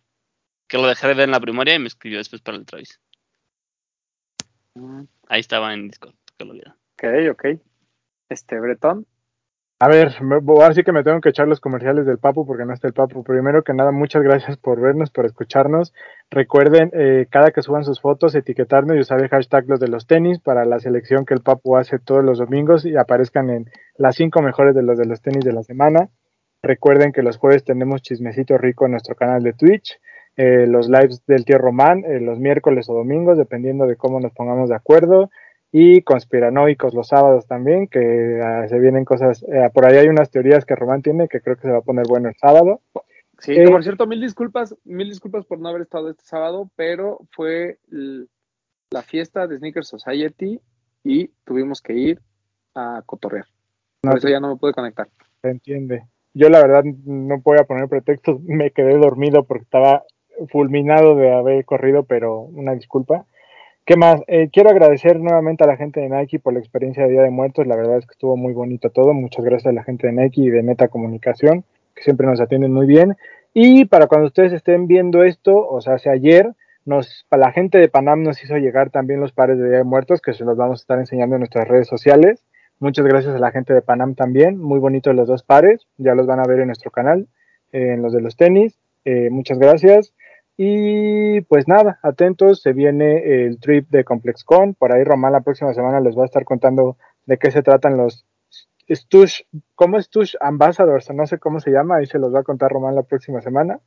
que 0.67 0.79
lo 0.79 0.87
dejé 0.87 1.07
de 1.09 1.15
ver 1.15 1.25
en 1.27 1.31
la 1.33 1.41
primaria 1.41 1.75
y 1.75 1.79
me 1.79 1.89
escribió 1.89 2.19
después 2.19 2.43
para 2.43 2.57
el 2.59 2.67
Travis. 2.67 3.01
Mm, 4.75 5.03
Ahí 5.29 5.41
estaba 5.41 5.73
en 5.75 5.89
Discord, 5.89 6.15
que 6.37 6.45
lo 6.45 6.53
viera. 6.55 6.77
Ok, 6.95 7.05
ok. 7.33 7.45
Este, 8.29 8.59
Bretón. 8.61 9.07
A 9.81 9.87
ver, 9.87 10.13
ahora 10.21 10.75
sí 10.75 10.83
que 10.83 10.91
me 10.91 11.05
tengo 11.05 11.21
que 11.21 11.29
echar 11.29 11.47
los 11.47 11.61
comerciales 11.61 12.05
del 12.05 12.19
Papu 12.19 12.45
porque 12.45 12.65
no 12.65 12.75
está 12.75 12.89
el 12.89 12.95
Papu. 12.95 13.23
Primero 13.23 13.63
que 13.63 13.73
nada, 13.73 13.93
muchas 13.93 14.25
gracias 14.25 14.57
por 14.57 14.81
vernos, 14.81 15.13
por 15.13 15.25
escucharnos. 15.25 15.95
Recuerden, 16.31 16.91
eh, 16.95 17.29
cada 17.31 17.53
que 17.53 17.63
suban 17.63 17.85
sus 17.85 18.01
fotos, 18.01 18.35
etiquetarnos 18.35 18.97
y 18.97 19.01
usar 19.01 19.23
el 19.23 19.29
hashtag 19.29 19.67
los 19.69 19.79
de 19.79 19.87
los 19.87 20.09
tenis 20.09 20.41
para 20.41 20.65
la 20.65 20.81
selección 20.81 21.25
que 21.25 21.35
el 21.35 21.43
Papu 21.43 21.77
hace 21.77 22.01
todos 22.01 22.25
los 22.25 22.39
domingos 22.39 22.85
y 22.85 22.97
aparezcan 22.97 23.51
en 23.51 23.71
las 23.97 24.17
cinco 24.17 24.43
mejores 24.43 24.75
de 24.75 24.83
los 24.83 24.99
de 24.99 25.07
los 25.07 25.23
tenis 25.23 25.45
de 25.45 25.53
la 25.53 25.63
semana. 25.63 26.09
Recuerden 26.61 27.13
que 27.13 27.23
los 27.23 27.37
jueves 27.37 27.63
tenemos 27.63 28.03
chismecito 28.03 28.59
rico 28.59 28.87
en 28.87 28.93
nuestro 28.93 29.15
canal 29.15 29.45
de 29.45 29.53
Twitch, 29.53 30.01
eh, 30.37 30.67
los 30.67 30.89
lives 30.89 31.25
del 31.29 31.45
tío 31.45 31.59
Román, 31.59 32.03
eh, 32.05 32.19
los 32.19 32.41
miércoles 32.41 32.89
o 32.89 32.95
domingos, 32.95 33.39
dependiendo 33.39 33.87
de 33.87 33.95
cómo 33.95 34.19
nos 34.19 34.33
pongamos 34.33 34.71
de 34.71 34.75
acuerdo 34.75 35.31
y 35.71 36.03
conspiranoicos 36.03 36.95
los 36.95 37.09
sábados 37.09 37.47
también, 37.47 37.89
que 37.89 38.41
ah, 38.43 38.67
se 38.69 38.79
vienen 38.79 39.05
cosas, 39.05 39.43
eh, 39.43 39.69
por 39.73 39.85
ahí 39.87 39.99
hay 39.99 40.09
unas 40.09 40.31
teorías 40.31 40.65
que 40.65 40.75
Román 40.75 41.03
tiene 41.03 41.29
que 41.29 41.41
creo 41.41 41.57
que 41.57 41.63
se 41.63 41.71
va 41.71 41.79
a 41.79 41.83
poner 41.83 42.07
bueno 42.09 42.29
el 42.29 42.37
sábado. 42.37 42.81
Sí, 43.39 43.53
Eh, 43.53 43.65
que 43.65 43.71
por 43.71 43.83
cierto, 43.83 44.07
mil 44.07 44.21
disculpas, 44.21 44.75
mil 44.85 45.09
disculpas 45.09 45.45
por 45.45 45.61
no 45.61 45.69
haber 45.69 45.83
estado 45.83 46.11
este 46.11 46.25
sábado, 46.25 46.71
pero 46.75 47.19
fue 47.31 47.79
la 48.91 49.03
fiesta 49.03 49.47
de 49.47 49.59
Sneaker 49.59 49.85
Society 49.85 50.61
y 51.05 51.29
tuvimos 51.45 51.81
que 51.83 51.93
ir 51.93 52.21
a 52.75 53.03
cotorrear. 53.05 53.47
Por 54.01 54.13
No 54.13 54.19
eso 54.19 54.29
ya 54.29 54.41
no 54.41 54.49
me 54.49 54.57
pude 54.57 54.73
conectar. 54.73 55.09
se 55.43 55.51
entiende. 55.51 56.05
Yo 56.35 56.49
la 56.49 56.61
verdad 56.61 56.85
no 56.85 57.39
voy 57.39 57.59
a 57.61 57.65
poner 57.65 57.89
pretextos, 57.89 58.41
me 58.43 58.71
quedé 58.71 58.97
dormido 58.97 59.45
porque 59.45 59.65
estaba 59.65 60.05
fulminado 60.51 61.15
de 61.17 61.33
haber 61.33 61.65
corrido, 61.65 62.05
pero 62.05 62.41
una 62.41 62.75
disculpa. 62.75 63.27
¿Qué 63.89 63.97
más? 63.97 64.21
Eh, 64.27 64.51
quiero 64.53 64.69
agradecer 64.69 65.19
nuevamente 65.19 65.65
a 65.65 65.67
la 65.67 65.79
gente 65.79 65.99
de 65.99 66.11
Nike 66.11 66.39
por 66.41 66.53
la 66.53 66.59
experiencia 66.59 67.05
de 67.05 67.09
Día 67.09 67.23
de 67.23 67.31
Muertos. 67.31 67.67
La 67.67 67.75
verdad 67.75 67.97
es 67.97 68.05
que 68.05 68.13
estuvo 68.13 68.37
muy 68.37 68.53
bonito 68.53 68.91
todo. 68.91 69.15
Muchas 69.15 69.43
gracias 69.43 69.69
a 69.69 69.73
la 69.73 69.83
gente 69.83 70.09
de 70.09 70.13
Nike 70.13 70.43
y 70.43 70.51
de 70.51 70.63
Meta 70.63 70.89
Comunicación, 70.89 71.65
que 71.95 72.03
siempre 72.03 72.27
nos 72.27 72.39
atienden 72.39 72.75
muy 72.75 72.87
bien. 72.87 73.17
Y 73.55 73.87
para 73.87 74.07
cuando 74.07 74.27
ustedes 74.27 74.53
estén 74.53 74.89
viendo 74.89 75.25
esto, 75.25 75.67
o 75.67 75.81
sea, 75.81 75.95
hace 75.95 76.11
ayer, 76.11 76.53
la 76.85 77.53
gente 77.53 77.79
de 77.79 77.89
Panam 77.89 78.23
nos 78.25 78.45
hizo 78.45 78.59
llegar 78.59 78.91
también 78.91 79.21
los 79.21 79.33
pares 79.33 79.57
de 79.57 79.67
Día 79.71 79.79
de 79.79 79.85
Muertos, 79.85 80.21
que 80.21 80.35
se 80.35 80.45
los 80.45 80.59
vamos 80.59 80.81
a 80.81 80.83
estar 80.83 80.99
enseñando 80.99 81.37
en 81.37 81.41
nuestras 81.41 81.67
redes 81.67 81.89
sociales. 81.89 82.45
Muchas 82.81 83.07
gracias 83.07 83.37
a 83.37 83.39
la 83.39 83.53
gente 83.53 83.73
de 83.73 83.81
Panam 83.81 84.15
también. 84.15 84.59
Muy 84.59 84.81
bonitos 84.81 85.15
los 85.15 85.27
dos 85.27 85.45
pares. 85.45 85.87
Ya 85.97 86.15
los 86.15 86.27
van 86.27 86.41
a 86.41 86.47
ver 86.47 86.61
en 86.61 86.67
nuestro 86.67 86.91
canal, 86.91 87.27
en 87.73 88.03
los 88.03 88.13
de 88.13 88.21
los 88.21 88.37
tenis. 88.37 88.79
Eh, 89.07 89.31
muchas 89.31 89.59
gracias. 89.59 90.13
Y 90.61 91.41
pues 91.43 91.69
nada, 91.69 92.01
atentos, 92.03 92.61
se 92.63 92.73
viene 92.73 93.45
el 93.45 93.61
trip 93.61 93.89
de 93.91 94.03
ComplexCon. 94.03 94.75
Por 94.75 94.93
ahí 94.93 95.05
Román 95.05 95.33
la 95.33 95.41
próxima 95.41 95.73
semana 95.73 96.01
les 96.01 96.19
va 96.19 96.23
a 96.23 96.27
estar 96.27 96.45
contando 96.45 96.97
de 97.27 97.39
qué 97.39 97.53
se 97.53 97.63
tratan 97.63 97.97
los 97.97 98.27
Stush, 98.91 99.43
¿cómo 99.77 100.03
Stush 100.03 100.35
Ambassadors? 100.41 101.11
No 101.15 101.27
sé 101.29 101.39
cómo 101.39 101.61
se 101.61 101.71
llama, 101.71 101.97
ahí 101.97 102.07
se 102.07 102.19
los 102.19 102.35
va 102.35 102.41
a 102.41 102.43
contar 102.43 102.73
Román 102.73 102.97
la 102.97 103.05
próxima 103.05 103.41
semana. 103.41 103.79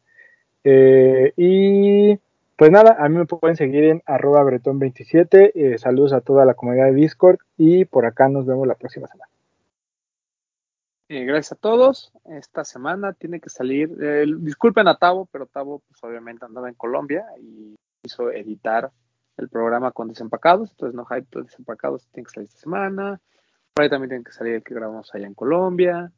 Eh, 0.63 1.33
y 1.35 2.17
pues 2.55 2.71
nada, 2.71 2.95
a 2.99 3.09
mí 3.09 3.17
me 3.17 3.25
pueden 3.25 3.57
seguir 3.57 3.83
en 3.85 4.01
arroba 4.05 4.41
bretón27. 4.43 5.51
Eh, 5.53 5.77
saludos 5.77 6.13
a 6.13 6.21
toda 6.21 6.45
la 6.45 6.53
comunidad 6.53 6.85
de 6.85 6.93
Discord 6.93 7.39
y 7.57 7.83
por 7.83 8.05
acá 8.05 8.29
nos 8.29 8.45
vemos 8.45 8.65
la 8.65 8.75
próxima 8.75 9.07
semana. 9.07 9.30
Eh, 11.13 11.25
gracias 11.25 11.51
a 11.51 11.55
todos. 11.55 12.13
Esta 12.23 12.63
semana 12.63 13.11
tiene 13.11 13.41
que 13.41 13.49
salir. 13.49 13.89
eh, 14.01 14.25
disculpen 14.39 14.87
a 14.87 14.95
Tavo, 14.97 15.25
pero 15.29 15.45
Tavo, 15.45 15.79
pues 15.85 16.01
obviamente 16.05 16.45
andaba 16.45 16.69
en 16.69 16.75
Colombia 16.75 17.25
y 17.37 17.75
hizo 18.01 18.31
editar 18.31 18.89
el 19.35 19.49
programa 19.49 19.91
con 19.91 20.07
desempacados. 20.07 20.71
Entonces, 20.71 20.95
no 20.95 21.03
hype, 21.03 21.27
pues, 21.29 21.47
desempacados 21.47 22.07
tiene 22.13 22.27
que 22.27 22.31
salir 22.33 22.47
esta 22.47 22.61
semana. 22.61 23.19
Por 23.73 23.83
ahí 23.83 23.89
también 23.89 24.07
tiene 24.09 24.23
que 24.23 24.31
salir 24.31 24.53
el 24.55 24.63
que 24.63 24.73
grabamos 24.73 25.13
allá 25.13 25.27
en 25.27 25.33
Colombia. 25.33 26.13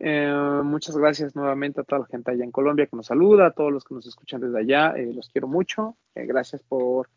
Eh, 0.00 0.60
muchas 0.64 0.96
gracias 0.96 1.36
nuevamente 1.36 1.80
a 1.80 1.84
toda 1.84 2.00
la 2.00 2.06
gente 2.06 2.32
allá 2.32 2.42
en 2.42 2.50
Colombia 2.50 2.86
que 2.88 2.96
nos 2.96 3.06
saluda, 3.06 3.46
a 3.46 3.52
todos 3.52 3.70
los 3.70 3.84
que 3.84 3.94
nos 3.94 4.08
escuchan 4.08 4.40
desde 4.40 4.58
allá. 4.58 4.92
eh, 4.96 5.12
los 5.14 5.28
quiero 5.28 5.46
mucho. 5.46 5.96
Gracias 6.16 6.64
por 6.64 7.08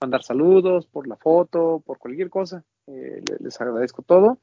mandar 0.00 0.22
saludos, 0.22 0.86
por 0.86 1.08
la 1.08 1.16
foto, 1.16 1.82
por 1.84 1.98
cualquier 1.98 2.30
cosa. 2.30 2.62
Le- 2.86 3.20
les 3.40 3.60
agradezco 3.60 4.02
todo. 4.02 4.38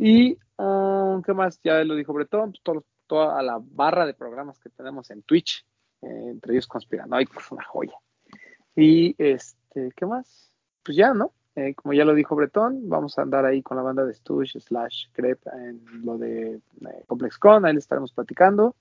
Y, 0.00 0.38
um, 0.58 1.20
¿qué 1.22 1.34
más? 1.34 1.60
Ya 1.64 1.82
lo 1.82 1.96
dijo 1.96 2.12
Bretón, 2.12 2.52
pues, 2.52 2.62
todo- 2.62 2.84
toda 3.08 3.42
la 3.42 3.58
barra 3.60 4.06
de 4.06 4.14
programas 4.14 4.58
que 4.60 4.68
tenemos 4.70 5.10
en 5.10 5.22
Twitch, 5.22 5.66
eh, 6.02 6.26
entre 6.28 6.52
ellos 6.52 6.68
Conspiranoicos, 6.68 7.50
una 7.50 7.64
joya. 7.64 7.96
Y, 8.76 9.16
este, 9.18 9.90
¿qué 9.96 10.06
más? 10.06 10.52
Pues 10.84 10.96
ya, 10.96 11.12
¿no? 11.14 11.32
Eh, 11.56 11.74
como 11.74 11.92
ya 11.94 12.04
lo 12.04 12.14
dijo 12.14 12.36
Bretón, 12.36 12.88
vamos 12.88 13.18
a 13.18 13.22
andar 13.22 13.44
ahí 13.44 13.60
con 13.62 13.76
la 13.76 13.82
banda 13.82 14.04
de 14.04 14.14
Stush 14.14 14.58
slash 14.60 15.06
Crep 15.12 15.40
en 15.52 15.82
lo 16.04 16.16
de 16.16 16.52
eh, 16.54 17.04
ComplexCon, 17.08 17.66
ahí 17.66 17.72
le 17.72 17.80
estaremos 17.80 18.12
platicando. 18.12 18.76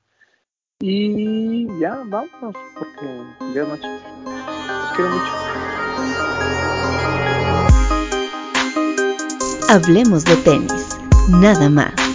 Y 0.79 1.65
ya, 1.79 2.03
vámonos, 2.05 2.55
porque 2.77 3.23
ya 3.55 3.63
es 3.63 3.67
noche. 3.67 3.87
Los 3.87 4.91
quiero 4.95 5.09
mucho. 5.09 5.33
Hablemos 9.69 10.23
de 10.23 10.35
tenis, 10.45 10.96
nada 11.27 11.69
más. 11.69 12.06